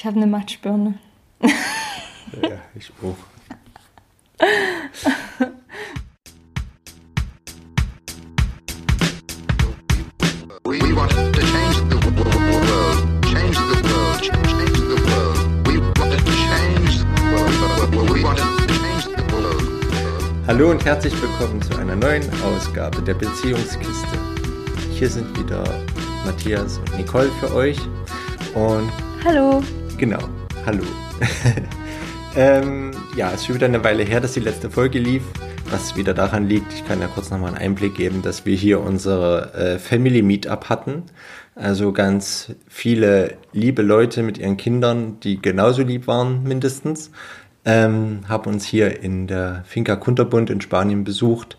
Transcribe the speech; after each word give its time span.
Ich 0.00 0.06
habe 0.06 0.16
eine 0.16 0.26
Matschbirne. 0.26 0.94
ja, 1.42 1.50
ich 2.74 2.90
auch. 3.02 3.18
We 10.64 10.96
want 10.96 11.10
to 11.10 11.40
change 11.42 11.76
the 11.90 12.00
world, 12.16 12.96
change 13.26 13.58
the 13.58 13.76
world, 13.92 14.22
change 14.22 14.78
the 14.88 14.96
world. 15.04 15.68
We 15.68 15.76
want 15.78 16.12
to 16.12 16.32
change 16.48 17.00
the 17.00 17.06
world. 17.30 18.10
We 18.10 18.22
want 18.24 18.38
to 18.38 18.44
change 18.68 19.04
the 19.04 19.22
world. 19.34 20.46
Hallo 20.46 20.70
und 20.70 20.82
herzlich 20.82 21.12
willkommen 21.20 21.60
zu 21.60 21.76
einer 21.76 21.96
neuen 21.96 22.24
Ausgabe 22.42 23.02
der 23.02 23.12
Beziehungskiste. 23.12 24.18
Hier 24.92 25.10
sind 25.10 25.38
wieder 25.38 25.62
Matthias 26.24 26.78
und 26.78 26.96
Nicole 26.96 27.30
für 27.38 27.52
euch. 27.54 27.78
Und 28.54 28.90
hallo. 29.26 29.62
Genau, 30.00 30.18
hallo. 30.64 30.82
ähm, 32.36 32.90
ja, 33.14 33.28
es 33.28 33.42
ist 33.42 33.46
schon 33.46 33.56
wieder 33.56 33.66
eine 33.66 33.84
Weile 33.84 34.02
her, 34.02 34.20
dass 34.20 34.32
die 34.32 34.40
letzte 34.40 34.70
Folge 34.70 34.98
lief 34.98 35.22
was 35.70 35.96
wieder 35.96 36.14
daran 36.14 36.48
liegt, 36.48 36.72
ich 36.72 36.84
kann 36.86 37.00
ja 37.00 37.06
kurz 37.06 37.30
nochmal 37.30 37.50
einen 37.50 37.58
Einblick 37.58 37.94
geben, 37.94 38.22
dass 38.22 38.44
wir 38.44 38.56
hier 38.56 38.80
unsere 38.80 39.54
äh, 39.54 39.78
Family 39.78 40.22
Meetup 40.22 40.68
hatten. 40.68 41.04
Also 41.54 41.92
ganz 41.92 42.52
viele 42.68 43.36
liebe 43.52 43.82
Leute 43.82 44.22
mit 44.22 44.38
ihren 44.38 44.56
Kindern, 44.56 45.20
die 45.20 45.40
genauso 45.40 45.82
lieb 45.82 46.06
waren 46.06 46.42
mindestens, 46.42 47.10
ähm, 47.64 48.20
haben 48.28 48.50
uns 48.50 48.64
hier 48.64 49.02
in 49.02 49.26
der 49.26 49.62
Finca 49.66 49.96
Kunterbund 49.96 50.50
in 50.50 50.60
Spanien 50.60 51.04
besucht. 51.04 51.56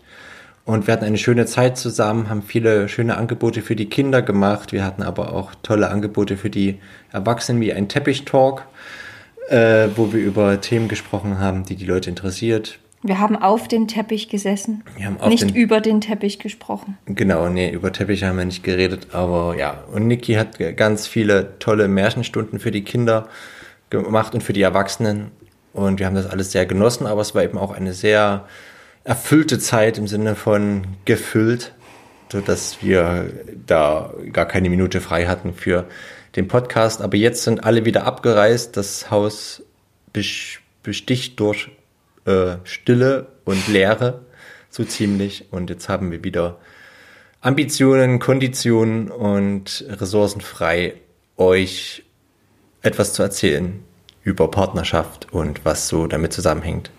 Und 0.64 0.86
wir 0.86 0.92
hatten 0.92 1.04
eine 1.04 1.18
schöne 1.18 1.46
Zeit 1.46 1.76
zusammen, 1.76 2.28
haben 2.28 2.42
viele 2.42 2.88
schöne 2.88 3.16
Angebote 3.16 3.62
für 3.62 3.74
die 3.74 3.86
Kinder 3.86 4.22
gemacht. 4.22 4.72
Wir 4.72 4.84
hatten 4.84 5.02
aber 5.02 5.32
auch 5.32 5.52
tolle 5.62 5.90
Angebote 5.90 6.36
für 6.36 6.50
die 6.50 6.78
Erwachsenen 7.10 7.60
wie 7.60 7.72
ein 7.72 7.88
Teppich-Talk, 7.88 8.64
äh, 9.48 9.88
wo 9.96 10.12
wir 10.12 10.20
über 10.20 10.60
Themen 10.60 10.86
gesprochen 10.86 11.40
haben, 11.40 11.64
die 11.64 11.74
die 11.74 11.84
Leute 11.84 12.10
interessiert. 12.10 12.78
Wir 13.04 13.18
haben 13.18 13.34
auf 13.34 13.66
den 13.66 13.88
Teppich 13.88 14.28
gesessen, 14.28 14.84
nicht 15.28 15.50
den, 15.50 15.56
über 15.56 15.80
den 15.80 16.00
Teppich 16.00 16.38
gesprochen. 16.38 16.96
Genau, 17.06 17.48
nee, 17.48 17.68
über 17.68 17.92
Teppich 17.92 18.22
haben 18.22 18.38
wir 18.38 18.44
nicht 18.44 18.62
geredet, 18.62 19.08
aber 19.10 19.56
ja. 19.58 19.82
Und 19.92 20.06
Niki 20.06 20.34
hat 20.34 20.58
ganz 20.76 21.08
viele 21.08 21.58
tolle 21.58 21.88
Märchenstunden 21.88 22.60
für 22.60 22.70
die 22.70 22.84
Kinder 22.84 23.26
gemacht 23.90 24.36
und 24.36 24.44
für 24.44 24.52
die 24.52 24.62
Erwachsenen. 24.62 25.32
Und 25.72 25.98
wir 25.98 26.06
haben 26.06 26.14
das 26.14 26.26
alles 26.26 26.52
sehr 26.52 26.64
genossen, 26.64 27.08
aber 27.08 27.22
es 27.22 27.34
war 27.34 27.42
eben 27.42 27.58
auch 27.58 27.72
eine 27.72 27.92
sehr 27.92 28.44
erfüllte 29.04 29.58
Zeit 29.58 29.98
im 29.98 30.06
Sinne 30.06 30.34
von 30.34 30.86
gefüllt, 31.04 31.72
sodass 32.30 32.82
wir 32.82 33.30
da 33.66 34.14
gar 34.32 34.46
keine 34.46 34.70
Minute 34.70 35.00
frei 35.00 35.26
hatten 35.26 35.54
für 35.54 35.86
den 36.36 36.48
Podcast. 36.48 37.02
Aber 37.02 37.16
jetzt 37.16 37.42
sind 37.42 37.64
alle 37.64 37.84
wieder 37.84 38.04
abgereist. 38.04 38.76
Das 38.76 39.10
Haus 39.10 39.62
besticht 40.82 41.40
durch 41.40 41.70
äh, 42.24 42.56
Stille 42.64 43.26
und 43.44 43.68
Leere, 43.68 44.22
so 44.70 44.84
ziemlich. 44.84 45.46
Und 45.50 45.70
jetzt 45.70 45.88
haben 45.88 46.10
wir 46.10 46.24
wieder 46.24 46.58
Ambitionen, 47.40 48.18
Konditionen 48.18 49.10
und 49.10 49.84
Ressourcen 49.88 50.40
frei, 50.40 50.94
euch 51.36 52.04
etwas 52.82 53.12
zu 53.14 53.22
erzählen 53.22 53.82
über 54.22 54.48
Partnerschaft 54.48 55.32
und 55.32 55.64
was 55.64 55.88
so 55.88 56.06
damit 56.06 56.32
zusammenhängt. 56.32 56.90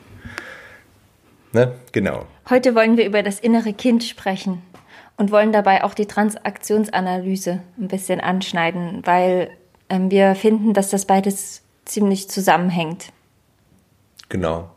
Ne? 1.54 1.74
Genau. 1.92 2.26
Heute 2.50 2.76
wollen 2.76 2.98
wir 2.98 3.06
über 3.06 3.24
das 3.24 3.40
innere 3.40 3.74
Kind 3.74 4.04
sprechen 4.04 4.62
und 5.18 5.32
wollen 5.32 5.52
dabei 5.52 5.84
auch 5.84 5.94
die 5.94 6.08
Transaktionsanalyse 6.08 7.62
ein 7.80 7.88
bisschen 7.88 8.20
anschneiden, 8.20 9.02
weil 9.06 9.50
ähm, 9.90 10.12
wir 10.12 10.36
finden, 10.36 10.74
dass 10.74 10.90
das 10.90 11.06
beides 11.06 11.62
ziemlich 11.86 12.30
zusammenhängt. 12.30 13.14
Genau 14.30 14.74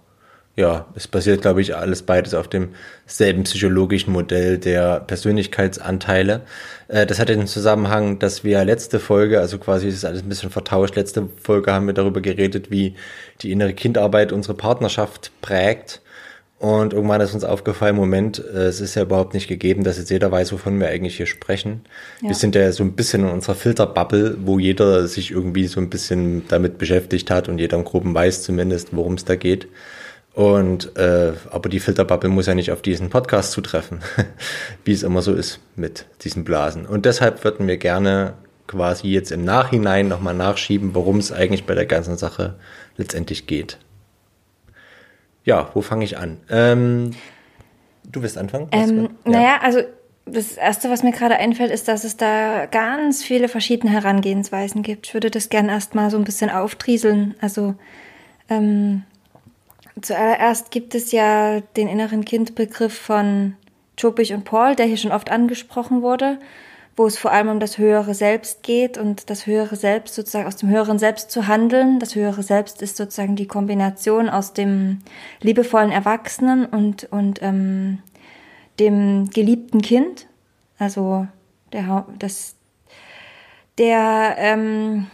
ja, 0.57 0.87
es 0.95 1.07
basiert, 1.07 1.43
glaube 1.43 1.61
ich, 1.61 1.77
alles 1.77 2.03
beides 2.03 2.33
auf 2.33 2.49
demselben 2.49 3.45
psychologischen 3.45 4.11
Modell 4.11 4.57
der 4.57 5.01
Persönlichkeitsanteile. 5.01 6.43
Äh, 6.89 7.05
das 7.05 7.21
hat 7.21 7.29
den 7.29 7.47
Zusammenhang, 7.47 8.19
dass 8.19 8.43
wir 8.43 8.65
letzte 8.65 8.99
Folge, 8.99 9.39
also 9.39 9.59
quasi 9.59 9.89
ist 9.89 10.07
alles 10.07 10.23
ein 10.23 10.31
bisschen 10.31 10.51
vertauscht, 10.51 10.97
letzte 10.97 11.29
Folge 11.43 11.73
haben 11.75 11.87
wir 11.87 11.93
darüber 11.93 12.23
geredet, 12.23 12.71
wie 12.71 12.95
die 13.43 13.53
innere 13.53 13.75
Kindarbeit 13.75 14.33
unsere 14.33 14.55
Partnerschaft 14.55 15.31
prägt. 15.43 16.01
Und 16.59 16.95
irgendwann 16.95 17.21
ist 17.21 17.35
uns 17.35 17.45
aufgefallen, 17.45 17.97
Moment, 17.97 18.39
äh, 18.39 18.67
es 18.67 18.81
ist 18.81 18.95
ja 18.95 19.03
überhaupt 19.03 19.35
nicht 19.35 19.47
gegeben, 19.47 19.85
dass 19.85 19.99
jetzt 19.99 20.11
jeder 20.11 20.33
weiß, 20.33 20.53
wovon 20.53 20.81
wir 20.81 20.89
eigentlich 20.89 21.17
hier 21.17 21.27
sprechen. 21.27 21.83
Ja. 22.23 22.29
Wir 22.29 22.35
sind 22.35 22.55
ja 22.55 22.73
so 22.73 22.83
ein 22.83 22.93
bisschen 22.93 23.25
in 23.25 23.31
unserer 23.31 23.55
Filterbubble, 23.55 24.39
wo 24.41 24.59
jeder 24.59 25.07
sich 25.07 25.31
irgendwie 25.31 25.67
so 25.67 25.81
ein 25.81 25.91
bisschen 25.91 26.49
damit 26.49 26.79
beschäftigt 26.79 27.31
hat 27.31 27.49
und 27.49 27.59
jeder 27.59 27.77
im 27.77 27.85
Groben 27.85 28.15
weiß 28.15 28.43
zumindest, 28.43 28.97
worum 28.97 29.15
es 29.15 29.27
da 29.27 29.37
geht. 29.37 29.69
Und 30.33 30.97
äh, 30.97 31.33
aber 31.51 31.69
die 31.69 31.81
Filterbubble 31.81 32.31
muss 32.31 32.47
ja 32.47 32.55
nicht 32.55 32.71
auf 32.71 32.81
diesen 32.81 33.11
Podcast 33.11 33.53
zutreffen, 33.53 34.01
wie 34.85 34.93
es 34.93 35.03
immer 35.03 35.21
so 35.21 35.35
ist 35.35 35.61
mit 35.77 36.07
diesen 36.23 36.45
Blasen. 36.45 36.87
Und 36.87 37.05
deshalb 37.05 37.45
würden 37.45 37.67
wir 37.67 37.77
gerne 37.77 38.35
quasi 38.67 39.09
jetzt 39.09 39.31
im 39.31 39.45
Nachhinein 39.45 40.09
nochmal 40.09 40.35
nachschieben, 40.35 40.95
worum 40.95 41.19
es 41.19 41.33
eigentlich 41.33 41.65
bei 41.65 41.75
der 41.75 41.87
ganzen 41.87 42.17
Sache 42.17 42.55
letztendlich 42.97 43.47
geht. 43.47 43.79
Ja, 45.47 45.71
wo 45.73 45.81
fange 45.81 46.05
ich 46.05 46.19
an? 46.19 46.37
Ähm, 46.51 47.13
du 48.05 48.21
willst 48.21 48.37
anfangen? 48.37 48.69
Ähm, 48.73 49.09
ja. 49.25 49.31
Naja, 49.31 49.59
also 49.63 49.81
das 50.27 50.59
Erste, 50.59 50.91
was 50.91 51.03
mir 51.03 51.13
gerade 51.13 51.37
einfällt, 51.37 51.71
ist, 51.71 51.89
dass 51.89 52.05
es 52.05 52.19
da 52.19 52.67
ganz 52.67 53.25
viele 53.25 53.49
verschiedene 53.49 53.91
Herangehensweisen 53.91 54.83
gibt. 54.83 55.07
Ich 55.07 55.15
würde 55.15 55.31
das 55.31 55.49
gerne 55.49 55.71
erstmal 55.71 56.11
so 56.11 56.19
ein 56.19 56.25
bisschen 56.25 56.51
auftrieseln. 56.51 57.35
Also 57.41 57.75
ähm, 58.51 59.05
Zuallererst 60.01 60.71
gibt 60.71 60.95
es 60.95 61.11
ja 61.13 61.61
den 61.61 61.89
inneren 61.89 62.25
Kindbegriff 62.25 62.97
von 62.97 63.55
Chopich 63.99 64.35
und 64.35 64.45
Paul, 64.45 64.77
der 64.77 64.85
hier 64.85 64.99
schon 64.99 65.13
oft 65.13 65.31
angesprochen 65.31 66.03
wurde, 66.03 66.39
wo 66.97 67.07
es 67.07 67.19
vor 67.19 67.31
allem 67.31 67.49
um 67.49 67.61
das 67.61 67.77
höhere 67.77 68.15
Selbst 68.15 68.63
geht 68.63 68.97
und 68.97 69.29
das 69.29 69.47
höhere 69.47 69.77
Selbst 69.77 70.15
sozusagen 70.15 70.47
aus 70.47 70.57
dem 70.57 70.71
höheren 70.71 70.99
Selbst 70.99 71.31
zu 71.31 71.47
handeln. 71.47 71.99
Das 71.99 72.15
höhere 72.15 72.43
Selbst 72.43 72.81
ist 72.81 72.97
sozusagen 72.97 73.37
die 73.37 73.47
Kombination 73.47 74.31
aus 74.31 74.55
dem 74.55 75.01
liebevollen 75.43 75.93
Erwachsenen 75.93 76.65
und, 76.65 77.05
und 77.13 77.43
ähm, 77.43 77.99
dem 78.81 79.29
geliebten 79.29 79.83
Kind. 79.83 80.27
Also 80.79 81.29
der, 81.73 82.07
das, 82.19 82.55
der 83.77 84.37
ähm, 84.39 85.07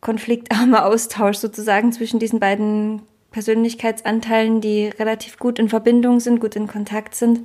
konfliktarme 0.00 0.84
Austausch 0.84 1.38
sozusagen 1.38 1.90
zwischen 1.90 2.20
diesen 2.20 2.38
beiden 2.38 3.02
Persönlichkeitsanteilen, 3.32 4.60
die 4.60 4.86
relativ 4.86 5.38
gut 5.40 5.58
in 5.58 5.68
Verbindung 5.68 6.20
sind, 6.20 6.38
gut 6.38 6.54
in 6.54 6.68
Kontakt 6.68 7.16
sind, 7.16 7.40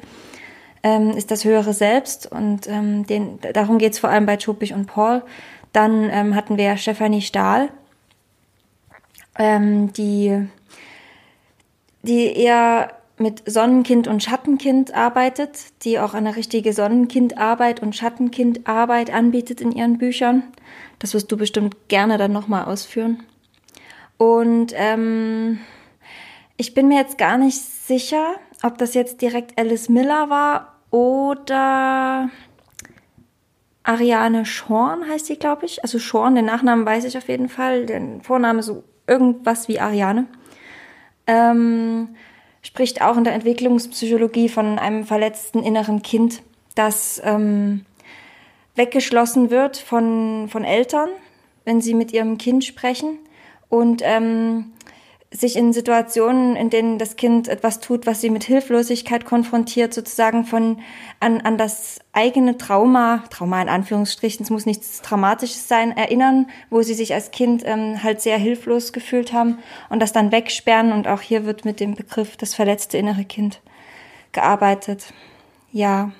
ähm, 0.83 1.11
ist 1.11 1.31
das 1.31 1.45
höhere 1.45 1.73
Selbst. 1.73 2.31
Und 2.31 2.67
ähm, 2.67 3.05
den, 3.05 3.39
darum 3.53 3.77
geht 3.77 3.93
es 3.93 3.99
vor 3.99 4.09
allem 4.09 4.25
bei 4.25 4.37
Chopich 4.37 4.73
und 4.73 4.85
Paul. 4.87 5.23
Dann 5.73 6.09
ähm, 6.11 6.35
hatten 6.35 6.57
wir 6.57 6.77
Stefanie 6.77 7.21
Stahl, 7.21 7.69
ähm, 9.37 9.93
die, 9.93 10.47
die 12.01 12.35
eher 12.35 12.93
mit 13.17 13.43
Sonnenkind 13.45 14.07
und 14.07 14.23
Schattenkind 14.23 14.95
arbeitet, 14.95 15.83
die 15.83 15.99
auch 15.99 16.13
eine 16.13 16.37
richtige 16.37 16.71
Sonnenkindarbeit 16.71 17.81
und 17.81 17.95
Schattenkindarbeit 17.95 19.13
anbietet 19.13 19.59
in 19.59 19.73
ihren 19.73 19.97
Büchern. 19.97 20.43
Das 20.99 21.13
wirst 21.13 21.31
du 21.31 21.37
bestimmt 21.37 21.75
gerne 21.89 22.17
dann 22.17 22.31
nochmal 22.31 22.65
ausführen. 22.65 23.23
Und 24.17 24.73
ähm, 24.75 25.59
ich 26.55 26.73
bin 26.73 26.87
mir 26.87 26.99
jetzt 26.99 27.17
gar 27.17 27.37
nicht 27.37 27.57
sicher, 27.57 28.35
ob 28.63 28.77
das 28.77 28.93
jetzt 28.93 29.21
direkt 29.21 29.57
Alice 29.59 29.89
Miller 29.89 30.29
war 30.29 30.68
oder 30.91 32.29
Ariane 33.83 34.45
Schorn 34.45 35.07
heißt 35.07 35.25
sie, 35.27 35.37
glaube 35.37 35.65
ich. 35.65 35.83
Also 35.83 35.99
Schorn, 35.99 36.35
den 36.35 36.45
Nachnamen 36.45 36.85
weiß 36.85 37.05
ich 37.05 37.17
auf 37.17 37.27
jeden 37.27 37.49
Fall. 37.49 37.85
Der 37.85 38.01
Vorname 38.21 38.63
so 38.63 38.83
irgendwas 39.07 39.67
wie 39.67 39.79
Ariane. 39.79 40.27
Ähm, 41.27 42.09
spricht 42.61 43.01
auch 43.01 43.17
in 43.17 43.23
der 43.23 43.33
Entwicklungspsychologie 43.33 44.49
von 44.49 44.79
einem 44.79 45.05
verletzten 45.05 45.63
inneren 45.63 46.01
Kind, 46.01 46.41
das 46.75 47.21
ähm, 47.23 47.85
weggeschlossen 48.75 49.49
wird 49.49 49.77
von, 49.77 50.47
von 50.49 50.63
Eltern, 50.63 51.09
wenn 51.65 51.81
sie 51.81 51.93
mit 51.93 52.13
ihrem 52.13 52.37
Kind 52.37 52.65
sprechen. 52.65 53.19
Und 53.69 54.01
ähm, 54.03 54.73
sich 55.31 55.55
in 55.55 55.73
Situationen, 55.73 56.55
in 56.55 56.71
denen 56.71 56.97
das 56.97 57.15
Kind 57.15 57.47
etwas 57.47 57.79
tut, 57.79 58.07
was 58.07 58.19
sie 58.19 58.31
mit 58.31 58.43
Hilflosigkeit 58.43 59.25
konfrontiert, 59.25 59.93
sozusagen 59.93 60.43
von 60.43 60.79
an, 61.19 61.41
an 61.41 61.57
das 61.59 61.99
eigene 62.13 62.57
Trauma, 62.57 63.23
Trauma 63.29 63.61
in 63.61 63.69
Anführungsstrichen, 63.69 64.43
es 64.43 64.49
muss 64.49 64.65
nichts 64.65 65.03
Traumatisches 65.03 65.67
sein, 65.67 65.95
erinnern, 65.95 66.49
wo 66.71 66.81
sie 66.81 66.95
sich 66.95 67.13
als 67.13 67.29
Kind 67.29 67.61
ähm, 67.65 68.01
halt 68.01 68.21
sehr 68.21 68.39
hilflos 68.39 68.91
gefühlt 68.91 69.31
haben 69.31 69.59
und 69.89 69.99
das 70.01 70.13
dann 70.13 70.31
wegsperren. 70.31 70.91
Und 70.91 71.07
auch 71.07 71.21
hier 71.21 71.45
wird 71.45 71.63
mit 71.63 71.79
dem 71.79 71.93
Begriff 71.93 72.35
das 72.35 72.55
verletzte 72.55 72.97
innere 72.97 73.23
Kind 73.23 73.61
gearbeitet. 74.31 75.13
Ja. 75.71 76.11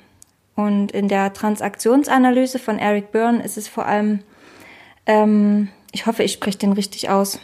Und 0.56 0.92
in 0.92 1.08
der 1.08 1.34
Transaktionsanalyse 1.34 2.60
von 2.60 2.78
Eric 2.78 3.12
Byrne 3.12 3.42
ist 3.44 3.58
es 3.58 3.68
vor 3.68 3.86
allem 3.86 4.20
ähm, 5.06 5.70
ich 5.92 6.06
hoffe, 6.06 6.24
ich 6.24 6.34
spreche 6.34 6.60
den 6.60 6.74
richtig 6.74 7.10
aus, 7.10 7.40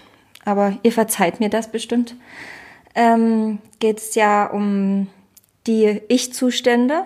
aber 0.46 0.78
ihr 0.84 0.92
verzeiht 0.92 1.40
mir 1.40 1.50
das 1.50 1.72
bestimmt, 1.72 2.16
ähm, 2.94 3.60
geht 3.80 3.98
es 3.98 4.16
ja 4.16 4.46
um 4.46 5.08
die 5.68 6.02
Ich-Zustände. 6.08 7.04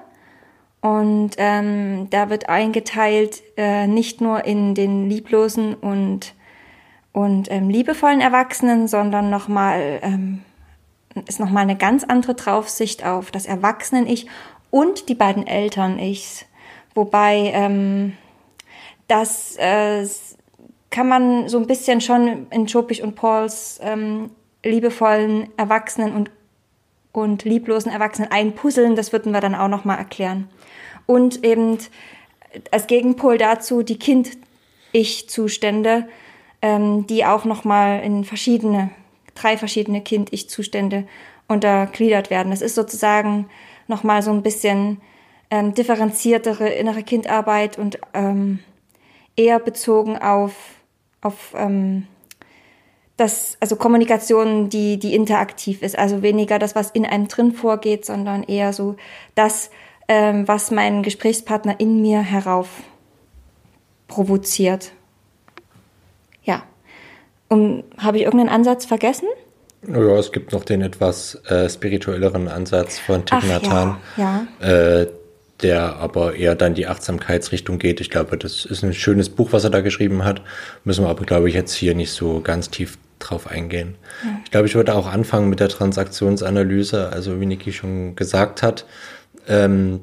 Und 0.81 1.31
ähm, 1.37 2.09
da 2.09 2.29
wird 2.29 2.47
eingeteilt 2.47 3.41
äh, 3.57 3.85
nicht 3.85 4.21
nur 4.21 4.45
in 4.45 4.75
den 4.75 5.09
lieblosen 5.09 5.73
und, 5.73 6.33
und 7.11 7.51
ähm, 7.51 7.69
liebevollen 7.69 8.21
Erwachsenen, 8.21 8.87
sondern 8.87 9.29
nochmal 9.29 9.99
ähm, 10.01 10.41
ist 11.27 11.39
nochmal 11.39 11.63
eine 11.63 11.75
ganz 11.75 12.05
andere 12.05 12.35
Draufsicht 12.35 13.05
auf 13.05 13.31
das 13.31 13.45
Erwachsenen-Ich 13.45 14.27
und 14.71 15.09
die 15.09 15.15
beiden 15.15 15.47
Eltern-Ichs. 15.47 16.45
Wobei 16.95 17.51
ähm, 17.53 18.15
das 19.07 19.57
äh, 19.57 20.05
kann 20.89 21.07
man 21.07 21.49
so 21.49 21.57
ein 21.57 21.67
bisschen 21.67 22.01
schon 22.01 22.47
in 22.49 22.67
Chopich 22.67 23.03
und 23.03 23.15
Pauls 23.15 23.79
ähm, 23.83 24.31
liebevollen 24.63 25.49
Erwachsenen 25.57 26.15
und, 26.15 26.31
und 27.11 27.43
lieblosen 27.43 27.91
Erwachsenen 27.91 28.31
einpuzzeln. 28.31 28.95
Das 28.95 29.13
würden 29.13 29.31
wir 29.31 29.41
dann 29.41 29.55
auch 29.55 29.67
nochmal 29.67 29.97
erklären. 29.97 30.49
Und 31.05 31.43
eben 31.43 31.77
als 32.71 32.87
Gegenpol 32.87 33.37
dazu 33.37 33.83
die 33.83 33.99
Kind-Ich-Zustände, 33.99 36.07
ähm, 36.61 37.07
die 37.07 37.25
auch 37.25 37.45
nochmal 37.45 38.03
in 38.03 38.25
verschiedene, 38.25 38.89
drei 39.35 39.57
verschiedene 39.57 40.01
Kind-Ich-Zustände 40.01 41.07
untergliedert 41.47 42.29
werden. 42.29 42.51
Das 42.51 42.61
ist 42.61 42.75
sozusagen 42.75 43.49
nochmal 43.87 44.21
so 44.21 44.31
ein 44.31 44.43
bisschen 44.43 45.01
ähm, 45.51 45.73
differenziertere 45.73 46.69
innere 46.69 47.03
Kindarbeit 47.03 47.77
und 47.77 47.99
ähm, 48.13 48.59
eher 49.35 49.59
bezogen 49.59 50.17
auf, 50.17 50.53
auf 51.21 51.53
ähm, 51.55 52.07
das, 53.19 53.57
also 53.59 53.75
Kommunikation, 53.75 54.69
die, 54.69 54.97
die 54.97 55.13
interaktiv 55.13 55.81
ist. 55.81 55.97
Also 55.97 56.21
weniger 56.21 56.57
das, 56.57 56.75
was 56.75 56.89
in 56.91 57.05
einem 57.05 57.27
drin 57.27 57.51
vorgeht, 57.51 58.05
sondern 58.05 58.43
eher 58.43 58.71
so 58.71 58.95
das, 59.35 59.71
ähm, 60.07 60.47
was 60.47 60.71
mein 60.71 61.03
Gesprächspartner 61.03 61.79
in 61.79 62.01
mir 62.01 62.21
herauf 62.21 62.69
provoziert. 64.07 64.91
Ja. 66.43 66.63
Und 67.49 67.83
habe 67.97 68.17
ich 68.17 68.23
irgendeinen 68.23 68.49
Ansatz 68.49 68.85
vergessen? 68.85 69.27
Ja, 69.87 70.17
es 70.17 70.31
gibt 70.31 70.51
noch 70.51 70.63
den 70.63 70.81
etwas 70.81 71.35
äh, 71.45 71.69
spirituelleren 71.69 72.47
Ansatz 72.47 72.99
von 72.99 73.25
Thich 73.25 73.43
Nhat 73.43 73.69
Hanh. 73.69 73.97
Ja, 74.17 74.47
ja. 74.59 75.01
Äh, 75.01 75.07
der 75.61 75.97
aber 75.97 76.35
eher 76.35 76.55
dann 76.55 76.73
die 76.73 76.87
Achtsamkeitsrichtung 76.87 77.79
geht. 77.79 78.01
Ich 78.01 78.09
glaube, 78.09 78.37
das 78.37 78.65
ist 78.65 78.83
ein 78.83 78.93
schönes 78.93 79.29
Buch, 79.29 79.51
was 79.51 79.63
er 79.63 79.69
da 79.69 79.81
geschrieben 79.81 80.23
hat. 80.23 80.41
Müssen 80.83 81.03
wir 81.03 81.09
aber, 81.09 81.25
glaube 81.25 81.49
ich, 81.49 81.55
jetzt 81.55 81.73
hier 81.73 81.95
nicht 81.95 82.11
so 82.11 82.41
ganz 82.41 82.69
tief 82.69 82.97
drauf 83.19 83.47
eingehen. 83.47 83.95
Ja. 84.23 84.39
Ich 84.45 84.51
glaube, 84.51 84.67
ich 84.67 84.75
würde 84.75 84.95
auch 84.95 85.07
anfangen 85.07 85.49
mit 85.49 85.59
der 85.59 85.69
Transaktionsanalyse. 85.69 87.09
Also 87.09 87.39
wie 87.41 87.45
Niki 87.45 87.73
schon 87.73 88.15
gesagt 88.15 88.63
hat, 88.63 88.85
ähm, 89.47 90.01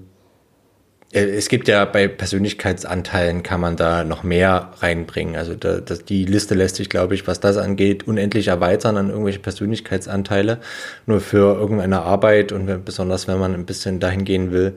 äh, 1.13 1.21
es 1.21 1.49
gibt 1.49 1.69
ja 1.69 1.85
bei 1.85 2.09
Persönlichkeitsanteilen 2.09 3.43
kann 3.43 3.61
man 3.61 3.77
da 3.77 4.05
noch 4.05 4.23
mehr 4.23 4.73
reinbringen. 4.79 5.37
Also 5.37 5.55
da, 5.55 5.81
das, 5.81 6.05
die 6.05 6.25
Liste 6.25 6.55
lässt 6.55 6.77
sich, 6.77 6.91
glaube 6.91 7.15
ich, 7.15 7.27
was 7.27 7.41
das 7.41 7.57
angeht, 7.57 8.07
unendlich 8.07 8.49
erweitern 8.49 8.97
an 8.97 9.09
irgendwelche 9.09 9.39
Persönlichkeitsanteile. 9.39 10.59
Nur 11.07 11.21
für 11.21 11.59
irgendeine 11.59 12.03
Arbeit 12.03 12.53
und 12.53 12.85
besonders 12.85 13.27
wenn 13.27 13.39
man 13.39 13.55
ein 13.55 13.67
bisschen 13.67 14.01
dahin 14.01 14.25
gehen 14.25 14.53
will, 14.53 14.77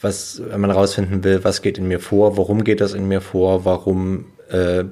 was, 0.00 0.42
wenn 0.44 0.60
man 0.60 0.70
rausfinden 0.70 1.24
will, 1.24 1.44
was 1.44 1.62
geht 1.62 1.78
in 1.78 1.88
mir 1.88 2.00
vor, 2.00 2.36
warum 2.36 2.64
geht 2.64 2.80
das 2.80 2.94
in 2.94 3.08
mir 3.08 3.20
vor, 3.20 3.64
warum 3.64 4.26
äh, 4.50 4.84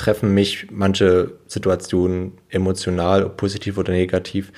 treffen 0.00 0.32
mich 0.32 0.68
manche 0.70 1.32
Situationen 1.46 2.32
emotional, 2.48 3.24
ob 3.24 3.36
positiv 3.36 3.76
oder 3.76 3.92
negativ. 3.92 4.50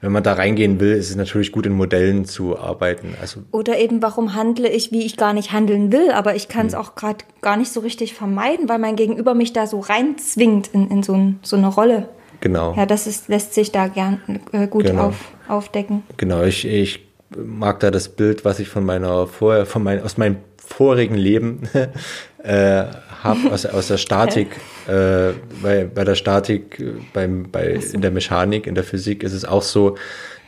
Wenn 0.00 0.10
man 0.10 0.24
da 0.24 0.32
reingehen 0.32 0.80
will, 0.80 0.92
ist 0.92 1.08
es 1.08 1.14
natürlich 1.14 1.52
gut, 1.52 1.66
in 1.66 1.72
Modellen 1.72 2.24
zu 2.24 2.58
arbeiten. 2.58 3.14
Also 3.20 3.42
oder 3.52 3.78
eben, 3.78 4.02
warum 4.02 4.34
handle 4.34 4.68
ich, 4.68 4.90
wie 4.90 5.06
ich 5.06 5.16
gar 5.16 5.32
nicht 5.32 5.52
handeln 5.52 5.92
will, 5.92 6.10
aber 6.10 6.34
ich 6.34 6.48
kann 6.48 6.66
es 6.66 6.72
hm. 6.72 6.80
auch 6.80 6.94
gerade 6.96 7.24
gar 7.42 7.56
nicht 7.56 7.72
so 7.72 7.80
richtig 7.80 8.14
vermeiden, 8.14 8.68
weil 8.68 8.80
mein 8.80 8.96
Gegenüber 8.96 9.34
mich 9.34 9.52
da 9.52 9.68
so 9.68 9.78
reinzwingt 9.78 10.70
in, 10.72 10.90
in 10.90 11.02
so, 11.04 11.14
ein, 11.14 11.38
so 11.42 11.54
eine 11.54 11.68
Rolle. 11.68 12.08
Genau. 12.40 12.74
Ja, 12.76 12.84
das 12.84 13.06
ist, 13.06 13.28
lässt 13.28 13.54
sich 13.54 13.70
da 13.70 13.86
gern 13.86 14.40
äh, 14.52 14.66
gut 14.66 14.86
genau. 14.86 15.08
auf, 15.08 15.32
aufdecken. 15.48 16.02
Genau, 16.16 16.42
ich, 16.42 16.66
ich 16.66 17.07
mag 17.36 17.80
da 17.80 17.90
das 17.90 18.08
Bild, 18.08 18.44
was 18.44 18.60
ich 18.60 18.68
von 18.68 18.84
meiner 18.84 19.26
vorher, 19.26 19.66
von 19.66 19.82
mein, 19.82 20.02
aus 20.02 20.16
meinem 20.16 20.36
vorigen 20.56 21.14
Leben 21.14 21.68
äh, 22.42 22.84
habe, 23.22 23.50
aus, 23.50 23.66
aus 23.66 23.88
der 23.88 23.96
Statik, 23.96 24.48
äh, 24.86 25.32
bei, 25.62 25.84
bei 25.84 26.04
der 26.04 26.14
Statik, 26.14 26.82
beim, 27.12 27.50
bei, 27.50 27.80
in 27.92 28.00
der 28.00 28.10
Mechanik, 28.10 28.66
in 28.66 28.74
der 28.74 28.84
Physik 28.84 29.22
ist 29.22 29.32
es 29.32 29.44
auch 29.44 29.62
so, 29.62 29.96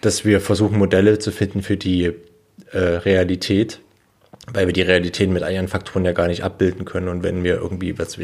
dass 0.00 0.24
wir 0.24 0.40
versuchen, 0.40 0.78
Modelle 0.78 1.18
zu 1.18 1.32
finden 1.32 1.62
für 1.62 1.76
die 1.76 2.12
äh, 2.72 2.78
Realität, 2.78 3.80
weil 4.52 4.66
wir 4.66 4.72
die 4.72 4.82
Realität 4.82 5.30
mit 5.30 5.42
eigenen 5.42 5.68
Faktoren 5.68 6.04
ja 6.04 6.12
gar 6.12 6.28
nicht 6.28 6.42
abbilden 6.42 6.84
können. 6.84 7.08
Und 7.08 7.22
wenn 7.22 7.44
wir 7.44 7.56
irgendwie, 7.56 7.98
was 7.98 8.18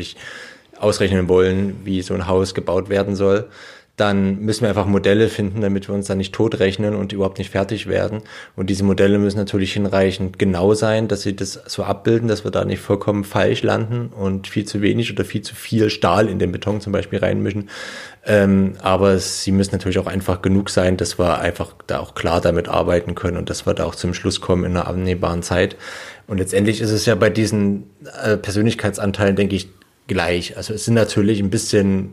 ausrechnen 0.78 1.28
wollen, 1.28 1.80
wie 1.84 2.02
so 2.02 2.14
ein 2.14 2.26
Haus 2.26 2.54
gebaut 2.54 2.88
werden 2.88 3.16
soll, 3.16 3.48
dann 3.96 4.40
müssen 4.40 4.62
wir 4.62 4.68
einfach 4.68 4.86
Modelle 4.86 5.28
finden, 5.28 5.62
damit 5.62 5.88
wir 5.88 5.94
uns 5.94 6.06
dann 6.06 6.18
nicht 6.18 6.34
totrechnen 6.34 6.94
und 6.94 7.14
überhaupt 7.14 7.38
nicht 7.38 7.50
fertig 7.50 7.86
werden. 7.86 8.20
Und 8.54 8.68
diese 8.68 8.84
Modelle 8.84 9.18
müssen 9.18 9.38
natürlich 9.38 9.72
hinreichend 9.72 10.38
genau 10.38 10.74
sein, 10.74 11.08
dass 11.08 11.22
sie 11.22 11.34
das 11.34 11.60
so 11.66 11.82
abbilden, 11.82 12.28
dass 12.28 12.44
wir 12.44 12.50
da 12.50 12.66
nicht 12.66 12.80
vollkommen 12.80 13.24
falsch 13.24 13.62
landen 13.62 14.08
und 14.08 14.48
viel 14.48 14.66
zu 14.66 14.82
wenig 14.82 15.10
oder 15.10 15.24
viel 15.24 15.40
zu 15.40 15.54
viel 15.54 15.88
Stahl 15.88 16.28
in 16.28 16.38
den 16.38 16.52
Beton 16.52 16.82
zum 16.82 16.92
Beispiel 16.92 17.20
reinmischen. 17.20 17.70
Ähm, 18.26 18.74
aber 18.82 19.18
sie 19.18 19.52
müssen 19.52 19.72
natürlich 19.72 19.98
auch 19.98 20.06
einfach 20.06 20.42
genug 20.42 20.68
sein, 20.68 20.98
dass 20.98 21.18
wir 21.18 21.38
einfach 21.38 21.72
da 21.86 22.00
auch 22.00 22.14
klar 22.14 22.42
damit 22.42 22.68
arbeiten 22.68 23.14
können 23.14 23.38
und 23.38 23.48
dass 23.48 23.66
wir 23.66 23.72
da 23.72 23.84
auch 23.84 23.94
zum 23.94 24.12
Schluss 24.12 24.42
kommen 24.42 24.64
in 24.64 24.72
einer 24.72 24.88
annehmbaren 24.88 25.42
Zeit. 25.42 25.76
Und 26.26 26.36
letztendlich 26.36 26.82
ist 26.82 26.90
es 26.90 27.06
ja 27.06 27.14
bei 27.14 27.30
diesen 27.30 27.84
äh, 28.22 28.36
Persönlichkeitsanteilen, 28.36 29.36
denke 29.36 29.56
ich, 29.56 29.68
gleich. 30.06 30.56
Also 30.56 30.74
es 30.74 30.84
sind 30.84 30.94
natürlich 30.94 31.40
ein 31.40 31.50
bisschen 31.50 32.10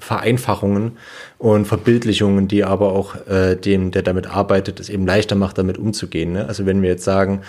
Vereinfachungen 0.00 0.98
und 1.38 1.66
Verbildlichungen, 1.66 2.48
die 2.48 2.64
aber 2.64 2.92
auch 2.92 3.14
äh, 3.26 3.56
dem, 3.56 3.90
der 3.90 4.02
damit 4.02 4.26
arbeitet, 4.26 4.80
es 4.80 4.88
eben 4.88 5.06
leichter 5.06 5.36
macht, 5.36 5.58
damit 5.58 5.78
umzugehen. 5.78 6.32
Ne? 6.32 6.46
Also 6.46 6.66
wenn 6.66 6.82
wir 6.82 6.90
jetzt 6.90 7.04
sagen, 7.04 7.42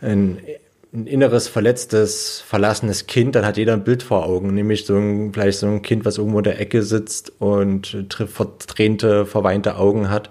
ein, 0.00 0.38
ein 0.92 1.06
inneres, 1.06 1.48
verletztes, 1.48 2.42
verlassenes 2.46 3.06
Kind, 3.06 3.34
dann 3.34 3.46
hat 3.46 3.56
jeder 3.56 3.72
ein 3.72 3.84
Bild 3.84 4.02
vor 4.02 4.26
Augen, 4.26 4.54
nämlich 4.54 4.84
so 4.84 4.96
ein, 4.96 5.32
vielleicht 5.32 5.58
so 5.58 5.66
ein 5.66 5.82
Kind, 5.82 6.04
was 6.04 6.18
irgendwo 6.18 6.38
in 6.38 6.44
der 6.44 6.60
Ecke 6.60 6.82
sitzt 6.82 7.32
und 7.38 8.06
verdrehte, 8.28 9.24
verweinte 9.24 9.76
Augen 9.76 10.10
hat. 10.10 10.30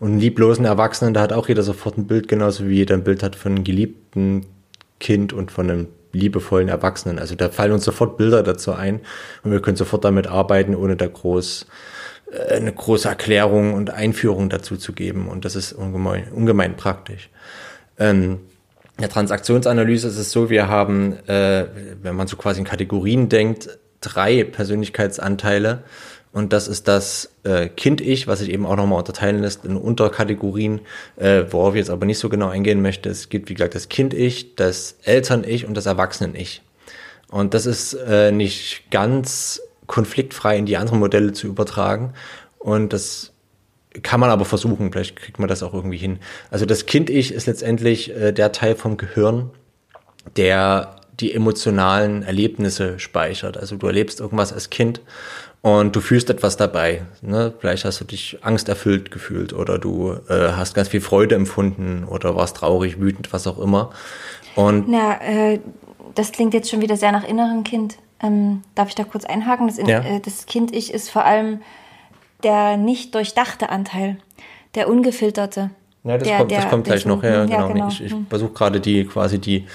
Und 0.00 0.10
einen 0.10 0.20
lieblosen 0.20 0.64
Erwachsenen, 0.64 1.14
da 1.14 1.20
hat 1.20 1.32
auch 1.32 1.48
jeder 1.48 1.62
sofort 1.62 1.96
ein 1.96 2.06
Bild, 2.06 2.28
genauso 2.28 2.68
wie 2.68 2.74
jeder 2.74 2.94
ein 2.96 3.04
Bild 3.04 3.22
hat 3.22 3.36
von 3.36 3.52
einem 3.52 3.64
geliebten 3.64 4.46
Kind 4.98 5.32
und 5.32 5.50
von 5.50 5.70
einem 5.70 5.86
liebevollen 6.12 6.68
Erwachsenen. 6.68 7.18
Also 7.18 7.34
da 7.34 7.48
fallen 7.48 7.72
uns 7.72 7.84
sofort 7.84 8.16
Bilder 8.16 8.42
dazu 8.42 8.72
ein 8.72 9.00
und 9.42 9.50
wir 9.52 9.60
können 9.60 9.76
sofort 9.76 10.04
damit 10.04 10.26
arbeiten, 10.26 10.74
ohne 10.74 10.96
da 10.96 11.06
groß 11.06 11.66
äh, 12.32 12.54
eine 12.54 12.72
große 12.72 13.08
Erklärung 13.08 13.74
und 13.74 13.90
Einführung 13.90 14.48
dazu 14.48 14.76
zu 14.76 14.92
geben. 14.92 15.28
Und 15.28 15.44
das 15.44 15.56
ist 15.56 15.72
ungemein, 15.72 16.28
ungemein 16.32 16.76
praktisch. 16.76 17.30
Ähm, 17.98 18.40
in 18.96 19.02
der 19.02 19.08
Transaktionsanalyse 19.08 20.08
ist 20.08 20.18
es 20.18 20.32
so, 20.32 20.50
wir 20.50 20.68
haben, 20.68 21.16
äh, 21.26 21.66
wenn 22.02 22.14
man 22.14 22.26
so 22.26 22.36
quasi 22.36 22.60
in 22.60 22.66
Kategorien 22.66 23.28
denkt, 23.28 23.78
drei 24.00 24.44
Persönlichkeitsanteile 24.44 25.84
und 26.32 26.52
das 26.54 26.66
ist 26.66 26.88
das 26.88 27.30
äh, 27.44 27.68
Kind-Ich, 27.68 28.26
was 28.26 28.38
sich 28.38 28.50
eben 28.50 28.64
auch 28.64 28.76
nochmal 28.76 28.98
unterteilen 28.98 29.40
lässt 29.40 29.66
in 29.66 29.76
Unterkategorien, 29.76 30.80
äh, 31.16 31.44
worauf 31.50 31.74
ich 31.74 31.80
jetzt 31.80 31.90
aber 31.90 32.06
nicht 32.06 32.18
so 32.18 32.30
genau 32.30 32.48
eingehen 32.48 32.80
möchte. 32.80 33.10
Es 33.10 33.28
gibt, 33.28 33.50
wie 33.50 33.54
gesagt, 33.54 33.74
das 33.74 33.90
Kind-Ich, 33.90 34.56
das 34.56 34.96
Eltern-Ich 35.02 35.66
und 35.66 35.76
das 35.76 35.84
Erwachsenen-Ich. 35.84 36.62
Und 37.30 37.52
das 37.52 37.66
ist 37.66 37.94
äh, 37.94 38.32
nicht 38.32 38.90
ganz 38.90 39.60
konfliktfrei 39.86 40.56
in 40.56 40.64
die 40.64 40.78
anderen 40.78 41.00
Modelle 41.00 41.32
zu 41.32 41.46
übertragen. 41.46 42.14
Und 42.58 42.94
das 42.94 43.32
kann 44.02 44.20
man 44.20 44.30
aber 44.30 44.46
versuchen, 44.46 44.90
vielleicht 44.90 45.16
kriegt 45.16 45.38
man 45.38 45.48
das 45.48 45.62
auch 45.62 45.74
irgendwie 45.74 45.98
hin. 45.98 46.18
Also 46.50 46.64
das 46.64 46.86
Kind-Ich 46.86 47.32
ist 47.32 47.46
letztendlich 47.46 48.10
äh, 48.10 48.32
der 48.32 48.52
Teil 48.52 48.74
vom 48.74 48.96
Gehirn, 48.96 49.50
der 50.36 50.96
die 51.20 51.34
emotionalen 51.34 52.22
Erlebnisse 52.22 52.98
speichert. 52.98 53.58
Also 53.58 53.76
du 53.76 53.86
erlebst 53.86 54.20
irgendwas 54.20 54.52
als 54.52 54.70
Kind 54.70 55.02
und 55.62 55.94
du 55.94 56.00
fühlst 56.00 56.28
etwas 56.28 56.56
dabei. 56.56 57.02
Ne? 57.22 57.52
Vielleicht 57.58 57.84
hast 57.84 58.00
du 58.00 58.04
dich 58.04 58.38
angsterfüllt 58.42 59.10
gefühlt 59.10 59.52
oder 59.52 59.78
du 59.78 60.12
äh, 60.28 60.52
hast 60.52 60.74
ganz 60.74 60.88
viel 60.88 61.00
Freude 61.00 61.36
empfunden 61.36 62.04
oder 62.04 62.36
warst 62.36 62.56
traurig, 62.56 63.00
wütend, 63.00 63.32
was 63.32 63.46
auch 63.46 63.58
immer. 63.58 63.90
Und 64.56 64.88
Na, 64.88 65.20
äh, 65.22 65.60
das 66.14 66.32
klingt 66.32 66.52
jetzt 66.52 66.68
schon 66.68 66.80
wieder 66.80 66.96
sehr 66.96 67.12
nach 67.12 67.24
inneren 67.24 67.62
Kind. 67.62 67.96
Ähm, 68.20 68.62
darf 68.74 68.88
ich 68.88 68.96
da 68.96 69.04
kurz 69.04 69.24
einhaken? 69.24 69.68
Das, 69.68 69.78
ja. 69.78 70.00
äh, 70.00 70.20
das 70.20 70.46
Kind-Ich 70.46 70.92
ist 70.92 71.10
vor 71.10 71.24
allem 71.24 71.60
der 72.42 72.76
nicht 72.76 73.14
durchdachte 73.14 73.68
Anteil, 73.68 74.16
der 74.74 74.88
ungefilterte. 74.88 75.70
Ja, 76.04 76.18
das 76.18 76.26
der, 76.26 76.38
kommt, 76.38 76.50
das 76.52 76.68
kommt 76.68 76.84
gleich 76.84 77.06
noch 77.06 77.22
her. 77.22 77.46
Ja, 77.48 77.66
genau. 77.66 77.68
genau. 77.72 77.88
Ich, 77.88 78.02
ich 78.02 78.12
mhm. 78.12 78.26
versuche 78.28 78.52
gerade 78.52 78.80
die 78.80 79.04
quasi 79.04 79.38
die 79.38 79.66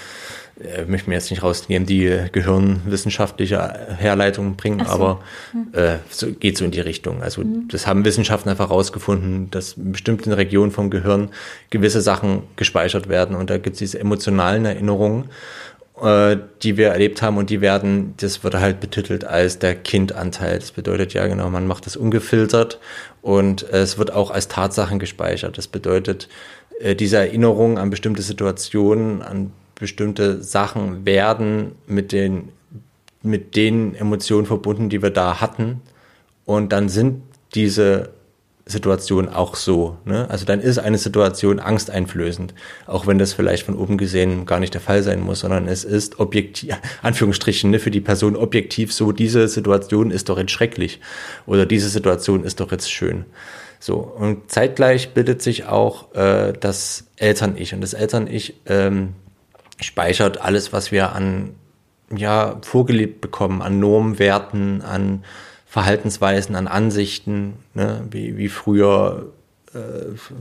äh, 0.64 0.86
möchte 0.86 1.10
mir 1.10 1.16
jetzt 1.16 1.30
nicht 1.30 1.44
rausnehmen, 1.44 1.86
die 1.86 2.20
gehirnwissenschaftliche 2.32 3.58
Herleitung 3.98 4.56
bringen, 4.56 4.84
so. 4.86 4.92
aber 4.92 5.20
hm. 5.52 5.68
äh, 5.74 5.98
so, 6.10 6.32
geht 6.32 6.58
so 6.58 6.66
in 6.66 6.72
die 6.72 6.80
Richtung. 6.80 7.22
Also 7.22 7.42
hm. 7.42 7.68
das 7.70 7.86
haben 7.86 8.06
Wissenschaftler 8.06 8.52
einfach 8.52 8.70
herausgefunden, 8.70 9.52
dass 9.52 9.74
in 9.74 9.92
bestimmten 9.92 10.32
Regionen 10.32 10.72
vom 10.72 10.90
Gehirn 10.90 11.30
gewisse 11.70 12.02
Sachen 12.02 12.44
gespeichert 12.56 13.08
werden 13.10 13.36
und 13.36 13.50
da 13.50 13.58
gibt 13.58 13.76
es 13.76 13.80
diese 13.80 14.00
emotionalen 14.00 14.66
Erinnerungen, 14.66 15.26
äh, 16.02 16.38
die 16.64 16.78
wir 16.78 16.90
erlebt 16.90 17.22
haben 17.22 17.38
und 17.38 17.50
die 17.50 17.62
werden, 17.62 18.14
das 18.18 18.44
wird 18.44 18.56
halt 18.56 18.80
betitelt 18.80 19.26
als 19.26 19.60
der 19.60 19.76
Kindanteil. 19.76 20.60
Das 20.60 20.72
bedeutet 20.72 21.14
ja 21.14 21.28
genau, 21.28 21.50
man 21.50 21.68
macht 21.68 21.86
das 21.86 21.96
ungefiltert 21.96 22.80
und 23.22 23.64
es 23.72 23.98
wird 23.98 24.12
auch 24.12 24.32
als 24.32 24.48
Tatsachen 24.48 25.00
gespeichert. 25.00 25.58
Das 25.58 25.68
bedeutet, 25.68 26.30
äh, 26.80 26.96
diese 26.96 27.18
Erinnerungen 27.18 27.78
an 27.78 27.90
bestimmte 27.90 28.22
Situationen, 28.22 29.22
an 29.22 29.52
bestimmte 29.80 30.44
Sachen 30.44 31.06
werden 31.06 31.74
mit 31.88 32.12
den, 32.12 32.50
mit 33.22 33.56
den 33.56 33.96
Emotionen 33.96 34.46
verbunden, 34.46 34.90
die 34.90 35.02
wir 35.02 35.12
da 35.12 35.42
hatten. 35.42 35.82
Und 36.46 36.72
dann 36.72 36.90
sind 36.90 37.22
diese 37.56 38.10
Situationen 38.68 39.34
auch 39.34 39.56
so. 39.56 39.98
Ne? 40.06 40.30
Also 40.30 40.46
dann 40.46 40.60
ist 40.60 40.78
eine 40.78 40.98
Situation 40.98 41.60
angsteinflößend, 41.60 42.54
auch 42.86 43.08
wenn 43.08 43.18
das 43.18 43.34
vielleicht 43.34 43.66
von 43.66 43.76
oben 43.76 43.98
gesehen 43.98 44.46
gar 44.46 44.60
nicht 44.60 44.74
der 44.74 44.82
Fall 44.82 45.04
sein 45.04 45.22
muss, 45.22 45.40
sondern 45.40 45.68
es 45.68 45.84
ist 45.84 46.20
objektiv, 46.20 46.76
Anführungsstrichen, 47.02 47.72
ne, 47.72 47.80
für 47.80 47.92
die 47.92 48.02
Person 48.02 48.36
objektiv 48.36 48.94
so, 48.94 49.12
diese 49.12 49.48
Situation 49.48 50.12
ist 50.12 50.30
doch 50.30 50.38
jetzt 50.38 50.52
schrecklich 50.52 51.00
oder 51.46 51.66
diese 51.66 51.90
Situation 51.90 52.44
ist 52.44 52.60
doch 52.60 52.72
jetzt 52.72 52.92
schön. 52.92 53.26
So, 53.80 53.98
und 53.98 54.52
zeitgleich 54.52 55.14
bildet 55.14 55.42
sich 55.42 55.66
auch 55.66 56.14
äh, 56.16 56.54
das 56.60 57.06
Eltern-Ich. 57.18 57.74
Und 57.74 57.82
das 57.82 57.94
Eltern-Ich 57.94 58.56
ähm, 58.66 59.14
speichert 59.82 60.42
alles, 60.42 60.74
was 60.74 60.92
wir 60.92 61.14
an 61.14 61.56
ja, 62.16 62.58
vorgelebt 62.62 63.22
bekommen, 63.22 63.62
an 63.62 63.80
Normen, 63.80 64.20
Werten, 64.20 64.82
an 64.82 65.24
Verhaltensweisen, 65.66 66.56
an 66.56 66.68
Ansichten, 66.68 67.56
ne, 67.74 68.06
wie, 68.10 68.38
wie 68.38 68.48
früher, 68.48 69.34
äh, 69.74 69.80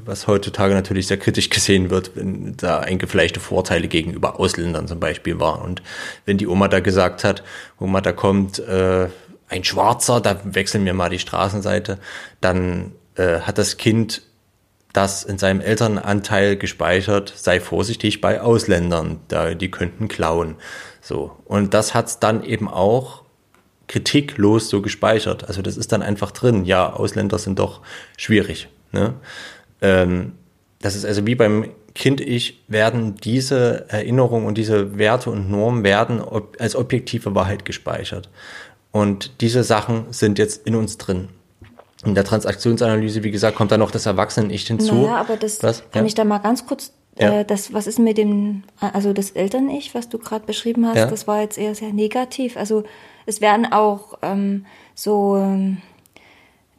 was 0.04 0.26
heutzutage 0.28 0.74
natürlich 0.74 1.08
sehr 1.08 1.16
kritisch 1.16 1.50
gesehen 1.50 1.90
wird, 1.90 2.12
wenn 2.14 2.56
da 2.56 2.78
eingefleischte 2.78 3.40
Vorteile 3.40 3.88
gegenüber 3.88 4.38
Ausländern 4.38 4.86
zum 4.86 5.00
Beispiel 5.00 5.40
war. 5.40 5.62
Und 5.62 5.82
wenn 6.24 6.38
die 6.38 6.46
Oma 6.46 6.68
da 6.68 6.80
gesagt 6.80 7.24
hat, 7.24 7.42
Oma, 7.80 8.00
da 8.00 8.12
kommt 8.12 8.60
äh, 8.60 9.08
ein 9.48 9.64
Schwarzer, 9.64 10.20
da 10.20 10.40
wechseln 10.44 10.84
wir 10.84 10.94
mal 10.94 11.10
die 11.10 11.18
Straßenseite, 11.18 11.98
dann 12.40 12.92
äh, 13.16 13.40
hat 13.40 13.58
das 13.58 13.76
Kind 13.76 14.22
das 14.96 15.24
in 15.24 15.38
seinem 15.38 15.60
Elternanteil 15.60 16.56
gespeichert, 16.56 17.32
sei 17.36 17.60
vorsichtig 17.60 18.20
bei 18.20 18.40
Ausländern, 18.40 19.20
da 19.28 19.54
die 19.54 19.70
könnten 19.70 20.08
klauen. 20.08 20.56
So. 21.00 21.36
Und 21.44 21.74
das 21.74 21.94
hat's 21.94 22.18
dann 22.18 22.42
eben 22.42 22.68
auch 22.68 23.22
kritiklos 23.88 24.68
so 24.68 24.82
gespeichert. 24.82 25.48
Also 25.48 25.62
das 25.62 25.76
ist 25.76 25.92
dann 25.92 26.02
einfach 26.02 26.30
drin. 26.30 26.64
Ja, 26.64 26.92
Ausländer 26.92 27.38
sind 27.38 27.58
doch 27.58 27.82
schwierig. 28.16 28.68
Ne? 28.92 29.14
Ähm, 29.80 30.32
das 30.80 30.96
ist 30.96 31.04
also 31.04 31.26
wie 31.26 31.34
beim 31.34 31.70
Kind-Ich 31.94 32.64
werden 32.68 33.14
diese 33.16 33.86
Erinnerungen 33.88 34.46
und 34.46 34.58
diese 34.58 34.98
Werte 34.98 35.30
und 35.30 35.50
Normen 35.50 35.84
werden 35.84 36.20
ob, 36.20 36.56
als 36.60 36.76
objektive 36.76 37.34
Wahrheit 37.34 37.64
gespeichert. 37.64 38.28
Und 38.92 39.40
diese 39.40 39.62
Sachen 39.62 40.12
sind 40.12 40.38
jetzt 40.38 40.66
in 40.66 40.74
uns 40.74 40.98
drin. 40.98 41.28
In 42.06 42.14
der 42.14 42.24
Transaktionsanalyse, 42.24 43.22
wie 43.22 43.30
gesagt, 43.30 43.56
kommt 43.56 43.72
dann 43.72 43.80
noch 43.80 43.90
das 43.90 44.06
Erwachsenen-Ich 44.06 44.66
hinzu. 44.66 44.94
Naja, 44.94 45.16
aber 45.16 45.36
das 45.36 45.62
was? 45.62 45.82
kann 45.90 46.02
ja? 46.02 46.06
ich 46.06 46.14
da 46.14 46.24
mal 46.24 46.38
ganz 46.38 46.66
kurz, 46.66 46.92
ja. 47.18 47.40
äh, 47.40 47.44
das, 47.44 47.72
was 47.72 47.86
ist 47.86 47.98
mit 47.98 48.18
dem, 48.18 48.62
also 48.80 49.12
das 49.12 49.30
Eltern-Ich, 49.30 49.94
was 49.94 50.08
du 50.08 50.18
gerade 50.18 50.46
beschrieben 50.46 50.86
hast, 50.86 50.96
ja. 50.96 51.06
das 51.06 51.26
war 51.26 51.40
jetzt 51.40 51.58
eher 51.58 51.74
sehr 51.74 51.92
negativ. 51.92 52.56
Also 52.56 52.84
es 53.26 53.40
werden 53.40 53.70
auch 53.72 54.18
ähm, 54.22 54.66
so, 54.94 55.36
ähm, 55.36 55.78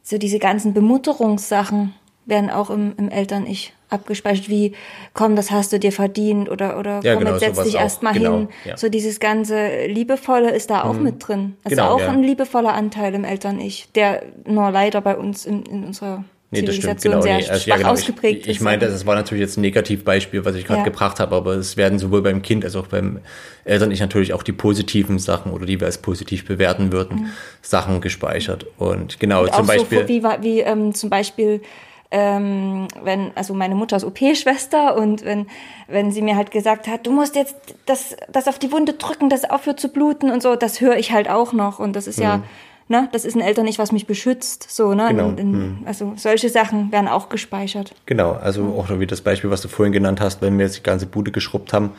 so 0.02 0.18
diese 0.18 0.38
ganzen 0.38 0.72
Bemutterungssachen 0.74 1.94
werden 2.28 2.50
auch 2.50 2.70
im, 2.70 2.94
im 2.96 3.10
Eltern-Ich 3.10 3.72
abgespeichert, 3.90 4.48
wie 4.48 4.74
komm, 5.14 5.34
das 5.34 5.50
hast 5.50 5.72
du 5.72 5.78
dir 5.78 5.92
verdient 5.92 6.50
oder 6.50 6.78
oder 6.78 7.00
ja, 7.02 7.14
komm, 7.14 7.24
genau, 7.24 7.38
jetzt 7.38 7.56
setz 7.56 7.64
dich 7.64 7.74
erstmal 7.74 8.12
genau, 8.12 8.36
hin. 8.36 8.48
Ja. 8.64 8.76
So 8.76 8.88
dieses 8.88 9.18
ganze 9.18 9.86
Liebevolle 9.86 10.50
ist 10.50 10.70
da 10.70 10.84
auch 10.84 10.94
mhm. 10.94 11.02
mit 11.02 11.26
drin. 11.26 11.56
Das 11.64 11.70
genau, 11.70 11.84
ist 11.84 11.90
auch 11.90 12.06
ja. 12.06 12.12
ein 12.12 12.22
liebevoller 12.22 12.74
Anteil 12.74 13.14
im 13.14 13.24
Eltern-Ich, 13.24 13.88
der 13.94 14.22
nur 14.46 14.70
leider 14.70 15.00
bei 15.00 15.16
uns 15.16 15.46
in, 15.46 15.62
in 15.64 15.84
unserer 15.84 16.24
Nee, 16.50 16.62
das 16.62 16.76
stimmt, 16.76 17.02
genau. 17.02 17.20
Sehr 17.20 17.36
nee, 17.36 17.46
also, 17.46 17.68
ja, 17.68 17.76
genau. 17.76 17.90
ausgeprägt 17.90 18.46
ich, 18.46 18.52
ich 18.52 18.60
meinte, 18.62 18.86
das 18.86 19.04
war 19.04 19.14
natürlich 19.14 19.42
jetzt 19.42 19.58
ein 19.58 19.60
Negativbeispiel, 19.60 20.46
was 20.46 20.54
ich 20.54 20.64
gerade 20.64 20.78
ja. 20.78 20.84
gebracht 20.84 21.20
habe, 21.20 21.36
aber 21.36 21.56
es 21.56 21.76
werden 21.76 21.98
sowohl 21.98 22.22
beim 22.22 22.40
Kind 22.40 22.64
als 22.64 22.74
auch 22.74 22.86
beim 22.86 23.18
Eltern 23.66 23.90
ich 23.90 24.00
natürlich 24.00 24.32
auch 24.32 24.42
die 24.42 24.52
positiven 24.52 25.18
Sachen 25.18 25.52
oder 25.52 25.66
die 25.66 25.78
wir 25.78 25.86
als 25.86 25.98
positiv 25.98 26.46
bewerten 26.46 26.90
würden, 26.90 27.16
mhm. 27.16 27.26
Sachen 27.60 28.00
gespeichert. 28.00 28.64
Und 28.78 29.20
genau, 29.20 29.42
Und 29.42 29.54
zum 29.54 29.66
Beispiel. 29.66 30.00
So, 30.00 30.08
wie, 30.08 30.22
wie 30.22 30.60
ähm, 30.60 30.94
zum 30.94 31.10
Beispiel 31.10 31.60
ähm, 32.10 32.88
wenn, 33.02 33.32
also 33.34 33.52
meine 33.52 33.74
Mutter 33.74 33.96
ist 33.96 34.04
OP-Schwester 34.04 34.96
und 34.96 35.24
wenn, 35.24 35.46
wenn 35.88 36.10
sie 36.10 36.22
mir 36.22 36.36
halt 36.36 36.50
gesagt 36.50 36.88
hat, 36.88 37.06
du 37.06 37.12
musst 37.12 37.36
jetzt 37.36 37.56
das, 37.84 38.16
das 38.32 38.48
auf 38.48 38.58
die 38.58 38.72
Wunde 38.72 38.94
drücken, 38.94 39.28
das 39.28 39.48
aufhört 39.48 39.78
zu 39.78 39.88
bluten 39.88 40.30
und 40.30 40.42
so, 40.42 40.56
das 40.56 40.80
höre 40.80 40.96
ich 40.96 41.12
halt 41.12 41.28
auch 41.28 41.52
noch 41.52 41.78
und 41.78 41.94
das 41.94 42.06
ist 42.06 42.18
mhm. 42.18 42.24
ja, 42.24 42.42
ne, 42.88 43.08
das 43.12 43.26
ist 43.26 43.36
ein 43.36 43.42
Eltern 43.42 43.66
nicht, 43.66 43.78
was 43.78 43.92
mich 43.92 44.06
beschützt, 44.06 44.66
so, 44.70 44.94
ne, 44.94 45.08
genau. 45.08 45.28
in, 45.28 45.38
in, 45.38 45.52
mhm. 45.52 45.78
also 45.84 46.14
solche 46.16 46.48
Sachen 46.48 46.90
werden 46.92 47.08
auch 47.08 47.28
gespeichert. 47.28 47.94
Genau, 48.06 48.32
also 48.32 48.62
mhm. 48.62 48.78
auch 48.78 48.88
wie 48.98 49.06
das 49.06 49.20
Beispiel, 49.20 49.50
was 49.50 49.60
du 49.60 49.68
vorhin 49.68 49.92
genannt 49.92 50.20
hast, 50.22 50.40
wenn 50.40 50.56
wir 50.58 50.64
jetzt 50.64 50.78
die 50.78 50.82
ganze 50.82 51.06
Bude 51.06 51.30
geschrubbt 51.30 51.74
haben, 51.74 51.92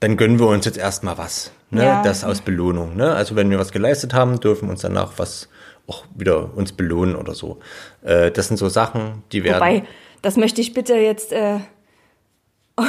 dann 0.00 0.16
gönnen 0.16 0.38
wir 0.38 0.46
uns 0.46 0.64
jetzt 0.64 0.78
erstmal 0.78 1.18
was, 1.18 1.52
ne, 1.70 1.84
ja. 1.84 2.02
das 2.02 2.24
aus 2.24 2.40
Belohnung, 2.40 2.96
ne, 2.96 3.12
also 3.12 3.36
wenn 3.36 3.50
wir 3.50 3.58
was 3.58 3.72
geleistet 3.72 4.14
haben, 4.14 4.40
dürfen 4.40 4.68
wir 4.68 4.72
uns 4.72 4.80
danach 4.80 5.12
was 5.18 5.48
auch 5.90 6.04
wieder 6.14 6.56
uns 6.56 6.72
belohnen 6.72 7.16
oder 7.16 7.34
so. 7.34 7.58
Äh, 8.02 8.30
das 8.30 8.48
sind 8.48 8.56
so 8.56 8.68
Sachen, 8.68 9.22
die 9.32 9.42
werden. 9.42 9.56
Wobei, 9.56 9.82
das 10.22 10.36
möchte 10.36 10.60
ich 10.60 10.72
bitte 10.72 10.94
jetzt 10.94 11.32
äh, 11.32 11.58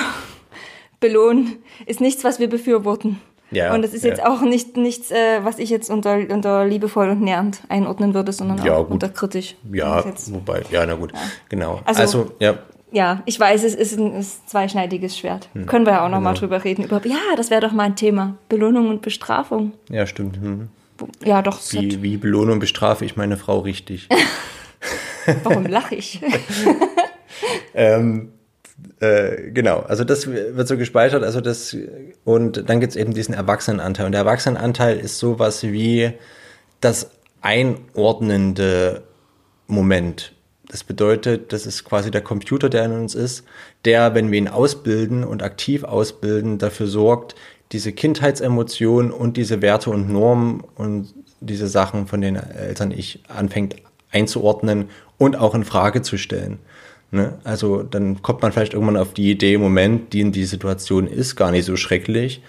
belohnen, 0.99 1.57
ist 1.85 1.99
nichts, 1.99 2.23
was 2.23 2.39
wir 2.39 2.49
befürworten. 2.49 3.19
Ja, 3.49 3.73
und 3.73 3.81
das 3.81 3.93
ist 3.93 4.03
ja. 4.05 4.11
jetzt 4.11 4.23
auch 4.23 4.41
nicht 4.41 4.77
nichts, 4.77 5.11
äh, 5.11 5.43
was 5.43 5.59
ich 5.59 5.69
jetzt 5.69 5.89
unter, 5.89 6.15
unter 6.29 6.65
liebevoll 6.65 7.09
und 7.09 7.21
nährend 7.21 7.61
einordnen 7.67 8.13
würde, 8.13 8.31
sondern 8.31 8.65
ja, 8.65 8.75
auch 8.75 8.83
gut. 8.83 8.93
unter 8.93 9.09
kritisch. 9.09 9.55
Ja, 9.73 10.05
wobei, 10.27 10.63
ja, 10.71 10.85
na 10.85 10.93
gut, 10.93 11.11
genau. 11.49 11.81
Also, 11.83 12.01
also, 12.01 12.31
ja. 12.39 12.59
Ja, 12.93 13.23
ich 13.25 13.39
weiß, 13.39 13.63
es 13.63 13.73
ist 13.73 13.97
ein, 13.97 14.13
ist 14.15 14.49
zweischneidiges 14.49 15.17
Schwert. 15.17 15.49
Hm. 15.53 15.65
Können 15.65 15.85
wir 15.85 15.93
ja 15.93 16.05
auch 16.05 16.09
noch 16.09 16.17
genau. 16.17 16.29
mal 16.29 16.33
drüber 16.33 16.63
reden. 16.63 16.83
Über, 16.83 17.01
ja, 17.05 17.35
das 17.37 17.49
wäre 17.49 17.61
doch 17.61 17.71
mal 17.71 17.83
ein 17.83 17.95
Thema. 17.95 18.35
Belohnung 18.49 18.89
und 18.89 19.01
Bestrafung. 19.01 19.71
Ja, 19.89 20.05
stimmt. 20.05 20.37
Hm. 20.37 20.67
Ja, 21.23 21.41
doch. 21.41 21.59
Wie, 21.71 22.01
wie 22.01 22.17
belohne 22.17 22.51
und 22.51 22.59
bestrafe 22.59 23.05
ich 23.05 23.15
meine 23.15 23.37
Frau 23.37 23.59
richtig? 23.59 24.07
Warum 25.43 25.65
lache 25.65 25.95
ich? 25.95 26.21
ähm, 27.73 28.31
äh, 28.99 29.51
genau, 29.51 29.79
also 29.79 30.03
das 30.03 30.27
wird 30.27 30.67
so 30.67 30.77
gespeichert, 30.77 31.23
also 31.23 31.41
das, 31.41 31.75
und 32.23 32.69
dann 32.69 32.79
gibt 32.79 32.91
es 32.91 32.95
eben 32.95 33.13
diesen 33.13 33.33
Erwachsenenanteil. 33.33 34.07
Und 34.07 34.11
der 34.13 34.21
Erwachsenenanteil 34.21 34.99
ist 34.99 35.19
sowas 35.19 35.63
wie 35.63 36.13
das 36.79 37.11
einordnende 37.41 39.03
Moment. 39.67 40.33
Das 40.67 40.83
bedeutet, 40.83 41.51
das 41.51 41.65
ist 41.65 41.83
quasi 41.83 42.11
der 42.11 42.21
Computer, 42.21 42.69
der 42.69 42.85
in 42.85 42.93
uns 42.93 43.13
ist, 43.13 43.43
der, 43.83 44.15
wenn 44.15 44.31
wir 44.31 44.37
ihn 44.37 44.47
ausbilden 44.47 45.23
und 45.23 45.43
aktiv 45.43 45.83
ausbilden, 45.83 46.59
dafür 46.59 46.87
sorgt, 46.87 47.35
diese 47.71 47.93
Kindheitsemotionen 47.93 49.11
und 49.11 49.37
diese 49.37 49.61
Werte 49.61 49.89
und 49.89 50.09
Normen 50.09 50.63
und 50.75 51.13
diese 51.39 51.67
Sachen 51.67 52.07
von 52.07 52.21
den 52.21 52.35
Eltern 52.35 52.91
ich 52.91 53.23
anfängt 53.27 53.75
einzuordnen 54.11 54.89
und 55.17 55.35
auch 55.35 55.55
in 55.55 55.63
Frage 55.63 56.01
zu 56.01 56.17
stellen. 56.17 56.59
Ne? 57.11 57.37
Also 57.43 57.83
dann 57.83 58.21
kommt 58.21 58.41
man 58.41 58.51
vielleicht 58.51 58.73
irgendwann 58.73 58.97
auf 58.97 59.13
die 59.13 59.31
Idee, 59.31 59.57
Moment, 59.57 60.13
die 60.13 60.21
in 60.21 60.31
die 60.31 60.45
Situation 60.45 61.07
ist 61.07 61.35
gar 61.35 61.51
nicht 61.51 61.65
so 61.65 61.75
schrecklich, 61.75 62.41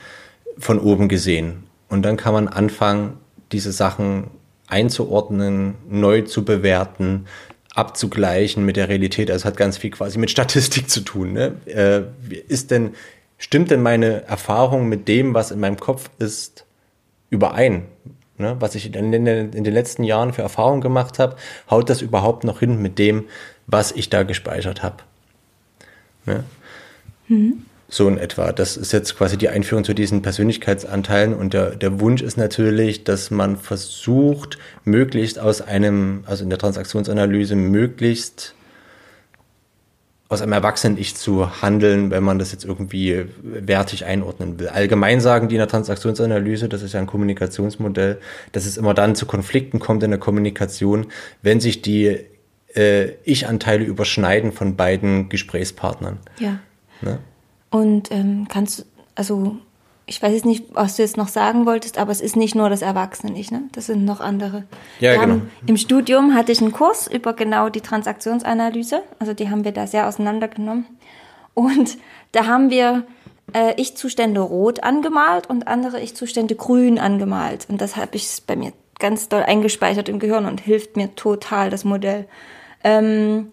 von 0.58 0.78
oben 0.78 1.08
gesehen. 1.08 1.64
Und 1.88 2.02
dann 2.02 2.16
kann 2.16 2.32
man 2.34 2.48
anfangen, 2.48 3.18
diese 3.52 3.72
Sachen 3.72 4.28
einzuordnen, 4.66 5.74
neu 5.88 6.22
zu 6.22 6.44
bewerten, 6.44 7.26
abzugleichen 7.74 8.64
mit 8.64 8.76
der 8.76 8.88
Realität. 8.88 9.30
Also 9.30 9.42
es 9.42 9.44
hat 9.44 9.56
ganz 9.56 9.78
viel 9.78 9.90
quasi 9.90 10.18
mit 10.18 10.30
Statistik 10.30 10.90
zu 10.90 11.00
tun. 11.00 11.32
Ne? 11.32 11.54
Äh, 11.66 12.02
ist 12.48 12.70
denn 12.70 12.90
stimmt 13.42 13.72
denn 13.72 13.82
meine 13.82 14.24
Erfahrung 14.24 14.88
mit 14.88 15.08
dem, 15.08 15.34
was 15.34 15.50
in 15.50 15.58
meinem 15.58 15.76
Kopf 15.76 16.10
ist, 16.18 16.64
überein? 17.28 17.86
Ne? 18.38 18.56
Was 18.60 18.76
ich 18.76 18.94
in 18.94 19.10
den, 19.10 19.26
in 19.26 19.64
den 19.64 19.74
letzten 19.74 20.04
Jahren 20.04 20.32
für 20.32 20.42
Erfahrungen 20.42 20.80
gemacht 20.80 21.18
habe, 21.18 21.36
haut 21.68 21.90
das 21.90 22.02
überhaupt 22.02 22.44
noch 22.44 22.60
hin 22.60 22.80
mit 22.80 22.98
dem, 22.98 23.24
was 23.66 23.90
ich 23.90 24.08
da 24.10 24.22
gespeichert 24.22 24.82
habe? 24.82 24.98
Ne? 26.24 26.44
Mhm. 27.28 27.66
So 27.88 28.08
in 28.08 28.16
etwa. 28.16 28.52
Das 28.52 28.76
ist 28.76 28.92
jetzt 28.92 29.18
quasi 29.18 29.36
die 29.36 29.48
Einführung 29.48 29.84
zu 29.84 29.92
diesen 29.92 30.22
Persönlichkeitsanteilen 30.22 31.34
und 31.34 31.52
der, 31.52 31.74
der 31.74 32.00
Wunsch 32.00 32.22
ist 32.22 32.36
natürlich, 32.36 33.02
dass 33.04 33.30
man 33.30 33.56
versucht, 33.56 34.56
möglichst 34.84 35.38
aus 35.40 35.60
einem, 35.60 36.22
also 36.26 36.44
in 36.44 36.48
der 36.48 36.60
Transaktionsanalyse, 36.60 37.56
möglichst 37.56 38.54
aus 40.32 40.40
einem 40.40 40.52
Erwachsenen-Ich 40.52 41.14
zu 41.14 41.62
handeln, 41.62 42.10
wenn 42.10 42.24
man 42.24 42.38
das 42.38 42.52
jetzt 42.52 42.64
irgendwie 42.64 43.26
wertig 43.42 44.06
einordnen 44.06 44.58
will. 44.58 44.68
Allgemein 44.68 45.20
sagen 45.20 45.48
die 45.48 45.56
in 45.56 45.58
der 45.58 45.68
Transaktionsanalyse, 45.68 46.70
das 46.70 46.82
ist 46.82 46.94
ja 46.94 47.00
ein 47.00 47.06
Kommunikationsmodell, 47.06 48.18
dass 48.52 48.64
es 48.64 48.78
immer 48.78 48.94
dann 48.94 49.14
zu 49.14 49.26
Konflikten 49.26 49.78
kommt 49.78 50.02
in 50.02 50.10
der 50.10 50.18
Kommunikation, 50.18 51.06
wenn 51.42 51.60
sich 51.60 51.82
die 51.82 52.18
äh, 52.74 53.10
Ich-Anteile 53.24 53.84
überschneiden 53.84 54.52
von 54.52 54.74
beiden 54.74 55.28
Gesprächspartnern. 55.28 56.18
Ja. 56.38 56.60
Ne? 57.02 57.18
Und 57.70 58.10
ähm, 58.10 58.46
kannst 58.48 58.78
du, 58.78 58.82
also 59.14 59.56
ich 60.12 60.22
weiß 60.22 60.34
jetzt 60.34 60.44
nicht, 60.44 60.66
was 60.74 60.96
du 60.96 61.02
jetzt 61.02 61.16
noch 61.16 61.28
sagen 61.28 61.64
wolltest, 61.64 61.96
aber 61.96 62.12
es 62.12 62.20
ist 62.20 62.36
nicht 62.36 62.54
nur 62.54 62.68
das 62.68 62.82
Erwachsene-Ich, 62.82 63.50
ne? 63.50 63.62
Das 63.72 63.86
sind 63.86 64.04
noch 64.04 64.20
andere. 64.20 64.64
Ja, 65.00 65.12
wir 65.12 65.20
genau. 65.20 65.32
Haben, 65.32 65.50
Im 65.66 65.78
Studium 65.78 66.34
hatte 66.34 66.52
ich 66.52 66.60
einen 66.60 66.72
Kurs 66.72 67.06
über 67.06 67.32
genau 67.32 67.70
die 67.70 67.80
Transaktionsanalyse. 67.80 69.02
Also 69.18 69.32
die 69.32 69.48
haben 69.48 69.64
wir 69.64 69.72
da 69.72 69.86
sehr 69.86 70.06
auseinandergenommen. 70.06 70.84
Und 71.54 71.96
da 72.32 72.46
haben 72.46 72.68
wir 72.68 73.04
äh, 73.54 73.72
Ich-Zustände 73.80 74.40
rot 74.40 74.82
angemalt 74.82 75.48
und 75.48 75.66
andere 75.66 75.98
Ich-Zustände 76.02 76.56
grün 76.56 76.98
angemalt. 76.98 77.66
Und 77.70 77.80
das 77.80 77.96
habe 77.96 78.16
ich 78.16 78.42
bei 78.46 78.54
mir 78.54 78.74
ganz 78.98 79.30
doll 79.30 79.42
eingespeichert 79.42 80.10
im 80.10 80.18
Gehirn 80.18 80.44
und 80.44 80.60
hilft 80.60 80.98
mir 80.98 81.14
total, 81.14 81.70
das 81.70 81.84
Modell. 81.84 82.28
Ähm, 82.84 83.50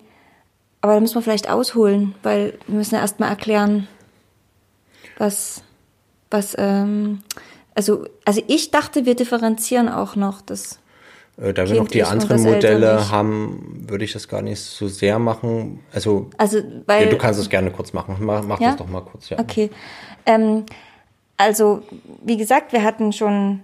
aber 0.81 0.95
da 0.95 0.99
müssen 0.99 1.15
wir 1.15 1.21
vielleicht 1.21 1.49
ausholen, 1.49 2.15
weil 2.21 2.59
wir 2.67 2.75
müssen 2.75 2.95
ja 2.95 3.01
erstmal 3.01 3.29
erklären, 3.29 3.87
was 5.17 5.63
was, 6.29 6.55
ähm, 6.57 7.21
also, 7.75 8.05
also 8.25 8.41
ich 8.47 8.71
dachte, 8.71 9.05
wir 9.05 9.15
differenzieren 9.15 9.89
auch 9.89 10.15
noch 10.15 10.41
das. 10.41 10.79
Äh, 11.37 11.53
da 11.53 11.67
wir 11.67 11.75
noch 11.75 11.87
die 11.87 12.03
anderen 12.03 12.43
Modelle 12.43 13.09
haben, 13.09 13.85
würde 13.87 14.05
ich 14.05 14.13
das 14.13 14.27
gar 14.27 14.41
nicht 14.41 14.59
so 14.59 14.87
sehr 14.87 15.19
machen. 15.19 15.79
Also, 15.93 16.29
also 16.37 16.59
weil, 16.85 17.05
ja, 17.05 17.09
du 17.09 17.17
kannst 17.17 17.39
es 17.39 17.49
gerne 17.49 17.71
kurz 17.71 17.93
machen. 17.93 18.17
Mach, 18.19 18.43
mach 18.43 18.59
ja? 18.59 18.69
das 18.69 18.77
doch 18.77 18.87
mal 18.87 19.01
kurz, 19.01 19.29
ja. 19.29 19.39
Okay. 19.39 19.69
Ähm, 20.25 20.65
also, 21.37 21.83
wie 22.23 22.37
gesagt, 22.37 22.73
wir 22.73 22.83
hatten 22.83 23.13
schon 23.13 23.61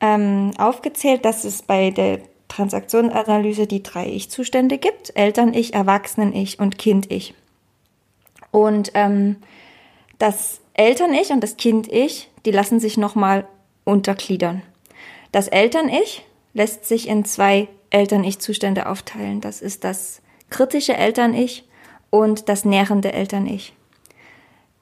ähm, 0.00 0.50
aufgezählt, 0.58 1.24
dass 1.24 1.44
es 1.44 1.62
bei 1.62 1.90
der 1.90 2.20
Transaktionsanalyse 2.48 3.66
die 3.66 3.82
drei 3.82 4.06
Ich-Zustände 4.06 4.78
gibt. 4.78 5.16
Eltern-Ich, 5.16 5.74
Erwachsenen-Ich 5.74 6.60
und 6.60 6.78
Kind-Ich. 6.78 7.34
Und 8.50 8.92
ähm, 8.94 9.36
das 10.18 10.60
Eltern-Ich 10.74 11.30
und 11.30 11.40
das 11.40 11.56
Kind-Ich, 11.56 12.30
die 12.44 12.50
lassen 12.50 12.80
sich 12.80 12.96
nochmal 12.96 13.46
untergliedern. 13.84 14.62
Das 15.32 15.48
Eltern-Ich 15.48 16.24
lässt 16.52 16.86
sich 16.86 17.08
in 17.08 17.24
zwei 17.24 17.68
Eltern-Ich-Zustände 17.90 18.88
aufteilen. 18.88 19.40
Das 19.40 19.62
ist 19.62 19.84
das 19.84 20.20
kritische 20.50 20.96
Eltern-Ich 20.96 21.64
und 22.10 22.48
das 22.48 22.64
nährende 22.64 23.12
Eltern-Ich. 23.12 23.74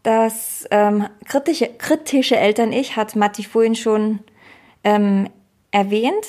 Das 0.02 0.66
ähm, 0.70 1.06
kritische, 1.26 1.68
kritische 1.68 2.36
Eltern-Ich 2.36 2.96
hat 2.96 3.14
Matti 3.14 3.44
vorhin 3.44 3.74
schon 3.74 4.20
ähm, 4.82 5.28
erwähnt, 5.70 6.26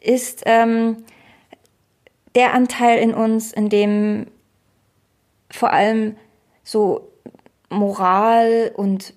ist 0.00 0.42
ähm, 0.46 1.04
der 2.34 2.54
Anteil 2.54 2.98
in 2.98 3.12
uns, 3.12 3.52
in 3.52 3.68
dem 3.68 4.26
vor 5.50 5.72
allem 5.72 6.16
so 6.62 7.09
Moral 7.70 8.72
und 8.76 9.14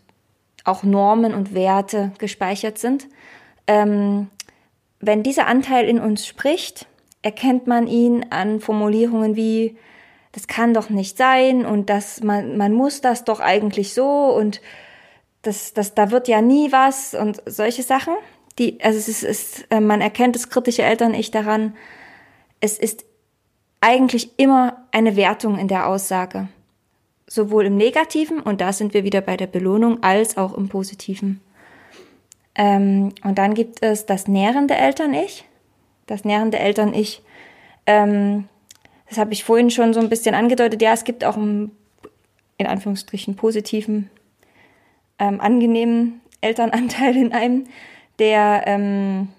auch 0.64 0.84
Normen 0.84 1.34
und 1.34 1.54
Werte 1.54 2.14
gespeichert 2.20 2.78
sind. 2.78 3.08
Ähm, 3.68 4.30
wenn 5.00 5.24
dieser 5.24 5.48
Anteil 5.48 5.86
in 5.86 6.00
uns 6.00 6.26
spricht, 6.26 6.88
erkennt 7.22 7.68
man 7.68 7.88
ihn 7.88 8.28
an 8.30 8.62
Formulierungen 8.62 9.36
wie, 9.36 9.78
das 10.32 10.48
kann 10.48 10.74
doch 10.74 10.90
nicht 10.90 11.18
sein 11.18 11.66
und 11.66 11.90
das, 11.90 12.24
man, 12.24 12.58
man 12.58 12.74
muss 12.74 13.02
das 13.02 13.26
doch 13.26 13.40
eigentlich 13.40 13.94
so 13.94 14.34
und 14.34 14.62
das, 15.42 15.74
das, 15.74 15.94
da 15.94 16.12
wird 16.12 16.28
ja 16.28 16.42
nie 16.42 16.72
was 16.72 17.14
und 17.14 17.42
solche 17.46 17.84
Sachen. 17.84 18.14
Die, 18.60 18.80
also 18.82 18.98
es 18.98 19.10
ist, 19.10 19.24
ist, 19.24 19.66
äh, 19.72 19.82
man 19.82 20.00
erkennt 20.00 20.36
das 20.36 20.50
kritische 20.50 20.84
Eltern-Ich 20.84 21.32
daran, 21.32 21.76
es 22.62 22.78
ist 22.78 23.04
eigentlich 23.82 24.40
immer 24.40 24.86
eine 24.92 25.18
Wertung 25.18 25.58
in 25.58 25.68
der 25.68 25.88
Aussage 25.88 26.48
sowohl 27.34 27.66
im 27.66 27.78
negativen, 27.78 28.40
und 28.40 28.62
da 28.62 28.72
sind 28.72 28.94
wir 28.94 29.04
wieder 29.04 29.20
bei 29.20 29.38
der 29.38 29.48
Belohnung, 29.48 30.04
als 30.04 30.38
auch 30.38 30.54
im 30.54 30.70
positiven. 30.70 31.42
Ähm, 32.54 33.12
und 33.24 33.40
dann 33.40 33.56
gibt 33.56 33.82
es 33.82 34.06
das 34.06 34.28
nährende 34.28 34.76
Eltern-Ich. 34.76 35.44
Das 36.06 36.26
nährende 36.26 36.60
Eltern-Ich, 36.60 37.24
ähm, 37.88 38.48
das 39.10 39.18
habe 39.18 39.34
ich 39.34 39.44
vorhin 39.44 39.72
schon 39.72 39.96
so 39.96 40.00
ein 40.00 40.10
bisschen 40.10 40.36
angedeutet. 40.36 40.84
Ja, 40.84 40.94
es 40.94 41.06
gibt 41.06 41.26
auch 41.26 41.36
einen, 41.36 41.72
in 42.60 42.68
Anführungsstrichen, 42.68 43.36
positiven, 43.36 44.12
ähm, 45.18 45.42
angenehmen 45.42 46.22
Elternanteil 46.42 47.18
in 47.18 47.34
einem, 47.34 47.64
der, 48.20 48.62
ähm, 48.68 49.30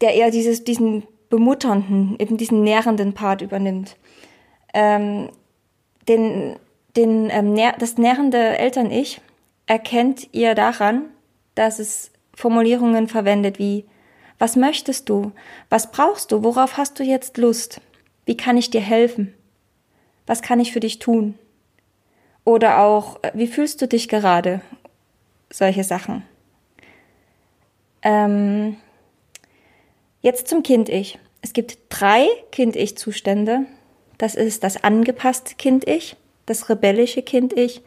der 0.00 0.14
eher 0.14 0.30
dieses, 0.30 0.64
diesen 0.64 1.02
bemutternden, 1.28 2.16
eben 2.18 2.38
diesen 2.38 2.64
nährenden 2.64 3.12
Part 3.12 3.42
übernimmt. 3.42 3.96
Ähm, 4.72 5.28
den, 6.08 6.56
den, 6.96 7.30
ähm, 7.30 7.56
das 7.78 7.98
nährende 7.98 8.58
Eltern-Ich 8.58 9.20
erkennt 9.66 10.28
ihr 10.32 10.54
daran, 10.54 11.06
dass 11.54 11.78
es 11.78 12.10
Formulierungen 12.34 13.08
verwendet 13.08 13.58
wie 13.58 13.84
Was 14.38 14.56
möchtest 14.56 15.08
du? 15.08 15.32
Was 15.68 15.90
brauchst 15.90 16.32
du? 16.32 16.42
Worauf 16.44 16.76
hast 16.76 16.98
du 16.98 17.04
jetzt 17.04 17.36
Lust? 17.38 17.80
Wie 18.24 18.36
kann 18.36 18.56
ich 18.56 18.70
dir 18.70 18.80
helfen? 18.80 19.34
Was 20.26 20.42
kann 20.42 20.60
ich 20.60 20.72
für 20.72 20.80
dich 20.80 20.98
tun? 20.98 21.38
Oder 22.44 22.80
auch, 22.80 23.22
äh, 23.22 23.32
wie 23.34 23.46
fühlst 23.46 23.82
du 23.82 23.88
dich 23.88 24.08
gerade? 24.08 24.60
Solche 25.50 25.84
Sachen. 25.84 26.24
Ähm, 28.02 28.76
jetzt 30.20 30.48
zum 30.48 30.62
Kind-Ich. 30.62 31.18
Es 31.42 31.52
gibt 31.52 31.78
drei 31.88 32.26
Kind-Ich-Zustände, 32.52 33.66
das 34.18 34.34
ist 34.34 34.64
das 34.64 34.82
angepasste 34.82 35.54
Kind-Ich, 35.54 36.16
das 36.46 36.68
rebellische 36.68 37.22
Kind-Ich 37.22 37.82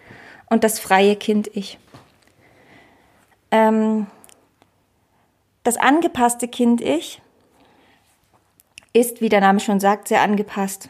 und 0.49 0.63
das 0.63 0.79
freie 0.79 1.15
Kind-Ich. 1.15 1.77
Ähm, 3.51 4.07
das 5.63 5.77
angepasste 5.77 6.47
Kind-Ich 6.47 7.21
ist, 8.93 9.21
wie 9.21 9.29
der 9.29 9.41
Name 9.41 9.59
schon 9.59 9.79
sagt, 9.79 10.07
sehr 10.07 10.21
angepasst. 10.21 10.89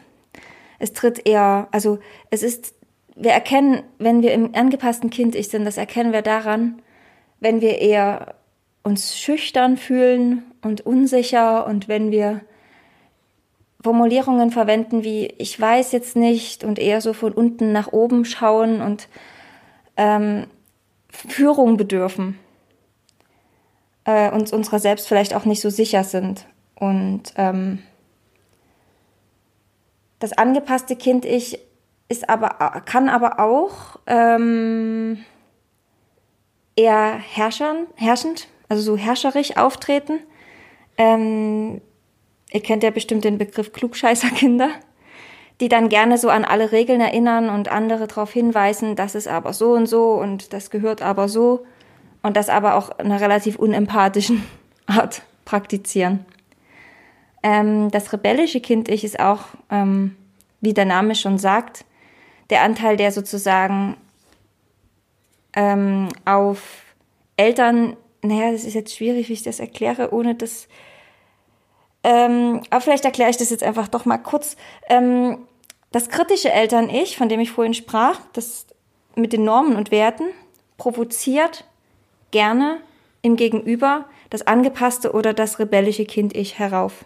Es 0.78 0.92
tritt 0.92 1.26
eher, 1.26 1.68
also 1.70 1.98
es 2.30 2.42
ist, 2.42 2.74
wir 3.14 3.32
erkennen, 3.32 3.82
wenn 3.98 4.22
wir 4.22 4.32
im 4.32 4.54
angepassten 4.54 5.10
Kind-Ich 5.10 5.48
sind, 5.48 5.64
das 5.64 5.76
erkennen 5.76 6.12
wir 6.12 6.22
daran, 6.22 6.80
wenn 7.40 7.60
wir 7.60 7.78
eher 7.78 8.34
uns 8.82 9.16
schüchtern 9.16 9.76
fühlen 9.76 10.44
und 10.62 10.80
unsicher 10.80 11.66
und 11.66 11.88
wenn 11.88 12.10
wir 12.10 12.40
Formulierungen 13.82 14.50
verwenden 14.50 15.02
wie 15.02 15.26
ich 15.38 15.60
weiß 15.60 15.92
jetzt 15.92 16.16
nicht 16.16 16.64
und 16.64 16.78
eher 16.78 17.00
so 17.00 17.12
von 17.12 17.32
unten 17.32 17.72
nach 17.72 17.92
oben 17.92 18.24
schauen 18.24 18.80
und 18.80 19.08
ähm, 19.96 20.46
Führung 21.08 21.76
bedürfen, 21.76 22.38
äh, 24.04 24.30
uns 24.30 24.52
unserer 24.52 24.78
selbst 24.78 25.08
vielleicht 25.08 25.34
auch 25.34 25.44
nicht 25.44 25.60
so 25.60 25.70
sicher 25.70 26.04
sind. 26.04 26.46
Und 26.74 27.34
ähm, 27.36 27.80
das 30.18 30.32
angepasste 30.32 30.96
Kind-Ich 30.96 31.58
ist 32.08 32.28
aber, 32.28 32.82
kann 32.84 33.08
aber 33.08 33.40
auch 33.40 33.98
ähm, 34.06 35.24
eher 36.76 37.18
herrschern, 37.18 37.86
herrschend, 37.96 38.48
also 38.68 38.82
so 38.82 38.96
herrscherisch 38.96 39.56
auftreten. 39.56 40.20
Ähm, 40.96 41.80
Ihr 42.52 42.60
kennt 42.60 42.82
ja 42.82 42.90
bestimmt 42.90 43.24
den 43.24 43.38
Begriff 43.38 43.72
Klugscheißerkinder, 43.72 44.70
die 45.60 45.68
dann 45.68 45.88
gerne 45.88 46.18
so 46.18 46.28
an 46.28 46.44
alle 46.44 46.70
Regeln 46.70 47.00
erinnern 47.00 47.48
und 47.48 47.70
andere 47.70 48.06
darauf 48.06 48.32
hinweisen, 48.32 48.94
das 48.94 49.14
ist 49.14 49.28
aber 49.28 49.52
so 49.54 49.72
und 49.72 49.86
so 49.86 50.12
und 50.14 50.52
das 50.52 50.70
gehört 50.70 51.00
aber 51.00 51.28
so 51.28 51.64
und 52.22 52.36
das 52.36 52.48
aber 52.50 52.74
auch 52.74 52.98
in 52.98 53.06
einer 53.06 53.20
relativ 53.20 53.56
unempathischen 53.56 54.44
Art 54.86 55.22
praktizieren. 55.44 56.26
Ähm, 57.42 57.90
das 57.90 58.12
rebellische 58.12 58.60
Kind-Ich 58.60 59.02
ist 59.02 59.18
auch, 59.18 59.46
ähm, 59.70 60.16
wie 60.60 60.74
der 60.74 60.84
Name 60.84 61.14
schon 61.14 61.38
sagt, 61.38 61.84
der 62.50 62.62
Anteil, 62.62 62.96
der 62.96 63.12
sozusagen 63.12 63.96
ähm, 65.54 66.08
auf 66.24 66.82
Eltern, 67.36 67.96
naja, 68.22 68.52
das 68.52 68.64
ist 68.64 68.74
jetzt 68.74 68.94
schwierig, 68.94 69.28
wie 69.28 69.32
ich 69.32 69.42
das 69.42 69.58
erkläre, 69.58 70.12
ohne 70.12 70.34
das 70.34 70.68
ähm, 72.04 72.62
aber 72.70 72.80
vielleicht 72.80 73.04
erkläre 73.04 73.30
ich 73.30 73.36
das 73.36 73.50
jetzt 73.50 73.62
einfach 73.62 73.88
doch 73.88 74.04
mal 74.04 74.18
kurz. 74.18 74.56
Ähm, 74.88 75.46
das 75.92 76.08
kritische 76.08 76.50
Eltern-Ich, 76.50 77.16
von 77.16 77.28
dem 77.28 77.40
ich 77.40 77.52
vorhin 77.52 77.74
sprach, 77.74 78.18
das 78.32 78.66
mit 79.14 79.32
den 79.32 79.44
Normen 79.44 79.76
und 79.76 79.90
Werten, 79.90 80.24
provoziert 80.78 81.64
gerne 82.30 82.78
im 83.20 83.36
Gegenüber 83.36 84.06
das 84.30 84.46
angepasste 84.46 85.12
oder 85.12 85.34
das 85.34 85.58
rebellische 85.58 86.06
Kind-Ich 86.06 86.58
herauf. 86.58 87.04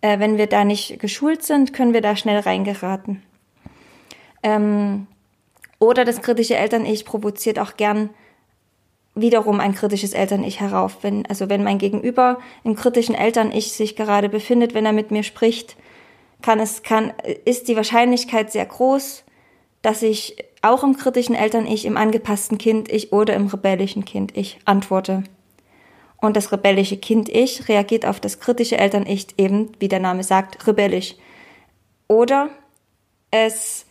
Äh, 0.00 0.18
wenn 0.18 0.36
wir 0.36 0.48
da 0.48 0.64
nicht 0.64 0.98
geschult 0.98 1.42
sind, 1.44 1.72
können 1.72 1.94
wir 1.94 2.02
da 2.02 2.16
schnell 2.16 2.40
reingeraten. 2.40 3.22
Ähm, 4.42 5.06
oder 5.78 6.04
das 6.04 6.20
kritische 6.20 6.56
Eltern-Ich 6.56 7.04
provoziert 7.04 7.58
auch 7.58 7.76
gern 7.76 8.10
wiederum 9.14 9.60
ein 9.60 9.74
kritisches 9.74 10.12
Eltern-Ich 10.12 10.60
herauf. 10.60 10.98
Wenn, 11.02 11.26
also 11.26 11.48
wenn 11.48 11.62
mein 11.62 11.78
Gegenüber 11.78 12.38
im 12.64 12.74
kritischen 12.74 13.14
Eltern-Ich 13.14 13.72
sich 13.72 13.96
gerade 13.96 14.28
befindet, 14.28 14.74
wenn 14.74 14.86
er 14.86 14.92
mit 14.92 15.10
mir 15.10 15.22
spricht, 15.22 15.76
kann 16.42 16.60
es, 16.60 16.82
kann, 16.82 17.12
ist 17.44 17.68
die 17.68 17.76
Wahrscheinlichkeit 17.76 18.52
sehr 18.52 18.66
groß, 18.66 19.24
dass 19.82 20.02
ich 20.02 20.36
auch 20.62 20.82
im 20.82 20.96
kritischen 20.96 21.34
Eltern-Ich, 21.34 21.84
im 21.84 21.96
angepassten 21.96 22.58
Kind-Ich 22.58 23.12
oder 23.12 23.34
im 23.34 23.46
rebellischen 23.46 24.04
Kind-Ich 24.04 24.58
antworte. 24.64 25.24
Und 26.20 26.36
das 26.36 26.52
rebellische 26.52 26.96
Kind-Ich 26.96 27.68
reagiert 27.68 28.06
auf 28.06 28.18
das 28.18 28.40
kritische 28.40 28.78
Eltern-Ich 28.78 29.26
eben, 29.36 29.72
wie 29.78 29.88
der 29.88 30.00
Name 30.00 30.24
sagt, 30.24 30.66
rebellisch. 30.66 31.16
Oder 32.08 32.48
es, 33.30 33.84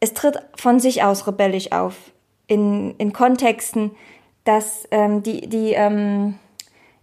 es 0.00 0.14
tritt 0.14 0.38
von 0.56 0.80
sich 0.80 1.02
aus 1.02 1.26
rebellisch 1.26 1.72
auf. 1.72 1.94
In, 2.46 2.94
in 2.96 3.12
Kontexten, 3.12 3.92
dass 4.44 4.86
ähm, 4.90 5.22
die, 5.22 5.48
die 5.48 5.72
ähm, 5.72 6.34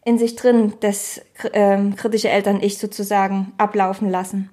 in 0.06 0.18
sich 0.18 0.36
drin 0.36 0.74
das 0.80 1.22
ähm, 1.54 1.96
kritische 1.96 2.30
Eltern-Ich 2.30 2.78
sozusagen 2.78 3.54
ablaufen 3.58 4.10
lassen. 4.10 4.50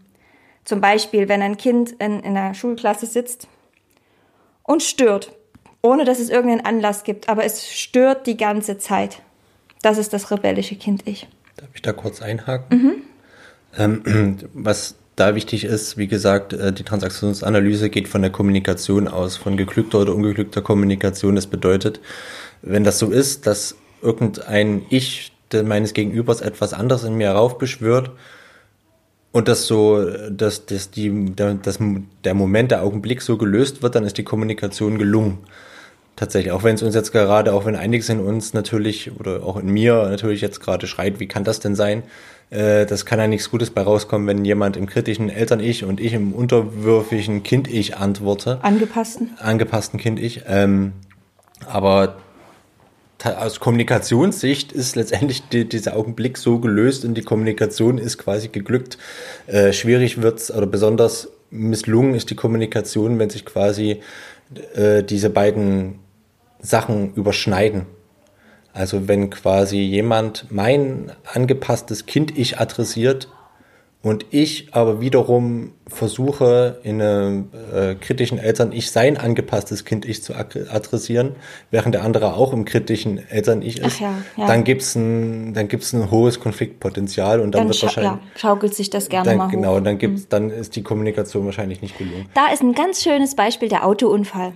Zum 0.65 0.81
Beispiel, 0.81 1.29
wenn 1.29 1.43
ein 1.43 1.57
Kind 1.57 1.93
in, 1.93 2.21
in 2.21 2.37
einer 2.37 2.55
Schulklasse 2.55 3.07
sitzt 3.07 3.49
und 4.65 4.83
stört, 4.83 5.33
ohne 5.83 6.05
dass 6.05 6.19
es 6.19 6.29
irgendeinen 6.29 6.67
Anlass 6.67 7.05
gibt, 7.05 7.29
aber 7.29 7.45
es 7.45 7.73
stört 7.73 8.27
die 8.27 8.37
ganze 8.37 8.79
Zeit. 8.79 9.23
Das 9.83 9.99
ist 9.99 10.13
das 10.13 10.31
rebellische 10.31 10.75
Kind-Ich. 10.75 11.29
Darf 11.57 11.69
ich 11.75 11.83
da 11.83 11.93
kurz 11.93 12.21
einhaken? 12.21 12.79
Mhm. 12.79 13.03
Ähm, 13.79 14.39
was 14.53 14.97
da 15.15 15.35
wichtig 15.35 15.65
ist, 15.65 15.97
wie 15.97 16.09
gesagt, 16.09 16.53
äh, 16.53 16.73
die 16.73 16.83
Transaktionsanalyse 16.83 17.89
geht 17.89 18.09
von 18.09 18.21
der 18.21 18.31
Kommunikation 18.31 19.09
aus, 19.09 19.37
von 19.37 19.57
geglückter 19.57 20.01
oder 20.01 20.15
ungeglückter 20.15 20.61
Kommunikation. 20.61 21.37
Das 21.37 21.47
bedeutet, 21.47 22.01
wenn 22.63 22.85
das 22.85 22.99
so 22.99 23.11
ist, 23.11 23.47
dass 23.47 23.77
irgendein 24.03 24.83
Ich 24.91 25.33
meines 25.65 25.95
Gegenübers 25.95 26.41
etwas 26.41 26.73
anderes 26.73 27.05
in 27.05 27.15
mir 27.15 27.29
heraufbeschwört 27.29 28.11
und 29.33 29.49
das 29.49 29.67
so, 29.67 30.05
dass, 30.31 30.67
dass 30.67 30.91
die, 30.91 31.35
dass 31.35 31.79
der 32.25 32.35
Moment, 32.35 32.73
der 32.73 32.83
Augenblick 32.83 33.23
so 33.23 33.39
gelöst 33.39 33.83
wird, 33.83 33.95
dann 33.95 34.05
ist 34.05 34.19
die 34.19 34.25
Kommunikation 34.25 34.99
gelungen 34.99 35.39
tatsächlich, 36.17 36.53
auch 36.53 36.65
wenn 36.65 36.75
es 36.75 36.83
uns 36.83 36.95
jetzt 36.95 37.13
gerade, 37.13 37.53
auch 37.53 37.67
wenn 37.67 37.77
einiges 37.77 38.09
in 38.09 38.21
uns 38.21 38.55
natürlich 38.55 39.13
oder 39.21 39.45
auch 39.45 39.57
in 39.59 39.69
mir 39.69 40.09
natürlich 40.09 40.41
jetzt 40.41 40.61
gerade 40.61 40.87
schreit, 40.87 41.21
wie 41.21 41.29
kann 41.29 41.45
das 41.45 41.61
denn 41.61 41.75
sein? 41.75 42.03
Äh, 42.51 42.87
das 42.87 43.05
kann 43.05 43.19
ja 43.19 43.29
nichts 43.29 43.51
Gutes 43.51 43.71
bei 43.71 43.83
rauskommen, 43.83 44.27
wenn 44.27 44.45
jemand 44.45 44.77
im 44.77 44.87
kritischen 44.87 45.29
Eltern-Ich 45.29 45.85
und 45.85 46.01
ich 46.01 46.15
im 46.15 46.33
unterwürfigen 46.33 47.43
Kind-Ich 47.43 47.97
antworte. 47.97 48.59
Angepassten. 48.63 49.31
Angepassten 49.39 50.01
Kind-Ich. 50.01 50.43
Ähm, 50.49 50.93
aber 51.67 52.17
aus 53.25 53.61
Kommunikationssicht 53.61 54.73
ist 54.73 54.95
letztendlich 54.95 55.49
die, 55.49 55.69
dieser 55.69 55.97
Augenblick 55.97 56.37
so 56.37 56.59
gelöst 56.59 57.05
und 57.05 57.15
die 57.15 57.23
Kommunikation 57.23 57.99
ist 57.99 58.19
quasi 58.19 58.49
geglückt. 58.49 58.99
Äh, 59.47 59.73
schwierig 59.73 60.21
wird's 60.21 60.51
oder 60.51 60.67
besonders 60.67 61.29
misslungen 61.51 62.15
ist 62.15 62.31
die 62.31 62.37
Kommunikation, 62.37 63.19
wenn 63.19 63.31
sich 63.31 63.45
quasi 63.45 64.01
äh, 64.75 65.03
diese 65.03 65.31
beiden 65.31 66.01
Sachen 66.61 67.15
überschneiden. 67.15 67.87
Also 68.73 69.09
wenn 69.09 69.31
quasi 69.31 69.79
jemand 69.79 70.47
mein 70.51 71.13
angepasstes 71.33 72.05
Kind-Ich 72.05 72.61
adressiert 72.61 73.29
und 74.07 74.27
ich 74.31 74.69
aber 74.71 75.01
wiederum 75.01 75.73
versuche, 75.89 76.79
in 76.85 77.03
einem 77.03 77.49
äh, 77.75 77.97
kritischen 77.97 78.39
Eltern-Ich 78.39 78.93
sein 78.93 79.17
angepasstes 79.17 79.85
Kind-Ich 79.85 80.23
zu 80.23 80.33
adressieren, 80.37 81.35
während 81.73 81.93
der 81.93 82.05
andere 82.05 82.35
auch 82.35 82.53
im 82.53 82.65
kritischen 82.65 83.19
Eltern-Ich 83.19 83.81
ist, 83.81 83.99
ja, 83.99 84.15
ja. 84.37 84.47
dann 84.47 84.63
gibt's 84.63 84.95
ein, 84.95 85.55
dann 85.55 85.67
gibt's 85.67 85.93
ein 85.93 86.09
hohes 86.13 86.39
Konfliktpotenzial 86.39 87.41
und 87.41 87.53
dann, 87.53 87.63
dann 87.63 87.69
wird 87.69 87.83
wahrscheinlich. 87.83 88.13
Ja, 88.13 88.21
schaukelt 88.37 88.77
sich 88.77 88.91
das 88.91 89.09
gerne 89.09 89.31
dann, 89.31 89.39
mal 89.39 89.49
Genau, 89.49 89.73
hoch. 89.73 89.77
und 89.79 89.85
dann 89.85 89.99
gibt's, 89.99 90.23
mhm. 90.23 90.29
dann 90.29 90.51
ist 90.51 90.77
die 90.77 90.85
Kommunikation 90.85 91.45
wahrscheinlich 91.45 91.83
nicht 91.83 91.99
gelungen. 91.99 92.29
Da 92.35 92.53
ist 92.53 92.63
ein 92.63 92.75
ganz 92.75 93.03
schönes 93.03 93.35
Beispiel 93.35 93.69
der 93.69 93.85
Autounfall. 93.85 94.53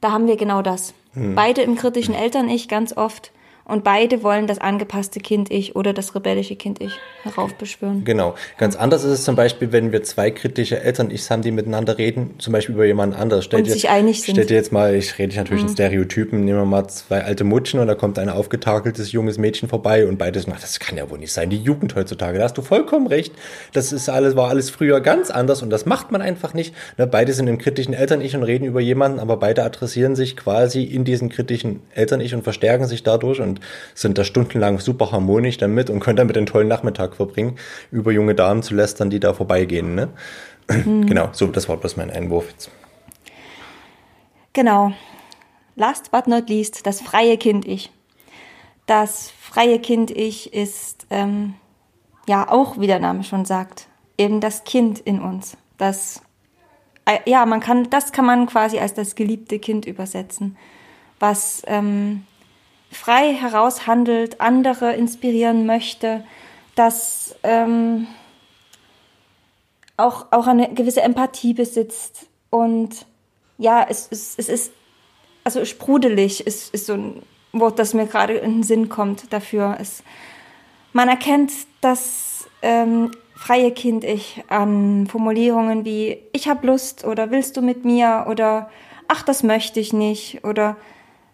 Da 0.00 0.10
haben 0.10 0.26
wir 0.26 0.38
genau 0.38 0.62
das. 0.62 0.94
Hm. 1.12 1.34
Beide 1.34 1.60
im 1.60 1.76
kritischen 1.76 2.14
Eltern-Ich 2.14 2.68
ganz 2.68 2.96
oft 2.96 3.30
und 3.64 3.84
beide 3.84 4.22
wollen 4.22 4.46
das 4.46 4.58
angepasste 4.58 5.20
Kind-Ich 5.20 5.76
oder 5.76 5.92
das 5.92 6.14
rebellische 6.14 6.56
Kind-Ich 6.56 6.92
heraufbeschwören. 7.22 8.04
Genau. 8.04 8.34
Ganz 8.58 8.76
anders 8.76 9.04
ist 9.04 9.12
es 9.12 9.24
zum 9.24 9.36
Beispiel, 9.36 9.72
wenn 9.72 9.92
wir 9.92 10.02
zwei 10.02 10.30
kritische 10.30 10.80
Eltern-Ichs 10.80 11.30
haben, 11.30 11.42
die 11.42 11.52
miteinander 11.52 11.98
reden, 11.98 12.34
zum 12.38 12.52
Beispiel 12.52 12.74
über 12.74 12.84
jemand 12.84 13.14
anderes. 13.14 13.44
Stell 13.44 13.60
und 13.60 13.66
dir, 13.66 13.72
sich 13.72 13.88
einig 13.88 14.22
sind. 14.22 14.34
Stell 14.34 14.46
dir 14.46 14.56
jetzt 14.56 14.72
mal, 14.72 14.94
ich 14.94 15.18
rede 15.18 15.36
natürlich 15.36 15.62
mhm. 15.62 15.68
in 15.68 15.74
Stereotypen, 15.74 16.44
nehmen 16.44 16.58
wir 16.58 16.64
mal 16.64 16.88
zwei 16.88 17.22
alte 17.22 17.44
Mutschen 17.44 17.80
und 17.80 17.86
da 17.86 17.94
kommt 17.94 18.18
ein 18.18 18.28
aufgetakeltes 18.28 19.12
junges 19.12 19.38
Mädchen 19.38 19.68
vorbei 19.68 20.06
und 20.06 20.18
beide 20.18 20.40
sagen, 20.40 20.56
das 20.60 20.80
kann 20.80 20.96
ja 20.96 21.08
wohl 21.10 21.18
nicht 21.18 21.32
sein, 21.32 21.50
die 21.50 21.58
Jugend 21.58 21.94
heutzutage. 21.94 22.38
Da 22.38 22.44
hast 22.44 22.58
du 22.58 22.62
vollkommen 22.62 23.06
recht. 23.06 23.32
Das 23.72 23.92
ist 23.92 24.08
alles, 24.08 24.36
war 24.36 24.48
alles 24.48 24.70
früher 24.70 25.00
ganz 25.00 25.30
anders 25.30 25.62
und 25.62 25.70
das 25.70 25.86
macht 25.86 26.10
man 26.10 26.20
einfach 26.22 26.54
nicht. 26.54 26.74
Ne, 26.98 27.06
beide 27.06 27.32
sind 27.32 27.46
im 27.46 27.58
kritischen 27.58 27.94
Eltern-Ich 27.94 28.34
und 28.34 28.42
reden 28.42 28.64
über 28.64 28.80
jemanden, 28.80 29.20
aber 29.20 29.36
beide 29.36 29.62
adressieren 29.62 30.16
sich 30.16 30.36
quasi 30.36 30.82
in 30.82 31.04
diesen 31.04 31.28
kritischen 31.28 31.80
Eltern-Ich 31.94 32.34
und 32.34 32.42
verstärken 32.42 32.86
sich 32.86 33.02
dadurch 33.02 33.40
und 33.40 33.51
sind 33.94 34.18
da 34.18 34.24
stundenlang 34.24 34.78
super 34.78 35.12
harmonisch 35.12 35.58
damit 35.58 35.90
und 35.90 36.00
können 36.00 36.16
damit 36.16 36.36
einen 36.36 36.46
tollen 36.46 36.68
Nachmittag 36.68 37.16
verbringen, 37.16 37.56
über 37.90 38.12
junge 38.12 38.34
Damen 38.34 38.62
zu 38.62 38.74
lästern, 38.74 39.10
die 39.10 39.20
da 39.20 39.34
vorbeigehen. 39.34 39.94
Ne? 39.94 40.08
Mhm. 40.68 41.06
Genau, 41.06 41.28
so, 41.32 41.46
das 41.46 41.68
war 41.68 41.76
bloß 41.76 41.96
mein 41.96 42.10
Einwurf 42.10 42.50
jetzt. 42.50 42.70
Genau. 44.52 44.92
Last 45.74 46.10
but 46.10 46.26
not 46.26 46.48
least, 46.48 46.86
das 46.86 47.00
freie 47.00 47.38
Kind-Ich. 47.38 47.90
Das 48.86 49.30
freie 49.30 49.78
Kind-Ich 49.78 50.52
ist, 50.52 51.06
ähm, 51.10 51.54
ja, 52.28 52.50
auch 52.50 52.78
wie 52.78 52.86
der 52.86 53.00
Name 53.00 53.24
schon 53.24 53.44
sagt, 53.44 53.86
eben 54.18 54.40
das 54.40 54.64
Kind 54.64 54.98
in 55.00 55.20
uns. 55.20 55.56
Das, 55.78 56.22
äh, 57.06 57.18
ja, 57.24 57.46
man 57.46 57.60
kann, 57.60 57.88
das 57.90 58.12
kann 58.12 58.26
man 58.26 58.46
quasi 58.46 58.78
als 58.78 58.94
das 58.94 59.14
geliebte 59.14 59.58
Kind 59.58 59.86
übersetzen, 59.86 60.56
was 61.18 61.62
ähm, 61.66 62.24
frei 62.92 63.32
heraushandelt, 63.32 64.40
andere 64.40 64.94
inspirieren 64.94 65.66
möchte, 65.66 66.24
dass 66.74 67.34
ähm, 67.42 68.06
auch, 69.96 70.26
auch 70.30 70.46
eine 70.46 70.72
gewisse 70.72 71.02
Empathie 71.02 71.54
besitzt. 71.54 72.26
Und 72.50 73.06
ja, 73.58 73.86
es, 73.88 74.08
es, 74.10 74.34
es 74.36 74.48
ist, 74.48 74.72
also 75.44 75.64
sprudelig 75.64 76.46
ist, 76.46 76.72
ist 76.74 76.86
so 76.86 76.94
ein 76.94 77.22
Wort, 77.52 77.78
das 77.78 77.94
mir 77.94 78.06
gerade 78.06 78.34
in 78.34 78.58
den 78.58 78.62
Sinn 78.62 78.88
kommt 78.88 79.32
dafür. 79.32 79.76
Es, 79.80 80.02
man 80.92 81.08
erkennt 81.08 81.52
das 81.80 82.46
ähm, 82.62 83.10
freie 83.34 83.72
Kind-Ich 83.72 84.44
an 84.48 85.06
Formulierungen 85.06 85.84
wie 85.84 86.18
ich 86.32 86.48
habe 86.48 86.66
Lust 86.66 87.04
oder 87.04 87.30
willst 87.30 87.56
du 87.56 87.62
mit 87.62 87.84
mir 87.84 88.26
oder 88.28 88.70
ach, 89.08 89.22
das 89.22 89.42
möchte 89.42 89.80
ich 89.80 89.92
nicht 89.92 90.44
oder 90.44 90.76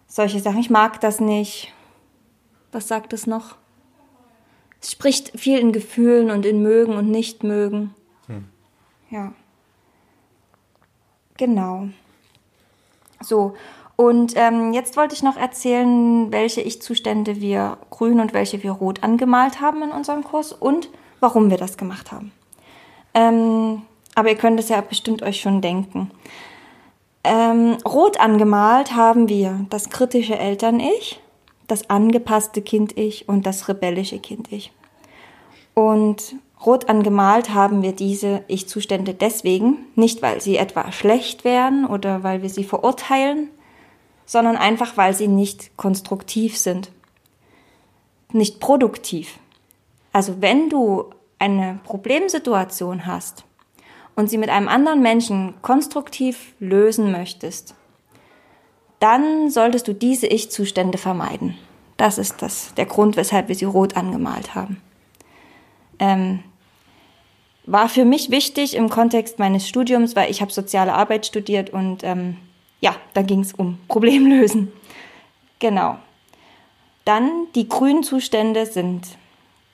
solche 0.09 0.41
Sachen. 0.41 0.59
Ich 0.59 0.69
mag 0.69 0.99
das 0.99 1.21
nicht. 1.21 1.73
Was 2.73 2.89
sagt 2.89 3.13
es 3.13 3.25
noch? 3.25 3.55
Es 4.81 4.91
spricht 4.91 5.39
viel 5.39 5.59
in 5.59 5.71
Gefühlen 5.71 6.31
und 6.31 6.45
in 6.45 6.61
Mögen 6.61 6.97
und 6.97 7.09
Nicht-Mögen. 7.09 7.95
Hm. 8.27 8.45
Ja. 9.09 9.33
Genau. 11.37 11.87
So, 13.21 13.55
und 13.99 14.33
ähm, 14.37 14.71
jetzt 14.71 14.95
wollte 14.95 15.13
ich 15.13 15.23
noch 15.23 15.35
erzählen, 15.35 16.31
welche 16.31 16.61
Ich-Zustände 16.61 17.41
wir 17.41 17.77
grün 17.89 18.21
und 18.21 18.33
welche 18.33 18.63
wir 18.63 18.71
rot 18.71 19.03
angemalt 19.03 19.59
haben 19.59 19.83
in 19.83 19.91
unserem 19.91 20.23
Kurs 20.23 20.53
und 20.53 20.89
warum 21.19 21.49
wir 21.49 21.57
das 21.57 21.75
gemacht 21.75 22.13
haben. 22.13 22.31
Ähm, 23.13 23.81
aber 24.15 24.29
ihr 24.29 24.37
könnt 24.37 24.57
es 24.57 24.69
ja 24.69 24.79
bestimmt 24.79 25.21
euch 25.21 25.41
schon 25.41 25.59
denken. 25.59 26.11
Ähm, 27.23 27.77
rot 27.85 28.19
angemalt 28.19 28.95
haben 28.95 29.27
wir 29.27 29.65
das 29.69 29.89
kritische 29.89 30.37
Eltern-Ich, 30.37 31.19
das 31.67 31.89
angepasste 31.89 32.61
Kind-Ich 32.61 33.27
und 33.27 33.45
das 33.45 33.67
rebellische 33.67 34.19
Kind-Ich. 34.19 34.71
Und 35.73 36.35
rot 36.65 36.89
angemalt 36.89 37.53
haben 37.53 37.81
wir 37.81 37.91
diese 37.91 38.43
Ich-Zustände 38.47 39.13
deswegen, 39.13 39.85
nicht 39.95 40.21
weil 40.21 40.41
sie 40.41 40.57
etwa 40.57 40.91
schlecht 40.91 41.43
wären 41.43 41.85
oder 41.85 42.23
weil 42.23 42.41
wir 42.41 42.49
sie 42.49 42.63
verurteilen, 42.63 43.49
sondern 44.25 44.57
einfach 44.57 44.95
weil 44.97 45.13
sie 45.13 45.27
nicht 45.27 45.75
konstruktiv 45.77 46.57
sind, 46.57 46.91
nicht 48.31 48.59
produktiv. 48.59 49.39
Also 50.13 50.41
wenn 50.41 50.69
du 50.69 51.05
eine 51.39 51.79
Problemsituation 51.83 53.05
hast, 53.05 53.43
und 54.19 54.29
sie 54.29 54.37
mit 54.37 54.49
einem 54.49 54.67
anderen 54.67 55.01
Menschen 55.01 55.53
konstruktiv 55.61 56.53
lösen 56.59 57.09
möchtest, 57.09 57.73
dann 58.99 59.49
solltest 59.49 59.87
du 59.87 59.93
diese 59.93 60.27
Ich-Zustände 60.27 60.97
vermeiden. 60.97 61.57
Das 61.95 62.17
ist 62.17 62.41
das, 62.41 62.73
der 62.75 62.85
Grund, 62.85 63.15
weshalb 63.15 63.47
wir 63.47 63.55
sie 63.55 63.63
rot 63.63 63.95
angemalt 63.95 64.55
haben. 64.55 64.81
Ähm, 65.99 66.43
war 67.65 67.87
für 67.87 68.03
mich 68.03 68.29
wichtig 68.29 68.75
im 68.75 68.89
Kontext 68.89 69.39
meines 69.39 69.69
Studiums, 69.69 70.17
weil 70.17 70.29
ich 70.29 70.41
habe 70.41 70.51
soziale 70.51 70.95
Arbeit 70.95 71.25
studiert 71.25 71.69
und 71.69 72.03
ähm, 72.03 72.35
ja, 72.81 72.97
da 73.13 73.21
ging 73.21 73.39
es 73.39 73.53
um 73.53 73.79
Problemlösen. 73.87 74.69
Genau. 75.59 75.97
Dann 77.05 77.47
die 77.55 77.69
grünen 77.69 78.03
Zustände 78.03 78.65
sind 78.65 79.07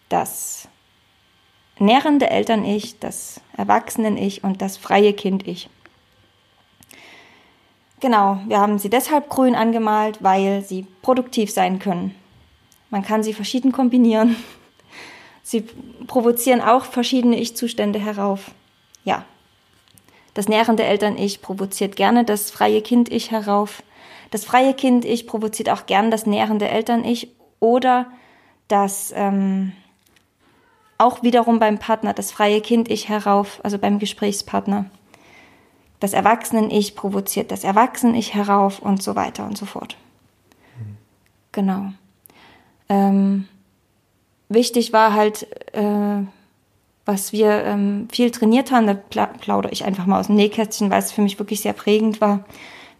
das 0.10 0.67
nährende 1.80 2.30
Eltern-Ich, 2.30 3.00
das 3.00 3.42
Erwachsenen-Ich 3.58 4.44
und 4.44 4.62
das 4.62 4.78
freie 4.78 5.14
Kind-Ich. 5.14 5.70
Genau, 8.00 8.40
wir 8.48 8.60
haben 8.60 8.78
sie 8.78 8.90
deshalb 8.90 9.30
grün 9.30 9.56
angemalt, 9.56 10.22
weil 10.22 10.64
sie 10.64 10.86
produktiv 11.02 11.52
sein 11.52 11.80
können. 11.80 12.14
Man 12.90 13.04
kann 13.04 13.24
sie 13.24 13.34
verschieden 13.34 13.72
kombinieren. 13.72 14.36
Sie 15.48 15.62
provozieren 16.08 16.60
auch 16.60 16.86
verschiedene 16.86 17.40
Ich-Zustände 17.40 18.00
herauf. 18.00 18.50
Ja. 19.04 19.26
Das 20.34 20.48
nährende 20.48 20.84
Eltern-Ich 20.84 21.44
provoziert 21.44 21.96
gerne 21.96 22.24
das 22.24 22.50
freie 22.50 22.82
Kind-Ich 22.82 23.30
herauf. 23.30 23.84
Das 24.32 24.44
freie 24.44 24.74
Kind-Ich 24.74 25.28
provoziert 25.28 25.70
auch 25.70 25.86
gern 25.86 26.10
das 26.10 26.26
nährende 26.26 26.68
Eltern-Ich 26.68 27.28
oder 27.60 28.08
das 28.68 29.14
ähm, 29.16 29.74
auch 30.97 31.23
wiederum 31.23 31.60
beim 31.60 31.77
Partner 31.79 32.13
das 32.13 32.31
freie 32.31 32.62
Kind-Ich 32.62 33.10
herauf, 33.10 33.60
also 33.63 33.77
beim 33.77 33.99
Gesprächspartner. 33.99 34.86
Das 35.99 36.13
Erwachsenen-Ich 36.13 36.95
provoziert 36.95 37.51
das 37.51 37.63
Erwachsenen-Ich 37.63 38.34
herauf 38.34 38.79
und 38.79 39.01
so 39.01 39.15
weiter 39.15 39.45
und 39.45 39.58
so 39.58 39.65
fort. 39.65 39.97
Mhm. 40.77 40.97
Genau. 41.51 41.86
Ähm, 42.89 43.47
wichtig 44.49 44.93
war 44.93 45.13
halt, 45.13 45.47
äh, 45.73 46.23
was 47.05 47.34
wir 47.34 47.63
ähm, 47.63 48.08
viel 48.12 48.31
trainiert 48.31 48.71
haben, 48.71 48.88
da 48.88 48.93
plaudere 48.93 49.71
ich 49.71 49.86
einfach 49.86 50.05
mal 50.05 50.19
aus 50.19 50.27
dem 50.27 50.36
Nähkästchen, 50.36 50.89
weil 50.89 50.99
es 50.99 51.12
für 51.12 51.21
mich 51.21 51.39
wirklich 51.39 51.62
sehr 51.62 51.73
prägend 51.73 52.19
war. 52.19 52.45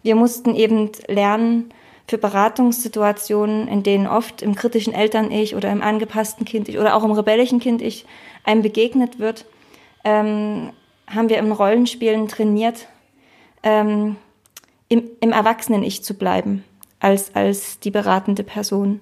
Wir 0.02 0.14
mussten 0.14 0.54
eben 0.54 0.90
lernen, 1.08 1.70
für 2.08 2.18
Beratungssituationen, 2.18 3.66
in 3.68 3.82
denen 3.82 4.06
oft 4.06 4.42
im 4.42 4.54
kritischen 4.54 4.92
Eltern-Ich 4.92 5.56
oder 5.56 5.70
im 5.70 5.82
angepassten 5.82 6.44
Kind-Ich 6.44 6.78
oder 6.78 6.94
auch 6.94 7.04
im 7.04 7.10
rebellischen 7.10 7.58
Kind-Ich 7.58 8.06
einem 8.44 8.62
begegnet 8.62 9.18
wird, 9.18 9.44
ähm, 10.04 10.70
haben 11.08 11.28
wir 11.28 11.38
im 11.38 11.52
Rollenspielen 11.52 12.28
trainiert, 12.28 12.86
ähm, 13.62 14.16
im, 14.88 15.10
im 15.20 15.32
Erwachsenen-Ich 15.32 16.04
zu 16.04 16.14
bleiben, 16.14 16.64
als, 17.00 17.34
als 17.34 17.80
die 17.80 17.90
beratende 17.90 18.44
Person 18.44 19.00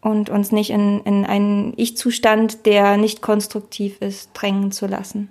und 0.00 0.30
uns 0.30 0.52
nicht 0.52 0.70
in, 0.70 1.00
in 1.00 1.26
einen 1.26 1.74
Ich-Zustand, 1.76 2.66
der 2.66 2.96
nicht 2.96 3.22
konstruktiv 3.22 4.00
ist, 4.00 4.30
drängen 4.34 4.70
zu 4.70 4.86
lassen. 4.86 5.30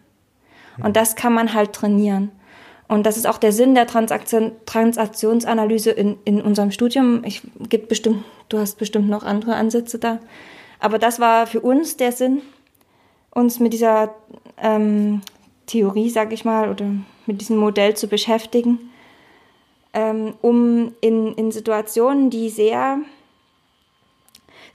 Und 0.84 0.98
das 0.98 1.16
kann 1.16 1.34
man 1.34 1.54
halt 1.54 1.72
trainieren. 1.72 2.32
Und 2.88 3.06
das 3.06 3.18
ist 3.18 3.26
auch 3.26 3.38
der 3.38 3.52
Sinn 3.52 3.74
der 3.74 3.88
Transaktion, 3.88 4.52
Transaktionsanalyse 4.66 5.92
in, 5.92 6.18
in 6.24 6.42
unserem 6.42 6.72
Studium. 6.72 7.24
Ich 7.24 7.42
gibt 7.70 7.90
bestimmt, 7.90 8.24
du 8.50 8.60
hast 8.60 8.78
bestimmt 8.78 9.10
noch 9.10 9.24
andere 9.24 9.56
Ansätze 9.56 9.98
da. 9.98 10.20
Aber 10.80 11.00
das 11.00 11.20
war 11.20 11.48
für 11.48 11.62
uns 11.62 11.98
der 11.98 12.12
Sinn, 12.12 12.42
uns 13.32 13.60
mit 13.60 13.74
dieser 13.74 14.14
ähm, 14.62 15.22
Theorie, 15.66 16.10
sage 16.10 16.36
ich 16.36 16.46
mal, 16.46 16.70
oder 16.70 16.86
mit 17.26 17.42
diesem 17.42 17.58
Modell 17.58 17.96
zu 17.96 18.08
beschäftigen, 18.08 18.92
ähm, 19.94 20.36
um 20.42 20.94
in, 21.02 21.34
in 21.34 21.52
Situationen, 21.52 22.30
die 22.30 22.50
sehr 22.50 23.00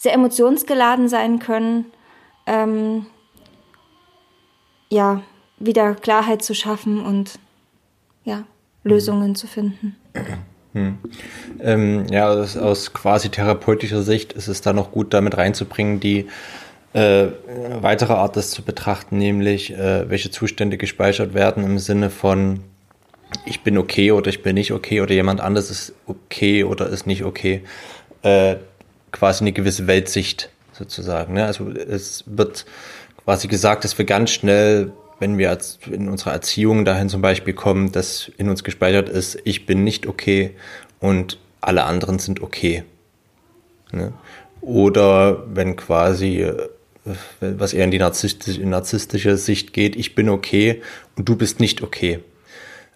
sehr 0.00 0.14
emotionsgeladen 0.14 1.10
sein 1.10 1.40
können, 1.40 1.92
ähm, 2.46 3.04
ja, 4.88 5.20
wieder 5.58 5.94
Klarheit 5.94 6.42
zu 6.42 6.54
schaffen 6.54 7.04
und 7.04 7.38
Lösungen 8.84 9.34
zu 9.34 9.46
finden. 9.46 9.96
Hm. 10.72 10.98
Ähm, 11.60 12.06
ja, 12.10 12.28
aus, 12.28 12.56
aus, 12.56 12.92
quasi 12.92 13.28
therapeutischer 13.28 14.02
Sicht 14.02 14.32
ist 14.32 14.48
es 14.48 14.60
da 14.60 14.72
noch 14.72 14.92
gut, 14.92 15.12
damit 15.12 15.36
reinzubringen, 15.36 15.98
die 16.00 16.28
äh, 16.92 17.26
weitere 17.80 18.12
Art, 18.14 18.36
das 18.36 18.50
zu 18.50 18.62
betrachten, 18.62 19.18
nämlich 19.18 19.72
äh, 19.72 20.08
welche 20.08 20.30
Zustände 20.30 20.76
gespeichert 20.76 21.34
werden 21.34 21.64
im 21.64 21.78
Sinne 21.78 22.10
von 22.10 22.60
ich 23.44 23.62
bin 23.62 23.78
okay 23.78 24.10
oder 24.12 24.28
ich 24.28 24.42
bin 24.42 24.54
nicht 24.54 24.72
okay 24.72 25.00
oder 25.00 25.14
jemand 25.14 25.40
anderes 25.40 25.70
ist 25.70 25.94
okay 26.06 26.64
oder 26.64 26.88
ist 26.88 27.06
nicht 27.06 27.24
okay. 27.24 27.62
Äh, 28.22 28.56
quasi 29.12 29.44
eine 29.44 29.52
gewisse 29.52 29.86
Weltsicht 29.86 30.50
sozusagen. 30.72 31.34
Ne? 31.34 31.44
Also 31.44 31.68
es 31.70 32.24
wird 32.26 32.66
quasi 33.24 33.48
gesagt, 33.48 33.84
dass 33.84 33.98
wir 33.98 34.04
ganz 34.04 34.30
schnell, 34.30 34.92
wenn 35.20 35.38
wir 35.38 35.56
in 35.90 36.08
unserer 36.08 36.32
Erziehung 36.32 36.84
dahin 36.84 37.08
zum 37.08 37.22
Beispiel 37.22 37.54
kommen, 37.54 37.92
dass 37.92 38.32
in 38.38 38.48
uns 38.48 38.64
gespeichert 38.64 39.08
ist, 39.08 39.38
ich 39.44 39.66
bin 39.66 39.84
nicht 39.84 40.06
okay 40.06 40.56
und 40.98 41.38
alle 41.60 41.84
anderen 41.84 42.18
sind 42.18 42.42
okay. 42.42 42.84
Ne? 43.92 44.12
Oder 44.60 45.44
wenn 45.54 45.76
quasi, 45.76 46.42
äh, 46.42 46.68
was 47.40 47.72
eher 47.72 47.84
in 47.84 47.90
die 47.90 47.98
narzisstische, 47.98 48.60
narzisstische 48.66 49.36
Sicht 49.36 49.72
geht, 49.72 49.96
ich 49.96 50.14
bin 50.14 50.28
okay 50.28 50.82
und 51.16 51.28
du 51.28 51.36
bist 51.36 51.60
nicht 51.60 51.82
okay. 51.82 52.20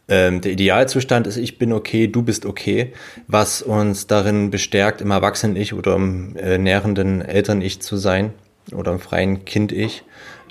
Ähm, 0.07 0.43
der 0.43 0.53
Idealzustand 0.53 1.27
ist, 1.27 1.39
ich 1.39 1.57
bin 1.57 1.73
okay, 1.73 2.09
du 2.09 2.23
bist 2.23 2.45
okay, 2.45 2.93
was 3.27 3.63
uns 3.63 4.07
darin 4.07 4.51
bestärkt, 4.51 5.01
im 5.01 5.11
Erwachsenen-Ich 5.11 5.73
oder 5.73 5.97
im 5.97 6.37
äh, 6.37 6.59
nährenden 6.59 7.23
Eltern-Ich 7.23 7.81
zu 7.81 7.97
sein 7.97 8.35
oder 8.73 8.93
im 8.93 9.01
freien 9.01 9.47
Kind-Ich. 9.47 10.05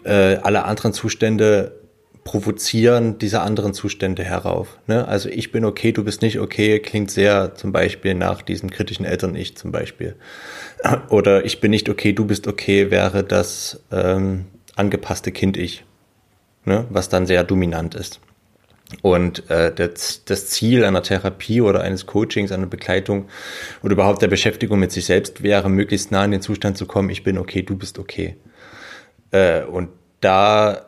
Äh, 0.03 0.37
alle 0.41 0.65
anderen 0.65 0.93
Zustände 0.93 1.79
provozieren 2.23 3.17
diese 3.17 3.41
anderen 3.41 3.73
Zustände 3.73 4.23
herauf. 4.23 4.77
Ne? 4.87 5.07
Also 5.07 5.29
ich 5.29 5.51
bin 5.51 5.65
okay, 5.65 5.91
du 5.91 6.03
bist 6.03 6.21
nicht 6.21 6.39
okay, 6.39 6.79
klingt 6.79 7.11
sehr 7.11 7.55
zum 7.55 7.71
Beispiel 7.71 8.13
nach 8.13 8.41
diesem 8.41 8.69
kritischen 8.69 9.05
Eltern-Ich 9.05 9.57
zum 9.57 9.71
Beispiel. 9.71 10.15
Oder 11.09 11.45
ich 11.45 11.59
bin 11.59 11.71
nicht 11.71 11.89
okay, 11.89 12.13
du 12.13 12.25
bist 12.25 12.47
okay 12.47 12.91
wäre 12.91 13.23
das 13.23 13.81
ähm, 13.91 14.45
angepasste 14.75 15.31
Kind-Ich, 15.31 15.83
ne? 16.65 16.85
was 16.89 17.09
dann 17.09 17.25
sehr 17.25 17.43
dominant 17.43 17.95
ist. 17.95 18.19
Und 19.01 19.49
äh, 19.49 19.73
das, 19.73 20.23
das 20.25 20.47
Ziel 20.47 20.85
einer 20.85 21.01
Therapie 21.01 21.61
oder 21.61 21.81
eines 21.81 22.05
Coachings, 22.05 22.51
einer 22.51 22.67
Begleitung 22.67 23.25
oder 23.81 23.93
überhaupt 23.93 24.21
der 24.21 24.27
Beschäftigung 24.27 24.79
mit 24.79 24.91
sich 24.91 25.05
selbst 25.05 25.41
wäre, 25.41 25.69
möglichst 25.69 26.11
nah 26.11 26.23
in 26.23 26.31
den 26.31 26.41
Zustand 26.41 26.77
zu 26.77 26.85
kommen, 26.85 27.09
ich 27.09 27.23
bin 27.23 27.37
okay, 27.37 27.63
du 27.63 27.75
bist 27.75 27.97
okay. 27.97 28.35
Äh, 29.33 29.63
und 29.63 29.89
da 30.21 30.85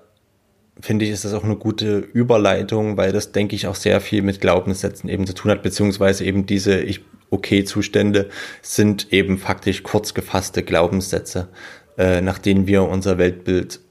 finde 0.79 1.05
ich, 1.05 1.12
ist 1.12 1.25
das 1.25 1.34
auch 1.34 1.43
eine 1.43 1.58
gute 1.58 1.97
Überleitung, 1.97 2.95
weil 2.95 3.12
das, 3.12 3.31
denke 3.34 3.55
ich, 3.55 3.67
auch 3.67 3.75
sehr 3.75 3.99
viel 3.99 4.21
mit 4.21 4.39
Glaubenssätzen 4.39 5.10
eben 5.10 5.27
zu 5.27 5.34
tun 5.34 5.51
hat, 5.51 5.63
beziehungsweise 5.63 6.23
eben 6.23 6.45
diese 6.45 6.79
ich 6.79 7.01
okay 7.29 7.63
Zustände 7.63 8.29
sind 8.62 9.12
eben 9.12 9.38
faktisch 9.38 9.84
kurz 9.84 10.13
gefasste 10.13 10.63
Glaubenssätze, 10.63 11.49
äh, 11.97 12.21
nach 12.21 12.38
denen 12.38 12.67
wir 12.67 12.84
unser 12.84 13.17
Weltbild 13.17 13.81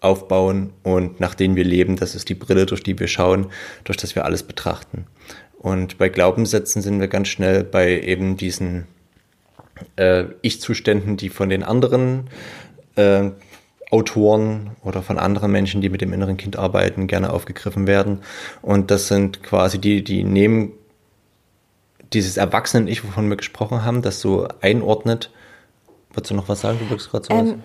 aufbauen 0.00 0.72
und 0.82 1.20
nach 1.20 1.34
denen 1.34 1.56
wir 1.56 1.64
leben. 1.64 1.96
Das 1.96 2.14
ist 2.14 2.28
die 2.28 2.34
Brille, 2.34 2.66
durch 2.66 2.82
die 2.82 2.98
wir 2.98 3.06
schauen, 3.06 3.46
durch 3.84 3.98
das 3.98 4.14
wir 4.14 4.24
alles 4.24 4.42
betrachten. 4.42 5.06
Und 5.58 5.98
bei 5.98 6.08
Glaubenssätzen 6.08 6.80
sind 6.80 7.00
wir 7.00 7.08
ganz 7.08 7.28
schnell 7.28 7.64
bei 7.64 8.00
eben 8.00 8.38
diesen 8.38 8.86
äh, 9.96 10.24
Ich-Zuständen, 10.40 11.18
die 11.18 11.28
von 11.28 11.50
den 11.50 11.62
anderen 11.62 12.30
äh, 12.96 13.30
Autoren 13.90 14.70
oder 14.84 15.02
von 15.02 15.18
anderen 15.18 15.50
Menschen, 15.50 15.80
die 15.80 15.88
mit 15.88 16.00
dem 16.00 16.12
inneren 16.12 16.36
Kind 16.36 16.56
arbeiten, 16.56 17.06
gerne 17.06 17.32
aufgegriffen 17.32 17.86
werden. 17.86 18.20
Und 18.62 18.90
das 18.90 19.08
sind 19.08 19.42
quasi 19.42 19.78
die, 19.78 20.04
die 20.04 20.24
nehmen 20.24 20.72
dieses 22.12 22.36
Erwachsenen-Ich, 22.36 23.04
wovon 23.04 23.28
wir 23.28 23.36
gesprochen 23.36 23.84
haben, 23.84 24.02
das 24.02 24.20
so 24.20 24.48
einordnet 24.60 25.30
Wolltest 26.12 26.32
du 26.32 26.34
noch 26.34 26.48
was 26.48 26.60
sagen? 26.60 26.78
Du 26.80 26.90
wirkst 26.90 27.08
gerade 27.08 27.24
so 27.24 27.32
ähm, 27.32 27.62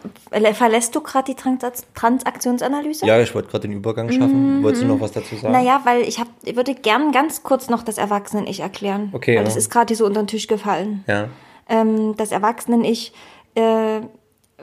Verlässt 0.53 0.95
du 0.95 1.01
gerade 1.01 1.33
die 1.33 1.35
Trans 1.35 1.63
Transaktionsanalyse? 1.95 3.03
Ja, 3.05 3.19
ich 3.19 3.33
wollte 3.33 3.49
gerade 3.49 3.67
den 3.67 3.71
Übergang 3.71 4.11
schaffen. 4.11 4.59
Mhm. 4.59 4.63
Wolltest 4.63 4.83
du 4.83 4.87
noch 4.87 4.99
was 4.99 5.13
dazu 5.13 5.35
sagen? 5.35 5.51
Naja, 5.51 5.81
weil 5.83 6.01
ich, 6.01 6.19
hab, 6.19 6.27
ich 6.43 6.55
würde 6.55 6.75
gern 6.75 7.11
ganz 7.11 7.41
kurz 7.41 7.69
noch 7.69 7.81
das 7.81 7.97
Erwachsenen-Ich 7.97 8.59
erklären. 8.59 9.09
Okay. 9.13 9.31
Weil 9.31 9.37
ja. 9.37 9.43
das 9.43 9.55
ist 9.55 9.71
gerade 9.71 9.95
so 9.95 10.05
unter 10.05 10.21
den 10.21 10.27
Tisch 10.27 10.45
gefallen. 10.45 11.03
Ja. 11.07 11.29
Ähm, 11.67 12.15
das 12.17 12.31
Erwachsenen-Ich, 12.31 13.13
äh, 13.55 14.01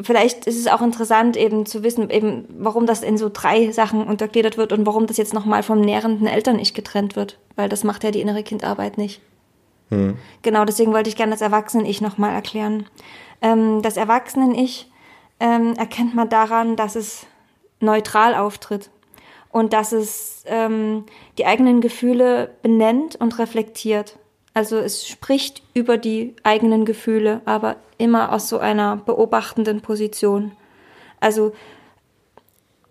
vielleicht 0.00 0.46
ist 0.46 0.58
es 0.58 0.66
auch 0.68 0.80
interessant 0.80 1.36
eben 1.36 1.66
zu 1.66 1.82
wissen, 1.82 2.08
eben, 2.10 2.46
warum 2.58 2.86
das 2.86 3.02
in 3.02 3.18
so 3.18 3.30
drei 3.32 3.70
Sachen 3.72 4.06
untergliedert 4.06 4.56
wird 4.56 4.72
und 4.72 4.86
warum 4.86 5.06
das 5.06 5.16
jetzt 5.16 5.34
nochmal 5.34 5.62
vom 5.62 5.80
nährenden 5.80 6.26
Eltern-Ich 6.26 6.74
getrennt 6.74 7.16
wird. 7.16 7.38
Weil 7.56 7.68
das 7.68 7.84
macht 7.84 8.04
ja 8.04 8.10
die 8.10 8.20
innere 8.20 8.42
Kindarbeit 8.42 8.96
nicht. 8.96 9.20
Hm. 9.90 10.16
Genau, 10.40 10.64
deswegen 10.64 10.92
wollte 10.92 11.10
ich 11.10 11.16
gerne 11.16 11.32
das 11.32 11.42
Erwachsenen-Ich 11.42 12.00
nochmal 12.00 12.32
erklären. 12.32 12.86
Ähm, 13.42 13.82
das 13.82 13.96
Erwachsenen-Ich 13.96 14.90
ähm, 15.40 15.74
erkennt 15.74 16.14
man 16.14 16.28
daran, 16.28 16.76
dass 16.76 16.96
es 16.96 17.26
neutral 17.80 18.34
auftritt 18.34 18.90
und 19.50 19.74
dass 19.74 19.92
es 19.92 20.44
ähm, 20.46 21.04
die 21.36 21.44
eigenen 21.44 21.82
Gefühle 21.82 22.54
benennt 22.62 23.16
und 23.16 23.38
reflektiert. 23.38 24.16
Also 24.54 24.76
es 24.76 25.06
spricht 25.06 25.62
über 25.74 25.96
die 25.96 26.34
eigenen 26.42 26.84
Gefühle, 26.84 27.40
aber 27.44 27.76
immer 27.96 28.32
aus 28.32 28.48
so 28.48 28.58
einer 28.58 28.96
beobachtenden 28.96 29.80
Position. 29.80 30.52
Also 31.20 31.52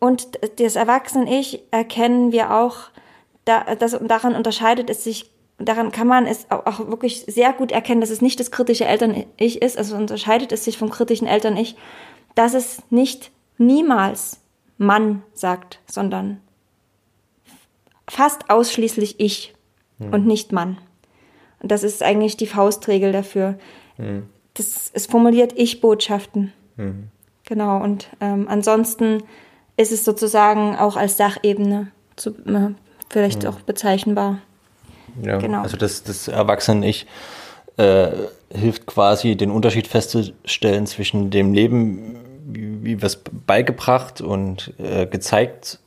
und 0.04 0.40
das 0.60 0.76
Erwachsenen-Ich 0.76 1.62
erkennen 1.70 2.32
wir 2.32 2.56
auch, 2.56 2.90
da, 3.46 3.76
das, 3.76 3.96
daran 4.02 4.36
unterscheidet 4.36 4.90
es 4.90 5.04
sich, 5.04 5.30
daran 5.60 5.92
kann 5.92 6.08
man 6.08 6.26
es 6.26 6.50
auch, 6.50 6.80
wirklich 6.88 7.26
sehr 7.28 7.54
gut 7.54 7.72
erkennen, 7.72 8.02
dass 8.02 8.10
es 8.10 8.20
nicht 8.20 8.40
das 8.40 8.50
kritische 8.50 8.86
Eltern-Ich 8.86 9.62
ist, 9.62 9.78
also 9.78 9.96
unterscheidet 9.96 10.52
es 10.52 10.66
sich 10.66 10.80
vom 10.80 10.90
kritischen 10.90 11.28
Eltern-Ich, 11.28 11.76
dass 12.34 12.56
es 12.56 12.82
nicht 12.90 13.30
niemals 13.60 14.40
Mann 14.80 15.22
sagt, 15.34 15.80
sondern 15.86 16.42
fast 18.10 18.50
ausschließlich 18.50 19.20
ich 19.20 19.54
mhm. 20.00 20.14
und 20.14 20.26
nicht 20.26 20.52
Mann. 20.52 20.80
Und 21.62 21.72
das 21.72 21.84
ist 21.84 22.04
eigentlich 22.04 22.38
die 22.38 22.48
Faustregel 22.48 23.12
dafür. 23.12 23.56
Mhm. 23.98 24.28
Das, 24.56 24.92
es 24.94 25.06
formuliert 25.06 25.54
Ich-Botschaften. 25.56 26.54
Mhm. 26.76 27.10
Genau, 27.46 27.82
und 27.82 28.10
ähm, 28.20 28.48
ansonsten 28.48 29.24
ist 29.78 29.92
es 29.92 30.06
sozusagen 30.06 30.76
auch 30.76 30.96
als 30.96 31.18
Sachebene 31.18 31.92
zu, 32.16 32.32
äh, 32.32 32.70
vielleicht 33.10 33.46
auch 33.46 33.60
bezeichnbar. 33.62 34.40
Ja, 35.22 35.38
genau. 35.38 35.62
also 35.62 35.78
das, 35.78 36.04
das 36.04 36.28
Erwachsenen-Ich 36.28 37.06
äh, 37.78 38.10
hilft 38.54 38.86
quasi, 38.86 39.36
den 39.36 39.52
Unterschied 39.52 39.88
festzustellen 39.88 40.88
zwischen 40.88 41.30
dem 41.30 41.54
Leben, 41.54 42.16
wie, 42.46 42.84
wie 42.84 43.02
wir 43.02 43.06
es 43.06 43.18
beigebracht 43.18 44.22
und 44.22 44.74
äh, 44.78 45.06
gezeigt 45.06 45.80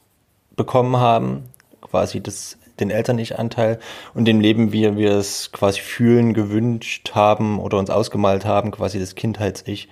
bekommen 0.56 0.96
haben, 0.96 1.44
quasi 1.80 2.20
das, 2.20 2.58
den 2.80 2.90
Eltern-Ich-Anteil 2.90 3.78
und 4.14 4.26
dem 4.26 4.40
Leben, 4.40 4.72
wie 4.72 4.96
wir 4.96 5.12
es 5.12 5.52
quasi 5.52 5.80
fühlen, 5.80 6.34
gewünscht 6.34 7.12
haben 7.14 7.58
oder 7.58 7.78
uns 7.78 7.90
ausgemalt 7.90 8.44
haben, 8.44 8.70
quasi 8.70 8.98
das 8.98 9.14
Kindheits-Ich. 9.14 9.88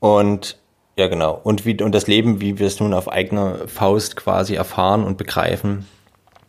Und 0.00 0.58
ja, 0.98 1.08
genau. 1.08 1.38
Und, 1.42 1.66
wie, 1.66 1.80
und 1.82 1.94
das 1.94 2.06
Leben, 2.06 2.40
wie 2.40 2.58
wir 2.58 2.66
es 2.66 2.80
nun 2.80 2.94
auf 2.94 3.10
eigene 3.10 3.68
Faust 3.68 4.16
quasi 4.16 4.54
erfahren 4.54 5.04
und 5.04 5.18
begreifen, 5.18 5.86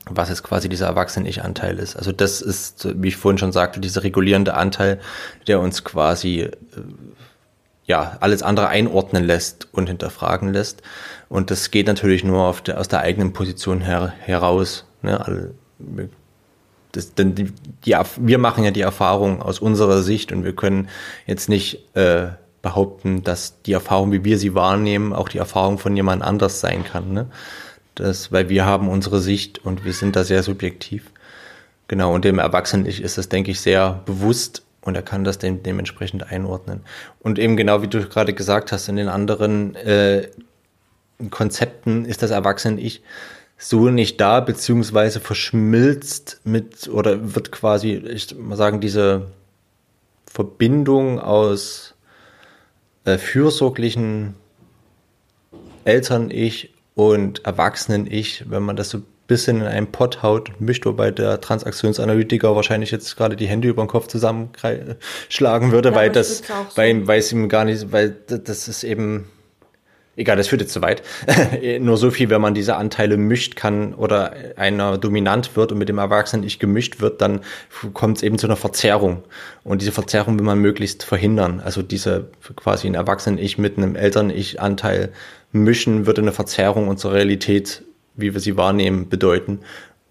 was 0.10 0.30
jetzt 0.30 0.44
quasi 0.44 0.70
dieser 0.70 0.88
Erwachsenen-Ich-Anteil 0.88 1.78
ist. 1.80 1.98
Also 1.98 2.14
das 2.14 2.42
ist, 2.42 2.88
wie 3.02 3.10
ich 3.10 3.18
vorhin 3.18 3.38
schon 3.38 3.52
sagte, 3.52 3.82
dieser 3.82 4.04
regulierende 4.04 4.54
Anteil, 4.54 5.02
der 5.48 5.60
uns 5.60 5.84
quasi 5.84 6.44
äh, 6.44 6.52
ja 7.86 8.18
alles 8.22 8.42
andere 8.42 8.70
einordnen 8.70 9.26
lässt 9.26 9.68
und 9.74 9.88
hinterfragen 9.88 10.54
lässt. 10.54 10.82
Und 11.28 11.52
das 11.52 11.70
geht 11.70 11.88
natürlich 11.88 12.24
nur 12.24 12.56
der, 12.66 12.80
aus 12.80 12.88
der 12.88 13.02
eigenen 13.02 13.34
Position 13.34 13.82
her, 13.82 14.14
heraus. 14.20 14.87
Ne? 15.02 15.50
Das, 16.92 17.14
denn 17.14 17.36
die, 17.36 17.54
die, 17.86 17.96
wir 18.18 18.38
machen 18.38 18.64
ja 18.64 18.72
die 18.72 18.82
Erfahrung 18.82 19.42
aus 19.42 19.60
unserer 19.60 20.02
Sicht 20.02 20.32
und 20.32 20.44
wir 20.44 20.56
können 20.56 20.90
jetzt 21.26 21.50
nicht 21.50 21.96
äh, 21.96 22.28
behaupten, 22.62 23.24
dass 23.24 23.62
die 23.62 23.74
Erfahrung, 23.74 24.12
wie 24.12 24.24
wir 24.24 24.38
sie 24.38 24.56
wahrnehmen, 24.56 25.14
auch 25.14 25.30
die 25.30 25.38
Erfahrung 25.38 25.78
von 25.78 25.96
jemand 25.96 26.24
anders 26.24 26.60
sein 26.60 26.84
kann. 26.84 27.14
Ne? 27.14 27.28
Das, 27.96 28.32
weil 28.32 28.50
wir 28.50 28.66
haben 28.66 28.90
unsere 28.90 29.22
Sicht 29.22 29.64
und 29.66 29.86
wir 29.86 29.94
sind 29.94 30.16
da 30.16 30.24
sehr 30.24 30.44
subjektiv. 30.44 31.12
Genau, 31.88 32.14
und 32.14 32.26
dem 32.26 32.40
Erwachsenen 32.40 32.86
ist 32.86 33.18
das, 33.18 33.30
denke 33.30 33.52
ich, 33.52 33.62
sehr 33.62 34.02
bewusst 34.06 34.64
und 34.82 34.96
er 34.96 35.02
kann 35.02 35.24
das 35.24 35.38
dem, 35.38 35.64
dementsprechend 35.64 36.32
einordnen. 36.32 36.82
Und 37.20 37.40
eben 37.40 37.58
genau 37.58 37.82
wie 37.82 37.88
du 37.88 38.06
gerade 38.08 38.34
gesagt 38.34 38.72
hast, 38.72 38.90
in 38.90 38.98
den 38.98 39.08
anderen 39.08 39.76
äh, 39.76 40.28
Konzepten 41.30 42.06
ist 42.06 42.22
das 42.22 42.32
Erwachsenen-Ich 42.32 43.02
so 43.58 43.90
nicht 43.90 44.22
da, 44.22 44.40
beziehungsweise 44.40 45.20
verschmilzt 45.20 46.42
mit 46.44 46.88
oder 46.88 47.36
wird 47.36 47.52
quasi, 47.52 47.94
ich 47.94 48.36
mal 48.38 48.56
sagen, 48.56 48.82
diese 48.82 49.28
Verbindung 50.26 51.20
aus 51.20 51.96
äh, 53.06 53.18
fürsorglichen 53.18 54.36
Eltern-Ich 55.86 56.74
und 56.94 57.46
Erwachsenen-Ich, 57.46 58.50
wenn 58.50 58.64
man 58.64 58.76
das 58.76 58.90
so 58.90 59.00
ein 59.00 59.06
bisschen 59.28 59.58
in 59.58 59.68
einen 59.68 59.92
Pott 59.92 60.22
haut 60.22 60.60
mischt, 60.60 60.86
wobei 60.86 61.12
der 61.12 61.42
Transaktionsanalytiker 61.42 62.56
wahrscheinlich 62.56 62.92
jetzt 62.92 63.16
gerade 63.18 63.36
die 63.36 63.48
Hände 63.48 63.68
über 63.70 63.84
den 63.84 63.88
Kopf 63.88 64.08
zusammenschlagen 64.08 65.72
würde, 65.72 65.90
ja, 65.90 65.96
weil 65.96 66.12
das, 66.12 66.40
so. 66.40 66.54
weil, 66.76 67.08
weil 67.08 67.20
es 67.20 67.32
ihm 67.32 67.50
gar 67.50 67.66
nicht, 67.66 67.92
weil 67.92 68.12
das 68.28 68.68
ist 68.68 68.84
eben, 68.84 69.30
Egal, 70.18 70.36
das 70.36 70.48
führt 70.48 70.62
jetzt 70.62 70.74
zu 70.74 70.82
weit. 70.82 71.04
Nur 71.80 71.96
so 71.96 72.10
viel, 72.10 72.32
wenn 72.32 72.42
man 72.42 72.56
diese 72.56 72.76
Anteile 72.76 73.18
mischt 73.18 73.56
kann 73.56 73.94
oder 73.94 74.34
einer 74.56 74.98
dominant 74.98 75.56
wird 75.56 75.72
und 75.72 75.78
mit 75.78 75.90
dem 75.90 76.00
Erwachsenen-Ich 76.00 76.58
gemischt 76.58 77.00
wird, 77.00 77.22
dann 77.22 77.42
kommt 77.94 78.18
es 78.18 78.24
eben 78.24 78.40
zu 78.40 78.48
einer 78.48 78.56
Verzerrung. 78.56 79.24
Und 79.64 79.84
diese 79.84 79.92
Verzerrung 79.92 80.40
will 80.40 80.46
man 80.46 80.58
möglichst 80.58 81.04
verhindern. 81.04 81.62
Also 81.64 81.84
diese 81.84 82.32
quasi 82.56 82.88
ein 82.88 82.96
Erwachsenen-Ich 82.96 83.60
mit 83.60 83.78
einem 83.78 83.96
Eltern-Ich-Anteil 83.96 85.14
mischen 85.52 86.08
würde 86.08 86.24
eine 86.24 86.32
Verzerrung 86.32 86.88
unserer 86.88 87.14
Realität, 87.14 87.84
wie 88.16 88.34
wir 88.34 88.42
sie 88.42 88.58
wahrnehmen, 88.58 89.10
bedeuten 89.10 89.60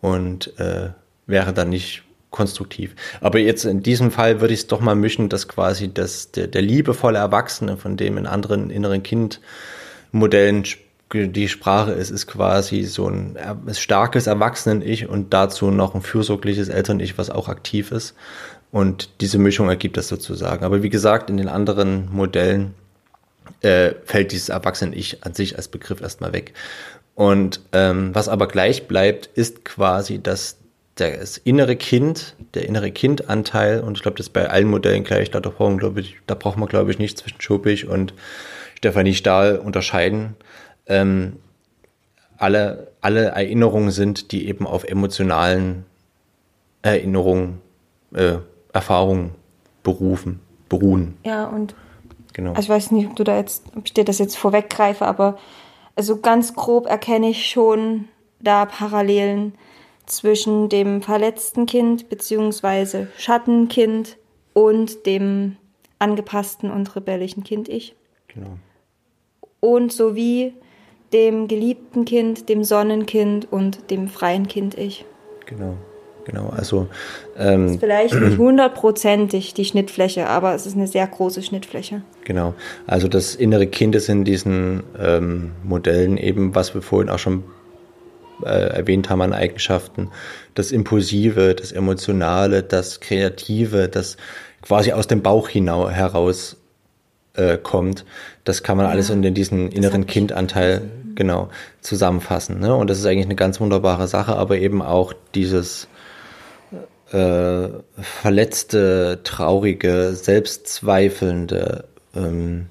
und 0.00 0.56
äh, 0.60 0.90
wäre 1.26 1.52
dann 1.52 1.70
nicht 1.70 2.04
konstruktiv. 2.30 2.94
Aber 3.20 3.40
jetzt 3.40 3.64
in 3.64 3.82
diesem 3.82 4.12
Fall 4.12 4.40
würde 4.40 4.54
ich 4.54 4.60
es 4.60 4.66
doch 4.68 4.80
mal 4.80 4.94
mischen, 4.94 5.28
dass 5.28 5.48
quasi 5.48 5.92
das, 5.92 6.30
der, 6.30 6.46
der 6.46 6.62
liebevolle 6.62 7.18
Erwachsene, 7.18 7.76
von 7.76 7.96
dem 7.96 8.18
in 8.18 8.26
anderen 8.26 8.70
inneren 8.70 9.02
Kind 9.02 9.40
Modellen 10.16 10.64
die 11.12 11.48
Sprache 11.48 11.92
ist, 11.92 12.10
ist 12.10 12.26
quasi 12.26 12.82
so 12.82 13.08
ein 13.08 13.36
starkes 13.72 14.26
Erwachsenen-Ich 14.26 15.08
und 15.08 15.32
dazu 15.32 15.70
noch 15.70 15.94
ein 15.94 16.02
fürsorgliches 16.02 16.68
Eltern-Ich, 16.68 17.16
was 17.16 17.30
auch 17.30 17.48
aktiv 17.48 17.92
ist. 17.92 18.14
Und 18.72 19.20
diese 19.20 19.38
Mischung 19.38 19.68
ergibt 19.68 19.96
das 19.96 20.08
sozusagen. 20.08 20.64
Aber 20.64 20.82
wie 20.82 20.90
gesagt, 20.90 21.30
in 21.30 21.36
den 21.36 21.48
anderen 21.48 22.12
Modellen 22.12 22.74
äh, 23.60 23.92
fällt 24.04 24.32
dieses 24.32 24.48
Erwachsenen-Ich 24.48 25.24
an 25.24 25.34
sich 25.34 25.56
als 25.56 25.68
Begriff 25.68 26.00
erstmal 26.00 26.32
weg. 26.32 26.54
Und 27.14 27.60
ähm, 27.72 28.14
was 28.14 28.28
aber 28.28 28.48
gleich 28.48 28.88
bleibt, 28.88 29.26
ist 29.26 29.64
quasi, 29.64 30.20
dass 30.20 30.56
das 30.96 31.36
innere 31.38 31.76
Kind, 31.76 32.34
der 32.54 32.66
innere 32.66 32.90
Kindanteil, 32.90 33.80
und 33.80 33.96
ich 33.96 34.02
glaube, 34.02 34.16
das 34.16 34.26
ist 34.26 34.32
bei 34.32 34.48
allen 34.48 34.68
Modellen 34.68 35.04
gleich, 35.04 35.30
da 35.30 35.40
brauchen, 35.40 35.78
glaube 35.78 36.00
ich, 36.00 36.16
da 36.26 36.34
braucht 36.34 36.56
man, 36.58 36.68
glaube 36.68 36.90
ich, 36.90 36.98
nicht 36.98 37.18
zwischen 37.18 37.40
Schupig 37.40 37.86
und 37.86 38.14
Stefanie 38.76 39.14
Stahl 39.14 39.58
unterscheiden. 39.58 40.36
Ähm, 40.86 41.38
alle, 42.38 42.92
alle 43.00 43.26
Erinnerungen 43.26 43.90
sind, 43.90 44.32
die 44.32 44.48
eben 44.48 44.66
auf 44.66 44.84
emotionalen 44.84 45.84
Erinnerungen, 46.82 47.60
äh, 48.14 48.36
Erfahrungen 48.72 49.32
berufen, 49.82 50.40
beruhen. 50.68 51.16
Ja, 51.24 51.46
und 51.46 51.74
genau. 52.32 52.50
Also 52.50 52.62
ich 52.62 52.68
weiß 52.68 52.90
nicht, 52.90 53.08
ob 53.08 53.16
du 53.16 53.24
da 53.24 53.36
jetzt, 53.36 53.64
ob 53.76 53.86
ich 53.86 53.94
dir 53.94 54.04
das 54.04 54.18
jetzt 54.18 54.36
vorweggreife, 54.36 55.06
aber 55.06 55.38
also 55.94 56.20
ganz 56.20 56.54
grob 56.54 56.86
erkenne 56.86 57.30
ich 57.30 57.46
schon 57.46 58.06
da 58.40 58.66
Parallelen 58.66 59.54
zwischen 60.04 60.68
dem 60.68 61.02
verletzten 61.02 61.66
Kind 61.66 62.08
bzw. 62.08 63.06
Schattenkind 63.16 64.18
und 64.52 65.06
dem 65.06 65.56
angepassten 65.98 66.70
und 66.70 66.94
rebellischen 66.94 67.42
Kind-Ich. 67.42 67.94
Genau 68.28 68.58
und 69.60 69.92
sowie 69.92 70.54
dem 71.12 71.48
geliebten 71.48 72.04
Kind, 72.04 72.48
dem 72.48 72.64
Sonnenkind 72.64 73.50
und 73.50 73.90
dem 73.90 74.08
freien 74.08 74.48
Kind-Ich. 74.48 75.04
Genau, 75.46 75.74
genau. 76.24 76.48
Also 76.48 76.88
ähm, 77.38 77.64
das 77.64 77.72
ist 77.72 77.80
vielleicht 77.80 78.14
nicht 78.20 78.38
hundertprozentig 78.38 79.54
die 79.54 79.64
Schnittfläche, 79.64 80.28
aber 80.28 80.54
es 80.54 80.66
ist 80.66 80.76
eine 80.76 80.86
sehr 80.86 81.06
große 81.06 81.42
Schnittfläche. 81.42 82.02
Genau. 82.24 82.54
Also 82.86 83.08
das 83.08 83.34
innere 83.34 83.66
Kind 83.66 83.94
ist 83.94 84.08
in 84.08 84.24
diesen 84.24 84.82
ähm, 84.98 85.52
Modellen 85.62 86.16
eben, 86.16 86.54
was 86.54 86.74
wir 86.74 86.82
vorhin 86.82 87.08
auch 87.08 87.18
schon 87.18 87.44
äh, 88.42 88.48
erwähnt 88.48 89.08
haben 89.08 89.22
an 89.22 89.32
Eigenschaften, 89.32 90.10
das 90.54 90.72
Impulsive, 90.72 91.54
das 91.54 91.72
Emotionale, 91.72 92.62
das 92.62 93.00
Kreative, 93.00 93.88
das 93.88 94.16
quasi 94.60 94.92
aus 94.92 95.06
dem 95.06 95.22
Bauch 95.22 95.48
heraus 95.48 96.56
äh, 97.36 97.58
kommt. 97.58 98.04
Das 98.44 98.62
kann 98.62 98.76
man 98.76 98.86
ja. 98.86 98.92
alles 98.92 99.10
in 99.10 99.22
diesen 99.34 99.70
inneren 99.70 100.06
Kindanteil 100.06 100.82
genau 101.14 101.48
zusammenfassen. 101.80 102.60
Ne? 102.60 102.74
Und 102.74 102.90
das 102.90 102.98
ist 102.98 103.06
eigentlich 103.06 103.26
eine 103.26 103.36
ganz 103.36 103.60
wunderbare 103.60 104.08
Sache, 104.08 104.36
aber 104.36 104.58
eben 104.58 104.82
auch 104.82 105.12
dieses 105.34 105.88
äh, 107.12 107.68
verletzte, 108.00 109.20
traurige, 109.24 110.12
selbstzweifelnde, 110.14 111.84
ähm, 112.14 112.66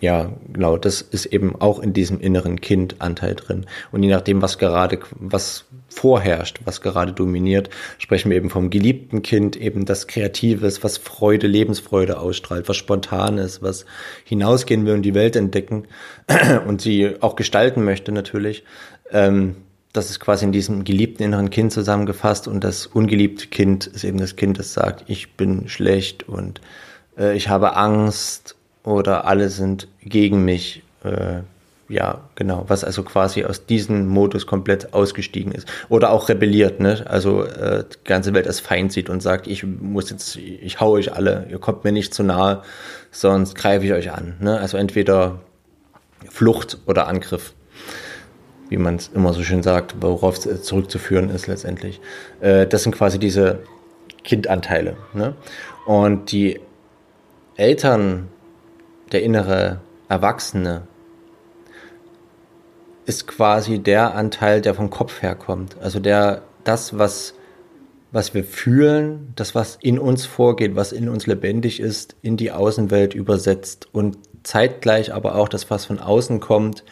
ja, 0.00 0.32
genau, 0.52 0.76
das 0.76 1.02
ist 1.02 1.26
eben 1.26 1.60
auch 1.60 1.80
in 1.80 1.92
diesem 1.92 2.20
inneren 2.20 2.60
Kindanteil 2.60 3.34
drin. 3.34 3.66
Und 3.90 4.02
je 4.02 4.10
nachdem, 4.10 4.40
was 4.40 4.58
gerade, 4.58 5.00
was 5.18 5.64
vorherrscht, 5.92 6.60
was 6.64 6.80
gerade 6.80 7.12
dominiert, 7.12 7.70
sprechen 7.98 8.30
wir 8.30 8.36
eben 8.36 8.50
vom 8.50 8.70
geliebten 8.70 9.22
Kind, 9.22 9.56
eben 9.56 9.84
das 9.84 10.06
Kreatives, 10.06 10.82
was 10.82 10.98
Freude, 10.98 11.46
Lebensfreude 11.46 12.18
ausstrahlt, 12.18 12.68
was 12.68 12.76
Spontanes, 12.76 13.62
was 13.62 13.86
hinausgehen 14.24 14.86
will 14.86 14.94
und 14.94 15.02
die 15.02 15.14
Welt 15.14 15.36
entdecken 15.36 15.84
und 16.66 16.80
sie 16.80 17.16
auch 17.20 17.36
gestalten 17.36 17.84
möchte 17.84 18.12
natürlich. 18.12 18.64
Ähm, 19.10 19.56
das 19.92 20.10
ist 20.10 20.20
quasi 20.20 20.46
in 20.46 20.52
diesem 20.52 20.84
geliebten 20.84 21.22
inneren 21.22 21.50
Kind 21.50 21.72
zusammengefasst 21.72 22.48
und 22.48 22.64
das 22.64 22.86
ungeliebte 22.86 23.48
Kind 23.48 23.86
ist 23.86 24.04
eben 24.04 24.18
das 24.18 24.36
Kind, 24.36 24.58
das 24.58 24.72
sagt, 24.72 25.04
ich 25.08 25.34
bin 25.34 25.68
schlecht 25.68 26.28
und 26.28 26.60
äh, 27.18 27.36
ich 27.36 27.48
habe 27.48 27.76
Angst 27.76 28.56
oder 28.84 29.26
alle 29.26 29.50
sind 29.50 29.88
gegen 30.02 30.44
mich. 30.44 30.82
Äh, 31.92 31.94
ja, 31.94 32.20
genau, 32.34 32.64
was 32.68 32.84
also 32.84 33.02
quasi 33.02 33.44
aus 33.44 33.66
diesem 33.66 34.06
Modus 34.06 34.46
komplett 34.46 34.94
ausgestiegen 34.94 35.52
ist. 35.52 35.68
Oder 35.88 36.10
auch 36.10 36.28
rebelliert, 36.28 36.80
ne? 36.80 37.04
Also 37.08 37.44
äh, 37.44 37.84
die 37.84 38.04
ganze 38.04 38.34
Welt 38.34 38.46
als 38.46 38.60
Feind 38.60 38.92
sieht 38.92 39.10
und 39.10 39.22
sagt, 39.22 39.46
ich 39.46 39.64
muss 39.64 40.10
jetzt, 40.10 40.36
ich 40.36 40.80
hau 40.80 40.92
euch 40.92 41.14
alle, 41.14 41.46
ihr 41.50 41.58
kommt 41.58 41.84
mir 41.84 41.92
nicht 41.92 42.14
zu 42.14 42.22
nahe, 42.22 42.62
sonst 43.10 43.54
greife 43.54 43.84
ich 43.86 43.92
euch 43.92 44.12
an. 44.12 44.36
Ne? 44.40 44.58
Also 44.58 44.76
entweder 44.76 45.40
Flucht 46.28 46.78
oder 46.86 47.08
Angriff, 47.08 47.52
wie 48.68 48.78
man 48.78 48.96
es 48.96 49.08
immer 49.08 49.32
so 49.32 49.42
schön 49.42 49.62
sagt, 49.62 49.96
worauf 50.00 50.44
es 50.44 50.62
zurückzuführen 50.62 51.28
ist 51.28 51.46
letztendlich. 51.46 52.00
Äh, 52.40 52.66
das 52.66 52.84
sind 52.84 52.94
quasi 52.94 53.18
diese 53.18 53.60
Kindanteile. 54.24 54.96
Ne? 55.14 55.34
Und 55.84 56.32
die 56.32 56.60
Eltern, 57.56 58.28
der 59.10 59.22
innere 59.22 59.80
Erwachsene, 60.08 60.82
ist 63.12 63.26
quasi 63.26 63.78
der 63.78 64.14
Anteil, 64.14 64.62
der 64.62 64.74
vom 64.74 64.88
Kopf 64.88 65.20
herkommt. 65.20 65.76
Also 65.82 66.00
der, 66.00 66.40
das, 66.64 66.96
was, 66.96 67.34
was 68.10 68.32
wir 68.32 68.42
fühlen, 68.42 69.34
das, 69.36 69.54
was 69.54 69.76
in 69.82 69.98
uns 69.98 70.24
vorgeht, 70.24 70.76
was 70.76 70.92
in 70.92 71.10
uns 71.10 71.26
lebendig 71.26 71.78
ist, 71.78 72.16
in 72.22 72.38
die 72.38 72.52
Außenwelt 72.52 73.12
übersetzt 73.12 73.86
und 73.92 74.16
zeitgleich 74.44 75.12
aber 75.12 75.34
auch 75.34 75.50
das, 75.50 75.68
was 75.68 75.84
von 75.84 75.98
außen 75.98 76.40
kommt, 76.40 76.84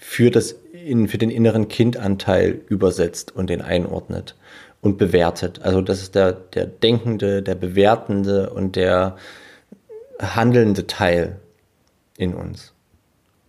für 0.00 0.32
das, 0.32 0.56
in, 0.72 1.06
für 1.06 1.18
den 1.18 1.30
inneren 1.30 1.68
Kindanteil 1.68 2.60
übersetzt 2.68 3.34
und 3.36 3.48
den 3.48 3.62
einordnet 3.62 4.34
und 4.80 4.98
bewertet. 4.98 5.62
Also 5.62 5.80
das 5.80 6.02
ist 6.02 6.16
der, 6.16 6.32
der 6.32 6.66
denkende, 6.66 7.40
der 7.40 7.54
bewertende 7.54 8.50
und 8.50 8.74
der 8.74 9.16
handelnde 10.20 10.88
Teil 10.88 11.36
in 12.16 12.34
uns. 12.34 12.72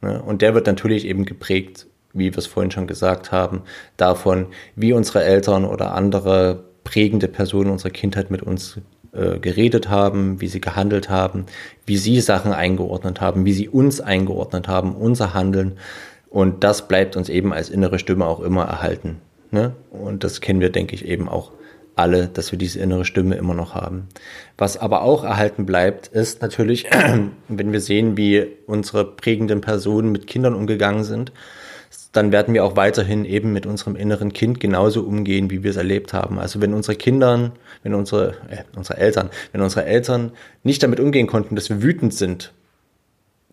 Ne? 0.02 0.22
Und 0.22 0.44
der 0.44 0.54
wird 0.54 0.68
natürlich 0.68 1.06
eben 1.06 1.26
geprägt 1.26 1.88
wie 2.14 2.32
wir 2.32 2.38
es 2.38 2.48
vorhin 2.48 2.72
schon 2.72 2.88
gesagt 2.88 3.32
haben, 3.32 3.62
davon, 3.98 4.48
wie 4.76 4.94
unsere 4.94 5.24
Eltern 5.24 5.66
oder 5.66 5.94
andere 5.94 6.64
prägende 6.84 7.28
Personen 7.28 7.70
unserer 7.70 7.92
Kindheit 7.92 8.32
mit 8.32 8.42
uns 8.42 8.80
äh, 9.12 9.40
geredet 9.40 9.90
haben, 9.90 10.42
wie 10.42 10.48
sie 10.48 10.62
gehandelt 10.62 11.10
haben, 11.10 11.46
wie 11.86 11.98
sie 11.98 12.22
Sachen 12.22 12.54
eingeordnet 12.54 13.22
haben, 13.22 13.46
wie 13.46 13.54
sie 13.54 13.70
uns 13.70 14.02
eingeordnet 14.02 14.68
haben, 14.68 14.96
unser 14.96 15.34
Handeln. 15.34 15.78
Und 16.30 16.64
das 16.64 16.88
bleibt 16.88 17.16
uns 17.16 17.30
eben 17.30 17.54
als 17.54 17.70
innere 17.70 18.00
Stimme 18.00 18.26
auch 18.26 18.40
immer 18.40 18.66
erhalten. 18.66 19.18
Ne? 19.52 19.74
Und 19.90 20.24
das 20.24 20.42
kennen 20.42 20.62
wir, 20.62 20.72
denke 20.72 20.94
ich, 20.94 21.06
eben 21.06 21.28
auch 21.28 21.52
alle, 21.96 22.28
dass 22.28 22.52
wir 22.52 22.60
diese 22.60 22.80
innere 22.80 23.04
Stimme 23.04 23.36
immer 23.36 23.54
noch 23.54 23.76
haben. 23.76 24.08
Was 24.58 24.78
aber 24.78 25.02
auch 25.02 25.24
erhalten 25.24 25.66
bleibt, 25.66 26.08
ist 26.08 26.42
natürlich, 26.42 26.86
wenn 27.48 27.72
wir 27.72 27.82
sehen, 27.82 28.16
wie 28.16 28.48
unsere 28.68 29.06
prägenden 29.06 29.62
Personen 29.62 30.12
mit 30.12 30.28
Kindern 30.28 30.54
umgegangen 30.54 31.04
sind, 31.04 31.34
dann 32.12 32.32
werden 32.32 32.54
wir 32.54 32.66
auch 32.66 32.76
weiterhin 32.76 33.24
eben 33.24 33.54
mit 33.54 33.66
unserem 33.66 33.96
inneren 33.96 34.34
Kind 34.34 34.60
genauso 34.60 35.04
umgehen, 35.04 35.52
wie 35.52 35.64
wir 35.64 35.72
es 35.72 35.78
erlebt 35.78 36.14
haben. 36.14 36.40
Also 36.40 36.60
wenn 36.60 36.74
unsere 36.74 36.96
Kinder, 36.96 37.52
wenn 37.84 37.94
unsere, 37.94 38.30
äh, 38.50 38.64
unsere 38.76 38.98
Eltern, 38.98 39.30
wenn 39.52 39.62
unsere 39.62 39.86
Eltern 39.86 40.32
nicht 40.64 40.82
damit 40.82 41.00
umgehen 41.00 41.28
konnten, 41.28 41.56
dass 41.56 41.70
wir 41.70 41.84
wütend 41.84 42.14
sind, 42.14 42.52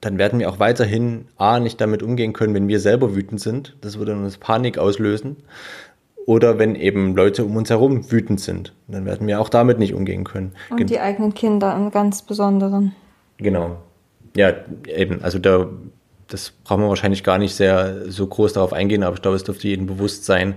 dann 0.00 0.18
werden 0.18 0.38
wir 0.38 0.48
auch 0.48 0.59
weiterhin 0.59 1.26
A, 1.36 1.59
nicht 1.59 1.80
damit 1.80 2.02
umgehen 2.02 2.32
können, 2.32 2.54
wenn 2.54 2.68
wir 2.68 2.80
selber 2.80 3.14
wütend 3.14 3.40
sind. 3.40 3.76
Das 3.80 3.98
würde 3.98 4.12
uns 4.12 4.38
Panik 4.38 4.78
auslösen. 4.78 5.36
Oder 6.26 6.59
wenn 6.59 6.74
eben 6.74 7.14
Leute 7.14 7.44
um 7.44 7.57
uns 7.57 7.70
herum 7.70 8.11
wütend 8.11 8.40
sind, 8.40 8.74
dann 8.88 9.07
werden 9.07 9.26
wir 9.26 9.40
auch 9.40 9.48
damit 9.48 9.78
nicht 9.78 9.94
umgehen 9.94 10.24
können. 10.24 10.52
Und 10.70 10.78
Gen 10.78 10.86
die 10.86 10.98
eigenen 10.98 11.34
Kinder 11.34 11.74
im 11.76 11.90
ganz 11.90 12.22
Besonderen. 12.22 12.94
Genau. 13.38 13.76
Ja, 14.36 14.52
eben. 14.86 15.22
Also 15.22 15.38
da 15.38 15.68
das 16.29 16.53
brauchen 16.64 16.83
wir 16.83 16.89
wahrscheinlich 16.89 17.24
gar 17.24 17.39
nicht 17.39 17.55
sehr 17.55 18.11
so 18.11 18.27
groß 18.27 18.55
darauf 18.55 18.72
eingehen, 18.72 19.03
aber 19.03 19.16
ich 19.16 19.22
glaube, 19.22 19.37
es 19.37 19.45
dürfte 19.45 19.68
jedem 19.68 19.87
bewusst 19.87 20.24
sein, 20.24 20.55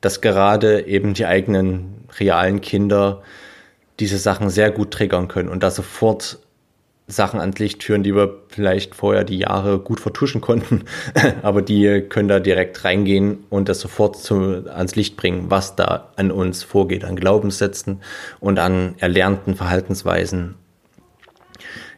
dass 0.00 0.20
gerade 0.20 0.86
eben 0.86 1.14
die 1.14 1.26
eigenen 1.26 2.06
realen 2.18 2.60
Kinder 2.60 3.22
diese 4.00 4.18
Sachen 4.18 4.50
sehr 4.50 4.70
gut 4.70 4.90
triggern 4.90 5.28
können 5.28 5.48
und 5.48 5.62
da 5.62 5.70
sofort 5.70 6.38
Sachen 7.06 7.40
ans 7.40 7.58
Licht 7.58 7.82
führen, 7.82 8.02
die 8.02 8.14
wir 8.14 8.42
vielleicht 8.48 8.94
vorher 8.94 9.24
die 9.24 9.38
Jahre 9.38 9.78
gut 9.78 10.00
vertuschen 10.00 10.40
konnten, 10.40 10.84
aber 11.42 11.62
die 11.62 12.02
können 12.08 12.28
da 12.28 12.40
direkt 12.40 12.84
reingehen 12.84 13.44
und 13.50 13.68
das 13.68 13.80
sofort 13.80 14.16
zu, 14.16 14.64
ans 14.72 14.96
Licht 14.96 15.16
bringen, 15.16 15.50
was 15.50 15.76
da 15.76 16.10
an 16.16 16.30
uns 16.30 16.62
vorgeht, 16.62 17.04
an 17.04 17.16
Glaubenssätzen 17.16 18.00
und 18.40 18.58
an 18.58 18.94
erlernten 18.98 19.54
Verhaltensweisen. 19.54 20.54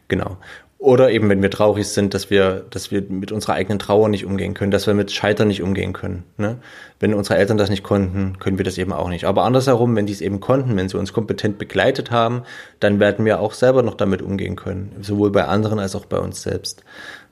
Genau. 0.07 0.37
Oder 0.85 1.09
eben, 1.09 1.29
wenn 1.29 1.41
wir 1.41 1.49
traurig 1.49 1.87
sind, 1.87 2.13
dass 2.13 2.29
wir, 2.29 2.63
dass 2.69 2.91
wir 2.91 3.01
mit 3.09 3.31
unserer 3.31 3.53
eigenen 3.53 3.79
Trauer 3.79 4.07
nicht 4.07 4.23
umgehen 4.23 4.53
können, 4.53 4.69
dass 4.69 4.85
wir 4.85 4.93
mit 4.93 5.11
Scheitern 5.11 5.47
nicht 5.47 5.63
umgehen 5.63 5.93
können. 5.93 6.25
Ne? 6.37 6.59
Wenn 6.99 7.15
unsere 7.15 7.39
Eltern 7.39 7.57
das 7.57 7.71
nicht 7.71 7.81
konnten, 7.81 8.37
können 8.37 8.59
wir 8.59 8.65
das 8.65 8.77
eben 8.77 8.93
auch 8.93 9.09
nicht. 9.09 9.25
Aber 9.25 9.45
andersherum, 9.45 9.95
wenn 9.95 10.05
die 10.05 10.13
es 10.13 10.21
eben 10.21 10.41
konnten, 10.41 10.77
wenn 10.77 10.87
sie 10.87 10.99
uns 10.99 11.11
kompetent 11.11 11.57
begleitet 11.57 12.11
haben, 12.11 12.43
dann 12.79 12.99
werden 12.99 13.25
wir 13.25 13.39
auch 13.39 13.53
selber 13.53 13.81
noch 13.81 13.95
damit 13.95 14.21
umgehen 14.21 14.55
können. 14.55 14.95
Sowohl 15.01 15.31
bei 15.31 15.45
anderen 15.45 15.79
als 15.79 15.95
auch 15.95 16.05
bei 16.05 16.19
uns 16.19 16.43
selbst. 16.43 16.83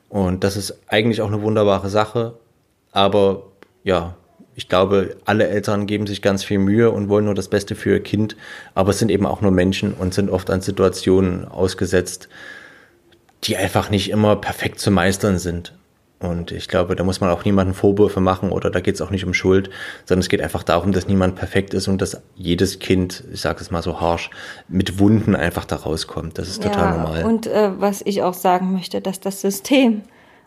Und 0.09 0.43
das 0.43 0.57
ist 0.57 0.79
eigentlich 0.87 1.21
auch 1.21 1.27
eine 1.27 1.43
wunderbare 1.43 1.91
Sache. 1.91 2.33
Aber 2.91 3.43
ja, 3.83 4.15
ich 4.55 4.67
glaube, 4.67 5.15
alle 5.25 5.47
Eltern 5.47 5.85
geben 5.85 6.07
sich 6.07 6.23
ganz 6.23 6.43
viel 6.43 6.57
Mühe 6.57 6.89
und 6.89 7.07
wollen 7.07 7.25
nur 7.25 7.35
das 7.35 7.49
Beste 7.49 7.75
für 7.75 7.91
ihr 7.91 8.03
Kind. 8.03 8.35
Aber 8.73 8.89
es 8.89 8.97
sind 8.97 9.11
eben 9.11 9.27
auch 9.27 9.41
nur 9.41 9.51
Menschen 9.51 9.93
und 9.93 10.15
sind 10.15 10.31
oft 10.31 10.49
an 10.49 10.61
Situationen 10.61 11.45
ausgesetzt, 11.45 12.29
die 13.43 13.57
einfach 13.57 13.89
nicht 13.89 14.09
immer 14.09 14.35
perfekt 14.35 14.79
zu 14.79 14.91
meistern 14.91 15.37
sind. 15.37 15.73
Und 16.19 16.51
ich 16.51 16.69
glaube, 16.69 16.95
da 16.95 17.03
muss 17.03 17.19
man 17.19 17.29
auch 17.29 17.43
niemanden 17.43 17.73
Vorwürfe 17.73 18.21
machen 18.21 18.51
oder 18.51 18.71
da 18.71 18.79
geht 18.79 18.95
es 18.95 19.01
auch 19.01 19.09
nicht 19.09 19.25
um 19.25 19.33
Schuld, 19.33 19.69
sondern 20.05 20.21
es 20.21 20.29
geht 20.29 20.41
einfach 20.41 20.63
darum, 20.63 20.93
dass 20.93 21.07
niemand 21.07 21.35
perfekt 21.35 21.73
ist 21.73 21.89
und 21.89 22.01
dass 22.01 22.21
jedes 22.35 22.79
Kind, 22.79 23.23
ich 23.33 23.41
sage 23.41 23.59
es 23.59 23.71
mal 23.71 23.83
so 23.83 23.99
harsh, 23.99 24.29
mit 24.69 24.99
Wunden 24.99 25.35
einfach 25.35 25.65
da 25.65 25.75
rauskommt. 25.75 26.37
Das 26.37 26.47
ist 26.47 26.63
total 26.63 26.95
ja, 26.95 26.97
normal. 26.97 27.23
Und 27.25 27.47
äh, 27.47 27.71
was 27.77 28.01
ich 28.05 28.23
auch 28.23 28.33
sagen 28.33 28.71
möchte, 28.71 29.01
dass 29.01 29.19
das 29.19 29.41
System 29.41 30.03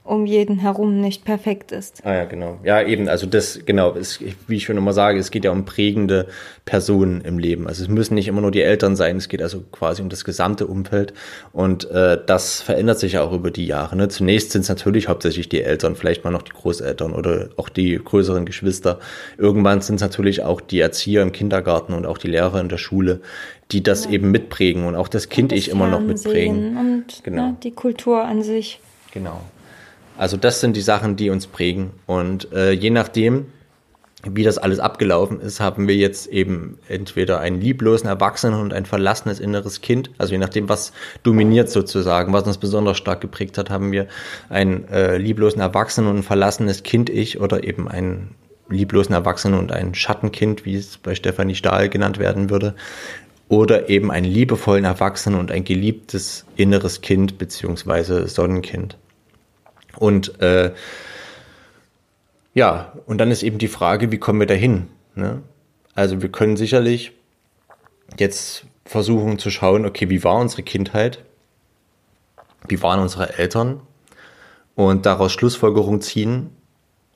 um 0.07 0.27
jeden 0.27 0.59
herum 0.59 1.01
nicht 1.01 1.25
perfekt 1.25 1.73
ist. 1.73 2.01
Ah 2.05 2.15
ja, 2.15 2.25
genau. 2.25 2.59
Ja, 2.63 2.83
eben, 2.83 3.09
also 3.09 3.27
das, 3.27 3.61
genau, 3.67 3.95
es, 3.95 4.21
wie 4.47 4.57
ich 4.57 4.65
schon 4.65 4.77
immer 4.77 4.93
sage, 4.93 5.19
es 5.19 5.31
geht 5.31 5.45
ja 5.45 5.51
um 5.51 5.65
prägende 5.65 6.27
Personen 6.65 7.21
im 7.23 7.39
Leben. 7.39 7.67
Also 7.67 7.83
es 7.83 7.89
müssen 7.89 8.15
nicht 8.15 8.29
immer 8.29 8.41
nur 8.41 8.51
die 8.51 8.63
Eltern 8.63 8.97
sein, 8.97 9.17
es 9.17 9.29
geht 9.29 9.43
also 9.43 9.63
quasi 9.73 10.03
um 10.03 10.09
das 10.09 10.25
gesamte 10.25 10.67
Umfeld 10.67 11.13
und 11.53 11.91
äh, 11.91 12.19
das 12.25 12.63
verändert 12.63 12.99
sich 12.99 13.15
ja 13.15 13.23
auch 13.23 13.33
über 13.33 13.51
die 13.51 13.67
Jahre. 13.67 13.97
Ne? 13.97 14.09
Zunächst 14.09 14.53
sind 14.53 14.63
es 14.63 14.69
natürlich 14.69 15.09
hauptsächlich 15.09 15.49
die 15.49 15.63
Eltern, 15.63 15.97
vielleicht 15.97 16.25
mal 16.25 16.31
noch 16.31 16.43
die 16.43 16.53
Großeltern 16.53 17.13
oder 17.13 17.49
auch 17.57 17.69
die 17.69 18.01
größeren 18.03 18.47
Geschwister. 18.47 19.01
Irgendwann 19.39 19.81
sind 19.81 19.97
es 19.97 20.03
natürlich 20.03 20.43
auch 20.43 20.61
die 20.61 20.81
Erzieher 20.81 21.23
im 21.23 21.33
Kindergarten 21.33 21.93
und 21.93 22.07
auch 22.07 22.19
die 22.19 22.29
Lehrer 22.29 22.61
in 22.61 22.69
der 22.69 22.79
Schule, 22.79 23.21
die 23.73 23.83
das 23.83 24.05
ja. 24.05 24.13
eben 24.13 24.31
mitprägen 24.31 24.85
und 24.85 24.95
auch 24.95 25.09
das 25.09 25.29
Kind 25.29 25.53
das 25.53 25.59
ich 25.59 25.71
immer 25.71 25.89
noch 25.89 26.01
mitprägen. 26.01 26.77
Und 26.77 27.25
genau. 27.25 27.49
ne, 27.49 27.57
die 27.63 27.73
Kultur 27.73 28.23
an 28.23 28.43
sich. 28.43 28.81
Genau. 29.13 29.41
Also 30.19 30.37
das 30.37 30.61
sind 30.61 30.77
die 30.77 30.83
Sachen, 30.83 31.17
die 31.17 31.31
uns 31.31 31.47
prägen. 31.47 31.91
Und 32.07 32.53
äh, 32.53 32.73
je 32.73 32.91
nachdem, 32.91 33.47
wie 34.25 34.45
das 34.45 34.59
alles 34.59 34.81
abgelaufen 34.81 35.41
ist, 35.41 35.61
haben 35.61 35.89
wir 35.89 35.95
jetzt 35.95 36.27
eben 36.29 36.79
entweder 36.89 37.41
einen 37.41 37.61
lieblosen 37.61 38.09
Erwachsenen 38.09 38.61
und 38.61 38.73
ein 38.73 38.87
verlassenes 38.87 39.41
inneres 39.41 39.83
Kind. 39.83 40.11
Also 40.19 40.33
je 40.33 40.39
nachdem, 40.39 40.69
was 40.69 40.93
dominiert 41.23 41.71
sozusagen, 41.71 42.33
was 42.33 42.45
uns 42.45 42.59
besonders 42.59 42.97
stark 42.97 43.21
geprägt 43.21 43.59
hat, 43.59 43.71
haben 43.71 43.93
wir 43.93 44.07
einen 44.49 44.89
äh, 44.89 45.19
lieblosen 45.19 45.61
Erwachsenen 45.61 46.09
und 46.11 46.17
ein 46.19 46.23
verlassenes 46.23 46.83
Kind-Ich 46.83 47.41
oder 47.41 47.65
eben 47.65 47.89
einen 47.89 48.35
lieblosen 48.69 49.15
Erwachsenen 49.15 49.59
und 49.59 49.71
ein 49.71 49.95
Schattenkind, 49.95 50.65
wie 50.65 50.77
es 50.77 50.97
bei 50.97 51.15
Stefanie 51.15 51.55
Stahl 51.55 51.89
genannt 51.89 52.19
werden 52.19 52.51
würde. 52.51 52.75
Oder 53.49 53.89
eben 53.89 54.11
einen 54.11 54.27
liebevollen 54.27 54.85
Erwachsenen 54.85 55.39
und 55.39 55.53
ein 55.53 55.63
geliebtes 55.63 56.47
inneres 56.57 57.01
Kind 57.01 57.39
beziehungsweise 57.39 58.27
Sonnenkind. 58.27 58.97
Und 59.99 60.41
äh, 60.41 60.73
ja, 62.55 62.93
und 63.07 63.19
dann 63.19 63.31
ist 63.31 63.43
eben 63.43 63.59
die 63.59 63.69
Frage, 63.69 64.13
wie 64.13 64.19
kommen 64.19 64.41
wir 64.41 64.47
dahin? 64.47 64.89
Ne? 65.15 65.43
Also 65.95 66.23
wir 66.23 66.31
können 66.31 66.57
sicherlich 66.57 67.13
jetzt 68.19 68.67
versuchen 68.85 69.39
zu 69.39 69.51
schauen, 69.51 69.85
okay, 69.85 70.09
wie 70.09 70.25
war 70.25 70.37
unsere 70.37 70.63
Kindheit? 70.63 71.23
Wie 72.69 72.81
waren 72.83 73.01
unsere 73.01 73.39
Eltern? 73.39 73.81
Und 74.75 75.07
daraus 75.07 75.33
Schlussfolgerungen 75.33 76.01
ziehen 76.01 76.51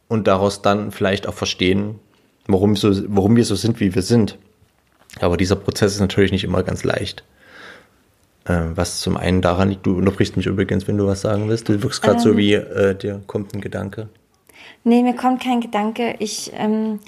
und 0.09 0.27
daraus 0.27 0.63
dann 0.63 0.93
vielleicht 0.93 1.27
auch 1.27 1.35
verstehen, 1.35 1.99
warum, 2.47 2.77
so, 2.77 2.91
warum 3.09 3.37
wir 3.37 3.45
so 3.45 3.55
sind, 3.55 3.81
wie 3.81 3.95
wir 3.95 4.03
sind. 4.03 4.39
Aber 5.21 5.37
dieser 5.37 5.57
Prozess 5.57 5.95
ist 5.95 6.01
natürlich 6.01 6.33
nicht 6.33 6.45
immer 6.45 6.63
ganz 6.63 6.85
leicht. 6.85 7.25
Äh, 8.45 8.71
was 8.75 9.01
zum 9.01 9.17
einen 9.17 9.43
daran 9.43 9.69
liegt, 9.69 9.87
du 9.87 9.97
unterbrichst 9.97 10.37
mich 10.37 10.47
übrigens, 10.47 10.89
wenn 10.89 10.97
du 10.97 11.07
was 11.07 11.21
sagen 11.21 11.49
willst. 11.49 11.69
Du 11.69 11.83
wirkst 11.83 12.03
gerade 12.03 12.17
ähm, 12.17 12.21
so 12.21 12.37
wie, 12.37 12.55
äh, 12.55 12.95
dir 12.95 13.21
kommt 13.27 13.55
ein 13.55 13.61
Gedanke. 13.61 14.09
Nee, 14.85 15.03
mir 15.03 15.15
kommt 15.15 15.43
kein 15.43 15.61
Gedanke. 15.61 16.15
Ich, 16.21 16.51
ähm, 16.55 17.01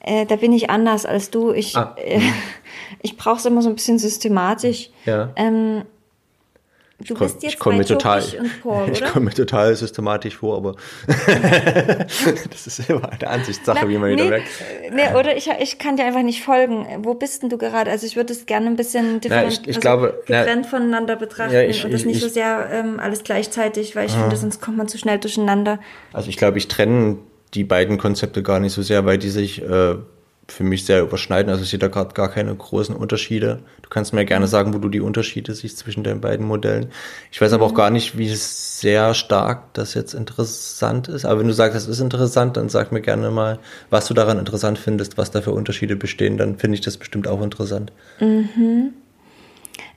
äh, 0.00 0.26
da 0.26 0.36
bin 0.36 0.52
ich 0.52 0.70
anders 0.70 1.06
als 1.06 1.30
du. 1.30 1.52
Ich, 1.52 1.76
ah. 1.76 1.94
äh, 1.96 2.20
ich 3.02 3.16
brauche 3.16 3.36
es 3.36 3.46
immer 3.46 3.62
so 3.62 3.68
ein 3.68 3.76
bisschen 3.76 3.98
systematisch. 3.98 4.90
Ja. 5.06 5.30
Ähm, 5.36 5.82
Du 7.06 7.14
komm- 7.14 7.26
bist 7.26 7.42
jetzt 7.42 7.52
ich 7.54 7.58
komme 7.58 7.76
bei 7.76 7.78
mir 7.80 7.84
total, 7.86 8.22
und 8.38 8.50
Paul, 8.62 8.88
ich 8.92 9.04
komme 9.04 9.26
mir 9.26 9.34
total 9.34 9.74
systematisch 9.74 10.36
vor, 10.36 10.56
aber 10.56 10.74
das 12.50 12.66
ist 12.66 12.88
immer 12.90 13.10
eine 13.12 13.26
Ansichtssache, 13.28 13.88
wie 13.88 13.98
man 13.98 14.10
wieder 14.10 14.24
nee, 14.24 14.30
merkt. 14.30 14.48
nee, 14.92 15.18
oder 15.18 15.36
ich, 15.36 15.48
ich 15.60 15.78
kann 15.78 15.96
dir 15.96 16.04
einfach 16.04 16.22
nicht 16.22 16.42
folgen. 16.42 16.86
Wo 17.00 17.14
bist 17.14 17.42
denn 17.42 17.48
du 17.50 17.58
gerade? 17.58 17.90
Also 17.90 18.06
ich 18.06 18.16
würde 18.16 18.32
es 18.32 18.46
gerne 18.46 18.66
ein 18.66 18.76
bisschen 18.76 19.20
different, 19.20 19.52
ich- 19.62 19.68
ich 19.68 19.80
glaube, 19.80 20.22
na, 20.28 20.40
getrennt 20.40 20.66
voneinander 20.66 21.16
betrachten 21.16 21.54
Ja, 21.54 21.62
ich- 21.62 21.84
und 21.84 21.92
das 21.92 22.00
ich- 22.02 22.06
nicht 22.06 22.16
ich- 22.16 22.22
so 22.22 22.28
sehr 22.28 22.68
ähm, 22.72 23.00
alles 23.00 23.24
gleichzeitig, 23.24 23.96
weil 23.96 24.06
ich 24.06 24.12
finde, 24.12 24.36
sonst 24.36 24.60
kommt 24.60 24.76
man 24.76 24.88
zu 24.88 24.98
schnell 24.98 25.18
durcheinander. 25.18 25.78
Also 26.12 26.28
ich 26.28 26.36
glaube, 26.36 26.58
ich 26.58 26.68
trenne 26.68 27.18
die 27.54 27.64
beiden 27.64 27.98
Konzepte 27.98 28.42
gar 28.42 28.60
nicht 28.60 28.72
so 28.72 28.82
sehr, 28.82 29.04
weil 29.04 29.18
die 29.18 29.28
sich 29.30 29.62
äh, 29.62 29.94
für 30.52 30.64
mich 30.64 30.84
sehr 30.84 31.02
überschneiden. 31.02 31.50
Also 31.50 31.64
ich 31.64 31.70
sehe 31.70 31.78
da 31.78 31.88
gerade 31.88 32.14
gar 32.14 32.28
keine 32.30 32.54
großen 32.54 32.94
Unterschiede. 32.94 33.60
Du 33.82 33.88
kannst 33.88 34.12
mir 34.12 34.24
gerne 34.24 34.46
sagen, 34.46 34.74
wo 34.74 34.78
du 34.78 34.88
die 34.88 35.00
Unterschiede 35.00 35.54
siehst 35.54 35.78
zwischen 35.78 36.04
den 36.04 36.20
beiden 36.20 36.46
Modellen. 36.46 36.90
Ich 37.30 37.40
weiß 37.40 37.52
aber 37.52 37.64
auch 37.66 37.74
gar 37.74 37.90
nicht, 37.90 38.18
wie 38.18 38.32
sehr 38.34 39.14
stark 39.14 39.72
das 39.72 39.94
jetzt 39.94 40.14
interessant 40.14 41.08
ist. 41.08 41.24
Aber 41.24 41.40
wenn 41.40 41.48
du 41.48 41.54
sagst, 41.54 41.74
das 41.74 41.88
ist 41.88 42.00
interessant, 42.00 42.56
dann 42.56 42.68
sag 42.68 42.92
mir 42.92 43.00
gerne 43.00 43.30
mal, 43.30 43.58
was 43.90 44.06
du 44.06 44.14
daran 44.14 44.38
interessant 44.38 44.78
findest, 44.78 45.18
was 45.18 45.30
da 45.30 45.40
für 45.40 45.52
Unterschiede 45.52 45.96
bestehen. 45.96 46.36
Dann 46.36 46.58
finde 46.58 46.76
ich 46.76 46.82
das 46.82 46.96
bestimmt 46.96 47.26
auch 47.26 47.42
interessant. 47.42 47.92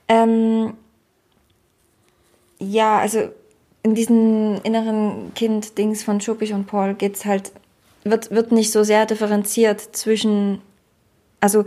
Ähm, 0.08 0.74
ja, 2.58 2.98
also 2.98 3.28
in 3.82 3.94
diesem 3.94 4.60
inneren 4.64 5.32
Kind-Dings 5.34 6.02
von 6.02 6.20
Schupich 6.20 6.52
und 6.52 6.66
Paul 6.66 6.94
geht's 6.94 7.24
halt, 7.24 7.52
wird, 8.10 8.30
wird 8.30 8.52
nicht 8.52 8.72
so 8.72 8.82
sehr 8.82 9.06
differenziert 9.06 9.80
zwischen, 9.80 10.60
also 11.40 11.64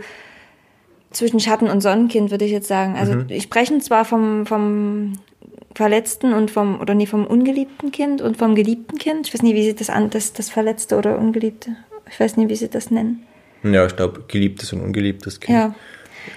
zwischen 1.10 1.40
Schatten 1.40 1.68
und 1.68 1.80
Sonnenkind, 1.80 2.30
würde 2.30 2.44
ich 2.44 2.52
jetzt 2.52 2.68
sagen. 2.68 2.96
Also 2.96 3.24
ich 3.28 3.44
spreche 3.44 3.78
zwar 3.78 4.04
vom, 4.04 4.46
vom 4.46 5.14
verletzten 5.74 6.32
und 6.32 6.50
vom, 6.50 6.80
oder 6.80 6.94
nee, 6.94 7.06
vom 7.06 7.26
ungeliebten 7.26 7.90
Kind 7.90 8.20
und 8.22 8.36
vom 8.36 8.54
geliebten 8.54 8.98
Kind. 8.98 9.26
Ich 9.26 9.34
weiß 9.34 9.42
nicht, 9.42 9.54
wie 9.54 9.64
sie 9.64 9.74
das 9.74 9.90
an, 9.90 10.10
das, 10.10 10.32
das 10.32 10.50
verletzte 10.50 10.96
oder 10.96 11.18
ungeliebte. 11.18 11.76
Ich 12.10 12.18
weiß 12.18 12.36
nicht, 12.36 12.48
wie 12.48 12.56
sie 12.56 12.68
das 12.68 12.90
nennen. 12.90 13.24
Ja, 13.62 13.86
ich 13.86 13.94
glaube, 13.94 14.24
geliebtes 14.26 14.72
und 14.72 14.80
ungeliebtes 14.80 15.40
Kind. 15.40 15.58
Ja. 15.58 15.74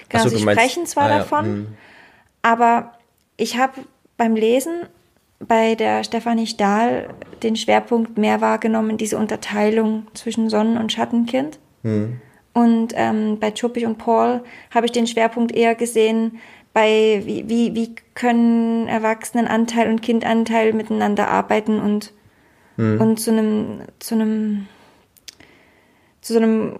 Genau, 0.08 0.24
so, 0.24 0.30
sie 0.30 0.40
sprechen 0.40 0.86
zwar 0.86 1.04
ah, 1.04 1.10
ja, 1.10 1.18
davon, 1.18 1.44
hm. 1.44 1.66
aber 2.42 2.92
ich 3.36 3.58
habe 3.58 3.72
beim 4.16 4.34
Lesen 4.36 4.86
bei 5.38 5.74
der 5.74 6.04
Stefanie 6.04 6.46
Stahl 6.46 7.08
den 7.42 7.56
Schwerpunkt 7.56 8.18
mehr 8.18 8.40
wahrgenommen, 8.40 8.96
diese 8.96 9.18
Unterteilung 9.18 10.06
zwischen 10.14 10.48
Sonnen- 10.48 10.78
und 10.78 10.92
Schattenkind. 10.92 11.58
Hm. 11.82 12.20
Und 12.52 12.92
ähm, 12.94 13.38
bei 13.40 13.50
Chupich 13.50 13.84
und 13.84 13.98
Paul 13.98 14.42
habe 14.70 14.86
ich 14.86 14.92
den 14.92 15.06
Schwerpunkt 15.06 15.52
eher 15.52 15.74
gesehen, 15.74 16.38
bei 16.72 17.22
wie, 17.24 17.48
wie, 17.48 17.74
wie 17.74 17.94
können 18.14 18.88
Erwachsenenanteil 18.88 19.90
und 19.90 20.02
Kindanteil 20.02 20.72
miteinander 20.72 21.28
arbeiten 21.28 21.80
und, 21.80 22.12
und 22.76 23.16
zu 23.18 23.30
einem, 23.30 23.80
zu 24.00 24.14
einem, 24.14 24.66
zu 26.20 26.32
so 26.32 26.38
einem 26.40 26.76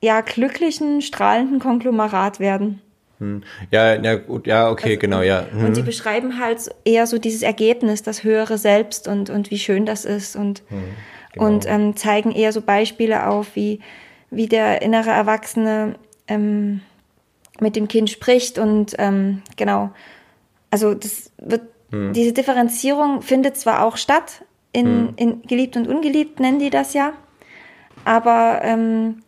ja, 0.00 0.20
glücklichen, 0.20 1.02
strahlenden 1.02 1.60
Konglomerat 1.60 2.40
werden. 2.40 2.80
Hm. 3.22 3.42
Ja, 3.70 3.94
ja, 3.94 4.16
gut, 4.16 4.48
ja, 4.48 4.68
okay, 4.68 4.96
genau, 4.96 5.22
ja. 5.22 5.46
Hm. 5.48 5.64
Und 5.64 5.74
sie 5.76 5.82
beschreiben 5.82 6.40
halt 6.40 6.58
eher 6.84 7.06
so 7.06 7.18
dieses 7.18 7.42
Ergebnis, 7.42 8.02
das 8.02 8.24
höhere 8.24 8.58
Selbst 8.58 9.06
und, 9.06 9.30
und 9.30 9.52
wie 9.52 9.58
schön 9.58 9.86
das 9.86 10.04
ist 10.04 10.34
und, 10.34 10.64
genau. 11.32 11.46
und 11.46 11.64
ähm, 11.68 11.96
zeigen 11.96 12.32
eher 12.32 12.52
so 12.52 12.60
Beispiele 12.60 13.28
auf, 13.28 13.54
wie, 13.54 13.78
wie 14.30 14.48
der 14.48 14.82
innere 14.82 15.10
Erwachsene 15.10 15.94
ähm, 16.26 16.80
mit 17.60 17.76
dem 17.76 17.86
Kind 17.86 18.10
spricht 18.10 18.58
und 18.58 18.96
ähm, 18.98 19.42
genau. 19.56 19.92
Also 20.70 20.94
das 20.94 21.30
wird, 21.38 21.62
diese 21.92 22.32
Differenzierung 22.32 23.20
findet 23.20 23.58
zwar 23.58 23.84
auch 23.84 23.98
statt, 23.98 24.42
in, 24.72 25.12
in 25.16 25.42
geliebt 25.42 25.76
und 25.76 25.86
ungeliebt 25.86 26.40
nennen 26.40 26.58
die 26.58 26.70
das 26.70 26.94
ja, 26.94 27.12
aber 28.06 28.60
ähm, 28.62 29.22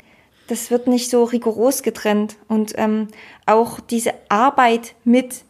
das 0.48 0.70
wird 0.70 0.86
nicht 0.86 1.10
so 1.10 1.24
rigoros 1.24 1.82
getrennt. 1.82 2.36
Und 2.48 2.74
ähm, 2.76 3.08
auch 3.46 3.80
diese 3.80 4.12
Arbeit 4.28 4.94
mit 5.04 5.44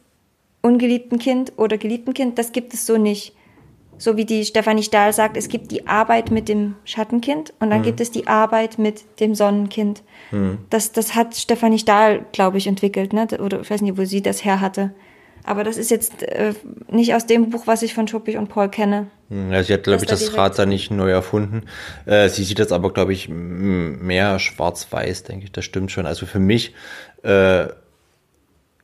ungeliebten 0.63 1.19
Kind 1.19 1.53
oder 1.57 1.79
geliebten 1.79 2.15
Kind, 2.15 2.39
das 2.39 2.53
gibt 2.53 2.75
es 2.75 2.87
so 2.87 2.97
nicht. 2.97 3.35
So 3.97 4.17
wie 4.17 4.25
die 4.25 4.45
Stefanie 4.45 4.83
Stahl 4.83 5.13
sagt, 5.13 5.37
es 5.37 5.49
gibt 5.49 5.71
die 5.71 5.87
Arbeit 5.87 6.31
mit 6.33 6.49
dem 6.49 6.75
Schattenkind 6.85 7.55
und 7.61 7.71
dann 7.71 7.83
gibt 7.83 8.01
es 8.01 8.11
die 8.11 8.27
Arbeit 8.27 8.77
mit 8.77 9.21
dem 9.21 9.37
Sonnenkind. 9.37 10.03
Das, 10.69 10.91
das 10.91 11.15
hat 11.15 11.37
Stefanie 11.37 11.79
Stahl, 11.79 12.27
glaube 12.33 12.59
ich, 12.59 12.67
entwickelt, 12.67 13.13
ne? 13.13 13.29
Oder 13.39 13.61
ich 13.61 13.71
weiß 13.71 13.83
nicht, 13.83 13.97
wo 13.97 14.05
sie 14.05 14.21
das 14.21 14.45
her 14.45 14.61
hatte. 14.61 14.93
Aber 15.45 15.63
das 15.63 15.77
ist 15.77 15.91
jetzt 15.91 16.23
äh, 16.23 16.55
nicht 16.91 17.15
aus 17.15 17.27
dem 17.27 17.51
Buch, 17.51 17.67
was 17.67 17.83
ich 17.83 17.93
von 17.93 18.09
Schuppich 18.09 18.39
und 18.39 18.49
Paul 18.49 18.71
kenne. 18.71 19.09
Ja, 19.29 19.63
sie 19.63 19.75
hat, 19.75 19.85
glaube 19.85 20.03
ich, 20.03 20.07
da 20.09 20.15
das 20.15 20.37
Rad 20.37 20.59
da 20.59 20.65
nicht 20.65 20.91
neu 20.91 21.11
erfunden. 21.11 21.65
Äh, 22.07 22.29
sie 22.31 22.45
sieht 22.45 22.59
jetzt 22.59 22.73
aber, 22.73 22.93
glaube 22.93 23.13
ich, 23.13 23.29
mehr 23.29 24.39
schwarz-weiß, 24.39 25.25
denke 25.25 25.45
ich. 25.45 25.53
Das 25.53 25.65
stimmt 25.65 25.91
schon. 25.93 26.07
Also 26.07 26.25
für 26.25 26.39
mich, 26.39 26.75
äh, 27.23 27.67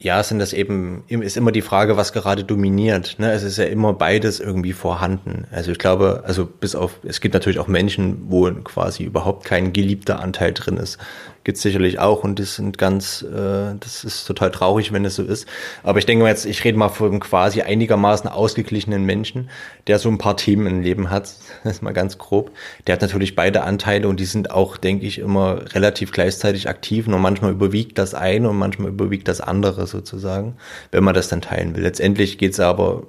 ja, 0.02 0.22
sind 0.22 0.38
das 0.38 0.52
eben, 0.52 1.04
ist 1.08 1.36
immer 1.36 1.52
die 1.52 1.60
Frage, 1.62 1.96
was 1.96 2.12
gerade 2.12 2.42
dominiert. 2.42 3.16
Ne? 3.18 3.32
Es 3.32 3.42
ist 3.42 3.58
ja 3.58 3.64
immer 3.64 3.92
beides 3.92 4.40
irgendwie 4.40 4.72
vorhanden. 4.72 5.46
Also 5.50 5.72
ich 5.72 5.78
glaube, 5.78 6.24
also 6.26 6.46
bis 6.46 6.74
auf, 6.74 7.00
es 7.04 7.20
gibt 7.20 7.34
natürlich 7.34 7.58
auch 7.58 7.68
Menschen, 7.68 8.22
wo 8.28 8.50
quasi 8.64 9.04
überhaupt 9.04 9.44
kein 9.44 9.74
geliebter 9.74 10.20
Anteil 10.20 10.52
drin 10.52 10.78
ist. 10.78 10.98
Gibt 11.42 11.56
sicherlich 11.56 11.98
auch 11.98 12.22
und 12.22 12.38
das 12.38 12.56
sind 12.56 12.76
ganz, 12.76 13.22
äh, 13.22 13.74
das 13.80 14.04
ist 14.04 14.26
total 14.26 14.50
traurig, 14.50 14.92
wenn 14.92 15.06
es 15.06 15.14
so 15.14 15.22
ist. 15.22 15.48
Aber 15.82 15.98
ich 15.98 16.04
denke 16.04 16.22
mal 16.22 16.28
jetzt, 16.28 16.44
ich 16.44 16.62
rede 16.64 16.76
mal 16.76 16.90
von 16.90 17.18
quasi 17.18 17.62
einigermaßen 17.62 18.28
ausgeglichenen 18.28 19.06
Menschen, 19.06 19.48
der 19.86 19.98
so 19.98 20.10
ein 20.10 20.18
paar 20.18 20.36
Themen 20.36 20.66
im 20.66 20.82
Leben 20.82 21.08
hat, 21.08 21.32
das 21.64 21.76
ist 21.76 21.82
mal 21.82 21.92
ganz 21.92 22.18
grob. 22.18 22.50
Der 22.86 22.92
hat 22.92 23.00
natürlich 23.00 23.36
beide 23.36 23.62
Anteile 23.62 24.06
und 24.06 24.20
die 24.20 24.26
sind 24.26 24.50
auch, 24.50 24.76
denke 24.76 25.06
ich, 25.06 25.18
immer 25.18 25.74
relativ 25.74 26.12
gleichzeitig 26.12 26.68
aktiv. 26.68 27.06
Nur 27.06 27.18
manchmal 27.18 27.52
überwiegt 27.52 27.96
das 27.96 28.14
eine 28.14 28.50
und 28.50 28.58
manchmal 28.58 28.90
überwiegt 28.90 29.26
das 29.26 29.40
andere 29.40 29.86
sozusagen, 29.86 30.56
wenn 30.90 31.04
man 31.04 31.14
das 31.14 31.28
dann 31.28 31.40
teilen 31.40 31.74
will. 31.74 31.82
Letztendlich 31.82 32.36
geht's 32.36 32.60
aber, 32.60 33.04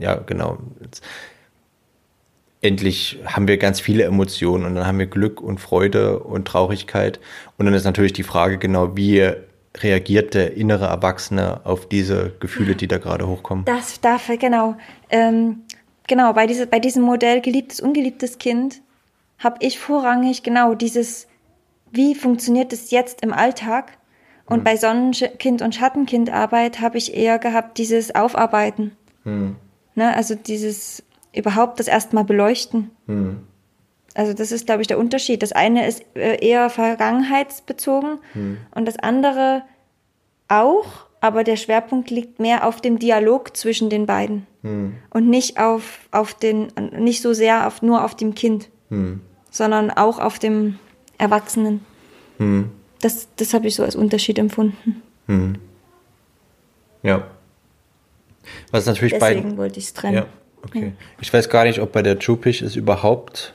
ja 0.00 0.16
genau, 0.16 0.58
endlich 2.62 3.18
haben 3.26 3.48
wir 3.48 3.58
ganz 3.58 3.80
viele 3.80 4.04
Emotionen 4.04 4.64
und 4.64 4.76
dann 4.76 4.86
haben 4.86 4.98
wir 4.98 5.06
Glück 5.06 5.40
und 5.40 5.58
Freude 5.58 6.20
und 6.20 6.46
Traurigkeit. 6.46 7.20
Und 7.58 7.66
dann 7.66 7.74
ist 7.74 7.84
natürlich 7.84 8.12
die 8.12 8.22
Frage 8.22 8.56
genau, 8.56 8.96
wie 8.96 9.30
reagiert 9.78 10.34
der 10.34 10.56
innere 10.56 10.86
Erwachsene 10.86 11.60
auf 11.64 11.88
diese 11.88 12.32
Gefühle, 12.40 12.76
die 12.76 12.88
da 12.88 12.98
gerade 12.98 13.26
hochkommen. 13.26 13.64
Das 13.64 14.00
dafür, 14.00 14.36
genau. 14.36 14.76
Ähm, 15.10 15.62
genau, 16.06 16.32
bei, 16.34 16.46
diese, 16.46 16.66
bei 16.66 16.78
diesem 16.78 17.02
Modell 17.02 17.40
geliebtes, 17.40 17.80
ungeliebtes 17.80 18.38
Kind 18.38 18.80
habe 19.38 19.56
ich 19.60 19.78
vorrangig 19.78 20.42
genau 20.42 20.74
dieses, 20.74 21.26
wie 21.90 22.14
funktioniert 22.14 22.72
es 22.72 22.90
jetzt 22.90 23.22
im 23.22 23.32
Alltag? 23.32 23.98
Und 24.46 24.64
bei 24.64 24.76
Sonnenkind- 24.76 25.62
und 25.62 25.74
Schattenkindarbeit 25.74 26.80
habe 26.80 26.98
ich 26.98 27.14
eher 27.14 27.38
gehabt 27.38 27.78
dieses 27.78 28.14
Aufarbeiten. 28.14 28.92
Ne, 29.94 30.14
also 30.14 30.34
dieses 30.34 31.02
überhaupt 31.34 31.80
das 31.80 31.88
erstmal 31.88 32.24
beleuchten. 32.24 32.90
Also 34.14 34.34
das 34.34 34.52
ist, 34.52 34.66
glaube 34.66 34.82
ich, 34.82 34.88
der 34.88 34.98
Unterschied. 34.98 35.42
Das 35.42 35.52
eine 35.52 35.86
ist 35.86 36.04
äh, 36.14 36.44
eher 36.46 36.68
vergangenheitsbezogen 36.70 38.18
und 38.74 38.86
das 38.86 38.98
andere 38.98 39.62
auch, 40.48 41.06
aber 41.20 41.44
der 41.44 41.56
Schwerpunkt 41.56 42.10
liegt 42.10 42.38
mehr 42.38 42.66
auf 42.66 42.80
dem 42.80 42.98
Dialog 42.98 43.56
zwischen 43.56 43.88
den 43.88 44.06
beiden 44.06 44.46
und 45.10 45.28
nicht 45.28 45.58
auf, 45.58 46.00
auf 46.10 46.34
den, 46.34 46.68
nicht 46.98 47.22
so 47.22 47.32
sehr 47.32 47.66
auf, 47.66 47.82
nur 47.82 48.04
auf 48.04 48.14
dem 48.14 48.34
Kind, 48.34 48.68
sondern 49.50 49.90
auch 49.90 50.18
auf 50.18 50.38
dem 50.38 50.78
Erwachsenen. 51.18 51.80
Das, 53.00 53.28
das 53.36 53.54
habe 53.54 53.66
ich 53.66 53.74
so 53.74 53.82
als 53.82 53.96
Unterschied 53.96 54.38
empfunden. 54.38 55.02
Ja. 57.02 57.26
Was 58.70 58.86
natürlich 58.86 59.14
Deswegen 59.14 59.50
bei. 59.50 59.56
wollte 59.56 59.78
ich 59.78 59.86
es 59.86 59.94
trennen. 59.94 60.14
Ja, 60.14 60.26
okay. 60.64 60.92
Ich 61.20 61.32
weiß 61.32 61.48
gar 61.48 61.64
nicht, 61.64 61.80
ob 61.80 61.92
bei 61.92 62.02
der 62.02 62.18
Chupich 62.18 62.62
es 62.62 62.76
überhaupt, 62.76 63.54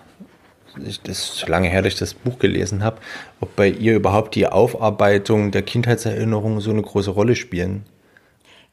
das 0.76 1.00
ist 1.06 1.36
so 1.36 1.48
lange 1.48 1.68
her, 1.70 1.82
dass 1.82 1.94
ich 1.94 2.00
das 2.00 2.14
Buch 2.14 2.40
gelesen 2.40 2.84
habe, 2.84 2.98
ob 3.40 3.56
bei 3.56 3.70
ihr 3.70 3.96
überhaupt 3.96 4.36
die 4.36 4.48
Aufarbeitung 4.48 5.52
der 5.52 5.62
Kindheitserinnerungen 5.64 6.60
so 6.60 6.72
eine 6.72 6.82
große 6.82 7.12
Rolle 7.12 7.36
spielen. 7.36 7.86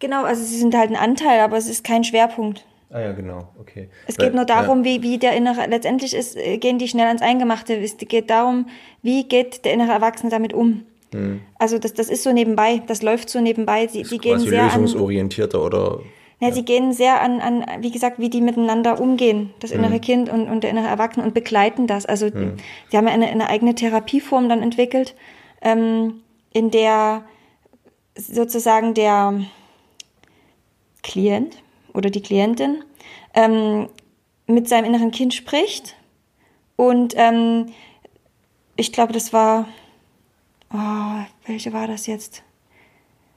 Genau, 0.01 0.25
also 0.25 0.43
sie 0.43 0.59
sind 0.59 0.75
halt 0.75 0.91
ein 0.91 0.97
Anteil, 0.97 1.41
aber 1.41 1.57
es 1.57 1.69
ist 1.69 1.85
kein 1.85 2.05
Schwerpunkt. 2.05 2.65
Ah 2.91 3.01
ja, 3.01 3.13
genau, 3.13 3.49
okay. 3.59 3.89
Es 4.07 4.19
Weil- 4.19 4.27
geht 4.27 4.35
nur 4.35 4.45
darum, 4.45 4.85
wie, 4.85 5.03
wie 5.03 5.19
der 5.19 5.35
innere, 5.35 5.67
letztendlich 5.69 6.15
ist, 6.15 6.37
äh, 6.37 6.59
gehen 6.59 6.79
die 6.79 6.89
schnell 6.89 7.07
ans 7.07 7.23
Eingemachte. 7.23 7.75
Es 7.77 7.97
geht 7.97 8.31
darum, 8.31 8.69
wie 9.03 9.25
geht 9.25 9.65
der 9.65 9.73
innere 9.73 9.93
Erwachsene 9.93 10.31
damit 10.31 10.53
um. 10.53 10.85
Also 11.59 11.79
das, 11.79 11.95
das 11.95 12.09
ist 12.09 12.25
so 12.25 12.33
nebenbei, 12.33 12.83
das 12.87 13.03
läuft 13.03 13.31
so 13.31 13.41
nebenbei. 13.41 13.87
Sie, 13.87 14.05
sie 14.05 14.19
gehen 14.19 14.35
Quasi 14.35 14.49
sehr 14.49 14.63
an, 14.65 14.81
lösungsorientierter 14.81 15.63
oder. 15.63 16.01
Ja, 16.41 16.53
sie 16.53 16.65
gehen 16.65 16.93
sehr 16.93 17.21
an, 17.23 17.41
an, 17.41 17.65
wie 17.81 17.91
gesagt, 17.91 18.19
wie 18.19 18.29
die 18.29 18.41
miteinander 18.41 19.01
umgehen, 19.01 19.55
das 19.61 19.71
Mhm. 19.71 19.79
innere 19.79 20.01
Kind 20.01 20.29
und, 20.29 20.49
und 20.49 20.63
der 20.63 20.71
innere 20.71 20.89
Erwachsene 20.89 21.25
und 21.25 21.33
begleiten 21.35 21.87
das. 21.87 22.05
Also 22.07 22.29
sie 22.29 22.97
haben 22.97 23.07
ja 23.07 23.13
eine, 23.15 23.29
eine 23.29 23.49
eigene 23.49 23.75
Therapieform 23.75 24.49
dann 24.49 24.63
entwickelt, 24.63 25.15
ähm, 25.63 26.23
in 26.53 26.71
der 26.71 27.25
sozusagen 28.17 28.95
der 28.95 29.41
Klient 31.03 31.63
oder 31.93 32.11
die 32.11 32.23
Klientin 32.23 32.83
ähm, 33.35 33.89
mit 34.47 34.69
seinem 34.69 34.87
inneren 34.87 35.11
Kind 35.11 35.35
spricht. 35.35 35.97
Und 36.77 37.15
ähm, 37.17 37.67
ich 38.77 38.93
glaube, 38.93 39.13
das 39.13 39.33
war, 39.33 39.67
oh, 40.73 41.25
welche 41.47 41.73
war 41.73 41.87
das 41.87 42.07
jetzt? 42.07 42.43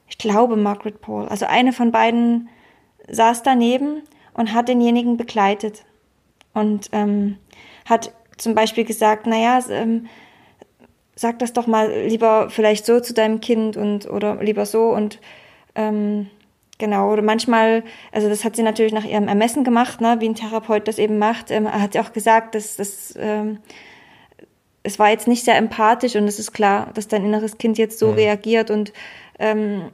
Ich 0.10 0.18
glaube 0.18 0.56
Margaret 0.56 1.02
Paul. 1.02 1.28
Also 1.28 1.45
eine 1.45 1.74
von 1.74 1.91
beiden 1.91 2.50
saß 3.10 3.43
daneben 3.43 4.03
und 4.34 4.53
hat 4.53 4.70
denjenigen 4.70 5.18
begleitet 5.18 5.84
und 6.53 6.89
ähm, 6.91 7.38
hat 7.86 8.12
zum 8.38 8.55
Beispiel 8.55 8.86
gesagt, 8.86 9.26
naja, 9.26 9.60
ähm, 9.70 10.08
sag 11.16 11.39
das 11.39 11.53
doch 11.53 11.68
mal 11.68 11.91
lieber 11.91 12.49
vielleicht 12.49 12.86
so 12.86 12.99
zu 12.99 13.14
deinem 13.14 13.41
Kind 13.41 13.76
und 13.76 14.10
oder 14.10 14.36
lieber 14.43 14.66
so 14.66 14.89
und 14.89 15.20
ähm, 15.76 16.28
genau 16.78 17.12
oder 17.12 17.24
manchmal, 17.24 17.84
also 18.12 18.30
das 18.30 18.43
hat 18.43 18.55
sie 18.55 18.64
natürlich 18.64 18.93
nach 18.93 19.05
ihrem 19.05 19.28
Ermessen 19.28 19.64
gemacht, 19.64 19.99
ne, 19.99 20.18
wie 20.20 20.30
ein 20.30 20.36
Therapeut 20.36 20.88
das 20.88 20.99
eben 20.99 21.18
macht. 21.18 21.49
Ähm, 21.49 21.72
hat 21.72 21.93
sie 21.93 21.99
auch 21.99 22.14
gesagt, 22.14 22.53
dass 22.53 22.76
das 22.76 23.16
ähm, 23.20 23.60
es 24.84 24.99
war 24.99 25.10
jetzt 25.10 25.28
nicht 25.28 25.43
sehr 25.43 25.58
empathisch 25.58 26.16
und 26.16 26.28
es 26.28 26.39
ist 26.39 26.53
klar, 26.53 26.91
dass 26.93 27.10
dein 27.10 27.26
inneres 27.26 27.58
Kind 27.58 27.78
jetzt 27.78 27.99
so 27.99 28.08
mhm. 28.08 28.14
reagiert 28.14 28.72
und 28.72 28.93
ähm, 29.38 29.89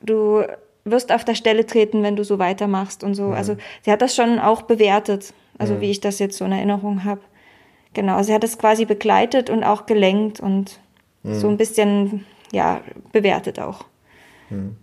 du 0.00 0.44
wirst 0.90 1.12
auf 1.12 1.24
der 1.24 1.34
Stelle 1.34 1.66
treten, 1.66 2.02
wenn 2.02 2.16
du 2.16 2.24
so 2.24 2.38
weitermachst 2.38 3.04
und 3.04 3.14
so. 3.14 3.28
Mhm. 3.28 3.34
Also 3.34 3.56
sie 3.82 3.90
hat 3.90 4.02
das 4.02 4.14
schon 4.14 4.38
auch 4.38 4.62
bewertet, 4.62 5.32
also 5.58 5.74
mhm. 5.74 5.80
wie 5.80 5.90
ich 5.90 6.00
das 6.00 6.18
jetzt 6.18 6.36
so 6.36 6.44
in 6.44 6.52
Erinnerung 6.52 7.04
habe. 7.04 7.20
Genau, 7.94 8.22
sie 8.22 8.34
hat 8.34 8.44
es 8.44 8.58
quasi 8.58 8.84
begleitet 8.84 9.50
und 9.50 9.64
auch 9.64 9.86
gelenkt 9.86 10.40
und 10.40 10.78
mhm. 11.22 11.34
so 11.34 11.48
ein 11.48 11.56
bisschen, 11.56 12.26
ja, 12.52 12.80
bewertet 13.12 13.58
auch. 13.60 13.84
Mhm. 14.50 14.76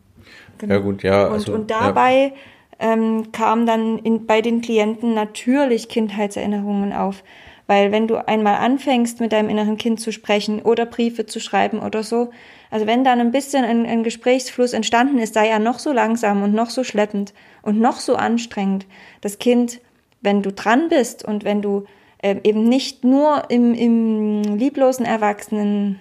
Genau. 0.58 0.74
Ja 0.74 0.80
gut, 0.80 1.03
ja. 1.03 1.28
Also, 1.28 1.53
und, 1.53 1.62
und 1.62 1.72
dabei 1.72 2.34
ja. 2.80 2.93
ähm, 2.93 3.32
kam 3.32 3.66
dann 3.66 3.99
in, 3.99 4.26
bei 4.26 4.41
den 4.41 4.62
Klienten 4.62 5.14
natürlich 5.14 5.89
Kindheitserinnerungen 5.89 6.93
auf. 6.93 7.24
Weil 7.68 7.91
wenn 7.91 8.07
du 8.07 8.28
einmal 8.28 8.57
anfängst, 8.57 9.20
mit 9.20 9.32
deinem 9.32 9.49
inneren 9.49 9.78
Kind 9.78 9.99
zu 9.99 10.11
sprechen 10.11 10.61
oder 10.61 10.86
Briefe 10.86 11.26
zu 11.26 11.39
schreiben 11.39 11.80
oder 11.80 12.03
so, 12.03 12.30
also 12.70 12.86
wenn 12.86 13.03
dann 13.03 13.20
ein 13.20 13.32
bisschen 13.32 13.63
ein, 13.63 13.86
ein 13.86 14.03
Gesprächsfluss 14.03 14.74
entstanden 14.74 15.18
ist, 15.18 15.34
sei 15.34 15.47
er 15.47 15.59
noch 15.59 15.80
so 15.80 15.91
langsam 15.91 16.43
und 16.43 16.53
noch 16.53 16.70
so 16.70 16.84
schleppend 16.84 17.34
und 17.61 17.80
noch 17.80 17.99
so 17.99 18.16
anstrengend, 18.16 18.86
das 19.22 19.39
Kind, 19.39 19.80
wenn 20.22 20.41
du 20.41 20.51
dran 20.51 20.89
bist 20.89 21.26
und 21.26 21.43
wenn 21.43 21.61
du 21.61 21.86
äh, 22.20 22.36
eben 22.43 22.63
nicht 22.63 23.03
nur 23.03 23.49
im, 23.49 23.74
im 23.74 24.57
lieblosen 24.57 25.05
Erwachsenen, 25.05 25.99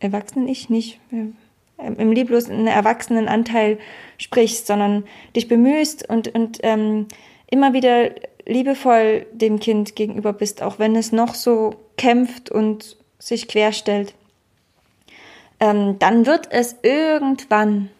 Erwachsenen 0.00 0.48
ich 0.48 0.70
nicht, 0.70 1.00
äh, 1.10 1.32
im 1.96 2.12
lieblosen 2.12 2.66
Erwachsenenanteil 2.66 3.78
sprichst, 4.18 4.66
sondern 4.66 5.04
dich 5.36 5.48
bemühst 5.48 6.08
und, 6.08 6.34
und 6.34 6.58
ähm, 6.62 7.06
immer 7.48 7.72
wieder 7.72 8.10
liebevoll 8.48 9.26
dem 9.32 9.60
Kind 9.60 9.94
gegenüber 9.94 10.32
bist, 10.32 10.62
auch 10.62 10.78
wenn 10.78 10.96
es 10.96 11.12
noch 11.12 11.34
so 11.34 11.74
kämpft 11.96 12.50
und 12.50 12.96
sich 13.18 13.46
querstellt, 13.46 14.14
ähm, 15.60 15.98
dann 15.98 16.26
wird 16.26 16.50
es 16.50 16.76
irgendwann 16.82 17.90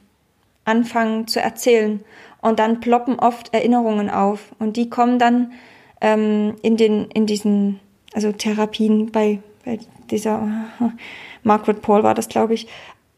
anfangen 0.65 1.29
zu 1.29 1.41
erzählen 1.41 2.01
und 2.41 2.59
dann 2.59 2.81
ploppen 2.81 3.19
oft 3.19 3.53
Erinnerungen 3.53 4.11
auf 4.11 4.55
und 4.59 4.77
die 4.77 4.91
kommen 4.91 5.19
dann 5.19 5.53
ähm, 6.01 6.57
in 6.63 6.77
den 6.77 7.11
in 7.11 7.27
diesen 7.27 7.81
also 8.15 8.33
Therapien 8.33 9.11
bei, 9.11 9.41
bei 9.65 9.79
dieser 10.11 10.49
Margaret 11.43 11.83
Paul 11.83 12.03
war 12.03 12.15
das 12.15 12.29
glaube 12.29 12.55
ich 12.55 12.69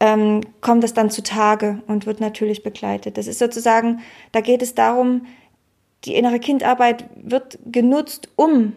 ähm, 0.01 0.41
kommt 0.61 0.83
es 0.83 0.95
dann 0.95 1.11
zutage 1.11 1.83
und 1.85 2.07
wird 2.07 2.19
natürlich 2.21 2.63
begleitet. 2.63 3.19
Das 3.19 3.27
ist 3.27 3.37
sozusagen, 3.37 3.99
da 4.31 4.41
geht 4.41 4.63
es 4.63 4.73
darum, 4.73 5.27
die 6.05 6.15
innere 6.15 6.39
Kindarbeit 6.39 7.05
wird 7.15 7.59
genutzt, 7.65 8.29
um 8.35 8.73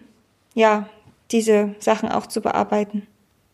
ja 0.54 0.88
diese 1.30 1.74
Sachen 1.78 2.08
auch 2.08 2.26
zu 2.26 2.40
bearbeiten. 2.40 3.06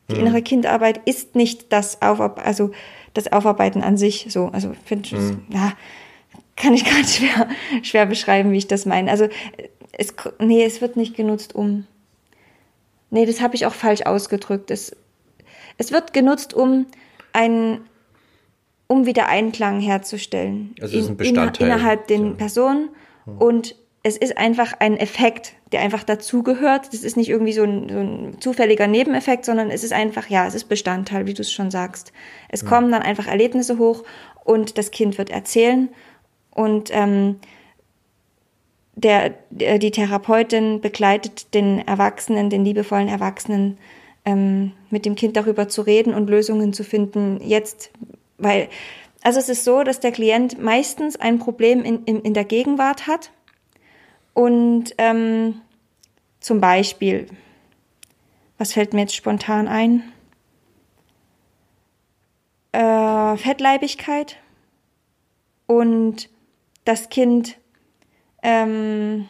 Die 0.08 0.14
mhm. 0.14 0.20
innere 0.20 0.42
Kindarbeit 0.42 1.00
ist 1.04 1.34
nicht 1.36 1.72
das 1.72 2.02
Aufar 2.02 2.36
also 2.38 2.72
das 3.14 3.32
Aufarbeiten 3.32 3.82
an 3.82 3.96
sich 3.96 4.26
so. 4.28 4.46
Also 4.52 4.72
finde 4.84 5.06
ich, 5.06 5.12
mhm. 5.12 5.46
ja, 5.52 5.72
kann 6.56 6.74
ich 6.74 6.84
ganz 6.90 7.16
schwer, 7.16 7.48
schwer 7.82 8.06
beschreiben, 8.06 8.52
wie 8.52 8.58
ich 8.58 8.68
das 8.68 8.86
meine. 8.86 9.10
Also 9.10 9.28
es, 9.92 10.14
nee, 10.38 10.64
es 10.64 10.80
wird 10.80 10.96
nicht 10.96 11.16
genutzt, 11.16 11.54
um. 11.54 11.86
Nee, 13.10 13.26
das 13.26 13.40
habe 13.40 13.56
ich 13.56 13.66
auch 13.66 13.74
falsch 13.74 14.02
ausgedrückt. 14.02 14.70
Es, 14.70 14.96
es 15.78 15.90
wird 15.90 16.12
genutzt, 16.12 16.54
um 16.54 16.86
ein, 17.32 17.80
um 18.86 19.06
wieder 19.06 19.26
Einklang 19.26 19.80
herzustellen. 19.80 20.74
Also 20.80 20.96
es 20.96 21.04
ist 21.04 21.10
ein 21.10 21.16
Bestandteil. 21.16 21.68
In, 21.68 21.74
innerhalb 21.74 22.06
den 22.06 22.36
Personen 22.36 22.88
und 23.38 23.76
es 24.02 24.16
ist 24.16 24.38
einfach 24.38 24.72
ein 24.78 24.96
Effekt, 24.96 25.52
der 25.72 25.80
einfach 25.80 26.04
dazugehört. 26.04 26.92
Das 26.92 27.02
ist 27.02 27.16
nicht 27.16 27.28
irgendwie 27.28 27.52
so 27.52 27.64
ein, 27.64 27.88
so 27.88 27.98
ein, 27.98 28.36
zufälliger 28.40 28.86
Nebeneffekt, 28.86 29.44
sondern 29.44 29.70
es 29.70 29.84
ist 29.84 29.92
einfach, 29.92 30.28
ja, 30.28 30.46
es 30.46 30.54
ist 30.54 30.64
Bestandteil, 30.64 31.26
wie 31.26 31.34
du 31.34 31.42
es 31.42 31.52
schon 31.52 31.70
sagst. 31.70 32.12
Es 32.48 32.62
ja. 32.62 32.68
kommen 32.68 32.90
dann 32.90 33.02
einfach 33.02 33.26
Erlebnisse 33.26 33.78
hoch 33.78 34.04
und 34.44 34.78
das 34.78 34.90
Kind 34.90 35.18
wird 35.18 35.30
erzählen 35.30 35.90
und 36.50 36.90
ähm, 36.92 37.36
der, 38.94 39.34
der, 39.50 39.78
die 39.78 39.90
Therapeutin 39.90 40.80
begleitet 40.80 41.54
den 41.54 41.86
Erwachsenen, 41.86 42.50
den 42.50 42.64
liebevollen 42.64 43.08
Erwachsenen, 43.08 43.78
ähm, 44.24 44.72
mit 44.90 45.06
dem 45.06 45.14
Kind 45.14 45.36
darüber 45.36 45.68
zu 45.68 45.82
reden 45.82 46.14
und 46.14 46.28
Lösungen 46.28 46.72
zu 46.72 46.84
finden. 46.84 47.40
Jetzt, 47.42 47.90
weil 48.38 48.68
also 49.22 49.38
es 49.38 49.48
ist 49.48 49.64
so, 49.64 49.82
dass 49.82 50.00
der 50.00 50.12
Klient 50.12 50.60
meistens 50.60 51.16
ein 51.16 51.38
Problem 51.38 51.84
in, 51.84 52.04
in, 52.04 52.22
in 52.22 52.34
der 52.34 52.44
Gegenwart 52.44 53.06
hat 53.06 53.30
und 54.34 54.94
ähm, 54.98 55.60
zum 56.40 56.60
Beispiel, 56.60 57.26
was 58.58 58.72
fällt 58.72 58.94
mir 58.94 59.02
jetzt 59.02 59.14
spontan 59.14 59.68
ein? 59.68 60.12
Äh, 62.72 63.36
Fettleibigkeit 63.36 64.36
und 65.66 66.28
das 66.84 67.10
Kind 67.10 67.56
ähm, 68.42 69.28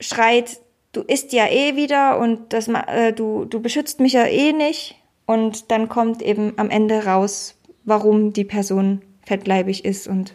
schreit, 0.00 0.60
du 0.92 1.02
isst 1.02 1.32
ja 1.32 1.46
eh 1.46 1.76
wieder 1.76 2.18
und 2.18 2.52
das, 2.52 2.68
äh, 2.68 3.12
du, 3.12 3.44
du 3.44 3.60
beschützt 3.60 4.00
mich 4.00 4.14
ja 4.14 4.24
eh 4.24 4.52
nicht. 4.52 4.96
Und 5.26 5.70
dann 5.70 5.90
kommt 5.90 6.22
eben 6.22 6.54
am 6.56 6.70
Ende 6.70 7.04
raus, 7.04 7.57
warum 7.88 8.32
die 8.32 8.44
Person 8.44 9.02
fettleibig 9.24 9.84
ist 9.84 10.06
und 10.08 10.34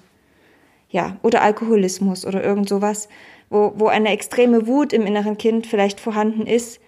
ja, 0.90 1.18
oder 1.24 1.42
Alkoholismus 1.42 2.26
oder 2.26 2.44
irgend 2.44 2.70
sowas, 2.70 3.10
wo, 3.50 3.74
wo 3.76 3.88
eine 3.88 4.10
extreme 4.10 4.68
Wut 4.68 4.94
im 4.94 5.06
inneren 5.06 5.38
Kind 5.38 5.66
vielleicht 5.66 6.00
vorhanden 6.00 6.46
ist, 6.46 6.80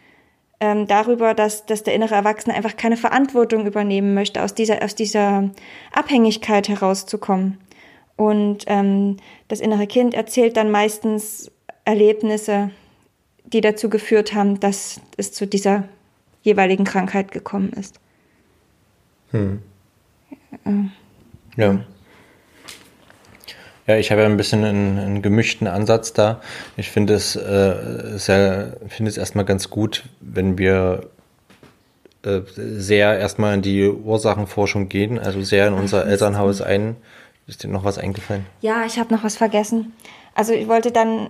ähm, 0.59 0.87
darüber, 0.87 1.33
dass, 1.33 1.65
dass 1.65 1.83
der 1.83 1.95
innere 1.95 2.15
Erwachsene 2.15 2.55
einfach 2.55 2.77
keine 2.77 2.97
Verantwortung 2.97 3.65
übernehmen 3.65 4.13
möchte, 4.13 4.43
aus 4.43 4.53
dieser, 4.53 4.83
aus 4.83 4.95
dieser 4.95 5.49
Abhängigkeit 5.91 6.69
herauszukommen. 6.69 7.57
Und 8.15 8.63
ähm, 8.67 9.17
das 9.47 9.59
innere 9.59 9.87
Kind 9.87 10.13
erzählt 10.13 10.55
dann 10.55 10.71
meistens 10.71 11.51
Erlebnisse, 11.83 12.71
die 13.43 13.61
dazu 13.61 13.89
geführt 13.89 14.33
haben, 14.33 14.59
dass 14.59 15.01
es 15.17 15.33
zu 15.33 15.45
dieser 15.45 15.83
jeweiligen 16.41 16.85
Krankheit 16.85 17.31
gekommen 17.31 17.73
ist. 17.73 17.99
Hm. 19.31 19.61
Ja. 21.55 21.79
Ja, 23.87 23.97
ich 23.97 24.11
habe 24.11 24.21
ja 24.21 24.27
ein 24.27 24.37
bisschen 24.37 24.63
einen, 24.63 24.97
einen 24.97 25.21
gemischten 25.21 25.67
Ansatz 25.67 26.11
da. 26.13 26.41
Ich 26.75 26.89
finde 26.89 27.13
es, 27.13 27.35
äh, 27.35 28.17
sehr, 28.17 28.77
finde 28.87 29.09
es 29.09 29.17
erstmal 29.17 29.45
ganz 29.45 29.69
gut, 29.69 30.05
wenn 30.21 30.57
wir 30.57 31.09
äh, 32.23 32.41
sehr 32.55 33.19
erstmal 33.19 33.53
in 33.53 33.61
die 33.61 33.87
Ursachenforschung 33.87 34.89
gehen, 34.89 35.19
also 35.19 35.43
sehr 35.43 35.67
in 35.67 35.75
unser 35.75 36.07
Elternhaus 36.07 36.61
ein. 36.61 36.95
Ist 37.45 37.63
dir 37.63 37.67
noch 37.67 37.83
was 37.83 37.99
eingefallen? 37.99 38.47
Ja, 38.61 38.85
ich 38.85 38.97
habe 38.97 39.13
noch 39.13 39.23
was 39.23 39.37
vergessen. 39.37 39.93
Also 40.33 40.53
ich 40.53 40.67
wollte 40.67 40.91
dann 40.91 41.29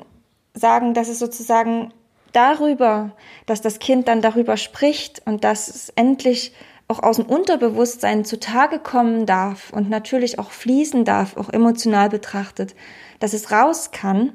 sagen, 0.53 0.93
dass 0.93 1.09
es 1.09 1.19
sozusagen 1.19 1.91
darüber, 2.31 3.11
dass 3.45 3.59
das 3.61 3.79
Kind 3.79 4.07
dann 4.07 4.21
darüber 4.21 4.55
spricht 4.55 5.21
und 5.25 5.43
dass 5.43 5.67
es 5.67 5.89
endlich 5.89 6.53
auch 6.87 7.01
aus 7.01 7.17
dem 7.17 7.25
Unterbewusstsein 7.25 8.25
zutage 8.25 8.79
kommen 8.79 9.25
darf 9.25 9.71
und 9.73 9.89
natürlich 9.89 10.37
auch 10.37 10.51
fließen 10.51 11.03
darf, 11.03 11.35
auch 11.37 11.49
emotional 11.49 12.09
betrachtet, 12.09 12.75
dass 13.19 13.33
es 13.33 13.51
raus 13.51 13.91
kann, 13.91 14.33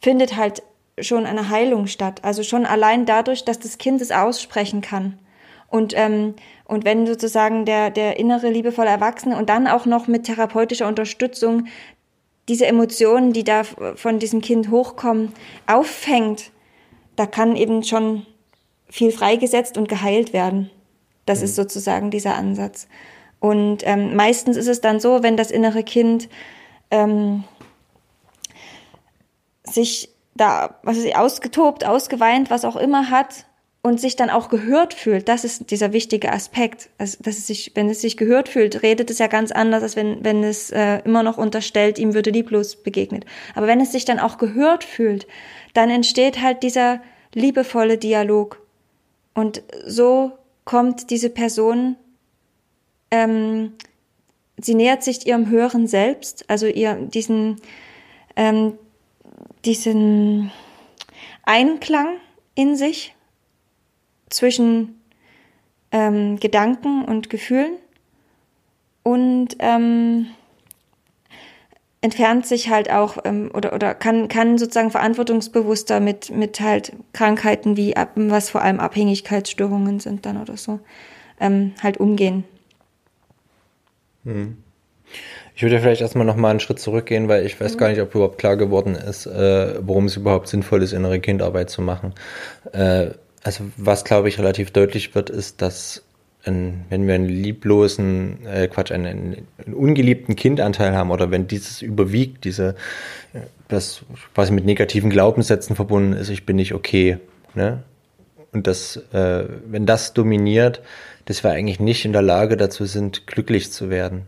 findet 0.00 0.36
halt 0.36 0.62
schon 0.98 1.26
eine 1.26 1.50
Heilung 1.50 1.86
statt. 1.86 2.20
Also 2.22 2.42
schon 2.42 2.66
allein 2.66 3.04
dadurch, 3.04 3.44
dass 3.44 3.58
das 3.58 3.78
Kind 3.78 4.00
es 4.00 4.12
aussprechen 4.12 4.80
kann. 4.80 5.18
Und, 5.68 5.92
ähm, 5.96 6.34
und 6.64 6.84
wenn 6.84 7.06
sozusagen 7.06 7.64
der, 7.64 7.90
der 7.90 8.18
innere 8.18 8.48
liebevolle 8.48 8.90
Erwachsene 8.90 9.36
und 9.36 9.48
dann 9.48 9.66
auch 9.66 9.86
noch 9.86 10.06
mit 10.06 10.24
therapeutischer 10.24 10.86
Unterstützung 10.86 11.66
diese 12.48 12.66
Emotionen, 12.66 13.32
die 13.32 13.44
da 13.44 13.64
von 13.64 14.18
diesem 14.18 14.40
Kind 14.40 14.70
hochkommen, 14.70 15.32
auffängt, 15.66 16.50
da 17.16 17.26
kann 17.26 17.56
eben 17.56 17.82
schon 17.82 18.26
viel 18.88 19.10
freigesetzt 19.10 19.76
und 19.76 19.88
geheilt 19.88 20.32
werden. 20.32 20.70
Das 21.26 21.38
mhm. 21.38 21.44
ist 21.44 21.56
sozusagen 21.56 22.10
dieser 22.10 22.34
Ansatz. 22.34 22.88
Und 23.40 23.86
ähm, 23.86 24.16
meistens 24.16 24.56
ist 24.56 24.68
es 24.68 24.80
dann 24.80 25.00
so, 25.00 25.22
wenn 25.22 25.36
das 25.36 25.50
innere 25.50 25.82
Kind 25.82 26.28
ähm, 26.90 27.44
sich 29.64 30.10
da, 30.34 30.78
was 30.82 30.96
ist 30.96 31.14
ausgetobt, 31.14 31.84
ausgeweint, 31.84 32.50
was 32.50 32.64
auch 32.64 32.76
immer 32.76 33.10
hat 33.10 33.46
und 33.82 34.00
sich 34.00 34.16
dann 34.16 34.30
auch 34.30 34.48
gehört 34.48 34.94
fühlt, 34.94 35.28
das 35.28 35.44
ist 35.44 35.70
dieser 35.70 35.92
wichtige 35.92 36.32
Aspekt. 36.32 36.88
Also, 36.96 37.18
dass 37.20 37.36
es 37.36 37.46
sich, 37.46 37.72
wenn 37.74 37.90
es 37.90 38.00
sich 38.00 38.16
gehört 38.16 38.48
fühlt, 38.48 38.82
redet 38.82 39.10
es 39.10 39.18
ja 39.18 39.26
ganz 39.26 39.52
anders, 39.52 39.82
als 39.82 39.94
wenn, 39.94 40.24
wenn 40.24 40.42
es 40.42 40.70
äh, 40.70 41.00
immer 41.04 41.22
noch 41.22 41.36
unterstellt, 41.36 41.98
ihm 41.98 42.14
würde 42.14 42.30
lieblos 42.30 42.76
begegnet. 42.76 43.26
Aber 43.54 43.66
wenn 43.66 43.80
es 43.80 43.92
sich 43.92 44.06
dann 44.06 44.18
auch 44.18 44.38
gehört 44.38 44.84
fühlt, 44.84 45.26
dann 45.74 45.90
entsteht 45.90 46.40
halt 46.40 46.62
dieser 46.62 47.00
liebevolle 47.34 47.98
Dialog. 47.98 48.60
Und 49.34 49.62
so 49.86 50.32
kommt 50.64 51.10
diese 51.10 51.30
Person, 51.30 51.96
ähm, 53.10 53.72
sie 54.56 54.74
nähert 54.74 55.02
sich 55.02 55.26
ihrem 55.26 55.48
höheren 55.48 55.86
Selbst, 55.86 56.48
also 56.48 56.66
ihr 56.66 56.94
diesen, 56.94 57.60
ähm, 58.36 58.78
diesen 59.64 60.50
Einklang 61.44 62.16
in 62.54 62.76
sich 62.76 63.14
zwischen 64.30 65.00
ähm, 65.92 66.38
Gedanken 66.40 67.04
und 67.04 67.30
Gefühlen. 67.30 67.76
Und 69.02 69.56
ähm, 69.58 70.28
entfernt 72.04 72.46
sich 72.46 72.68
halt 72.68 72.90
auch 72.90 73.16
ähm, 73.24 73.50
oder, 73.54 73.72
oder 73.72 73.94
kann, 73.94 74.28
kann 74.28 74.58
sozusagen 74.58 74.90
verantwortungsbewusster 74.90 76.00
mit, 76.00 76.30
mit 76.30 76.60
halt 76.60 76.92
Krankheiten 77.14 77.78
wie 77.78 77.94
was 78.14 78.50
vor 78.50 78.60
allem 78.60 78.78
Abhängigkeitsstörungen 78.78 80.00
sind 80.00 80.26
dann 80.26 80.38
oder 80.40 80.58
so, 80.58 80.80
ähm, 81.40 81.72
halt 81.82 81.96
umgehen. 81.96 82.44
Hm. 84.24 84.58
Ich 85.54 85.62
würde 85.62 85.80
vielleicht 85.80 86.02
erstmal 86.02 86.26
nochmal 86.26 86.50
einen 86.50 86.60
Schritt 86.60 86.78
zurückgehen, 86.78 87.28
weil 87.28 87.46
ich 87.46 87.58
weiß 87.58 87.74
mhm. 87.74 87.78
gar 87.78 87.88
nicht, 87.88 88.02
ob 88.02 88.14
überhaupt 88.14 88.36
klar 88.36 88.58
geworden 88.58 88.96
ist, 88.96 89.24
äh, 89.24 89.76
worum 89.80 90.04
es 90.04 90.16
überhaupt 90.18 90.48
sinnvoll 90.48 90.82
ist, 90.82 90.92
innere 90.92 91.20
Kindarbeit 91.20 91.70
zu 91.70 91.80
machen. 91.80 92.12
Äh, 92.72 93.12
also 93.42 93.64
was, 93.78 94.04
glaube 94.04 94.28
ich, 94.28 94.38
relativ 94.38 94.72
deutlich 94.72 95.14
wird, 95.14 95.30
ist, 95.30 95.62
dass 95.62 96.04
ein, 96.46 96.84
wenn 96.90 97.06
wir 97.06 97.14
einen 97.14 97.28
lieblosen, 97.28 98.46
äh, 98.46 98.68
Quatsch, 98.68 98.92
einen, 98.92 99.44
einen 99.58 99.74
ungeliebten 99.74 100.36
Kindanteil 100.36 100.94
haben 100.94 101.10
oder 101.10 101.30
wenn 101.30 101.46
dieses 101.46 101.82
überwiegt, 101.82 102.44
diese, 102.44 102.76
das 103.68 104.02
quasi 104.34 104.52
mit 104.52 104.64
negativen 104.64 105.10
Glaubenssätzen 105.10 105.76
verbunden 105.76 106.12
ist, 106.12 106.28
ich 106.28 106.46
bin 106.46 106.56
nicht 106.56 106.74
okay, 106.74 107.18
ne? 107.54 107.82
Und 108.52 108.68
das, 108.68 108.96
äh, 109.12 109.46
wenn 109.66 109.84
das 109.84 110.12
dominiert, 110.14 110.80
dass 111.24 111.42
wir 111.42 111.50
eigentlich 111.50 111.80
nicht 111.80 112.04
in 112.04 112.12
der 112.12 112.22
Lage 112.22 112.56
dazu 112.56 112.84
sind, 112.84 113.26
glücklich 113.26 113.72
zu 113.72 113.90
werden 113.90 114.26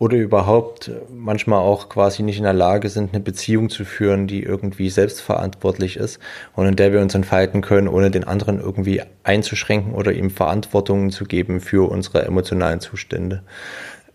oder 0.00 0.16
überhaupt 0.16 0.90
manchmal 1.12 1.58
auch 1.58 1.90
quasi 1.90 2.22
nicht 2.22 2.38
in 2.38 2.44
der 2.44 2.54
Lage 2.54 2.88
sind, 2.88 3.12
eine 3.12 3.22
Beziehung 3.22 3.68
zu 3.68 3.84
führen, 3.84 4.26
die 4.26 4.42
irgendwie 4.42 4.88
selbstverantwortlich 4.88 5.98
ist 5.98 6.18
und 6.54 6.66
in 6.66 6.74
der 6.74 6.94
wir 6.94 7.02
uns 7.02 7.14
entfalten 7.14 7.60
können, 7.60 7.86
ohne 7.86 8.10
den 8.10 8.24
anderen 8.24 8.58
irgendwie 8.58 9.02
einzuschränken 9.24 9.92
oder 9.92 10.12
ihm 10.12 10.30
Verantwortung 10.30 11.10
zu 11.10 11.26
geben 11.26 11.60
für 11.60 11.90
unsere 11.90 12.24
emotionalen 12.24 12.80
Zustände. 12.80 13.42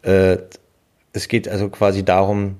Äh, 0.01 0.37
es 1.13 1.27
geht 1.27 1.47
also 1.47 1.69
quasi 1.69 2.03
darum, 2.03 2.57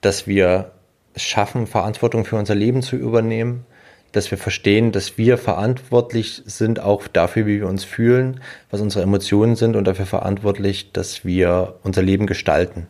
dass 0.00 0.26
wir 0.26 0.72
es 1.12 1.22
schaffen, 1.22 1.66
Verantwortung 1.66 2.24
für 2.24 2.36
unser 2.36 2.54
Leben 2.54 2.80
zu 2.80 2.96
übernehmen, 2.96 3.66
dass 4.16 4.30
wir 4.30 4.38
verstehen, 4.38 4.92
dass 4.92 5.18
wir 5.18 5.36
verantwortlich 5.36 6.42
sind 6.46 6.80
auch 6.80 7.06
dafür, 7.06 7.44
wie 7.46 7.60
wir 7.60 7.68
uns 7.68 7.84
fühlen, 7.84 8.40
was 8.70 8.80
unsere 8.80 9.02
Emotionen 9.02 9.56
sind 9.56 9.76
und 9.76 9.84
dafür 9.84 10.06
verantwortlich, 10.06 10.90
dass 10.92 11.26
wir 11.26 11.74
unser 11.82 12.02
Leben 12.02 12.26
gestalten. 12.26 12.86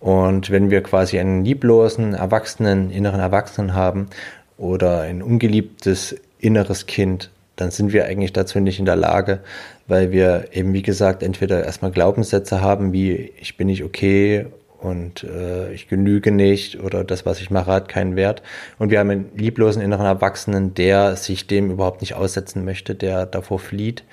Und 0.00 0.50
wenn 0.50 0.70
wir 0.70 0.82
quasi 0.82 1.20
einen 1.20 1.44
lieblosen 1.44 2.14
Erwachsenen, 2.14 2.90
inneren 2.90 3.20
Erwachsenen 3.20 3.74
haben 3.74 4.08
oder 4.56 5.02
ein 5.02 5.22
ungeliebtes 5.22 6.16
inneres 6.40 6.86
Kind, 6.86 7.30
dann 7.54 7.70
sind 7.70 7.92
wir 7.92 8.06
eigentlich 8.06 8.32
dazu 8.32 8.58
nicht 8.58 8.80
in 8.80 8.86
der 8.86 8.96
Lage, 8.96 9.40
weil 9.86 10.10
wir 10.10 10.48
eben, 10.52 10.72
wie 10.72 10.82
gesagt, 10.82 11.22
entweder 11.22 11.64
erstmal 11.64 11.92
Glaubenssätze 11.92 12.60
haben, 12.60 12.92
wie 12.92 13.32
ich 13.40 13.56
bin 13.56 13.68
nicht 13.68 13.84
okay 13.84 14.46
und 14.80 15.24
äh, 15.24 15.72
ich 15.72 15.88
genüge 15.88 16.32
nicht 16.32 16.80
oder 16.80 17.04
das, 17.04 17.26
was 17.26 17.40
ich 17.40 17.50
mache, 17.50 17.70
hat 17.70 17.88
keinen 17.88 18.16
Wert. 18.16 18.42
Und 18.78 18.90
wir 18.90 18.98
haben 18.98 19.10
einen 19.10 19.30
lieblosen 19.36 19.82
inneren 19.82 20.06
Erwachsenen, 20.06 20.74
der 20.74 21.16
sich 21.16 21.46
dem 21.46 21.70
überhaupt 21.70 22.00
nicht 22.00 22.14
aussetzen 22.14 22.64
möchte, 22.64 22.94
der 22.94 23.26
davor 23.26 23.58
flieht, 23.58 24.04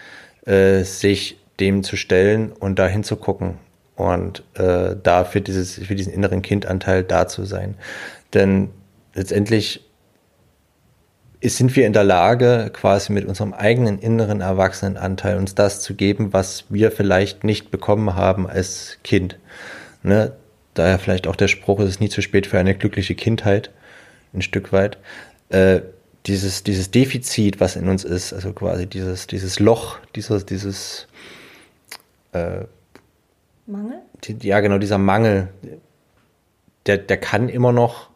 äh, 0.45 0.84
sich 0.84 1.39
dem 1.59 1.84
zu 1.84 1.95
stellen 1.95 2.51
und 2.51 2.80
da 2.80 2.88
hinzugucken 2.88 3.55
und 3.95 4.43
äh, 4.55 4.95
da 5.01 5.24
für, 5.24 5.41
dieses, 5.41 5.76
für 5.76 5.95
diesen 5.95 6.13
inneren 6.13 6.41
Kindanteil 6.41 7.03
da 7.03 7.28
zu 7.28 7.45
sein. 7.45 7.76
Denn 8.34 8.70
letztendlich 9.13 9.84
sind 11.43 11.76
wir 11.76 11.86
in 11.86 11.93
der 11.93 12.03
Lage, 12.03 12.70
quasi 12.74 13.13
mit 13.13 13.26
unserem 13.26 13.53
eigenen 13.53 13.99
inneren 13.99 14.41
Erwachsenenanteil 14.41 15.38
uns 15.38 15.55
das 15.55 15.82
zu 15.82 15.93
geben, 15.93 16.34
was 16.34 16.65
wir 16.70 16.91
vielleicht 16.91 17.43
nicht 17.43 17.72
bekommen 17.72 18.15
haben 18.15 18.47
als 18.47 18.97
Kind. 19.03 19.38
Ne? 20.03 20.34
Daher 20.78 21.00
vielleicht 21.00 21.28
auch 21.28 21.36
der 21.36 21.48
Spruch, 21.48 21.80
es 21.80 21.90
ist 21.90 22.02
nie 22.02 22.10
zu 22.10 22.22
spät 22.22 22.48
für 22.48 22.60
eine 22.60 22.76
glückliche 22.76 23.16
Kindheit, 23.16 23.72
ein 24.34 24.42
Stück 24.42 24.72
weit. 24.72 24.98
Äh, 25.50 25.82
dieses, 26.26 26.64
dieses 26.64 26.92
Defizit, 26.92 27.60
was 27.60 27.76
in 27.76 27.88
uns 27.88 28.04
ist, 28.04 28.34
also 28.34 28.52
quasi 28.54 28.86
dieses, 28.86 29.28
dieses 29.28 29.60
Loch, 29.60 29.98
dieses, 30.16 30.46
dieses 30.46 31.08
äh, 32.34 32.66
Mangel? 33.66 34.00
Die, 34.24 34.48
ja, 34.48 34.60
genau, 34.60 34.78
dieser 34.78 34.98
Mangel, 34.98 35.50
der, 36.86 36.98
der 36.98 37.18
kann 37.18 37.50
immer 37.50 37.72
noch 37.72 38.10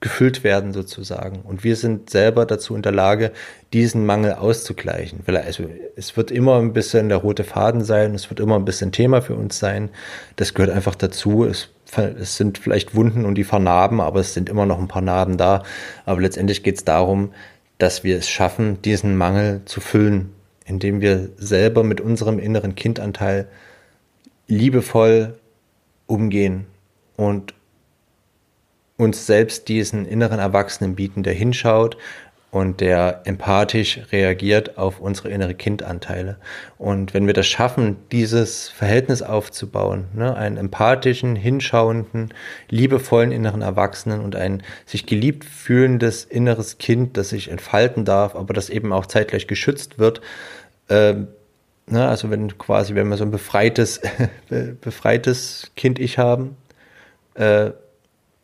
gefüllt 0.00 0.44
werden 0.44 0.72
sozusagen. 0.72 1.40
Und 1.40 1.62
wir 1.62 1.76
sind 1.76 2.08
selber 2.08 2.46
dazu 2.46 2.74
in 2.74 2.82
der 2.82 2.92
Lage, 2.92 3.32
diesen 3.72 4.06
Mangel 4.06 4.32
auszugleichen. 4.32 5.20
Also 5.26 5.64
es 5.94 6.16
wird 6.16 6.30
immer 6.30 6.58
ein 6.58 6.72
bisschen 6.72 7.10
der 7.10 7.18
rote 7.18 7.44
Faden 7.44 7.84
sein, 7.84 8.14
es 8.14 8.30
wird 8.30 8.40
immer 8.40 8.56
ein 8.56 8.64
bisschen 8.64 8.92
Thema 8.92 9.20
für 9.20 9.34
uns 9.34 9.58
sein. 9.58 9.90
Das 10.36 10.54
gehört 10.54 10.74
einfach 10.74 10.94
dazu. 10.94 11.44
Es 11.44 11.68
es 11.96 12.36
sind 12.36 12.58
vielleicht 12.58 12.94
Wunden 12.94 13.24
und 13.24 13.34
die 13.34 13.44
vernarben, 13.44 14.00
aber 14.00 14.20
es 14.20 14.34
sind 14.34 14.48
immer 14.48 14.66
noch 14.66 14.78
ein 14.78 14.88
paar 14.88 15.02
Narben 15.02 15.36
da. 15.36 15.62
Aber 16.04 16.20
letztendlich 16.20 16.62
geht 16.62 16.76
es 16.76 16.84
darum, 16.84 17.32
dass 17.78 18.04
wir 18.04 18.16
es 18.16 18.28
schaffen, 18.28 18.80
diesen 18.82 19.16
Mangel 19.16 19.62
zu 19.64 19.80
füllen, 19.80 20.32
indem 20.66 21.00
wir 21.00 21.30
selber 21.36 21.82
mit 21.82 22.00
unserem 22.00 22.38
inneren 22.38 22.74
Kindanteil 22.74 23.48
liebevoll 24.46 25.38
umgehen 26.06 26.66
und 27.16 27.54
uns 29.00 29.26
selbst 29.26 29.68
diesen 29.68 30.04
inneren 30.06 30.38
Erwachsenen 30.38 30.94
bieten, 30.94 31.22
der 31.22 31.32
hinschaut 31.32 31.96
und 32.50 32.80
der 32.80 33.22
empathisch 33.24 34.00
reagiert 34.10 34.76
auf 34.76 35.00
unsere 35.00 35.30
innere 35.30 35.54
Kindanteile. 35.54 36.36
Und 36.78 37.14
wenn 37.14 37.26
wir 37.26 37.32
das 37.32 37.46
schaffen, 37.46 37.96
dieses 38.10 38.68
Verhältnis 38.68 39.22
aufzubauen, 39.22 40.06
ne, 40.14 40.36
einen 40.36 40.56
empathischen, 40.56 41.36
hinschauenden, 41.36 42.34
liebevollen 42.68 43.30
inneren 43.30 43.62
Erwachsenen 43.62 44.20
und 44.20 44.34
ein 44.34 44.62
sich 44.84 45.06
geliebt 45.06 45.44
fühlendes 45.44 46.24
inneres 46.24 46.78
Kind, 46.78 47.16
das 47.16 47.30
sich 47.30 47.50
entfalten 47.50 48.04
darf, 48.04 48.34
aber 48.34 48.52
das 48.52 48.68
eben 48.68 48.92
auch 48.92 49.06
zeitgleich 49.06 49.46
geschützt 49.46 49.98
wird, 49.98 50.20
äh, 50.88 51.14
ne, 51.86 52.08
also 52.08 52.30
wenn 52.30 52.58
quasi, 52.58 52.96
wenn 52.96 53.08
wir 53.08 53.16
so 53.16 53.24
ein 53.24 53.30
befreites, 53.30 54.00
befreites 54.80 55.70
Kind-Ich 55.76 56.18
haben, 56.18 56.56
äh, 57.34 57.70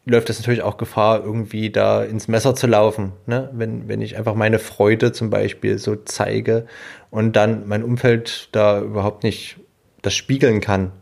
läuft 0.07 0.31
es 0.31 0.39
natürlich 0.39 0.63
auch 0.63 0.77
Gefahr, 0.77 1.23
irgendwie 1.23 1.71
da 1.71 2.03
ins 2.03 2.29
Messer 2.29 2.55
zu 2.55 2.67
laufen. 2.69 3.13
Ne? 3.27 3.51
Wenn, 3.53 3.89
wenn 3.89 4.01
ich 4.01 4.17
einfach 4.17 4.35
meine 4.35 4.61
Freude 4.61 5.13
zum 5.13 5.31
Beispiel 5.31 5.79
so 5.79 5.97
zeige 5.97 6.67
und 7.11 7.35
dann 7.35 7.67
mein 7.67 7.83
Umfeld 7.83 8.49
da 8.53 8.81
überhaupt 8.81 9.25
nicht 9.25 9.59
das 10.03 10.15
spiegeln 10.15 10.61
kann, 10.61 10.93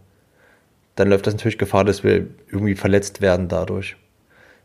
dann 0.96 1.08
läuft 1.08 1.26
das 1.26 1.34
natürlich 1.34 1.58
Gefahr, 1.58 1.84
dass 1.84 2.02
wir 2.02 2.26
irgendwie 2.50 2.74
verletzt 2.74 3.20
werden 3.20 3.48
dadurch. 3.48 3.96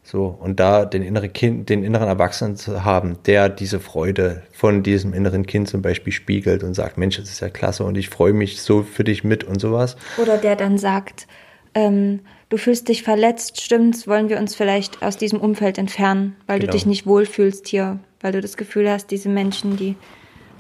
So, 0.04 0.28
und 0.28 0.60
da 0.62 0.86
den 0.86 1.04
inneren 1.04 1.34
Kind, 1.34 1.68
den 1.68 1.84
inneren 1.84 2.08
Erwachsenen 2.08 2.56
zu 2.56 2.86
haben, 2.86 3.18
der 3.26 3.50
diese 3.50 3.82
Freude 3.82 4.44
von 4.54 4.82
diesem 4.82 5.14
inneren 5.14 5.46
Kind 5.46 5.68
zum 5.68 5.82
Beispiel 5.82 6.14
spiegelt 6.14 6.64
und 6.64 6.74
sagt, 6.74 6.98
Mensch, 6.98 7.18
das 7.18 7.30
ist 7.30 7.42
ja 7.42 7.50
klasse 7.50 7.84
und 7.84 7.98
ich 7.98 8.08
freue 8.08 8.34
mich 8.34 8.62
so 8.62 8.84
für 8.84 9.04
dich 9.04 9.26
mit 9.26 9.44
und 9.44 9.60
sowas. 9.60 9.98
Oder 10.18 10.38
der 10.38 10.56
dann 10.56 10.78
sagt, 10.78 11.28
ähm, 11.76 12.22
du 12.50 12.58
fühlst 12.58 12.88
dich 12.88 13.04
verletzt, 13.04 13.62
stimmt's, 13.62 14.08
wollen 14.08 14.30
wir 14.30 14.40
uns 14.40 14.56
vielleicht 14.56 15.02
aus 15.02 15.18
diesem 15.18 15.40
Umfeld 15.40 15.78
entfernen, 15.78 16.36
weil 16.48 16.60
genau. 16.60 16.72
du 16.72 16.78
dich 16.78 16.86
nicht 16.86 17.06
wohlfühlst 17.06 17.68
hier, 17.68 18.00
weil 18.22 18.32
du 18.32 18.42
das 18.42 18.58
Gefühl 18.58 18.90
hast, 18.90 19.12
diese 19.12 19.30
Menschen, 19.30 19.78
die 19.78 19.96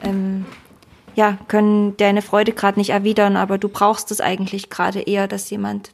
ähm, 0.04 0.46
ja, 1.16 1.38
können 1.48 1.98
deine 1.98 2.22
Freude 2.22 2.54
gerade 2.54 2.80
nicht 2.80 2.92
erwidern, 2.92 3.36
aber 3.36 3.58
du 3.58 3.68
brauchst 3.68 4.12
es 4.12 4.22
eigentlich 4.22 4.70
gerade 4.70 5.02
eher, 5.02 5.28
dass 5.28 5.50
jemand 5.50 5.92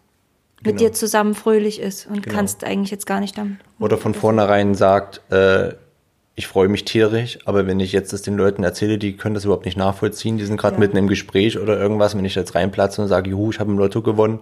mit 0.63 0.77
genau. 0.77 0.89
dir 0.89 0.93
zusammen 0.93 1.33
fröhlich 1.33 1.79
ist 1.79 2.07
und 2.07 2.23
genau. 2.23 2.35
kannst 2.35 2.63
eigentlich 2.63 2.91
jetzt 2.91 3.05
gar 3.05 3.19
nicht 3.19 3.37
damit. 3.37 3.57
Oder 3.79 3.97
von 3.97 4.13
vornherein 4.13 4.75
sagt, 4.75 5.21
äh, 5.31 5.73
ich 6.35 6.47
freue 6.47 6.67
mich 6.67 6.83
tierisch, 6.83 7.39
aber 7.45 7.65
wenn 7.65 7.79
ich 7.79 7.93
jetzt 7.93 8.11
das 8.11 8.21
den 8.21 8.35
Leuten 8.35 8.63
erzähle, 8.63 8.97
die 8.97 9.15
können 9.15 9.35
das 9.35 9.45
überhaupt 9.45 9.65
nicht 9.65 9.77
nachvollziehen, 9.77 10.37
die 10.37 10.45
sind 10.45 10.57
gerade 10.57 10.75
ja. 10.75 10.79
mitten 10.81 10.97
im 10.97 11.07
Gespräch 11.07 11.57
oder 11.57 11.79
irgendwas, 11.79 12.17
wenn 12.17 12.25
ich 12.25 12.35
jetzt 12.35 12.55
reinplatze 12.55 13.01
und 13.01 13.07
sage, 13.07 13.29
juhu, 13.29 13.51
ich 13.51 13.59
habe 13.59 13.71
im 13.71 13.77
Lotto 13.77 14.01
gewonnen, 14.01 14.39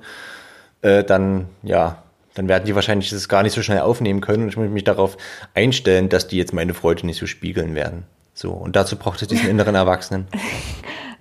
äh, 0.84 1.03
dann 1.03 1.47
ja, 1.63 2.03
Dann 2.36 2.47
werden 2.47 2.65
die 2.65 2.75
wahrscheinlich 2.75 3.09
das 3.09 3.27
gar 3.27 3.43
nicht 3.43 3.53
so 3.53 3.61
schnell 3.61 3.79
aufnehmen 3.79 4.21
können 4.21 4.43
und 4.43 4.49
ich 4.49 4.57
muss 4.57 4.69
mich 4.69 4.84
darauf 4.84 5.17
einstellen, 5.53 6.09
dass 6.09 6.27
die 6.27 6.38
jetzt 6.38 6.53
meine 6.53 6.73
Freude 6.73 7.05
nicht 7.05 7.19
so 7.19 7.25
spiegeln 7.25 7.75
werden. 7.75 8.03
So, 8.34 8.51
und 8.51 8.75
dazu 8.75 8.97
braucht 8.97 9.21
es 9.21 9.27
diesen 9.27 9.49
inneren 9.49 9.75
Erwachsenen. 9.75 10.27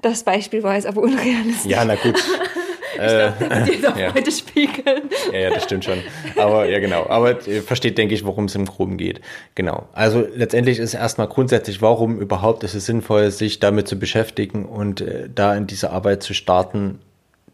Das 0.03 0.25
Beispiel 0.25 0.65
war 0.65 0.75
jetzt 0.75 0.89
aber 0.89 1.01
unrealistisch. 1.01 1.71
Ja, 1.71 1.85
na 1.85 1.95
gut. 1.95 2.21
Äh, 2.99 3.33
jeder 3.71 3.97
ja. 3.99 4.11
Freude 4.11 4.31
spiegeln. 4.31 5.05
Ja, 5.33 5.39
ja, 5.39 5.51
das 5.51 5.65
stimmt 5.65 5.85
schon. 5.85 5.99
Aber 6.37 6.69
ja, 6.69 6.79
genau. 6.79 7.07
Aber 7.09 7.47
ihr 7.47 7.63
versteht, 7.63 7.97
denke 7.97 8.15
ich, 8.15 8.25
worum 8.25 8.45
es 8.45 8.55
im 8.55 8.67
Groben 8.67 8.99
geht. 8.99 9.23
Genau. 9.55 9.89
Also 9.93 10.27
letztendlich 10.35 10.79
ist 10.79 10.93
erstmal 10.93 11.27
grundsätzlich, 11.29 11.81
warum 11.81 12.21
überhaupt 12.21 12.65
ist 12.65 12.75
es 12.75 12.85
sinnvoll, 12.85 13.31
sich 13.31 13.61
damit 13.61 13.89
zu 13.89 13.99
beschäftigen 13.99 14.67
und 14.67 15.01
äh, 15.01 15.29
da 15.35 15.55
in 15.57 15.67
diese 15.67 15.91
Arbeit 15.91 16.23
zu 16.23 16.35
starten. 16.35 16.99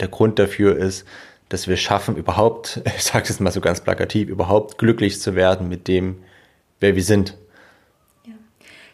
Der 0.00 0.08
Grund 0.08 0.38
dafür 0.38 0.76
ist, 0.76 1.06
dass 1.48 1.68
wir 1.68 1.76
schaffen, 1.76 2.16
überhaupt, 2.16 2.80
ich 2.96 3.04
sage 3.04 3.26
es 3.28 3.40
mal 3.40 3.50
so 3.50 3.60
ganz 3.60 3.80
plakativ, 3.80 4.28
überhaupt 4.28 4.78
glücklich 4.78 5.20
zu 5.20 5.34
werden 5.34 5.68
mit 5.68 5.88
dem, 5.88 6.22
wer 6.80 6.94
wir 6.94 7.02
sind. 7.02 7.36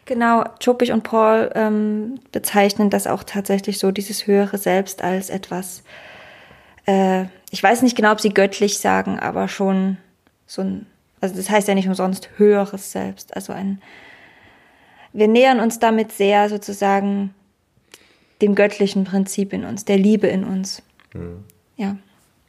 Genau, 0.05 0.43
Chopich 0.63 0.91
und 0.91 1.03
Paul 1.03 1.51
ähm, 1.55 2.19
bezeichnen 2.31 2.91
das 2.91 3.07
auch 3.07 3.23
tatsächlich 3.23 3.79
so, 3.79 3.91
dieses 3.91 4.27
höhere 4.27 4.59
Selbst 4.59 5.01
als 5.01 5.31
etwas, 5.31 5.83
äh, 6.85 7.25
ich 7.49 7.61
weiß 7.63 7.81
nicht 7.81 7.95
genau, 7.95 8.11
ob 8.11 8.21
sie 8.21 8.29
göttlich 8.29 8.77
sagen, 8.77 9.19
aber 9.19 9.47
schon 9.47 9.97
so 10.45 10.61
ein, 10.61 10.85
also 11.21 11.35
das 11.35 11.49
heißt 11.49 11.67
ja 11.67 11.73
nicht 11.73 11.87
umsonst 11.87 12.29
höheres 12.37 12.91
Selbst, 12.91 13.35
also 13.35 13.51
ein, 13.51 13.81
wir 15.11 15.27
nähern 15.27 15.59
uns 15.59 15.79
damit 15.79 16.11
sehr 16.11 16.49
sozusagen 16.49 17.33
dem 18.43 18.53
göttlichen 18.53 19.05
Prinzip 19.05 19.53
in 19.53 19.65
uns, 19.65 19.85
der 19.85 19.97
Liebe 19.97 20.27
in 20.27 20.43
uns. 20.43 20.83
Mhm. 21.13 21.45
Ja. 21.77 21.95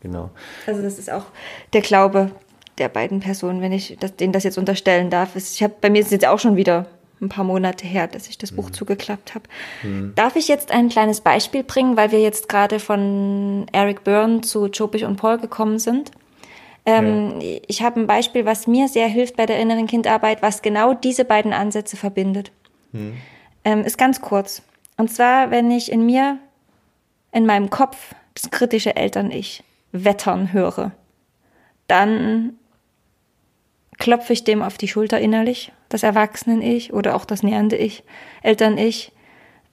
Genau. 0.00 0.30
Also 0.66 0.82
das 0.82 0.98
ist 0.98 1.10
auch 1.10 1.24
der 1.72 1.80
Glaube 1.80 2.30
der 2.78 2.88
beiden 2.88 3.20
Personen, 3.20 3.62
wenn 3.62 3.72
ich 3.72 3.96
das, 3.98 4.16
denen 4.16 4.32
das 4.32 4.44
jetzt 4.44 4.58
unterstellen 4.58 5.10
darf. 5.10 5.34
Ich 5.34 5.62
habe 5.62 5.74
bei 5.80 5.90
mir 5.90 6.00
ist 6.00 6.06
es 6.06 6.12
jetzt 6.12 6.26
auch 6.26 6.38
schon 6.38 6.56
wieder 6.56 6.86
ein 7.20 7.28
paar 7.30 7.44
Monate 7.44 7.86
her, 7.86 8.06
dass 8.06 8.28
ich 8.28 8.36
das 8.36 8.52
Buch 8.52 8.68
mhm. 8.68 8.72
zugeklappt 8.74 9.34
habe. 9.34 9.44
Mhm. 9.82 10.12
Darf 10.14 10.36
ich 10.36 10.48
jetzt 10.48 10.70
ein 10.70 10.90
kleines 10.90 11.22
Beispiel 11.22 11.62
bringen, 11.62 11.96
weil 11.96 12.12
wir 12.12 12.20
jetzt 12.20 12.48
gerade 12.48 12.78
von 12.78 13.66
Eric 13.72 14.04
Byrne 14.04 14.42
zu 14.42 14.70
Chopich 14.70 15.04
und 15.04 15.16
Paul 15.16 15.38
gekommen 15.38 15.78
sind? 15.78 16.10
Ähm, 16.84 17.40
ja. 17.40 17.58
Ich 17.66 17.82
habe 17.82 18.00
ein 18.00 18.06
Beispiel, 18.06 18.44
was 18.44 18.66
mir 18.66 18.88
sehr 18.88 19.08
hilft 19.08 19.36
bei 19.36 19.46
der 19.46 19.58
inneren 19.58 19.86
Kindarbeit, 19.86 20.42
was 20.42 20.60
genau 20.60 20.92
diese 20.92 21.24
beiden 21.24 21.52
Ansätze 21.52 21.96
verbindet. 21.96 22.52
Mhm. 22.92 23.14
Ähm, 23.64 23.84
ist 23.84 23.96
ganz 23.96 24.20
kurz. 24.20 24.62
Und 24.98 25.10
zwar, 25.10 25.50
wenn 25.50 25.70
ich 25.70 25.90
in 25.90 26.04
mir, 26.04 26.38
in 27.32 27.46
meinem 27.46 27.70
Kopf, 27.70 28.14
das 28.34 28.50
kritische 28.50 28.94
Eltern-Ich 28.94 29.64
wettern 30.04 30.52
höre, 30.52 30.92
dann 31.86 32.58
klopfe 33.98 34.32
ich 34.32 34.44
dem 34.44 34.62
auf 34.62 34.78
die 34.78 34.88
Schulter 34.88 35.20
innerlich, 35.20 35.72
das 35.88 36.02
Erwachsenen-Ich 36.02 36.92
oder 36.92 37.14
auch 37.16 37.24
das 37.24 37.42
nähernde 37.42 37.76
Ich, 37.76 38.04
Eltern-Ich, 38.42 39.12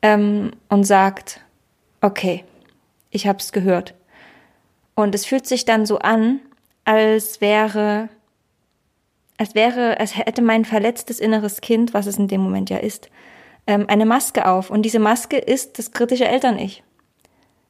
ähm, 0.01 0.51
und 0.69 0.83
sagt, 0.83 1.41
okay, 2.01 2.43
ich 3.09 3.27
habe 3.27 3.39
es 3.39 3.51
gehört. 3.51 3.95
Und 4.95 5.15
es 5.15 5.25
fühlt 5.25 5.47
sich 5.47 5.65
dann 5.65 5.85
so 5.85 5.99
an, 5.99 6.39
als 6.85 7.41
wäre, 7.41 8.09
als 9.37 9.55
wäre, 9.55 9.99
als 9.99 10.17
hätte 10.17 10.41
mein 10.41 10.65
verletztes 10.65 11.19
inneres 11.19 11.61
Kind, 11.61 11.93
was 11.93 12.05
es 12.05 12.17
in 12.17 12.27
dem 12.27 12.41
Moment 12.41 12.69
ja 12.69 12.77
ist, 12.77 13.09
ähm, 13.65 13.85
eine 13.87 14.05
Maske 14.05 14.47
auf. 14.47 14.69
Und 14.69 14.83
diese 14.83 14.99
Maske 14.99 15.37
ist 15.37 15.79
das 15.79 15.91
kritische 15.91 16.27
Eltern-Ich. 16.27 16.83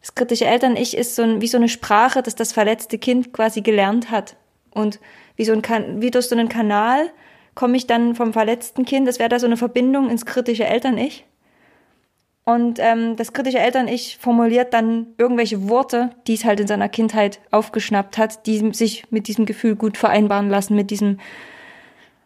Das 0.03 0.15
kritische 0.15 0.45
Eltern-Ich 0.45 0.97
ist 0.97 1.15
so 1.15 1.21
ein, 1.21 1.39
wie 1.39 1.47
so 1.47 1.55
eine 1.55 1.69
Sprache, 1.69 2.21
dass 2.21 2.35
das 2.35 2.51
verletzte 2.51 2.97
Kind 2.97 3.31
quasi 3.31 3.61
gelernt 3.61 4.11
hat. 4.11 4.35
Und 4.69 4.99
wie, 5.37 5.45
so 5.45 5.53
ein, 5.53 6.01
wie 6.01 6.11
durch 6.11 6.27
so 6.27 6.35
einen 6.35 6.49
Kanal 6.49 7.09
komme 7.55 7.77
ich 7.77 7.87
dann 7.87 8.13
vom 8.13 8.33
verletzten 8.33 8.83
Kind, 8.83 9.07
das 9.07 9.17
wäre 9.17 9.29
da 9.29 9.39
so 9.39 9.45
eine 9.45 9.55
Verbindung 9.55 10.09
ins 10.09 10.25
kritische 10.25 10.65
Eltern-Ich. 10.65 11.25
Und 12.43 12.79
ähm, 12.79 13.15
das 13.15 13.31
kritische 13.31 13.59
Eltern-Ich 13.59 14.17
formuliert 14.19 14.73
dann 14.73 15.07
irgendwelche 15.17 15.69
Worte, 15.69 16.09
die 16.27 16.33
es 16.33 16.43
halt 16.43 16.59
in 16.59 16.67
seiner 16.67 16.89
Kindheit 16.89 17.39
aufgeschnappt 17.51 18.17
hat, 18.17 18.45
die 18.45 18.73
sich 18.73 19.09
mit 19.09 19.29
diesem 19.29 19.45
Gefühl 19.45 19.77
gut 19.77 19.97
vereinbaren 19.97 20.49
lassen, 20.49 20.75
mit 20.75 20.91
diesem 20.91 21.21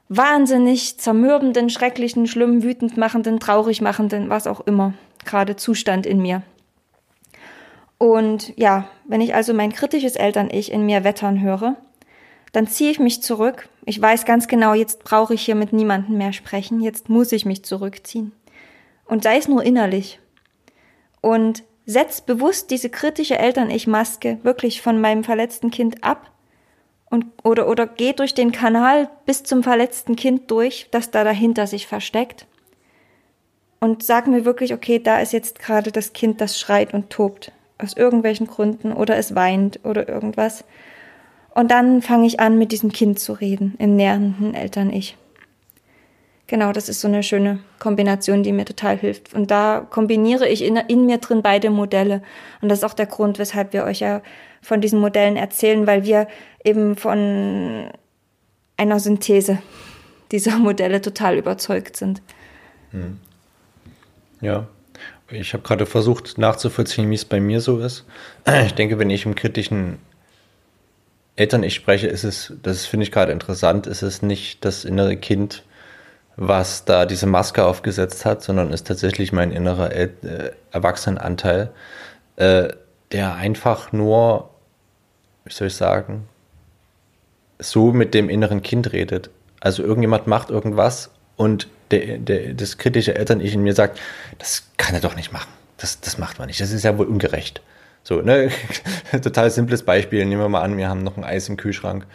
wahnsinnig 0.09 0.97
zermürbenden, 0.97 1.69
schrecklichen, 1.69 2.25
schlimmen, 2.25 2.63
wütend 2.63 2.97
machenden, 2.97 3.39
traurig 3.39 3.82
machenden, 3.82 4.30
was 4.30 4.47
auch 4.47 4.61
immer, 4.61 4.95
gerade 5.25 5.57
Zustand 5.57 6.07
in 6.07 6.19
mir. 6.19 6.41
Und 7.97 8.53
ja, 8.57 8.87
wenn 9.05 9.21
ich 9.21 9.33
also 9.33 9.53
mein 9.53 9.73
kritisches 9.73 10.15
Eltern-Ich 10.15 10.71
in 10.71 10.85
mir 10.85 11.03
wettern 11.03 11.41
höre, 11.41 11.75
dann 12.51 12.67
ziehe 12.67 12.91
ich 12.91 12.99
mich 12.99 13.21
zurück. 13.21 13.69
Ich 13.85 14.01
weiß 14.01 14.25
ganz 14.25 14.47
genau, 14.47 14.73
jetzt 14.73 15.03
brauche 15.03 15.33
ich 15.33 15.43
hier 15.43 15.55
mit 15.55 15.73
niemandem 15.73 16.17
mehr 16.17 16.33
sprechen, 16.33 16.81
jetzt 16.81 17.09
muss 17.09 17.31
ich 17.31 17.45
mich 17.45 17.63
zurückziehen. 17.63 18.31
Und 19.05 19.23
sei 19.23 19.37
es 19.37 19.47
nur 19.47 19.63
innerlich. 19.63 20.19
Und 21.21 21.63
setz 21.85 22.21
bewusst 22.21 22.69
diese 22.69 22.89
kritische 22.89 23.39
Eltern-Ich-Maske 23.39 24.39
wirklich 24.43 24.81
von 24.81 25.01
meinem 25.01 25.23
verletzten 25.23 25.71
Kind 25.71 26.03
ab 26.03 26.31
und, 27.09 27.25
oder, 27.43 27.67
oder 27.67 27.87
geh 27.87 28.13
durch 28.13 28.33
den 28.33 28.51
Kanal 28.51 29.09
bis 29.25 29.43
zum 29.43 29.63
verletzten 29.63 30.15
Kind 30.15 30.51
durch, 30.51 30.87
das 30.91 31.11
da 31.11 31.23
dahinter 31.23 31.65
sich 31.65 31.87
versteckt. 31.87 32.45
Und 33.79 34.03
sag 34.03 34.27
mir 34.27 34.43
wirklich, 34.43 34.73
okay, 34.73 34.99
da 34.99 35.19
ist 35.19 35.33
jetzt 35.33 35.59
gerade 35.59 35.91
das 35.91 36.11
Kind, 36.11 36.41
das 36.41 36.59
schreit 36.59 36.93
und 36.93 37.09
tobt. 37.09 37.51
Aus 37.78 37.93
irgendwelchen 37.93 38.47
Gründen 38.47 38.91
oder 38.91 39.17
es 39.17 39.36
weint 39.36 39.80
oder 39.84 40.09
irgendwas. 40.09 40.63
Und 41.53 41.71
dann 41.71 42.01
fange 42.01 42.28
ich 42.28 42.39
an, 42.39 42.57
mit 42.57 42.71
diesem 42.71 42.91
Kind 42.91 43.19
zu 43.19 43.34
reden, 43.34 43.75
im 43.80 43.95
nähernden 43.95 44.53
Eltern-Ich. 44.53 45.17
Genau, 46.47 46.71
das 46.71 46.88
ist 46.88 47.01
so 47.01 47.09
eine 47.09 47.23
schöne 47.23 47.59
Kombination, 47.78 48.41
die 48.41 48.53
mir 48.53 48.63
total 48.63 48.97
hilft. 48.97 49.34
Und 49.34 49.51
da 49.51 49.86
kombiniere 49.89 50.47
ich 50.47 50.63
in, 50.63 50.78
in, 50.78 51.05
mir 51.05 51.17
drin 51.17 51.41
beide 51.41 51.69
Modelle. 51.69 52.21
Und 52.61 52.69
das 52.69 52.80
ist 52.80 52.84
auch 52.86 52.93
der 52.93 53.05
Grund, 53.05 53.38
weshalb 53.38 53.73
wir 53.73 53.84
euch 53.84 53.99
ja 53.99 54.21
von 54.61 54.80
diesen 54.80 54.99
Modellen 54.99 55.36
erzählen, 55.36 55.86
weil 55.86 56.05
wir 56.05 56.28
eben 56.63 56.95
von 56.95 57.89
einer 58.78 58.99
Synthese 58.99 59.57
dieser 60.32 60.57
Modelle 60.57 61.01
total 61.01 61.38
überzeugt 61.38 61.97
sind. 61.97 62.21
Hm. 62.91 63.19
Ja, 64.39 64.67
ich 65.30 65.53
habe 65.53 65.63
gerade 65.63 65.86
versucht 65.86 66.38
nachzuvollziehen, 66.38 67.09
wie 67.09 67.15
es 67.15 67.25
bei 67.25 67.39
mir 67.39 67.61
so 67.61 67.80
ist. 67.80 68.05
Ich 68.65 68.73
denke, 68.73 68.99
wenn 68.99 69.09
ich 69.09 69.25
im 69.25 69.36
kritischen 69.36 69.99
Eltern 71.36 71.63
ich 71.63 71.75
spreche, 71.75 72.07
ist 72.07 72.23
es, 72.23 72.53
das 72.63 72.86
finde 72.86 73.03
ich 73.03 73.11
gerade 73.11 73.32
interessant, 73.32 73.88
ist 73.88 74.01
es 74.01 74.21
nicht 74.21 74.65
das 74.65 74.86
innere 74.86 75.17
Kind, 75.17 75.63
was 76.36 76.86
da 76.86 77.05
diese 77.05 77.28
Maske 77.28 77.65
aufgesetzt 77.65 78.25
hat, 78.25 78.43
sondern 78.43 78.71
ist 78.71 78.88
tatsächlich 78.88 79.32
mein 79.32 79.51
innerer 79.51 79.91
El 79.91 80.11
äh, 80.23 80.51
Erwachsenenanteil, 80.71 81.71
äh, 82.38 82.69
der 83.11 83.36
einfach 83.36 83.91
nur, 83.91 84.49
wie 85.45 85.53
soll 85.53 85.67
ich 85.67 85.75
sagen, 85.75 86.28
so 87.59 87.91
mit 87.91 88.13
dem 88.13 88.30
inneren 88.30 88.61
Kind 88.61 88.91
redet. 88.93 89.30
Also 89.59 89.84
irgendjemand 89.84 90.28
macht 90.28 90.49
irgendwas 90.49 91.11
und 91.36 91.67
der, 91.91 92.17
der, 92.17 92.53
das 92.53 92.77
kritische 92.77 93.15
Eltern-Ich 93.15 93.53
in 93.53 93.63
mir 93.63 93.73
sagt, 93.73 93.99
das 94.39 94.69
kann 94.77 94.95
er 94.95 95.01
doch 95.01 95.15
nicht 95.15 95.31
machen. 95.31 95.49
Das, 95.77 95.99
das 95.99 96.17
macht 96.17 96.39
man 96.39 96.47
nicht. 96.47 96.59
Das 96.59 96.71
ist 96.71 96.83
ja 96.83 96.97
wohl 96.97 97.05
ungerecht. 97.05 97.61
So, 98.03 98.21
ne? 98.21 98.49
Total 99.11 99.51
simples 99.51 99.83
Beispiel. 99.83 100.25
Nehmen 100.25 100.41
wir 100.41 100.49
mal 100.49 100.61
an, 100.61 100.77
wir 100.77 100.89
haben 100.89 101.03
noch 101.03 101.17
ein 101.17 101.23
Eis 101.23 101.49
im 101.49 101.57
Kühlschrank 101.57 102.05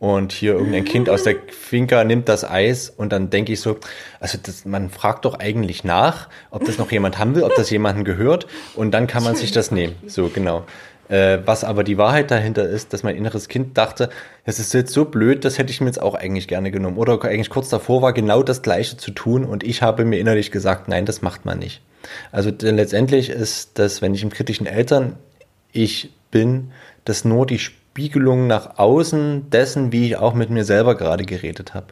und 0.00 0.32
hier 0.32 0.54
irgendein 0.54 0.86
Kind 0.86 1.10
aus 1.10 1.24
der 1.24 1.36
Finca 1.48 2.02
nimmt 2.04 2.28
das 2.28 2.42
Eis 2.42 2.88
und 2.88 3.12
dann 3.12 3.28
denke 3.28 3.52
ich 3.52 3.60
so, 3.60 3.76
also 4.18 4.38
das, 4.42 4.64
man 4.64 4.88
fragt 4.88 5.26
doch 5.26 5.38
eigentlich 5.38 5.84
nach, 5.84 6.30
ob 6.50 6.64
das 6.64 6.78
noch 6.78 6.90
jemand 6.90 7.18
haben 7.18 7.34
will, 7.34 7.44
ob 7.44 7.54
das 7.54 7.68
jemandem 7.70 8.04
gehört 8.04 8.46
und 8.74 8.92
dann 8.92 9.06
kann 9.06 9.22
man 9.22 9.36
sich 9.36 9.52
das 9.52 9.70
nehmen. 9.70 9.94
So, 10.06 10.28
genau. 10.28 10.64
Äh, 11.10 11.40
was 11.44 11.64
aber 11.64 11.84
die 11.84 11.98
Wahrheit 11.98 12.30
dahinter 12.30 12.66
ist, 12.66 12.94
dass 12.94 13.02
mein 13.02 13.14
inneres 13.14 13.48
Kind 13.48 13.76
dachte, 13.76 14.08
das 14.46 14.58
ist 14.58 14.72
jetzt 14.72 14.94
so 14.94 15.04
blöd, 15.04 15.44
das 15.44 15.58
hätte 15.58 15.70
ich 15.70 15.82
mir 15.82 15.88
jetzt 15.88 16.00
auch 16.00 16.14
eigentlich 16.14 16.48
gerne 16.48 16.70
genommen. 16.70 16.96
Oder 16.96 17.22
eigentlich 17.22 17.50
kurz 17.50 17.68
davor 17.68 18.00
war 18.00 18.14
genau 18.14 18.42
das 18.42 18.62
Gleiche 18.62 18.96
zu 18.96 19.10
tun 19.10 19.44
und 19.44 19.64
ich 19.64 19.82
habe 19.82 20.06
mir 20.06 20.18
innerlich 20.18 20.50
gesagt, 20.50 20.88
nein, 20.88 21.04
das 21.04 21.20
macht 21.20 21.44
man 21.44 21.58
nicht. 21.58 21.82
Also 22.32 22.50
denn 22.50 22.76
letztendlich 22.76 23.28
ist 23.28 23.78
das, 23.78 24.00
wenn 24.00 24.14
ich 24.14 24.22
im 24.22 24.30
kritischen 24.30 24.66
Eltern 24.66 25.16
ich 25.72 26.10
bin, 26.30 26.70
das 27.04 27.26
nur 27.26 27.44
die 27.44 27.60
Spiegelung 28.00 28.46
nach 28.46 28.78
außen 28.78 29.50
dessen, 29.50 29.92
wie 29.92 30.06
ich 30.06 30.16
auch 30.16 30.32
mit 30.32 30.48
mir 30.48 30.64
selber 30.64 30.94
gerade 30.94 31.24
geredet 31.24 31.74
habe. 31.74 31.88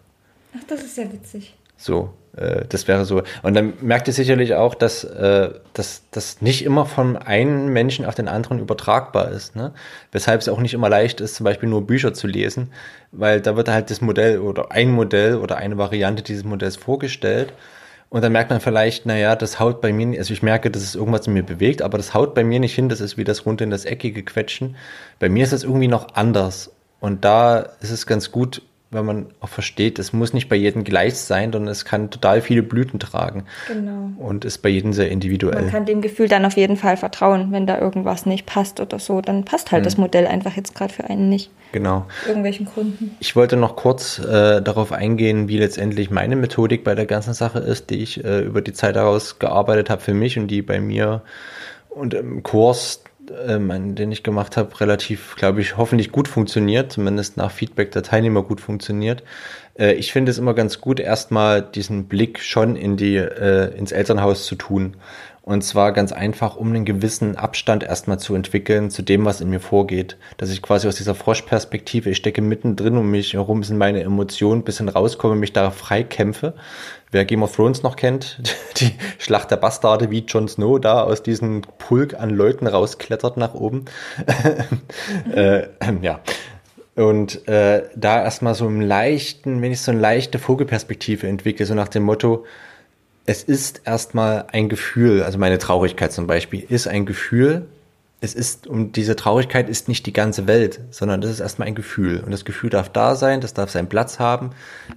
Ach, 0.56 0.64
das 0.66 0.82
ist 0.82 0.96
ja 0.96 1.04
witzig. 1.12 1.54
So, 1.76 2.14
äh, 2.34 2.64
das 2.66 2.88
wäre 2.88 3.04
so. 3.04 3.22
Und 3.42 3.52
dann 3.52 3.74
merkt 3.82 4.08
ihr 4.08 4.14
sicherlich 4.14 4.54
auch, 4.54 4.74
dass 4.74 5.04
äh, 5.04 5.50
das 5.74 6.40
nicht 6.40 6.64
immer 6.64 6.86
von 6.86 7.18
einem 7.18 7.74
Menschen 7.74 8.06
auf 8.06 8.14
den 8.14 8.26
anderen 8.26 8.58
übertragbar 8.58 9.30
ist. 9.32 9.54
Ne? 9.54 9.74
Weshalb 10.10 10.40
es 10.40 10.48
auch 10.48 10.60
nicht 10.60 10.72
immer 10.72 10.88
leicht 10.88 11.20
ist, 11.20 11.34
zum 11.34 11.44
Beispiel 11.44 11.68
nur 11.68 11.86
Bücher 11.86 12.14
zu 12.14 12.26
lesen, 12.26 12.72
weil 13.12 13.42
da 13.42 13.54
wird 13.56 13.68
halt 13.68 13.90
das 13.90 14.00
Modell 14.00 14.38
oder 14.38 14.72
ein 14.72 14.90
Modell 14.90 15.36
oder 15.36 15.58
eine 15.58 15.76
Variante 15.76 16.22
dieses 16.22 16.44
Modells 16.44 16.76
vorgestellt. 16.76 17.52
Und 18.10 18.22
dann 18.24 18.32
merkt 18.32 18.50
man 18.50 18.60
vielleicht, 18.60 19.04
naja, 19.04 19.36
das 19.36 19.60
haut 19.60 19.80
bei 19.80 19.92
mir, 19.92 20.18
also 20.18 20.32
ich 20.32 20.42
merke, 20.42 20.70
dass 20.70 20.82
es 20.82 20.94
irgendwas 20.94 21.26
in 21.26 21.34
mir 21.34 21.42
bewegt, 21.42 21.82
aber 21.82 21.98
das 21.98 22.14
haut 22.14 22.34
bei 22.34 22.42
mir 22.42 22.58
nicht 22.58 22.74
hin, 22.74 22.88
das 22.88 23.00
ist 23.00 23.18
wie 23.18 23.24
das 23.24 23.44
rund 23.44 23.60
in 23.60 23.70
das 23.70 23.84
Eckige 23.84 24.22
quetschen. 24.22 24.76
Bei 25.18 25.28
mir 25.28 25.44
ist 25.44 25.52
es 25.52 25.64
irgendwie 25.64 25.88
noch 25.88 26.14
anders. 26.14 26.72
Und 27.00 27.24
da 27.24 27.58
ist 27.80 27.90
es 27.90 28.06
ganz 28.06 28.32
gut, 28.32 28.62
wenn 28.90 29.04
man 29.04 29.26
auch 29.40 29.50
versteht, 29.50 29.98
es 29.98 30.14
muss 30.14 30.32
nicht 30.32 30.48
bei 30.48 30.56
jedem 30.56 30.82
gleich 30.82 31.16
sein, 31.16 31.52
sondern 31.52 31.70
es 31.70 31.84
kann 31.84 32.10
total 32.10 32.40
viele 32.40 32.62
Blüten 32.62 32.98
tragen. 32.98 33.44
Genau. 33.66 34.10
Und 34.18 34.46
ist 34.46 34.58
bei 34.58 34.70
jedem 34.70 34.94
sehr 34.94 35.10
individuell. 35.10 35.62
Man 35.62 35.70
kann 35.70 35.84
dem 35.84 36.00
Gefühl 36.00 36.28
dann 36.28 36.46
auf 36.46 36.56
jeden 36.56 36.76
Fall 36.76 36.96
vertrauen, 36.96 37.52
wenn 37.52 37.66
da 37.66 37.78
irgendwas 37.78 38.24
nicht 38.24 38.46
passt 38.46 38.80
oder 38.80 38.98
so, 38.98 39.20
dann 39.20 39.44
passt 39.44 39.72
halt 39.72 39.82
mhm. 39.82 39.84
das 39.84 39.98
Modell 39.98 40.26
einfach 40.26 40.56
jetzt 40.56 40.74
gerade 40.74 40.92
für 40.92 41.04
einen 41.04 41.28
nicht. 41.28 41.50
Genau. 41.72 42.06
Aus 42.22 42.28
irgendwelchen 42.28 42.64
Gründen. 42.64 43.16
Ich 43.20 43.36
wollte 43.36 43.56
noch 43.56 43.76
kurz 43.76 44.18
äh, 44.20 44.62
darauf 44.62 44.92
eingehen, 44.92 45.48
wie 45.48 45.58
letztendlich 45.58 46.10
meine 46.10 46.36
Methodik 46.36 46.82
bei 46.82 46.94
der 46.94 47.04
ganzen 47.04 47.34
Sache 47.34 47.58
ist, 47.58 47.90
die 47.90 48.02
ich 48.02 48.24
äh, 48.24 48.40
über 48.40 48.62
die 48.62 48.72
Zeit 48.72 48.96
daraus 48.96 49.38
gearbeitet 49.38 49.90
habe 49.90 50.00
für 50.00 50.14
mich 50.14 50.38
und 50.38 50.48
die 50.48 50.62
bei 50.62 50.80
mir 50.80 51.20
und 51.90 52.14
im 52.14 52.42
Kurs 52.42 53.02
ähm, 53.46 53.94
den 53.94 54.12
ich 54.12 54.22
gemacht 54.22 54.56
habe, 54.56 54.80
relativ, 54.80 55.36
glaube 55.36 55.60
ich, 55.60 55.76
hoffentlich 55.76 56.12
gut 56.12 56.28
funktioniert, 56.28 56.92
zumindest 56.92 57.36
nach 57.36 57.50
Feedback 57.50 57.90
der 57.92 58.02
Teilnehmer 58.02 58.42
gut 58.42 58.60
funktioniert. 58.60 59.22
Äh, 59.78 59.94
ich 59.94 60.12
finde 60.12 60.30
es 60.30 60.38
immer 60.38 60.54
ganz 60.54 60.80
gut, 60.80 61.00
erstmal 61.00 61.62
diesen 61.62 62.06
Blick 62.06 62.40
schon 62.40 62.76
in 62.76 62.96
die, 62.96 63.16
äh, 63.16 63.76
ins 63.76 63.92
Elternhaus 63.92 64.46
zu 64.46 64.54
tun. 64.54 64.96
Und 65.48 65.62
zwar 65.62 65.92
ganz 65.92 66.12
einfach, 66.12 66.56
um 66.56 66.68
einen 66.68 66.84
gewissen 66.84 67.36
Abstand 67.36 67.82
erstmal 67.82 68.18
zu 68.18 68.34
entwickeln 68.34 68.90
zu 68.90 69.00
dem, 69.00 69.24
was 69.24 69.40
in 69.40 69.48
mir 69.48 69.60
vorgeht. 69.60 70.18
Dass 70.36 70.50
ich 70.50 70.60
quasi 70.60 70.86
aus 70.86 70.96
dieser 70.96 71.14
Froschperspektive, 71.14 72.10
ich 72.10 72.18
stecke 72.18 72.42
mittendrin 72.42 72.98
um 72.98 73.10
mich 73.10 73.32
herum 73.32 73.62
sind 73.62 73.78
meine 73.78 74.02
Emotionen, 74.02 74.62
bisschen 74.62 74.90
rauskomme, 74.90 75.36
mich 75.36 75.54
da 75.54 75.70
freikämpfe. 75.70 76.52
Wer 77.12 77.24
Game 77.24 77.42
of 77.42 77.56
Thrones 77.56 77.82
noch 77.82 77.96
kennt, 77.96 78.42
die 78.76 78.90
Schlacht 79.16 79.50
der 79.50 79.56
Bastarde, 79.56 80.10
wie 80.10 80.18
Jon 80.18 80.48
Snow 80.48 80.78
da 80.78 81.02
aus 81.02 81.22
diesem 81.22 81.62
Pulk 81.78 82.12
an 82.12 82.28
Leuten 82.28 82.66
rausklettert 82.66 83.38
nach 83.38 83.54
oben. 83.54 83.86
äh, 85.34 85.62
ja. 86.02 86.20
Und 86.94 87.48
äh, 87.48 87.84
da 87.96 88.22
erstmal 88.22 88.54
so 88.54 88.66
einen 88.66 88.82
leichten, 88.82 89.62
wenn 89.62 89.72
ich 89.72 89.80
so 89.80 89.92
eine 89.92 90.00
leichte 90.00 90.38
Vogelperspektive 90.38 91.26
entwickle, 91.26 91.64
so 91.64 91.72
nach 91.72 91.88
dem 91.88 92.02
Motto, 92.02 92.44
es 93.28 93.42
ist 93.42 93.82
erstmal 93.84 94.46
ein 94.52 94.70
Gefühl, 94.70 95.22
also 95.22 95.36
meine 95.36 95.58
Traurigkeit 95.58 96.12
zum 96.12 96.26
Beispiel 96.26 96.64
ist 96.66 96.88
ein 96.88 97.04
Gefühl. 97.04 97.66
Es 98.22 98.34
ist, 98.34 98.66
und 98.66 98.96
diese 98.96 99.16
Traurigkeit 99.16 99.68
ist 99.68 99.86
nicht 99.86 100.06
die 100.06 100.14
ganze 100.14 100.46
Welt, 100.46 100.80
sondern 100.90 101.20
das 101.20 101.32
ist 101.32 101.40
erstmal 101.40 101.68
ein 101.68 101.74
Gefühl. 101.74 102.20
Und 102.24 102.30
das 102.30 102.46
Gefühl 102.46 102.70
darf 102.70 102.88
da 102.88 103.16
sein, 103.16 103.42
das 103.42 103.52
darf 103.52 103.68
seinen 103.68 103.90
Platz 103.90 104.18
haben, 104.18 104.52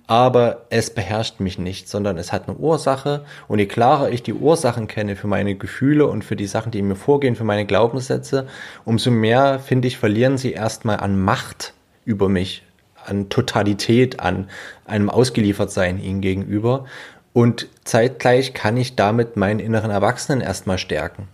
aber 0.08 0.66
es 0.70 0.92
beherrscht 0.92 1.42
mich 1.42 1.60
nicht, 1.60 1.90
sondern 1.90 2.18
es 2.18 2.32
hat 2.32 2.48
eine 2.48 2.58
Ursache. 2.58 3.26
Und 3.50 3.60
je 3.60 3.66
klarer 3.66 4.10
ich 4.12 4.24
die 4.24 4.34
Ursachen 4.34 4.88
kenne 4.88 5.18
für 5.18 5.28
meine 5.28 5.56
Gefühle 5.56 6.08
und 6.08 6.24
für 6.24 6.38
die 6.38 6.48
Sachen, 6.48 6.72
die 6.72 6.80
in 6.80 6.88
mir 6.88 6.96
vorgehen, 6.96 7.36
für 7.36 7.44
meine 7.44 7.66
Glaubenssätze, 7.66 8.48
umso 8.86 9.12
mehr, 9.12 9.60
finde 9.60 9.90
ich, 9.90 9.98
verlieren 9.98 10.38
sie 10.38 10.54
erstmal 10.54 11.02
an 11.02 11.20
Macht 11.20 11.74
über 12.06 12.30
mich, 12.30 12.64
an 13.06 13.28
Totalität, 13.28 14.22
an 14.22 14.50
einem 14.86 15.10
Ausgeliefertsein 15.10 16.02
ihnen 16.02 16.22
gegenüber. 16.22 16.86
Und 17.34 17.68
zeitgleich 17.84 18.54
kann 18.54 18.78
ich 18.78 18.96
damit 18.96 19.38
meinen 19.38 19.60
inneren 19.60 19.92
Erwachsenen 19.92 20.42
erstmal 20.42 20.78
stärken. 20.78 21.28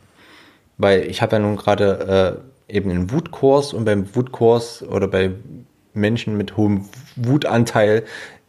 Weil 0.78 1.02
ich 1.04 1.22
habe 1.22 1.38
ja 1.38 1.40
nun 1.40 1.56
gerade 1.58 2.42
äh, 2.70 2.76
eben 2.76 2.92
einen 2.92 3.12
Wutkurs 3.12 3.74
und 3.74 3.86
beim 3.86 4.16
Wutkurs 4.16 4.84
oder 4.84 5.08
bei 5.08 5.32
Menschen 5.94 6.38
mit 6.38 6.58
hohem 6.58 6.86
Wutanteil 7.16 8.04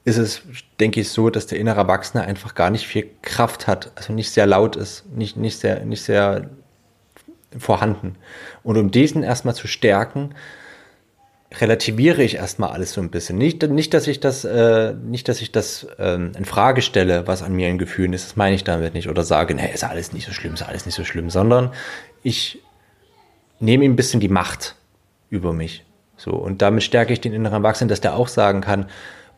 ist 0.05 0.19
es, 0.19 0.43
denke 0.81 1.01
ich, 1.01 1.11
so, 1.11 1.31
dass 1.31 1.47
der 1.47 1.59
innere 1.59 1.81
Erwachsene 1.81 2.25
einfach 2.25 2.55
gar 2.55 2.71
nicht 2.71 2.87
viel 2.87 3.09
Kraft 3.23 3.67
hat, 3.67 3.93
also 3.95 4.13
nicht 4.13 4.31
sehr 4.31 4.47
laut 4.47 4.77
ist, 4.77 5.05
nicht, 5.15 5.37
nicht, 5.37 5.59
sehr, 5.59 5.85
nicht 5.85 6.03
sehr 6.03 6.49
vorhanden. 7.57 8.17
Und 8.63 8.77
um 8.77 8.91
diesen 8.91 9.23
erstmal 9.23 9.55
zu 9.55 9.67
stärken, 9.67 10.35
relativiere 11.55 12.23
ich 12.23 12.37
erstmal 12.37 12.71
alles 12.71 12.93
so 12.93 13.01
ein 13.01 13.11
bisschen. 13.11 13.39
Nicht, 13.39 13.63
nicht 13.63 13.95
dass 13.95 14.07
ich 14.07 14.21
das, 14.21 14.45
äh, 14.45 14.93
nicht, 14.95 15.29
dass 15.29 15.41
ich 15.41 15.51
das 15.51 15.87
ähm, 15.99 16.33
in 16.37 16.45
Frage 16.45 16.83
stelle, 16.83 17.27
was 17.27 17.43
an 17.43 17.55
mir 17.55 17.69
in 17.69 17.79
Gefühlen 17.79 18.13
ist, 18.13 18.27
das 18.27 18.37
meine 18.37 18.55
ich 18.55 18.65
damit 18.65 18.95
nicht. 18.95 19.09
Oder 19.09 19.25
sage, 19.25 19.55
nee, 19.55 19.71
ist 19.73 19.85
alles 19.85 20.13
nicht 20.13 20.27
so 20.27 20.33
schlimm, 20.33 20.55
ist 20.55 20.63
alles 20.63 20.85
nicht 20.85 20.95
so 20.95 21.05
schlimm, 21.05 21.31
sondern 21.31 21.73
ich 22.23 22.63
nehme 23.61 23.85
ihm 23.85 23.93
ein 23.93 23.97
bisschen 23.97 24.21
die 24.21 24.29
Macht 24.29 24.77
über 25.31 25.53
mich. 25.53 25.85
So, 26.17 26.33
und 26.33 26.61
damit 26.63 26.83
stärke 26.83 27.13
ich 27.13 27.21
den 27.21 27.33
inneren 27.33 27.63
Erwachsenen, 27.63 27.89
dass 27.89 28.01
der 28.01 28.15
auch 28.15 28.29
sagen 28.29 28.61
kann, 28.61 28.87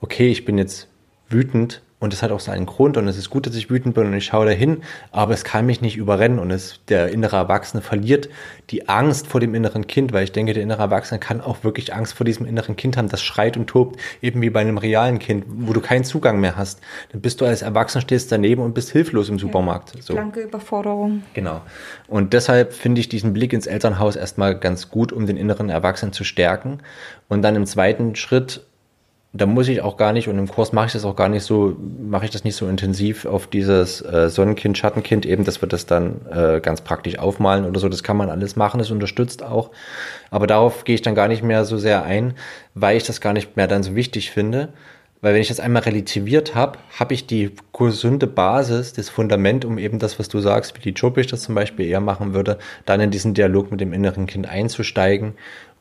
okay, 0.01 0.31
ich 0.31 0.45
bin 0.45 0.59
jetzt 0.59 0.89
wütend, 1.29 1.83
und 2.01 2.15
es 2.15 2.23
hat 2.23 2.33
auch 2.33 2.41
seinen 2.41 2.67
Grund 2.67 2.97
und 2.97 3.07
es 3.07 3.17
ist 3.17 3.31
gut, 3.31 3.47
dass 3.47 3.55
ich 3.55 3.71
wütend 3.71 3.95
bin 3.95 4.07
und 4.07 4.15
ich 4.15 4.25
schaue 4.25 4.47
dahin, 4.47 4.83
aber 5.13 5.35
es 5.35 5.45
kann 5.45 5.67
mich 5.67 5.83
nicht 5.83 5.97
überrennen 5.97 6.39
und 6.39 6.51
es, 6.51 6.81
der 6.89 7.11
innere 7.11 7.37
Erwachsene 7.37 7.83
verliert 7.83 8.29
die 8.71 8.89
Angst 8.89 9.27
vor 9.27 9.41
dem 9.41 9.55
inneren 9.55 9.87
Kind, 9.87 10.13
weil 10.13 10.25
ich 10.25 10.33
denke, 10.33 10.55
der 10.55 10.63
innere 10.63 10.83
Erwachsene 10.83 11.21
kann 11.21 11.41
auch 11.41 11.63
wirklich 11.63 11.95
Angst 11.95 12.15
vor 12.15 12.25
diesem 12.25 12.47
inneren 12.47 12.77
Kind 12.77 12.97
haben, 12.97 13.09
das 13.09 13.23
schreit 13.23 13.57
und 13.57 13.67
tobt, 13.67 14.01
eben 14.23 14.41
wie 14.41 14.51
bei 14.51 14.61
einem 14.61 14.79
realen 14.79 15.19
Kind, 15.19 15.45
wo 15.47 15.73
du 15.73 15.81
keinen 15.81 16.05
Zugang 16.05 16.41
mehr 16.41 16.57
hast. 16.57 16.81
Dann 17.13 17.21
bist 17.21 17.41
du 17.41 17.45
als 17.45 17.63
Erwachsener 17.63 18.03
stehst 18.03 18.33
daneben 18.33 18.63
und 18.63 18.75
bist 18.75 18.91
hilflos 18.91 19.29
im 19.29 19.39
Supermarkt. 19.39 19.95
Ja, 19.95 20.03
so. 20.03 20.15
Blanke 20.15 20.41
Überforderung. 20.41 21.23
Genau. 21.35 21.61
Und 22.09 22.33
deshalb 22.33 22.73
finde 22.73 23.01
ich 23.01 23.09
diesen 23.09 23.33
Blick 23.33 23.53
ins 23.53 23.67
Elternhaus 23.67 24.17
erstmal 24.17 24.59
ganz 24.59 24.89
gut, 24.89 25.13
um 25.13 25.27
den 25.27 25.37
inneren 25.37 25.69
Erwachsenen 25.69 26.13
zu 26.13 26.25
stärken. 26.25 26.79
Und 27.29 27.43
dann 27.43 27.57
im 27.57 27.67
zweiten 27.67 28.15
Schritt 28.17 28.65
da 29.33 29.47
muss 29.47 29.69
ich 29.69 29.81
auch 29.81 29.97
gar 29.97 30.13
nicht, 30.13 30.27
und 30.29 30.39
im 30.39 30.49
Kurs 30.49 30.73
mache 30.73 30.87
ich 30.87 30.93
das 30.93 31.05
auch 31.05 31.15
gar 31.15 31.29
nicht 31.29 31.45
so, 31.45 31.77
mache 31.79 32.25
ich 32.25 32.33
das 32.33 32.43
nicht 32.43 32.57
so 32.57 32.67
intensiv 32.67 33.27
auf 33.27 33.47
dieses 33.47 34.03
äh, 34.03 34.29
Sonnenkind, 34.29 34.77
Schattenkind, 34.77 35.25
eben, 35.25 35.45
dass 35.45 35.63
wir 35.63 35.69
das 35.69 35.87
dann 35.87 36.27
äh, 36.33 36.61
ganz 36.61 36.81
praktisch 36.81 37.17
aufmalen 37.19 37.65
oder 37.65 37.79
so. 37.79 37.89
Das 37.89 38.03
kann 38.03 38.17
man 38.17 38.29
alles 38.29 38.57
machen, 38.57 38.79
das 38.79 38.91
unterstützt 38.91 39.45
auch. 39.45 39.71
Aber 40.31 40.49
darauf 40.49 40.83
gehe 40.83 40.97
ich 40.97 41.03
dann 41.03 41.15
gar 41.15 41.29
nicht 41.29 41.45
mehr 41.45 41.65
so 41.65 41.79
sehr 41.79 42.03
ein, 42.03 42.35
weil 42.75 42.97
ich 42.97 43.05
das 43.05 43.21
gar 43.21 43.33
nicht 43.33 43.57
mehr 43.57 43.69
dann 43.69 43.85
so 43.85 43.95
wichtig 43.95 44.33
finde. 44.33 44.71
Weil 45.23 45.35
wenn 45.35 45.43
ich 45.43 45.49
das 45.49 45.61
einmal 45.61 45.83
relativiert 45.83 46.55
habe, 46.55 46.79
habe 46.99 47.13
ich 47.13 47.27
die 47.27 47.55
gesunde 47.77 48.27
Basis, 48.27 48.95
das 48.95 49.11
Fundament, 49.11 49.67
um 49.67 49.77
eben 49.77 49.99
das, 49.99 50.19
was 50.19 50.29
du 50.29 50.41
sagst, 50.41 50.77
wie 50.77 50.81
die 50.81 50.99
Jobisch 50.99 51.27
das 51.27 51.43
zum 51.43 51.55
Beispiel 51.55 51.87
eher 51.87 52.01
machen 52.01 52.33
würde, 52.33 52.59
dann 52.87 53.01
in 53.01 53.11
diesen 53.11 53.35
Dialog 53.35 53.71
mit 53.71 53.83
dem 53.83 53.93
inneren 53.93 54.27
Kind 54.27 54.49
einzusteigen 54.49 55.35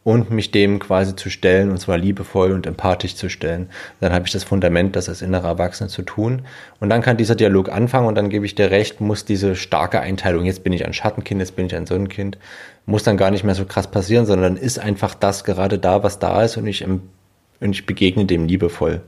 und 0.10 0.32
mich 0.32 0.49
dem 0.49 0.80
quasi 0.80 1.16
zu 1.16 1.30
stellen, 1.30 1.70
und 1.70 1.78
zwar 1.78 1.99
liebevoll 1.99 2.51
und 2.51 2.66
empathisch 2.66 3.16
zu 3.16 3.30
stellen. 3.30 3.70
Dann 3.99 4.12
habe 4.12 4.26
ich 4.26 4.34
das 4.34 4.43
Fundament, 4.43 4.95
das 4.95 5.07
als 5.07 5.22
innerer 5.22 5.49
Erwachsener 5.49 5.88
zu 5.88 6.01
tun. 6.01 6.41
Und 6.80 6.89
dann 6.89 7.03
kann 7.03 7.16
dieser 7.16 7.36
Dialog 7.36 7.70
anfangen 7.70 8.07
und 8.07 8.16
dann 8.16 8.30
gebe 8.32 8.43
ich 8.43 8.55
dir 8.55 8.72
recht, 8.72 9.01
muss 9.01 9.24
diese 9.24 9.55
starke 9.55 9.99
Einteilung, 9.99 10.45
jetzt 10.45 10.64
bin 10.64 10.74
ich 10.74 10.84
ein 10.84 10.93
Schattenkind, 10.93 11.41
jetzt 11.41 11.55
bin 11.55 11.68
ich 11.68 11.76
ein 11.76 11.86
Sonnenkind, 11.86 12.39
muss 12.88 13.03
dann 13.03 13.18
gar 13.18 13.30
nicht 13.30 13.43
mehr 13.43 13.53
so 13.53 13.66
krass 13.66 13.86
passieren, 13.86 14.26
sondern 14.26 14.57
ist 14.57 14.80
einfach 14.80 15.14
das 15.14 15.43
gerade 15.43 15.78
da, 15.78 16.01
was 16.01 16.18
da 16.18 16.41
ist 16.41 16.57
und 16.57 16.66
ich, 16.66 16.84
und 16.84 17.03
ich 17.62 17.86
begegne 17.86 18.26
dem 18.26 18.47
liebevoll. 18.47 19.01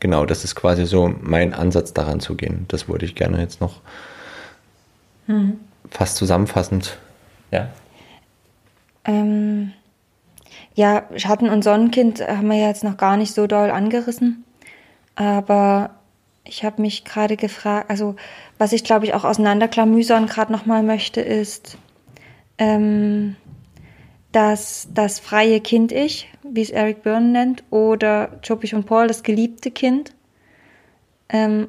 Genau, 0.00 0.26
das 0.26 0.44
ist 0.44 0.54
quasi 0.54 0.84
so 0.84 1.14
mein 1.22 1.54
Ansatz 1.54 1.94
daran 1.94 2.20
zu 2.20 2.34
gehen. 2.34 2.66
Das 2.68 2.90
wollte 2.90 3.06
ich 3.06 3.14
gerne 3.14 3.40
jetzt 3.40 3.62
noch 3.62 3.80
mhm. 5.28 5.60
fast 5.88 6.16
zusammenfassend. 6.16 6.98
Ja. 7.50 7.70
Ähm, 9.04 9.72
ja, 10.74 11.04
Schatten 11.16 11.48
und 11.48 11.62
Sonnenkind 11.62 12.26
haben 12.26 12.48
wir 12.48 12.58
jetzt 12.58 12.84
noch 12.84 12.96
gar 12.96 13.16
nicht 13.16 13.34
so 13.34 13.46
doll 13.46 13.70
angerissen. 13.70 14.44
Aber 15.14 15.90
ich 16.44 16.64
habe 16.64 16.82
mich 16.82 17.04
gerade 17.04 17.36
gefragt, 17.36 17.90
also 17.90 18.16
was 18.58 18.72
ich 18.72 18.84
glaube 18.84 19.06
ich 19.06 19.14
auch 19.14 19.24
auseinanderklamüsern 19.24 20.26
gerade 20.26 20.52
nochmal 20.52 20.82
möchte, 20.82 21.20
ist, 21.20 21.78
ähm, 22.58 23.36
dass 24.32 24.88
das 24.92 25.20
freie 25.20 25.60
Kind-Ich, 25.60 26.28
wie 26.42 26.62
es 26.62 26.70
Eric 26.70 27.02
Byrne 27.02 27.28
nennt, 27.28 27.64
oder 27.70 28.40
Chopich 28.46 28.74
und 28.74 28.84
Paul, 28.84 29.06
das 29.06 29.22
geliebte 29.22 29.70
Kind, 29.70 30.12
ähm, 31.28 31.68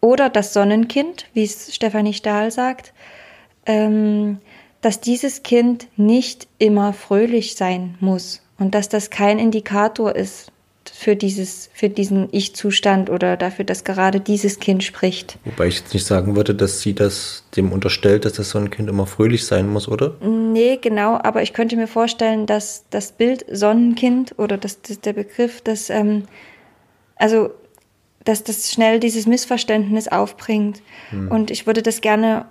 oder 0.00 0.28
das 0.28 0.52
Sonnenkind, 0.52 1.26
wie 1.32 1.44
es 1.44 1.72
Stefanie 1.72 2.12
Stahl 2.12 2.50
sagt, 2.50 2.92
ähm, 3.66 4.40
dass 4.82 5.00
dieses 5.00 5.42
Kind 5.42 5.86
nicht 5.96 6.46
immer 6.58 6.92
fröhlich 6.92 7.54
sein 7.54 7.94
muss 8.00 8.42
und 8.58 8.74
dass 8.74 8.88
das 8.88 9.08
kein 9.08 9.38
Indikator 9.38 10.14
ist 10.14 10.52
für 10.92 11.16
dieses, 11.16 11.70
für 11.72 11.88
diesen 11.88 12.28
Ich-Zustand 12.32 13.08
oder 13.08 13.36
dafür, 13.36 13.64
dass 13.64 13.84
gerade 13.84 14.20
dieses 14.20 14.58
Kind 14.58 14.82
spricht. 14.84 15.38
Wobei 15.44 15.68
ich 15.68 15.78
jetzt 15.78 15.94
nicht 15.94 16.04
sagen 16.04 16.36
würde, 16.36 16.54
dass 16.54 16.80
sie 16.80 16.94
das 16.94 17.44
dem 17.56 17.72
unterstellt, 17.72 18.24
dass 18.24 18.34
das 18.34 18.50
so 18.50 18.58
ein 18.58 18.70
Kind 18.70 18.88
immer 18.88 19.06
fröhlich 19.06 19.46
sein 19.46 19.68
muss, 19.68 19.88
oder? 19.88 20.16
Nee, 20.20 20.78
genau, 20.80 21.18
aber 21.22 21.42
ich 21.42 21.52
könnte 21.52 21.76
mir 21.76 21.86
vorstellen, 21.86 22.46
dass 22.46 22.84
das 22.90 23.12
Bild 23.12 23.44
Sonnenkind 23.50 24.34
oder 24.38 24.58
das, 24.58 24.82
das 24.82 25.00
der 25.00 25.12
Begriff, 25.12 25.60
dass, 25.60 25.88
ähm, 25.88 26.24
also, 27.16 27.50
dass 28.24 28.44
das 28.44 28.70
schnell 28.70 29.00
dieses 29.00 29.26
Missverständnis 29.26 30.08
aufbringt. 30.08 30.82
Hm. 31.10 31.30
Und 31.30 31.50
ich 31.50 31.66
würde 31.66 31.82
das 31.82 32.00
gerne 32.00 32.46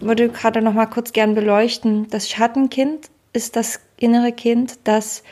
würde 0.00 0.28
gerade 0.28 0.62
noch 0.62 0.72
mal 0.72 0.86
kurz 0.86 1.12
gern 1.12 1.34
beleuchten. 1.34 2.08
Das 2.10 2.28
Schattenkind 2.28 3.10
ist 3.32 3.56
das 3.56 3.80
innere 3.98 4.32
Kind, 4.32 4.78
das 4.84 5.22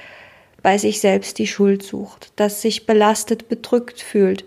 bei 0.63 0.79
sich 0.79 1.01
selbst 1.01 1.39
die 1.39 1.47
Schuld 1.47 1.83
sucht, 1.83 2.33
das 2.37 2.63
sich 2.63 2.87
belastet, 2.87 3.49
bedrückt 3.49 4.01
fühlt, 4.01 4.45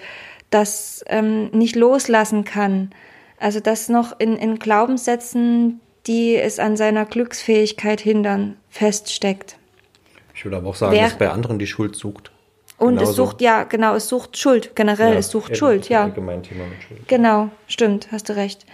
das 0.50 1.04
ähm, 1.08 1.50
nicht 1.52 1.76
loslassen 1.76 2.44
kann. 2.44 2.92
Also 3.40 3.60
das 3.60 3.88
noch 3.88 4.20
in, 4.20 4.36
in 4.36 4.58
Glaubenssätzen, 4.58 5.80
die 6.08 6.36
es 6.36 6.58
an 6.58 6.76
seiner 6.76 7.06
Glücksfähigkeit 7.06 8.02
hindern, 8.02 8.58
feststeckt. 8.70 9.58
Ich 10.34 10.44
würde 10.46 10.58
aber 10.58 10.70
auch 10.70 10.76
sagen, 10.76 10.94
Wer- 10.94 11.04
dass 11.04 11.18
bei 11.18 11.30
anderen 11.30 11.60
die 11.60 11.68
Schuld 11.68 11.96
sucht. 11.96 12.32
Und 12.80 12.96
es 12.96 13.00
Genauso. 13.00 13.26
sucht, 13.26 13.42
ja, 13.42 13.64
genau, 13.64 13.96
es 13.96 14.08
sucht 14.08 14.38
Schuld. 14.38 14.76
Generell, 14.76 15.18
es 15.18 15.30
sucht 15.30 15.58
Schuld, 15.58 15.90
ja. 15.90 16.10
Thema 16.10 16.36
mit 16.36 16.46
Schuld. 16.46 17.08
Genau, 17.08 17.50
stimmt, 17.68 18.10
hast 18.12 18.30
du 18.30 18.36
recht. 18.36 18.68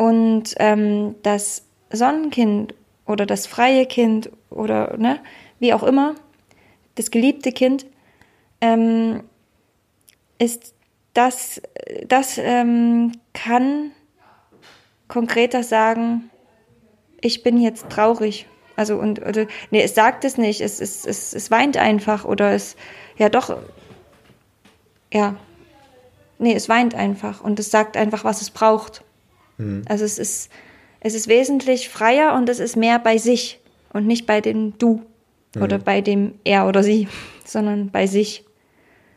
Und 0.00 0.54
ähm, 0.56 1.16
das 1.22 1.66
Sonnenkind 1.90 2.74
oder 3.04 3.26
das 3.26 3.46
freie 3.46 3.84
Kind 3.84 4.30
oder 4.48 4.96
ne, 4.96 5.20
wie 5.58 5.74
auch 5.74 5.82
immer, 5.82 6.14
das 6.94 7.10
geliebte 7.10 7.52
Kind, 7.52 7.84
ähm, 8.62 9.24
ist 10.38 10.72
das, 11.12 11.60
das 12.08 12.38
ähm, 12.38 13.12
kann 13.34 13.90
konkreter 15.06 15.62
sagen, 15.62 16.30
ich 17.20 17.42
bin 17.42 17.60
jetzt 17.60 17.90
traurig. 17.90 18.46
Also 18.76 18.96
und 18.96 19.20
oder, 19.20 19.48
nee, 19.70 19.82
es 19.82 19.94
sagt 19.94 20.24
es 20.24 20.38
nicht, 20.38 20.62
es, 20.62 20.80
es, 20.80 21.04
es, 21.04 21.34
es 21.34 21.50
weint 21.50 21.76
einfach 21.76 22.24
oder 22.24 22.52
es 22.52 22.74
ja 23.18 23.28
doch 23.28 23.54
ja 25.12 25.36
Nee, 26.38 26.54
es 26.54 26.70
weint 26.70 26.94
einfach 26.94 27.42
und 27.42 27.58
es 27.58 27.70
sagt 27.70 27.98
einfach, 27.98 28.24
was 28.24 28.40
es 28.40 28.48
braucht. 28.48 29.04
Also 29.88 30.04
es 30.04 30.18
ist, 30.18 30.50
es 31.00 31.14
ist 31.14 31.28
wesentlich 31.28 31.88
freier 31.88 32.34
und 32.34 32.48
es 32.48 32.58
ist 32.58 32.76
mehr 32.76 32.98
bei 32.98 33.18
sich 33.18 33.60
und 33.92 34.06
nicht 34.06 34.26
bei 34.26 34.40
dem 34.40 34.78
Du 34.78 35.02
oder 35.56 35.78
bei 35.78 36.00
dem 36.00 36.34
Er 36.44 36.68
oder 36.68 36.82
Sie, 36.82 37.08
sondern 37.44 37.90
bei 37.90 38.06
sich. 38.06 38.44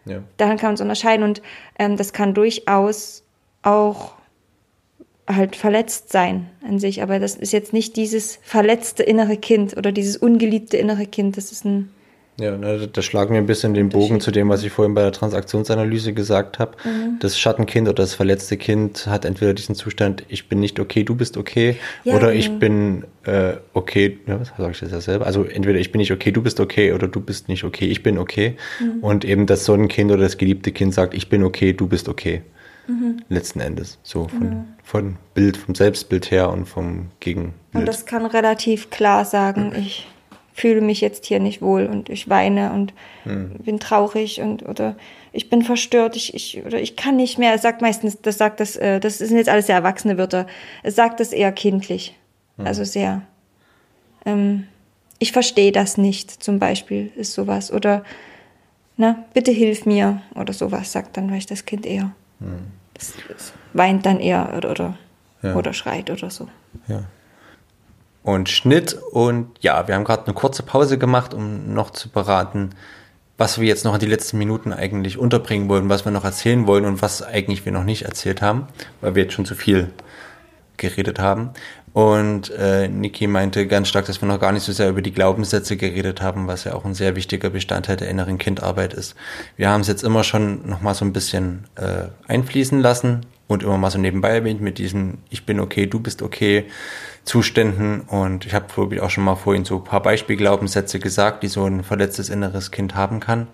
Ja. 0.05 0.23
Daran 0.37 0.57
kann 0.57 0.69
man 0.69 0.75
es 0.75 0.81
unterscheiden 0.81 1.23
und 1.23 1.41
ähm, 1.79 1.95
das 1.95 2.11
kann 2.11 2.33
durchaus 2.33 3.23
auch 3.61 4.13
halt 5.27 5.55
verletzt 5.55 6.11
sein 6.11 6.49
an 6.67 6.79
sich, 6.79 7.01
aber 7.01 7.19
das 7.19 7.35
ist 7.35 7.53
jetzt 7.53 7.71
nicht 7.71 7.95
dieses 7.95 8.39
verletzte 8.41 9.03
innere 9.03 9.37
Kind 9.37 9.77
oder 9.77 9.93
dieses 9.93 10.17
ungeliebte 10.17 10.75
innere 10.75 11.05
Kind, 11.05 11.37
das 11.37 11.51
ist 11.53 11.63
ein 11.63 11.89
Ja, 12.39 12.57
na, 12.57 12.77
da- 12.77 12.87
da 12.87 13.01
schlagen 13.03 13.33
wir 13.33 13.41
ein 13.41 13.45
bisschen 13.45 13.75
den 13.75 13.89
Bogen 13.89 14.19
zu 14.19 14.31
dem, 14.31 14.49
was 14.49 14.63
ich 14.63 14.71
vorhin 14.71 14.95
bei 14.95 15.03
der 15.03 15.11
Transaktionsanalyse 15.11 16.13
gesagt 16.13 16.57
habe. 16.57 16.71
Mhm. 16.83 17.19
Das 17.19 17.37
Schattenkind 17.39 17.87
oder 17.87 18.01
das 18.01 18.15
verletzte 18.15 18.57
Kind 18.57 19.05
hat 19.05 19.23
entweder 19.25 19.53
diesen 19.53 19.75
Zustand, 19.75 20.23
ich 20.29 20.49
bin 20.49 20.59
nicht 20.59 20.79
okay, 20.79 21.03
du 21.03 21.13
bist 21.13 21.37
okay, 21.37 21.77
Ja, 22.03 22.15
oder 22.15 22.29
genau. 22.31 22.39
ich 22.39 22.57
bin 22.57 23.03
äh, 23.25 23.53
okay, 23.73 24.17
ja, 24.25 24.39
was 24.39 24.49
sage 24.57 24.71
ich 24.71 24.79
das 24.79 24.91
ja 24.91 24.99
selber? 25.01 25.27
Also 25.27 25.43
entweder 25.43 25.77
ich 25.77 25.91
bin 25.91 25.99
nicht 25.99 26.11
okay, 26.11 26.31
du 26.31 26.41
bist 26.41 26.59
okay, 26.59 26.91
oder 26.93 27.07
du 27.07 27.21
bist 27.21 27.49
nicht 27.49 27.63
okay, 27.63 27.85
ich 27.85 28.01
bin 28.01 28.17
okay. 28.17 28.57
Mhm. 28.79 29.03
Und 29.03 29.25
eben 29.25 29.45
das 29.45 29.65
Sonnenkind 29.65 30.11
oder 30.11 30.23
das 30.23 30.37
geliebte 30.39 30.71
Kind 30.71 30.93
sagt, 30.95 31.13
ich 31.13 31.29
bin 31.29 31.43
okay, 31.43 31.73
du 31.73 31.85
bist 31.87 32.09
okay. 32.09 32.41
Mhm. 32.87 33.17
Letzten 33.29 33.59
Endes. 33.61 33.99
So 34.03 34.27
von, 34.27 34.65
von 34.83 35.15
Bild, 35.35 35.55
vom 35.55 35.73
Selbstbild 35.75 36.31
her 36.31 36.49
und 36.49 36.65
vom 36.65 37.11
Gegenbild. 37.19 37.53
Und 37.73 37.85
das 37.87 38.05
kann 38.05 38.25
relativ 38.25 38.89
klar 38.89 39.23
sagen, 39.23 39.71
ich 39.77 40.07
fühle 40.53 40.81
mich 40.81 41.01
jetzt 41.01 41.25
hier 41.25 41.39
nicht 41.39 41.61
wohl 41.61 41.85
und 41.87 42.09
ich 42.09 42.29
weine 42.29 42.71
und 42.73 42.93
bin 43.25 43.79
traurig 43.79 44.41
und 44.41 44.63
oder 44.67 44.95
ich 45.31 45.49
bin 45.49 45.63
verstört, 45.63 46.15
ich, 46.15 46.33
ich 46.35 46.63
oder 46.65 46.79
ich 46.79 46.95
kann 46.95 47.15
nicht 47.15 47.39
mehr. 47.39 47.53
Es 47.53 47.61
sagt 47.63 47.81
meistens, 47.81 48.21
das 48.21 48.37
sagt 48.37 48.59
das, 48.59 48.75
äh, 48.75 48.99
das 48.99 49.17
sind 49.17 49.35
jetzt 49.37 49.49
alles 49.49 49.65
sehr 49.67 49.75
erwachsene 49.75 50.17
Wörter. 50.17 50.45
Es 50.83 50.95
sagt 50.95 51.19
das 51.19 51.31
eher 51.33 51.51
kindlich. 51.51 52.15
Also 52.57 52.83
sehr. 52.83 53.23
Ähm, 54.25 54.67
ich 55.19 55.31
verstehe 55.31 55.71
das 55.71 55.97
nicht, 55.97 56.29
zum 56.43 56.59
Beispiel, 56.59 57.11
ist 57.15 57.33
sowas. 57.33 57.71
Oder 57.73 58.03
na, 58.95 59.23
bitte 59.33 59.51
hilf 59.51 59.85
mir 59.87 60.21
oder 60.35 60.53
sowas, 60.53 60.91
sagt 60.91 61.17
dann 61.17 61.29
vielleicht 61.29 61.49
das 61.49 61.65
Kind 61.65 61.85
eher. 61.85 62.11
Es, 62.93 63.13
es 63.35 63.53
weint 63.73 64.05
dann 64.05 64.19
eher 64.19 64.53
oder, 64.55 64.69
oder, 64.69 64.97
Ja. 65.41 65.55
oder 65.55 65.73
schreit 65.73 66.11
oder 66.11 66.29
so. 66.29 66.47
Ja. 66.87 67.05
Und 68.23 68.49
Schnitt 68.49 68.97
und 69.11 69.49
ja, 69.59 69.87
wir 69.87 69.95
haben 69.95 70.05
gerade 70.05 70.25
eine 70.25 70.33
kurze 70.33 70.63
Pause 70.63 70.97
gemacht, 70.97 71.33
um 71.33 71.73
noch 71.73 71.91
zu 71.91 72.09
beraten, 72.09 72.71
was 73.37 73.59
wir 73.59 73.67
jetzt 73.67 73.83
noch 73.83 73.93
in 73.93 73.99
die 73.99 74.05
letzten 74.05 74.37
Minuten 74.37 74.71
eigentlich 74.71 75.17
unterbringen 75.17 75.67
wollen, 75.67 75.89
was 75.89 76.05
wir 76.05 76.11
noch 76.11 76.23
erzählen 76.23 76.65
wollen 76.65 76.85
und 76.85 77.01
was 77.01 77.21
eigentlich 77.21 77.65
wir 77.65 77.71
noch 77.71 77.83
nicht 77.83 78.03
erzählt 78.03 78.41
haben, 78.41 78.67
weil 79.01 79.15
wir 79.15 79.23
jetzt 79.23 79.33
schon 79.33 79.45
zu 79.45 79.55
viel 79.55 79.91
geredet 80.77 81.19
haben. 81.19 81.51
Und 81.93 82.49
äh, 82.51 82.87
Niki 82.87 83.27
meinte 83.27 83.67
ganz 83.67 83.87
stark, 83.87 84.05
dass 84.05 84.19
wir 84.19 84.27
noch 84.27 84.39
gar 84.39 84.51
nicht 84.51 84.63
so 84.63 84.71
sehr 84.71 84.89
über 84.89 85.03
die 85.03 85.11
Glaubenssätze 85.11 85.77
geredet 85.77 86.21
haben, 86.21 86.47
was 86.47 86.63
ja 86.63 86.73
auch 86.73 86.85
ein 86.85 86.95
sehr 86.95 87.15
wichtiger 87.15 87.51
Bestandteil 87.51 87.97
der 87.97 88.09
inneren 88.09 88.39
Kindarbeit 88.39 88.93
ist. 88.95 89.15
Wir 89.57 89.69
haben 89.69 89.81
es 89.81 89.87
jetzt 89.87 90.03
immer 90.03 90.23
schon 90.23 90.67
noch 90.67 90.81
mal 90.81 90.95
so 90.95 91.05
ein 91.05 91.13
bisschen 91.13 91.65
äh, 91.75 92.05
einfließen 92.27 92.79
lassen 92.79 93.27
und 93.47 93.61
immer 93.61 93.77
mal 93.77 93.91
so 93.91 93.99
nebenbei 93.99 94.29
erwähnt 94.29 94.59
mit 94.59 94.79
diesen 94.79 95.19
Ich 95.29 95.45
bin 95.45 95.59
okay, 95.59 95.85
du 95.85 95.99
bist 95.99 96.23
okay 96.23 96.65
Zuständen. 97.25 98.01
Und 98.01 98.45
ich 98.45 98.53
habe 98.53 98.67
ich, 98.91 99.01
auch 99.01 99.09
schon 99.09 99.23
mal 99.23 99.35
vorhin 99.35 99.65
so 99.65 99.77
ein 99.77 99.83
paar 99.83 100.01
Beispielglaubenssätze 100.01 100.99
gesagt, 100.99 101.43
die 101.43 101.47
so 101.47 101.65
ein 101.65 101.83
verletztes 101.83 102.29
inneres 102.29 102.71
Kind 102.71 102.95
haben 102.95 103.19
kann. 103.19 103.47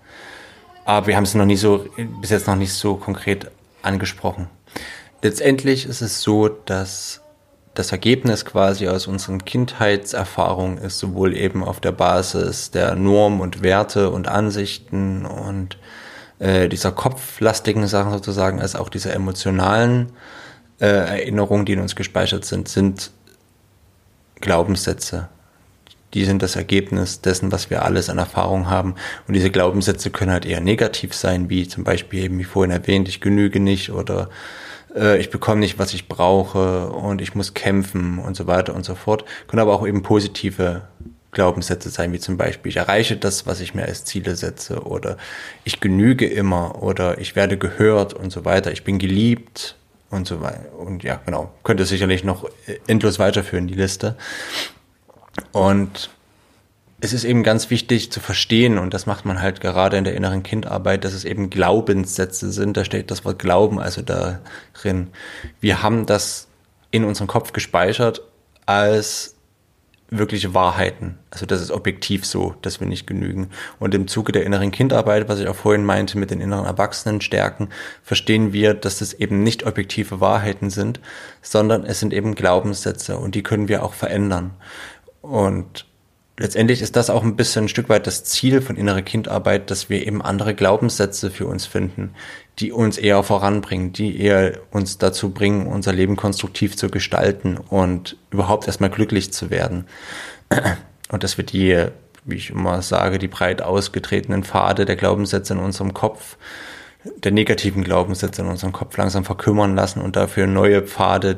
Aber 0.85 1.07
wir 1.07 1.15
haben 1.15 1.23
es 1.23 1.35
noch 1.35 1.45
nie 1.45 1.57
so, 1.57 1.85
bis 2.21 2.31
jetzt 2.31 2.47
noch 2.47 2.55
nicht 2.55 2.73
so 2.73 2.95
konkret 2.95 3.51
angesprochen. 3.81 4.47
Letztendlich 5.21 5.85
ist 5.85 6.01
es 6.01 6.21
so, 6.21 6.47
dass 6.47 7.21
das 7.73 7.91
Ergebnis 7.91 8.45
quasi 8.45 8.87
aus 8.87 9.07
unseren 9.07 9.45
Kindheitserfahrungen 9.45 10.77
ist, 10.79 10.99
sowohl 10.99 11.35
eben 11.35 11.63
auf 11.63 11.79
der 11.79 11.91
Basis 11.91 12.71
der 12.71 12.95
Norm 12.95 13.39
und 13.39 13.61
Werte 13.61 14.09
und 14.09 14.27
Ansichten 14.27 15.25
und 15.25 15.77
äh, 16.39 16.67
dieser 16.67 16.91
kopflastigen 16.91 17.87
Sachen 17.87 18.11
sozusagen, 18.11 18.59
als 18.59 18.75
auch 18.75 18.89
dieser 18.89 19.13
emotionalen 19.13 20.11
äh, 20.79 20.87
Erinnerungen, 20.87 21.65
die 21.65 21.73
in 21.73 21.81
uns 21.81 21.95
gespeichert 21.95 22.45
sind, 22.45 22.67
sind 22.67 23.11
Glaubenssätze. 24.41 25.29
Die 26.13 26.25
sind 26.25 26.41
das 26.41 26.55
Ergebnis 26.55 27.21
dessen, 27.21 27.51
was 27.51 27.69
wir 27.69 27.83
alles 27.83 28.09
an 28.09 28.17
Erfahrung 28.17 28.69
haben. 28.69 28.95
Und 29.27 29.35
diese 29.35 29.51
Glaubenssätze 29.51 30.09
können 30.09 30.31
halt 30.31 30.45
eher 30.45 30.61
negativ 30.61 31.13
sein, 31.13 31.49
wie 31.49 31.67
zum 31.67 31.83
Beispiel 31.83 32.23
eben 32.23 32.39
wie 32.39 32.45
vorhin 32.45 32.71
erwähnt, 32.71 33.07
ich 33.07 33.21
genüge 33.21 33.59
nicht 33.59 33.91
oder 33.91 34.29
äh, 34.95 35.19
ich 35.19 35.29
bekomme 35.29 35.59
nicht, 35.59 35.77
was 35.77 35.93
ich 35.93 36.07
brauche 36.07 36.89
und 36.89 37.21
ich 37.21 37.35
muss 37.35 37.53
kämpfen 37.53 38.17
und 38.17 38.35
so 38.35 38.47
weiter 38.47 38.73
und 38.73 38.85
so 38.85 38.95
fort. 38.95 39.25
Können 39.47 39.61
aber 39.61 39.73
auch 39.73 39.85
eben 39.87 40.01
positive 40.01 40.81
Glaubenssätze 41.31 41.89
sein, 41.89 42.11
wie 42.11 42.19
zum 42.19 42.37
Beispiel, 42.37 42.71
ich 42.71 42.77
erreiche 42.77 43.15
das, 43.15 43.45
was 43.45 43.61
ich 43.61 43.75
mir 43.75 43.85
als 43.85 44.03
Ziele 44.03 44.35
setze 44.35 44.83
oder 44.83 45.17
ich 45.63 45.79
genüge 45.79 46.27
immer 46.27 46.81
oder 46.81 47.19
ich 47.19 47.35
werde 47.35 47.57
gehört 47.57 48.13
und 48.15 48.31
so 48.31 48.45
weiter, 48.45 48.71
ich 48.71 48.83
bin 48.83 48.97
geliebt 48.97 49.75
und 50.09 50.27
so 50.27 50.41
weiter. 50.41 50.73
Und 50.77 51.03
ja, 51.03 51.19
genau, 51.25 51.51
könnte 51.63 51.85
sicherlich 51.85 52.23
noch 52.23 52.45
äh, 52.67 52.79
endlos 52.87 53.19
weiterführen, 53.19 53.67
die 53.67 53.75
Liste. 53.75 54.15
Und 55.51 56.09
es 57.01 57.13
ist 57.13 57.23
eben 57.23 57.43
ganz 57.43 57.69
wichtig 57.69 58.11
zu 58.11 58.19
verstehen, 58.19 58.77
und 58.77 58.93
das 58.93 59.05
macht 59.05 59.25
man 59.25 59.41
halt 59.41 59.61
gerade 59.61 59.97
in 59.97 60.03
der 60.03 60.15
inneren 60.15 60.43
Kindarbeit, 60.43 61.05
dass 61.05 61.13
es 61.13 61.23
eben 61.23 61.49
Glaubenssätze 61.49 62.51
sind. 62.51 62.75
Da 62.75 62.83
steht 62.83 63.09
das 63.09 63.23
Wort 63.23 63.39
Glauben 63.39 63.79
also 63.79 64.01
darin. 64.01 65.07
Wir 65.61 65.81
haben 65.81 66.05
das 66.05 66.47
in 66.91 67.05
unserem 67.05 67.27
Kopf 67.27 67.53
gespeichert 67.53 68.21
als 68.65 69.35
wirkliche 70.11 70.53
Wahrheiten. 70.53 71.17
Also 71.29 71.45
das 71.45 71.61
ist 71.61 71.71
objektiv 71.71 72.25
so, 72.25 72.55
dass 72.61 72.79
wir 72.79 72.87
nicht 72.87 73.07
genügen. 73.07 73.49
Und 73.79 73.93
im 73.93 74.07
Zuge 74.07 74.31
der 74.31 74.43
inneren 74.43 74.71
Kindarbeit, 74.71 75.29
was 75.29 75.39
ich 75.39 75.47
auch 75.47 75.55
vorhin 75.55 75.85
meinte 75.85 76.17
mit 76.17 76.31
den 76.31 76.41
inneren 76.41 76.65
Erwachsenenstärken, 76.65 77.69
verstehen 78.03 78.53
wir, 78.53 78.73
dass 78.73 78.99
das 78.99 79.13
eben 79.13 79.43
nicht 79.43 79.65
objektive 79.65 80.19
Wahrheiten 80.19 80.69
sind, 80.69 80.99
sondern 81.41 81.85
es 81.85 81.99
sind 81.99 82.13
eben 82.13 82.35
Glaubenssätze 82.35 83.17
und 83.17 83.35
die 83.35 83.43
können 83.43 83.67
wir 83.67 83.83
auch 83.83 83.93
verändern. 83.93 84.51
Und 85.21 85.85
letztendlich 86.37 86.81
ist 86.81 86.95
das 86.95 87.09
auch 87.09 87.23
ein 87.23 87.35
bisschen 87.35 87.65
ein 87.65 87.69
Stück 87.69 87.89
weit 87.89 88.07
das 88.07 88.23
Ziel 88.23 88.61
von 88.61 88.77
innerer 88.77 89.01
Kindarbeit, 89.01 89.69
dass 89.69 89.89
wir 89.89 90.05
eben 90.05 90.21
andere 90.21 90.55
Glaubenssätze 90.55 91.29
für 91.29 91.45
uns 91.45 91.65
finden, 91.65 92.15
die 92.59 92.71
uns 92.73 92.97
eher 92.97 93.23
voranbringen, 93.23 93.93
die 93.93 94.19
eher 94.19 94.59
uns 94.71 94.97
dazu 94.97 95.29
bringen, 95.31 95.65
unser 95.65 95.93
Leben 95.93 96.15
konstruktiv 96.17 96.75
zu 96.75 96.89
gestalten 96.89 97.57
und 97.57 98.17
überhaupt 98.31 98.67
erstmal 98.67 98.89
glücklich 98.89 99.31
zu 99.31 99.49
werden. 99.49 99.85
Und 101.11 101.23
dass 101.23 101.37
wir 101.37 101.43
die, 101.43 101.87
wie 102.25 102.35
ich 102.35 102.51
immer 102.51 102.83
sage, 102.83 103.17
die 103.17 103.27
breit 103.27 103.63
ausgetretenen 103.63 104.43
Pfade 104.43 104.85
der 104.85 104.95
Glaubenssätze 104.95 105.53
in 105.53 105.59
unserem 105.59 105.95
Kopf, 105.95 106.37
der 107.23 107.31
negativen 107.31 107.83
Glaubenssätze 107.83 108.43
in 108.43 108.47
unserem 108.47 108.73
Kopf 108.73 108.95
langsam 108.95 109.25
verkümmern 109.25 109.75
lassen 109.75 110.01
und 110.01 110.15
dafür 110.15 110.45
neue 110.45 110.83
Pfade 110.83 111.37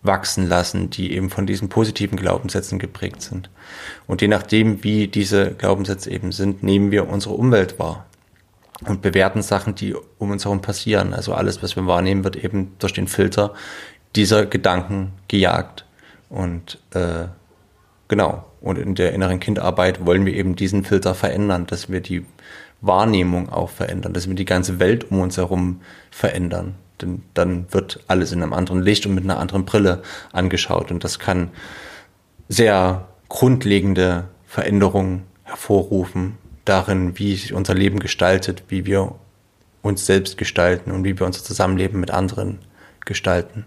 wachsen 0.00 0.48
lassen, 0.48 0.88
die 0.88 1.12
eben 1.12 1.28
von 1.28 1.46
diesen 1.46 1.68
positiven 1.68 2.16
Glaubenssätzen 2.16 2.78
geprägt 2.78 3.20
sind. 3.20 3.50
Und 4.06 4.22
je 4.22 4.28
nachdem, 4.28 4.82
wie 4.84 5.06
diese 5.08 5.50
Glaubenssätze 5.50 6.10
eben 6.10 6.32
sind, 6.32 6.62
nehmen 6.62 6.90
wir 6.90 7.10
unsere 7.10 7.34
Umwelt 7.34 7.78
wahr 7.78 8.07
und 8.86 9.02
bewerten 9.02 9.42
Sachen, 9.42 9.74
die 9.74 9.94
um 9.94 10.30
uns 10.30 10.44
herum 10.44 10.60
passieren. 10.60 11.12
Also 11.12 11.34
alles, 11.34 11.62
was 11.62 11.76
wir 11.76 11.86
wahrnehmen, 11.86 12.24
wird 12.24 12.36
eben 12.36 12.76
durch 12.78 12.92
den 12.92 13.08
Filter 13.08 13.54
dieser 14.14 14.46
Gedanken 14.46 15.12
gejagt. 15.26 15.84
Und 16.28 16.78
äh, 16.94 17.26
genau, 18.06 18.44
und 18.60 18.78
in 18.78 18.94
der 18.94 19.12
inneren 19.12 19.40
Kindarbeit 19.40 20.04
wollen 20.06 20.26
wir 20.26 20.34
eben 20.34 20.56
diesen 20.56 20.84
Filter 20.84 21.14
verändern, 21.14 21.66
dass 21.66 21.90
wir 21.90 22.00
die 22.00 22.24
Wahrnehmung 22.80 23.48
auch 23.48 23.70
verändern, 23.70 24.12
dass 24.12 24.28
wir 24.28 24.34
die 24.34 24.44
ganze 24.44 24.78
Welt 24.78 25.10
um 25.10 25.20
uns 25.20 25.36
herum 25.36 25.80
verändern. 26.10 26.76
Denn 27.00 27.22
dann 27.34 27.66
wird 27.72 28.00
alles 28.06 28.32
in 28.32 28.42
einem 28.42 28.52
anderen 28.52 28.82
Licht 28.82 29.06
und 29.06 29.14
mit 29.14 29.24
einer 29.24 29.38
anderen 29.38 29.64
Brille 29.64 30.02
angeschaut. 30.32 30.90
Und 30.90 31.04
das 31.04 31.18
kann 31.18 31.50
sehr 32.48 33.08
grundlegende 33.28 34.24
Veränderungen 34.46 35.24
hervorrufen 35.42 36.38
darin, 36.68 37.18
wie 37.18 37.36
sich 37.36 37.52
unser 37.52 37.74
Leben 37.74 37.98
gestaltet, 37.98 38.64
wie 38.68 38.86
wir 38.86 39.14
uns 39.82 40.06
selbst 40.06 40.38
gestalten 40.38 40.90
und 40.90 41.04
wie 41.04 41.18
wir 41.18 41.26
unser 41.26 41.42
Zusammenleben 41.42 42.00
mit 42.00 42.10
anderen 42.10 42.58
gestalten. 43.04 43.64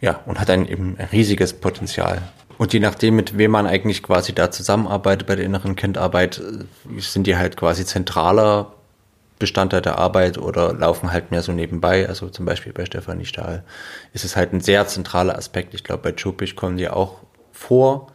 Ja, 0.00 0.20
und 0.26 0.40
hat 0.40 0.50
ein 0.50 0.66
eben 0.66 0.96
ein 0.98 1.08
riesiges 1.12 1.52
Potenzial. 1.52 2.22
Und 2.58 2.72
je 2.72 2.80
nachdem, 2.80 3.16
mit 3.16 3.38
wem 3.38 3.52
man 3.52 3.66
eigentlich 3.66 4.02
quasi 4.02 4.32
da 4.34 4.50
zusammenarbeitet 4.50 5.26
bei 5.26 5.36
der 5.36 5.44
inneren 5.44 5.76
Kindarbeit, 5.76 6.38
äh, 6.38 7.00
sind 7.00 7.26
die 7.26 7.36
halt 7.36 7.56
quasi 7.56 7.84
zentraler 7.84 8.72
Bestandteil 9.38 9.82
der 9.82 9.98
Arbeit 9.98 10.38
oder 10.38 10.72
laufen 10.72 11.12
halt 11.12 11.32
mehr 11.32 11.42
so 11.42 11.52
nebenbei. 11.52 12.08
Also 12.08 12.28
zum 12.28 12.44
Beispiel 12.44 12.72
bei 12.72 12.84
Stefanie 12.84 13.24
Stahl 13.24 13.64
ist 14.12 14.24
es 14.24 14.36
halt 14.36 14.52
ein 14.52 14.60
sehr 14.60 14.86
zentraler 14.86 15.36
Aspekt. 15.36 15.74
Ich 15.74 15.82
glaube, 15.82 16.02
bei 16.02 16.12
Chupich 16.12 16.54
kommen 16.54 16.76
die 16.76 16.88
auch 16.88 17.18
vor. 17.50 18.12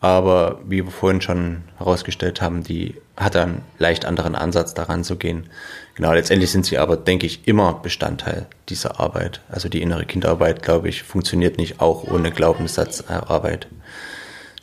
Aber 0.00 0.60
wie 0.64 0.84
wir 0.84 0.90
vorhin 0.90 1.20
schon 1.20 1.62
herausgestellt 1.76 2.40
haben, 2.40 2.62
die 2.62 2.94
hat 3.16 3.36
einen 3.36 3.62
leicht 3.78 4.06
anderen 4.06 4.34
Ansatz 4.34 4.72
daran 4.72 5.04
zu 5.04 5.16
gehen. 5.16 5.50
Genau, 5.94 6.12
letztendlich 6.12 6.50
sind 6.50 6.64
sie 6.64 6.78
aber, 6.78 6.96
denke 6.96 7.26
ich, 7.26 7.46
immer 7.46 7.74
Bestandteil 7.74 8.46
dieser 8.70 8.98
Arbeit. 8.98 9.42
Also 9.50 9.68
die 9.68 9.82
innere 9.82 10.06
Kindarbeit, 10.06 10.62
glaube 10.62 10.88
ich, 10.88 11.02
funktioniert 11.02 11.58
nicht 11.58 11.80
auch 11.80 12.04
ohne 12.04 12.30
Glaubenssatzarbeit. 12.30 13.68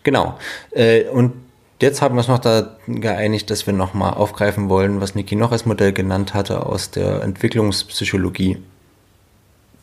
Genau. 0.04 0.40
Äh, 0.72 1.04
und 1.10 1.34
Jetzt 1.80 2.02
haben 2.02 2.16
wir 2.16 2.20
uns 2.20 2.28
noch 2.28 2.40
da 2.40 2.76
geeinigt, 2.88 3.52
dass 3.52 3.68
wir 3.68 3.74
nochmal 3.74 4.16
aufgreifen 4.16 4.68
wollen, 4.68 5.00
was 5.00 5.14
Niki 5.14 5.36
noch 5.36 5.52
als 5.52 5.68
Modell 5.68 5.94
genannt 5.94 6.34
hatte 6.34 6.66
aus 6.66 6.90
der 6.90 7.22
Entwicklungspsychologie. 7.22 8.58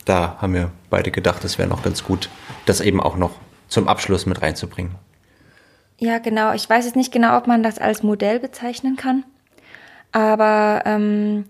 Da 0.05 0.37
haben 0.41 0.55
wir 0.55 0.73
beide 0.91 1.13
gedacht, 1.13 1.45
es 1.45 1.57
wäre 1.57 1.69
noch 1.69 1.85
ganz 1.85 2.03
gut, 2.03 2.31
das 2.67 2.81
eben 2.81 3.01
auch 3.01 3.17
noch 3.17 3.31
zum 3.69 3.87
Abschluss 3.87 4.27
mit 4.27 4.43
reinzubringen. 4.43 4.97
Ja, 5.99 6.19
genau. 6.19 6.53
Ich 6.53 6.69
weiß 6.69 6.85
jetzt 6.85 6.97
nicht 6.97 7.13
genau, 7.13 7.37
ob 7.37 7.47
man 7.47 7.63
das 7.63 7.79
als 7.79 8.03
Modell 8.03 8.41
bezeichnen 8.41 8.97
kann, 8.97 9.25
aber 10.13 10.83
ähm, 10.85 11.45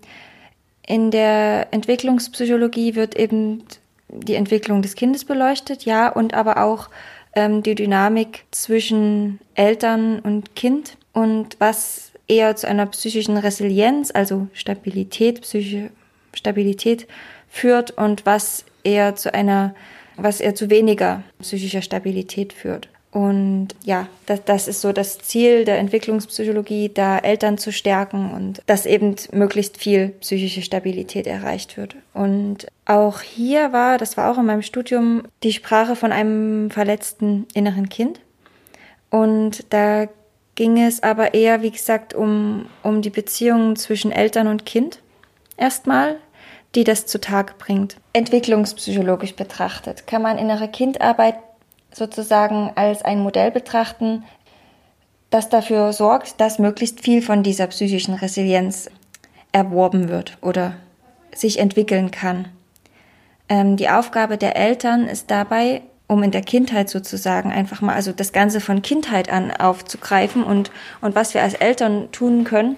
in 0.85 1.11
der 1.11 1.67
Entwicklungspsychologie 1.71 2.95
wird 2.95 3.15
eben 3.15 3.63
die 4.07 4.35
Entwicklung 4.35 4.81
des 4.81 4.95
Kindes 4.95 5.25
beleuchtet, 5.25 5.85
ja, 5.85 6.09
und 6.09 6.33
aber 6.33 6.63
auch 6.63 6.89
ähm, 7.35 7.63
die 7.63 7.75
Dynamik 7.75 8.45
zwischen 8.51 9.39
Eltern 9.55 10.19
und 10.19 10.55
Kind 10.55 10.97
und 11.13 11.57
was 11.59 12.11
eher 12.27 12.55
zu 12.55 12.67
einer 12.67 12.85
psychischen 12.87 13.37
Resilienz, 13.37 14.11
also 14.11 14.47
Stabilität, 14.53 15.41
psychische 15.41 15.89
Stabilität 16.33 17.07
führt 17.49 17.91
und 17.91 18.25
was 18.25 18.65
eher 18.83 19.15
zu 19.15 19.33
einer, 19.33 19.75
was 20.17 20.39
eher 20.39 20.55
zu 20.55 20.69
weniger 20.69 21.23
psychischer 21.39 21.81
Stabilität 21.81 22.53
führt. 22.53 22.89
Und 23.15 23.69
ja, 23.85 24.09
das, 24.25 24.43
das 24.43 24.67
ist 24.67 24.81
so 24.81 24.91
das 24.91 25.19
Ziel 25.19 25.63
der 25.63 25.77
Entwicklungspsychologie, 25.77 26.91
da 26.93 27.17
Eltern 27.17 27.57
zu 27.57 27.71
stärken 27.71 28.33
und 28.33 28.61
dass 28.65 28.85
eben 28.85 29.15
möglichst 29.31 29.77
viel 29.77 30.09
psychische 30.19 30.61
Stabilität 30.61 31.25
erreicht 31.25 31.77
wird. 31.77 31.95
Und 32.13 32.67
auch 32.83 33.21
hier 33.21 33.71
war, 33.71 33.97
das 33.97 34.17
war 34.17 34.29
auch 34.29 34.37
in 34.37 34.45
meinem 34.45 34.63
Studium, 34.63 35.23
die 35.43 35.53
Sprache 35.53 35.95
von 35.95 36.11
einem 36.11 36.69
verletzten 36.71 37.47
inneren 37.53 37.87
Kind. 37.87 38.19
Und 39.09 39.63
da 39.69 40.09
ging 40.55 40.83
es 40.83 41.01
aber 41.01 41.33
eher, 41.33 41.61
wie 41.61 41.71
gesagt, 41.71 42.13
um, 42.13 42.65
um 42.83 43.01
die 43.01 43.11
Beziehungen 43.11 43.77
zwischen 43.77 44.11
Eltern 44.11 44.47
und 44.47 44.65
Kind 44.65 44.99
erstmal, 45.55 46.17
die 46.75 46.83
das 46.83 47.05
zutage 47.05 47.53
bringt. 47.57 47.95
Entwicklungspsychologisch 48.11 49.37
betrachtet 49.37 50.05
kann 50.05 50.21
man 50.21 50.37
innere 50.37 50.67
Kindarbeit 50.67 51.35
sozusagen 51.95 52.71
als 52.75 53.03
ein 53.03 53.19
Modell 53.19 53.51
betrachten, 53.51 54.23
das 55.29 55.49
dafür 55.49 55.93
sorgt, 55.93 56.39
dass 56.41 56.59
möglichst 56.59 56.99
viel 56.99 57.21
von 57.21 57.41
dieser 57.41 57.67
psychischen 57.67 58.13
Resilienz 58.13 58.89
erworben 59.51 60.09
wird 60.09 60.37
oder 60.41 60.73
sich 61.33 61.59
entwickeln 61.59 62.11
kann. 62.11 62.49
Ähm, 63.47 63.77
die 63.77 63.89
Aufgabe 63.89 64.37
der 64.37 64.57
Eltern 64.57 65.07
ist 65.07 65.31
dabei, 65.31 65.81
um 66.07 66.21
in 66.21 66.31
der 66.31 66.41
Kindheit 66.41 66.89
sozusagen 66.89 67.51
einfach 67.51 67.81
mal, 67.81 67.95
also 67.95 68.11
das 68.11 68.33
Ganze 68.33 68.59
von 68.59 68.81
Kindheit 68.81 69.29
an 69.29 69.51
aufzugreifen 69.51 70.43
und, 70.43 70.71
und 71.01 71.15
was 71.15 71.33
wir 71.33 71.41
als 71.41 71.53
Eltern 71.53 72.11
tun 72.11 72.43
können, 72.43 72.75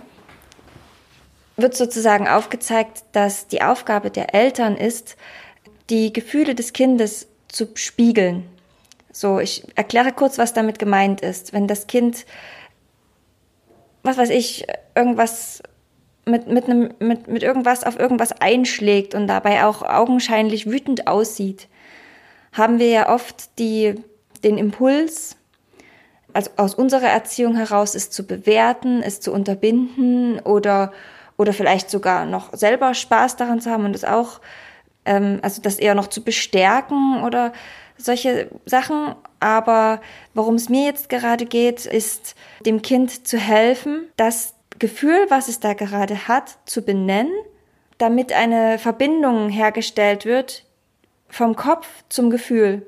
wird 1.58 1.76
sozusagen 1.76 2.28
aufgezeigt, 2.28 3.04
dass 3.14 3.48
die 3.48 3.64
Aufgabe 3.64 4.12
der 4.12 4.36
Eltern 4.36 4.78
ist, 4.78 5.18
die 5.90 6.14
Gefühle 6.14 6.54
des 6.54 6.72
Kindes 6.74 7.28
zu 7.48 7.68
spiegeln, 7.74 8.44
so, 9.20 9.40
ich 9.40 9.64
erkläre 9.76 10.12
kurz, 10.12 10.38
was 10.38 10.54
damit 10.54 10.78
gemeint 10.78 11.22
ist. 11.22 11.52
Wenn 11.52 11.68
das 11.68 11.88
Kind, 11.88 12.26
was 14.04 14.18
weiß 14.18 14.30
ich, 14.30 14.68
irgendwas 14.96 15.64
mit, 16.26 16.48
mit, 16.48 16.66
einem, 16.66 16.94
mit, 17.00 17.28
mit 17.28 17.42
irgendwas 17.42 17.84
auf 17.84 17.98
irgendwas 17.98 18.32
einschlägt 18.32 19.16
und 19.16 19.28
dabei 19.28 19.66
auch 19.66 19.82
augenscheinlich 19.82 20.70
wütend 20.70 21.08
aussieht, 21.08 21.68
haben 22.54 22.78
wir 22.78 22.90
ja 22.90 23.10
oft 23.10 23.58
die, 23.58 23.96
den 24.44 24.58
Impuls, 24.60 25.36
also 26.34 26.52
aus 26.58 26.76
unserer 26.76 27.08
Erziehung 27.08 27.56
heraus, 27.56 27.96
es 27.96 28.12
zu 28.12 28.28
bewerten, 28.28 29.02
es 29.02 29.20
zu 29.20 29.32
unterbinden 29.32 30.40
oder, 30.42 30.92
oder 31.38 31.54
vielleicht 31.54 31.90
sogar 31.90 32.26
noch 32.26 32.54
selber 32.54 32.94
Spaß 32.94 33.36
daran 33.38 33.62
zu 33.62 33.72
haben 33.72 33.86
und 33.86 33.96
es 33.96 34.04
auch, 34.04 34.42
ähm, 35.06 35.40
also 35.42 35.62
das 35.62 35.80
eher 35.80 35.96
noch 35.96 36.08
zu 36.08 36.24
bestärken 36.24 37.24
oder 37.24 37.54
solche 37.98 38.50
Sachen. 38.66 39.16
Aber 39.40 40.02
worum 40.34 40.56
es 40.56 40.70
mir 40.70 40.86
jetzt 40.86 41.10
gerade 41.10 41.46
geht, 41.46 41.86
ist 41.86 42.36
dem 42.66 42.82
Kind 42.82 43.28
zu 43.28 43.38
helfen, 43.38 44.08
das 44.18 44.56
Gefühl, 44.80 45.26
was 45.30 45.48
es 45.48 45.60
da 45.60 45.74
gerade 45.74 46.28
hat, 46.28 46.58
zu 46.66 46.82
benennen, 46.82 47.32
damit 47.98 48.32
eine 48.34 48.78
Verbindung 48.78 49.50
hergestellt 49.50 50.26
wird 50.26 50.66
vom 51.30 51.56
Kopf 51.56 51.88
zum 52.10 52.30
Gefühl. 52.30 52.86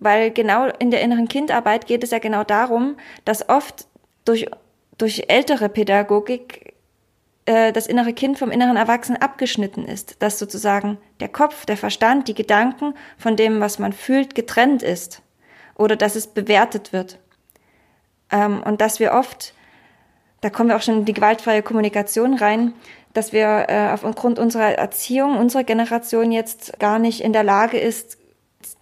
Weil 0.00 0.30
genau 0.30 0.68
in 0.78 0.90
der 0.90 1.02
inneren 1.02 1.28
Kindarbeit 1.28 1.86
geht 1.86 2.04
es 2.04 2.10
ja 2.10 2.18
genau 2.18 2.44
darum, 2.44 2.96
dass 3.24 3.48
oft 3.48 3.86
durch, 4.24 4.46
durch 4.96 5.24
ältere 5.28 5.68
Pädagogik 5.68 6.74
äh, 7.48 7.72
das 7.72 7.86
innere 7.86 8.12
Kind 8.12 8.38
vom 8.38 8.50
inneren 8.50 8.76
Erwachsenen 8.76 9.22
abgeschnitten 9.22 9.86
ist, 9.86 10.22
dass 10.22 10.38
sozusagen 10.38 10.98
der 11.20 11.28
Kopf, 11.28 11.64
der 11.64 11.78
Verstand, 11.78 12.28
die 12.28 12.34
Gedanken 12.34 12.92
von 13.16 13.36
dem, 13.36 13.58
was 13.60 13.78
man 13.78 13.94
fühlt, 13.94 14.34
getrennt 14.34 14.82
ist 14.82 15.22
oder 15.74 15.96
dass 15.96 16.14
es 16.14 16.26
bewertet 16.26 16.92
wird. 16.92 17.18
Ähm, 18.30 18.62
und 18.62 18.82
dass 18.82 19.00
wir 19.00 19.14
oft, 19.14 19.54
da 20.42 20.50
kommen 20.50 20.68
wir 20.68 20.76
auch 20.76 20.82
schon 20.82 20.98
in 20.98 21.04
die 21.06 21.14
gewaltfreie 21.14 21.62
Kommunikation 21.62 22.34
rein, 22.34 22.74
dass 23.14 23.32
wir 23.32 23.64
äh, 23.68 23.88
aufgrund 23.94 24.38
unserer 24.38 24.74
Erziehung, 24.74 25.38
unserer 25.38 25.64
Generation 25.64 26.30
jetzt 26.30 26.78
gar 26.78 26.98
nicht 26.98 27.22
in 27.22 27.32
der 27.32 27.44
Lage 27.44 27.78
ist, 27.78 28.18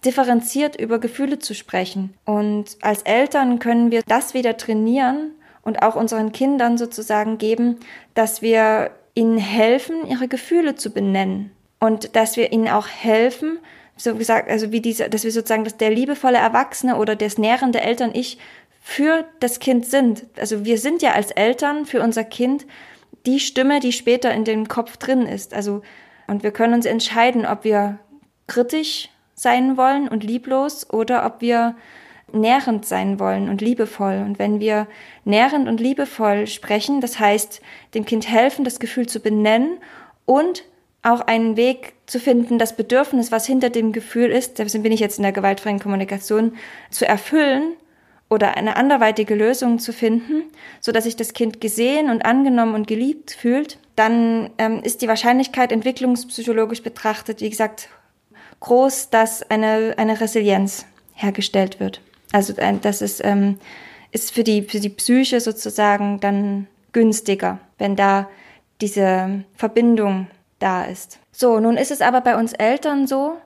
differenziert 0.03 0.75
über 0.77 0.99
Gefühle 0.99 1.39
zu 1.39 1.55
sprechen. 1.55 2.15
Und 2.25 2.77
als 2.81 3.01
Eltern 3.03 3.59
können 3.59 3.91
wir 3.91 4.03
das 4.05 4.33
wieder 4.33 4.57
trainieren, 4.57 5.36
und 5.67 5.81
auch 5.83 5.97
unseren 5.97 6.31
Kindern 6.31 6.77
sozusagen 6.77 7.37
geben, 7.37 7.81
dass 8.13 8.41
wir 8.41 8.91
ihnen 9.15 9.37
helfen, 9.37 10.07
ihre 10.07 10.29
Gefühle 10.29 10.75
zu 10.75 10.91
benennen 10.91 11.51
und 11.81 12.15
dass 12.15 12.37
wir 12.37 12.53
ihnen 12.53 12.69
auch 12.69 12.87
helfen, 12.87 13.59
so 13.97 14.15
gesagt, 14.15 14.49
also 14.49 14.71
wie 14.71 14.79
diese, 14.79 15.09
dass 15.09 15.25
wir 15.25 15.31
sozusagen, 15.31 15.65
dass 15.65 15.75
der 15.75 15.89
liebevolle 15.89 16.37
Erwachsene 16.37 16.95
oder 16.95 17.17
das 17.17 17.37
nährende 17.37 17.81
Eltern-Ich 17.81 18.37
für 18.81 19.25
das 19.41 19.59
Kind 19.59 19.85
sind. 19.85 20.25
Also 20.39 20.63
wir 20.63 20.77
sind 20.77 21.01
ja 21.01 21.11
als 21.11 21.31
Eltern 21.31 21.85
für 21.85 22.01
unser 22.01 22.23
Kind 22.23 22.65
die 23.25 23.41
Stimme, 23.41 23.81
die 23.81 23.91
später 23.91 24.33
in 24.33 24.45
dem 24.45 24.69
Kopf 24.69 24.95
drin 24.95 25.23
ist. 25.23 25.53
Also, 25.53 25.81
und 26.27 26.43
wir 26.43 26.51
können 26.51 26.75
uns 26.75 26.85
entscheiden, 26.85 27.45
ob 27.45 27.65
wir 27.65 27.99
kritisch 28.47 29.09
sein 29.35 29.75
wollen 29.75 30.07
und 30.07 30.23
lieblos 30.23 30.89
oder 30.89 31.25
ob 31.25 31.41
wir 31.41 31.75
nährend 32.31 32.85
sein 32.85 33.19
wollen 33.19 33.49
und 33.49 33.61
liebevoll. 33.61 34.23
Und 34.25 34.39
wenn 34.39 34.59
wir 34.59 34.87
nährend 35.23 35.67
und 35.67 35.79
liebevoll 35.79 36.47
sprechen, 36.47 37.01
das 37.01 37.19
heißt, 37.19 37.61
dem 37.93 38.05
Kind 38.05 38.29
helfen, 38.29 38.65
das 38.65 38.79
Gefühl 38.79 39.07
zu 39.07 39.19
benennen 39.19 39.77
und 40.25 40.63
auch 41.03 41.21
einen 41.21 41.55
Weg 41.55 41.93
zu 42.05 42.19
finden, 42.19 42.59
das 42.59 42.75
Bedürfnis, 42.75 43.31
was 43.31 43.45
hinter 43.45 43.69
dem 43.69 43.93
Gefühl 43.93 44.29
ist, 44.29 44.59
deswegen 44.59 44.83
bin 44.83 44.91
ich 44.91 44.99
jetzt 44.99 45.17
in 45.17 45.23
der 45.23 45.31
gewaltfreien 45.31 45.79
Kommunikation, 45.79 46.55
zu 46.91 47.07
erfüllen 47.07 47.73
oder 48.29 48.57
eine 48.57 48.75
anderweitige 48.75 49.35
Lösung 49.35 49.79
zu 49.79 49.93
finden, 49.93 50.43
so 50.81 50.91
dass 50.91 51.05
sich 51.05 51.15
das 51.15 51.33
Kind 51.33 51.61
gesehen 51.61 52.09
und 52.09 52.25
angenommen 52.25 52.75
und 52.75 52.87
geliebt 52.87 53.31
fühlt, 53.31 53.77
dann 53.95 54.49
ähm, 54.57 54.81
ist 54.83 55.01
die 55.01 55.07
Wahrscheinlichkeit 55.07 55.71
entwicklungspsychologisch 55.71 56.83
betrachtet, 56.83 57.39
wie 57.39 57.49
gesagt, 57.49 57.89
groß, 58.59 59.09
dass 59.11 59.49
eine, 59.49 59.93
eine 59.97 60.19
Resilienz 60.19 60.85
hergestellt 61.13 61.79
wird. 61.79 62.01
Also 62.31 62.53
das 62.53 63.01
ist, 63.01 63.23
ähm, 63.23 63.59
ist 64.11 64.33
für, 64.33 64.43
die, 64.43 64.63
für 64.63 64.79
die 64.79 64.89
Psyche 64.89 65.39
sozusagen 65.39 66.19
dann 66.19 66.67
günstiger, 66.91 67.59
wenn 67.77 67.95
da 67.95 68.27
diese 68.81 69.43
Verbindung 69.55 70.27
da 70.59 70.83
ist. 70.83 71.19
So, 71.31 71.59
nun 71.59 71.77
ist 71.77 71.91
es 71.91 72.01
aber 72.01 72.21
bei 72.21 72.35
uns 72.35 72.53
Eltern 72.53 73.07
so, 73.07 73.37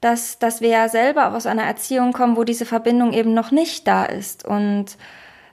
dass, 0.00 0.38
dass 0.38 0.60
wir 0.60 0.70
ja 0.70 0.88
selber 0.88 1.34
aus 1.34 1.46
einer 1.46 1.64
Erziehung 1.64 2.12
kommen, 2.12 2.36
wo 2.36 2.44
diese 2.44 2.64
Verbindung 2.64 3.12
eben 3.12 3.34
noch 3.34 3.50
nicht 3.50 3.86
da 3.86 4.04
ist. 4.04 4.44
Und 4.44 4.96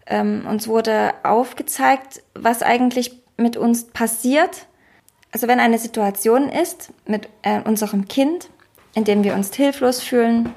ähm, 0.05 0.45
uns 0.49 0.67
wurde 0.67 1.13
aufgezeigt, 1.23 2.23
was 2.33 2.63
eigentlich 2.63 3.21
mit 3.35 3.57
uns 3.57 3.85
passiert. 3.85 4.67
Also 5.31 5.47
wenn 5.47 5.59
eine 5.59 5.77
Situation 5.77 6.49
ist 6.49 6.91
mit 7.05 7.29
äh, 7.41 7.61
unserem 7.61 8.07
Kind, 8.07 8.49
in 8.95 9.03
dem 9.03 9.23
wir 9.23 9.33
uns 9.33 9.53
hilflos 9.53 10.01
fühlen, 10.01 10.53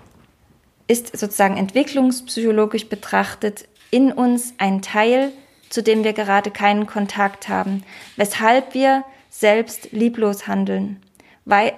ist 0.91 1.17
sozusagen 1.17 1.57
entwicklungspsychologisch 1.57 2.89
betrachtet 2.89 3.69
in 3.93 4.13
uns 4.13 4.55
ein 4.59 4.83
Teil, 4.83 5.31
zu 5.69 5.85
dem 5.85 6.03
wir 6.03 6.13
gerade 6.13 6.51
keinen 6.51 6.89
Kontakt 6.89 7.49
haben, 7.49 7.85
weshalb 8.17 8.75
wir 8.75 9.05
selbst 9.31 9.93
lieblos 9.93 10.49
handeln. 10.49 11.01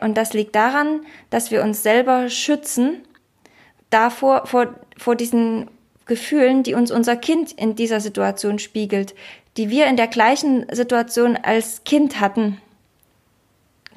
Und 0.00 0.16
das 0.16 0.32
liegt 0.32 0.54
daran, 0.54 1.02
dass 1.28 1.50
wir 1.50 1.62
uns 1.62 1.82
selber 1.82 2.30
schützen 2.30 3.02
davor, 3.90 4.46
vor, 4.46 4.74
vor 4.96 5.14
diesen 5.14 5.68
Gefühlen, 6.06 6.62
die 6.62 6.72
uns 6.72 6.90
unser 6.90 7.16
Kind 7.16 7.52
in 7.52 7.76
dieser 7.76 8.00
Situation 8.00 8.58
spiegelt, 8.58 9.14
die 9.58 9.68
wir 9.68 9.88
in 9.88 9.96
der 9.96 10.08
gleichen 10.08 10.66
Situation 10.72 11.36
als 11.36 11.84
Kind 11.84 12.18
hatten. 12.18 12.62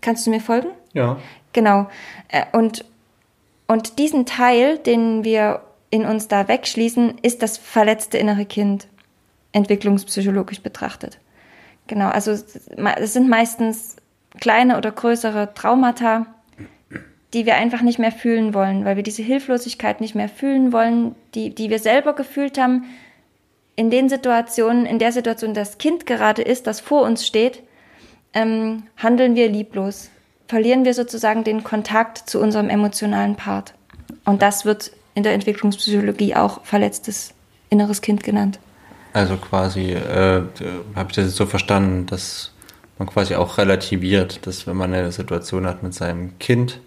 Kannst 0.01 0.27
du 0.27 0.29
mir 0.29 0.41
folgen? 0.41 0.69
Ja. 0.91 1.17
Genau. 1.53 1.89
Äh, 2.27 2.43
und, 2.51 2.83
und 3.67 3.99
diesen 3.99 4.25
Teil, 4.25 4.77
den 4.77 5.23
wir 5.23 5.61
in 5.89 6.05
uns 6.05 6.27
da 6.27 6.47
wegschließen, 6.47 7.19
ist 7.21 7.41
das 7.41 7.57
verletzte 7.57 8.17
innere 8.17 8.45
Kind, 8.45 8.87
entwicklungspsychologisch 9.51 10.61
betrachtet. 10.61 11.19
Genau, 11.87 12.09
also 12.09 12.31
es 12.31 13.13
sind 13.13 13.29
meistens 13.29 13.95
kleine 14.39 14.77
oder 14.77 14.91
größere 14.91 15.53
Traumata, 15.53 16.25
die 17.33 17.45
wir 17.45 17.55
einfach 17.55 17.81
nicht 17.81 17.99
mehr 17.99 18.11
fühlen 18.11 18.53
wollen, 18.53 18.85
weil 18.85 18.95
wir 18.95 19.03
diese 19.03 19.23
Hilflosigkeit 19.23 20.01
nicht 20.01 20.15
mehr 20.15 20.29
fühlen 20.29 20.71
wollen, 20.71 21.15
die, 21.33 21.53
die 21.53 21.69
wir 21.69 21.79
selber 21.79 22.13
gefühlt 22.13 22.57
haben, 22.57 22.85
in 23.75 23.89
den 23.89 24.09
Situationen, 24.09 24.85
in 24.85 24.99
der 24.99 25.11
Situation 25.11 25.53
das 25.53 25.77
Kind 25.77 26.05
gerade 26.05 26.41
ist, 26.41 26.65
das 26.65 26.79
vor 26.79 27.03
uns 27.03 27.27
steht, 27.27 27.61
ähm, 28.33 28.83
handeln 28.97 29.35
wir 29.35 29.49
lieblos, 29.49 30.09
verlieren 30.47 30.85
wir 30.85 30.93
sozusagen 30.93 31.43
den 31.43 31.63
Kontakt 31.63 32.29
zu 32.29 32.39
unserem 32.39 32.69
emotionalen 32.69 33.35
Part. 33.35 33.73
Und 34.25 34.41
das 34.41 34.65
wird 34.65 34.91
in 35.13 35.23
der 35.23 35.33
Entwicklungspsychologie 35.33 36.35
auch 36.35 36.63
verletztes 36.65 37.33
inneres 37.69 38.01
Kind 38.01 38.23
genannt. 38.23 38.59
Also 39.13 39.37
quasi, 39.37 39.93
äh, 39.93 40.41
habe 40.95 41.09
ich 41.09 41.15
das 41.15 41.25
jetzt 41.25 41.35
so 41.35 41.45
verstanden, 41.45 42.05
dass 42.05 42.51
man 42.97 43.07
quasi 43.07 43.35
auch 43.35 43.57
relativiert, 43.57 44.45
dass 44.45 44.67
wenn 44.67 44.75
man 44.75 44.93
eine 44.93 45.11
Situation 45.11 45.65
hat 45.65 45.83
mit 45.83 45.93
seinem 45.93 46.37
Kind, 46.39 46.79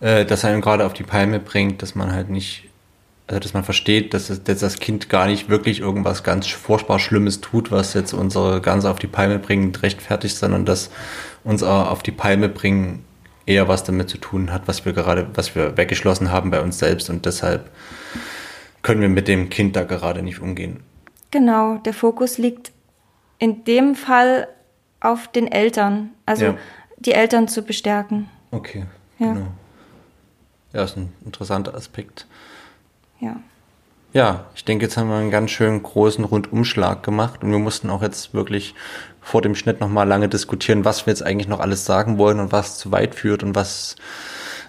äh, 0.00 0.24
das 0.24 0.44
einen 0.44 0.60
gerade 0.60 0.86
auf 0.86 0.92
die 0.92 1.02
Palme 1.02 1.40
bringt, 1.40 1.82
dass 1.82 1.94
man 1.94 2.12
halt 2.12 2.30
nicht, 2.30 2.68
also 3.26 3.40
dass 3.40 3.54
man 3.54 3.64
versteht, 3.64 4.14
dass, 4.14 4.30
es, 4.30 4.44
dass 4.44 4.60
das 4.60 4.78
Kind 4.78 5.08
gar 5.08 5.26
nicht 5.26 5.48
wirklich 5.48 5.80
irgendwas 5.80 6.22
ganz 6.22 6.46
furchtbar 6.46 7.00
Schlimmes 7.00 7.40
tut, 7.40 7.72
was 7.72 7.94
jetzt 7.94 8.12
unsere 8.12 8.60
ganze 8.60 8.88
auf 8.88 9.00
die 9.00 9.08
Palme 9.08 9.40
bringt, 9.40 9.82
rechtfertigt, 9.82 10.36
sondern 10.36 10.64
dass 10.64 10.90
uns 11.46 11.62
auf 11.62 12.02
die 12.02 12.12
Palme 12.12 12.48
bringen 12.48 13.04
eher 13.46 13.68
was 13.68 13.84
damit 13.84 14.10
zu 14.10 14.18
tun 14.18 14.52
hat, 14.52 14.66
was 14.66 14.84
wir 14.84 14.92
gerade, 14.92 15.28
was 15.34 15.54
wir 15.54 15.76
weggeschlossen 15.76 16.32
haben 16.32 16.50
bei 16.50 16.60
uns 16.60 16.78
selbst 16.78 17.08
und 17.08 17.24
deshalb 17.24 17.70
können 18.82 19.00
wir 19.00 19.08
mit 19.08 19.28
dem 19.28 19.48
Kind 19.48 19.76
da 19.76 19.84
gerade 19.84 20.22
nicht 20.22 20.40
umgehen. 20.40 20.80
Genau, 21.30 21.76
der 21.78 21.94
Fokus 21.94 22.38
liegt 22.38 22.72
in 23.38 23.64
dem 23.64 23.94
Fall 23.94 24.48
auf 25.00 25.28
den 25.28 25.50
Eltern, 25.50 26.10
also 26.26 26.46
ja. 26.46 26.54
die 26.98 27.12
Eltern 27.12 27.46
zu 27.46 27.62
bestärken. 27.62 28.28
Okay, 28.50 28.86
ja. 29.18 29.32
genau. 29.32 29.46
Ja, 30.72 30.82
ist 30.82 30.96
ein 30.96 31.12
interessanter 31.24 31.74
Aspekt. 31.74 32.26
Ja. 33.20 33.36
Ja, 34.12 34.46
ich 34.54 34.64
denke, 34.64 34.86
jetzt 34.86 34.96
haben 34.96 35.08
wir 35.08 35.16
einen 35.16 35.30
ganz 35.30 35.50
schön 35.50 35.82
großen 35.82 36.24
Rundumschlag 36.24 37.02
gemacht 37.02 37.44
und 37.44 37.50
wir 37.50 37.58
mussten 37.58 37.90
auch 37.90 38.02
jetzt 38.02 38.34
wirklich 38.34 38.74
vor 39.26 39.42
dem 39.42 39.56
Schnitt 39.56 39.80
nochmal 39.80 40.06
lange 40.06 40.28
diskutieren, 40.28 40.84
was 40.84 41.04
wir 41.04 41.10
jetzt 41.10 41.24
eigentlich 41.24 41.48
noch 41.48 41.58
alles 41.58 41.84
sagen 41.84 42.16
wollen 42.16 42.38
und 42.38 42.52
was 42.52 42.78
zu 42.78 42.92
weit 42.92 43.16
führt 43.16 43.42
und 43.42 43.56
was 43.56 43.96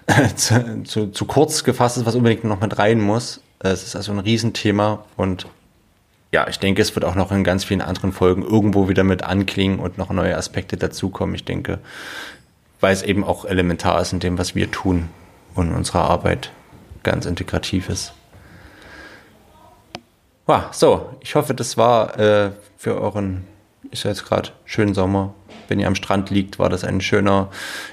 zu, 0.34 0.82
zu, 0.82 1.06
zu 1.12 1.24
kurz 1.26 1.62
gefasst 1.62 1.96
ist, 1.96 2.06
was 2.06 2.16
unbedingt 2.16 2.42
noch 2.42 2.60
mit 2.60 2.76
rein 2.76 3.00
muss. 3.00 3.40
Es 3.60 3.84
ist 3.84 3.94
also 3.94 4.10
ein 4.10 4.18
Riesenthema 4.18 5.04
und 5.16 5.46
ja, 6.32 6.48
ich 6.48 6.58
denke, 6.58 6.82
es 6.82 6.92
wird 6.96 7.04
auch 7.04 7.14
noch 7.14 7.30
in 7.30 7.44
ganz 7.44 7.62
vielen 7.62 7.80
anderen 7.80 8.12
Folgen 8.12 8.42
irgendwo 8.42 8.88
wieder 8.88 9.04
mit 9.04 9.22
anklingen 9.22 9.78
und 9.78 9.96
noch 9.96 10.10
neue 10.10 10.36
Aspekte 10.36 10.76
dazukommen. 10.76 11.36
Ich 11.36 11.44
denke, 11.44 11.78
weil 12.80 12.92
es 12.92 13.02
eben 13.02 13.22
auch 13.22 13.44
elementar 13.44 14.00
ist 14.00 14.12
in 14.12 14.18
dem, 14.18 14.38
was 14.38 14.56
wir 14.56 14.72
tun 14.72 15.08
und 15.54 15.68
in 15.68 15.74
unserer 15.76 16.10
Arbeit 16.10 16.50
ganz 17.04 17.26
integrativ 17.26 17.88
ist. 17.88 18.12
So, 20.72 21.10
ich 21.20 21.36
hoffe, 21.36 21.54
das 21.54 21.76
war 21.76 22.18
äh, 22.18 22.50
für 22.76 23.00
euren, 23.00 23.44
ist 23.90 24.04
ja 24.04 24.10
jetzt 24.10 24.24
gerade 24.24 24.50
schönen 24.64 24.94
Sommer, 24.94 25.34
wenn 25.68 25.80
ihr 25.80 25.86
am 25.86 25.94
Strand 25.94 26.30
liegt, 26.30 26.58
war 26.58 26.68
das 26.68 26.84
ein 26.84 27.00
schöner 27.00 27.50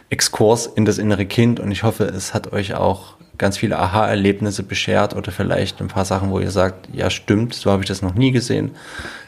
Exkurs 0.10 0.68
in 0.68 0.86
das 0.86 0.98
innere 0.98 1.26
Kind 1.26 1.60
und 1.60 1.72
ich 1.72 1.84
hoffe, 1.84 2.06
es 2.06 2.34
hat 2.34 2.54
euch 2.54 2.74
auch 2.74 3.16
ganz 3.38 3.58
viele 3.58 3.78
Aha-Erlebnisse 3.78 4.64
beschert 4.64 5.16
oder 5.16 5.32
vielleicht 5.32 5.82
ein 5.82 5.88
paar 5.88 6.06
Sachen, 6.06 6.32
wo 6.32 6.40
ihr 6.40 6.52
sagt, 6.52 6.90
ja 6.94 7.10
stimmt, 7.10 7.54
so 7.54 7.72
habe 7.72 7.84
ich 7.84 7.88
das 7.88 8.02
noch 8.02 8.16
nie 8.16 8.32
gesehen. 8.32 8.72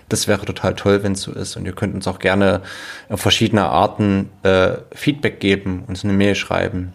Das 0.10 0.28
wäre 0.30 0.46
total 0.46 0.76
toll, 0.76 1.04
wenn 1.04 1.12
es 1.12 1.22
so 1.22 1.34
ist. 1.34 1.58
Und 1.58 1.66
ihr 1.66 1.74
könnt 1.74 1.94
uns 1.94 2.08
auch 2.08 2.20
gerne 2.20 2.62
auf 3.10 3.20
verschiedene 3.20 3.66
Arten 3.66 4.30
äh, 4.44 4.78
Feedback 4.94 5.42
geben, 5.42 5.84
uns 5.88 6.06
eine 6.06 6.14
Mail 6.14 6.36
schreiben 6.36 6.94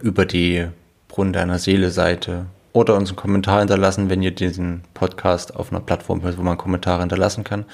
über 0.00 0.24
die 0.24 0.66
Brunnen 1.08 1.34
deiner 1.34 1.58
Seele 1.58 1.90
Seite 1.90 2.46
oder 2.76 2.94
uns 2.94 3.08
einen 3.08 3.16
Kommentar 3.16 3.60
hinterlassen, 3.60 4.10
wenn 4.10 4.20
ihr 4.20 4.32
diesen 4.32 4.82
Podcast 4.92 5.56
auf 5.56 5.72
einer 5.72 5.80
Plattform 5.80 6.20
hört, 6.22 6.36
wo 6.36 6.42
man 6.42 6.58
Kommentare 6.58 7.00
hinterlassen 7.00 7.42
kann. 7.42 7.64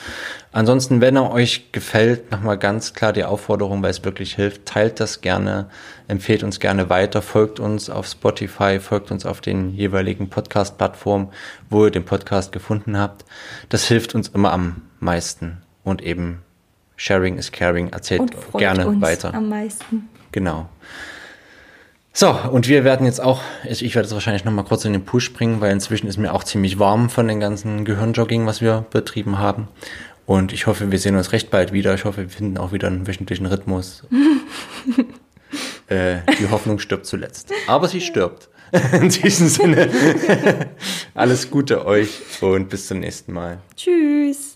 Ansonsten, 0.52 1.00
wenn 1.00 1.16
er 1.16 1.32
euch 1.32 1.72
gefällt, 1.72 2.30
nochmal 2.30 2.56
ganz 2.56 2.94
klar 2.94 3.12
die 3.12 3.24
Aufforderung, 3.24 3.82
weil 3.82 3.90
es 3.90 4.04
wirklich 4.04 4.36
hilft, 4.36 4.64
teilt 4.64 5.00
das 5.00 5.20
gerne, 5.20 5.68
empfehlt 6.06 6.44
uns 6.44 6.60
gerne 6.60 6.88
weiter, 6.88 7.20
folgt 7.20 7.58
uns 7.58 7.90
auf 7.90 8.06
Spotify, 8.06 8.78
folgt 8.78 9.10
uns 9.10 9.26
auf 9.26 9.40
den 9.40 9.74
jeweiligen 9.74 10.30
Podcast-Plattformen, 10.30 11.30
wo 11.68 11.86
ihr 11.86 11.90
den 11.90 12.04
Podcast 12.04 12.52
gefunden 12.52 12.96
habt. 12.96 13.24
Das 13.70 13.88
hilft 13.88 14.14
uns 14.14 14.28
immer 14.28 14.52
am 14.52 14.82
meisten 15.00 15.62
und 15.82 16.00
eben 16.00 16.42
Sharing 16.94 17.38
is 17.38 17.50
Caring, 17.50 17.88
erzählt 17.88 18.30
gerne 18.56 19.00
weiter. 19.00 19.34
Am 19.34 19.48
meisten. 19.48 20.08
Genau. 20.30 20.68
So, 22.14 22.28
und 22.30 22.68
wir 22.68 22.84
werden 22.84 23.06
jetzt 23.06 23.22
auch, 23.22 23.40
ich 23.64 23.94
werde 23.94 24.06
jetzt 24.06 24.12
wahrscheinlich 24.12 24.44
nochmal 24.44 24.64
kurz 24.66 24.84
in 24.84 24.92
den 24.92 25.04
Pool 25.04 25.20
springen, 25.20 25.62
weil 25.62 25.72
inzwischen 25.72 26.08
ist 26.08 26.18
mir 26.18 26.34
auch 26.34 26.44
ziemlich 26.44 26.78
warm 26.78 27.08
von 27.08 27.26
den 27.26 27.40
ganzen 27.40 27.86
Gehirnjogging, 27.86 28.46
was 28.46 28.60
wir 28.60 28.84
betrieben 28.90 29.38
haben. 29.38 29.68
Und 30.26 30.52
ich 30.52 30.66
hoffe, 30.66 30.92
wir 30.92 30.98
sehen 30.98 31.16
uns 31.16 31.32
recht 31.32 31.50
bald 31.50 31.72
wieder. 31.72 31.94
Ich 31.94 32.04
hoffe, 32.04 32.22
wir 32.22 32.28
finden 32.28 32.58
auch 32.58 32.72
wieder 32.72 32.88
einen 32.88 33.06
wöchentlichen 33.06 33.46
Rhythmus. 33.46 34.04
äh, 35.88 36.18
die 36.38 36.50
Hoffnung 36.50 36.78
stirbt 36.78 37.06
zuletzt. 37.06 37.50
Aber 37.66 37.88
sie 37.88 38.00
stirbt. 38.00 38.48
In 38.92 39.08
diesem 39.08 39.48
Sinne, 39.48 39.90
alles 41.14 41.50
Gute 41.50 41.84
euch 41.84 42.20
und 42.40 42.70
bis 42.70 42.86
zum 42.86 43.00
nächsten 43.00 43.32
Mal. 43.32 43.58
Tschüss. 43.76 44.51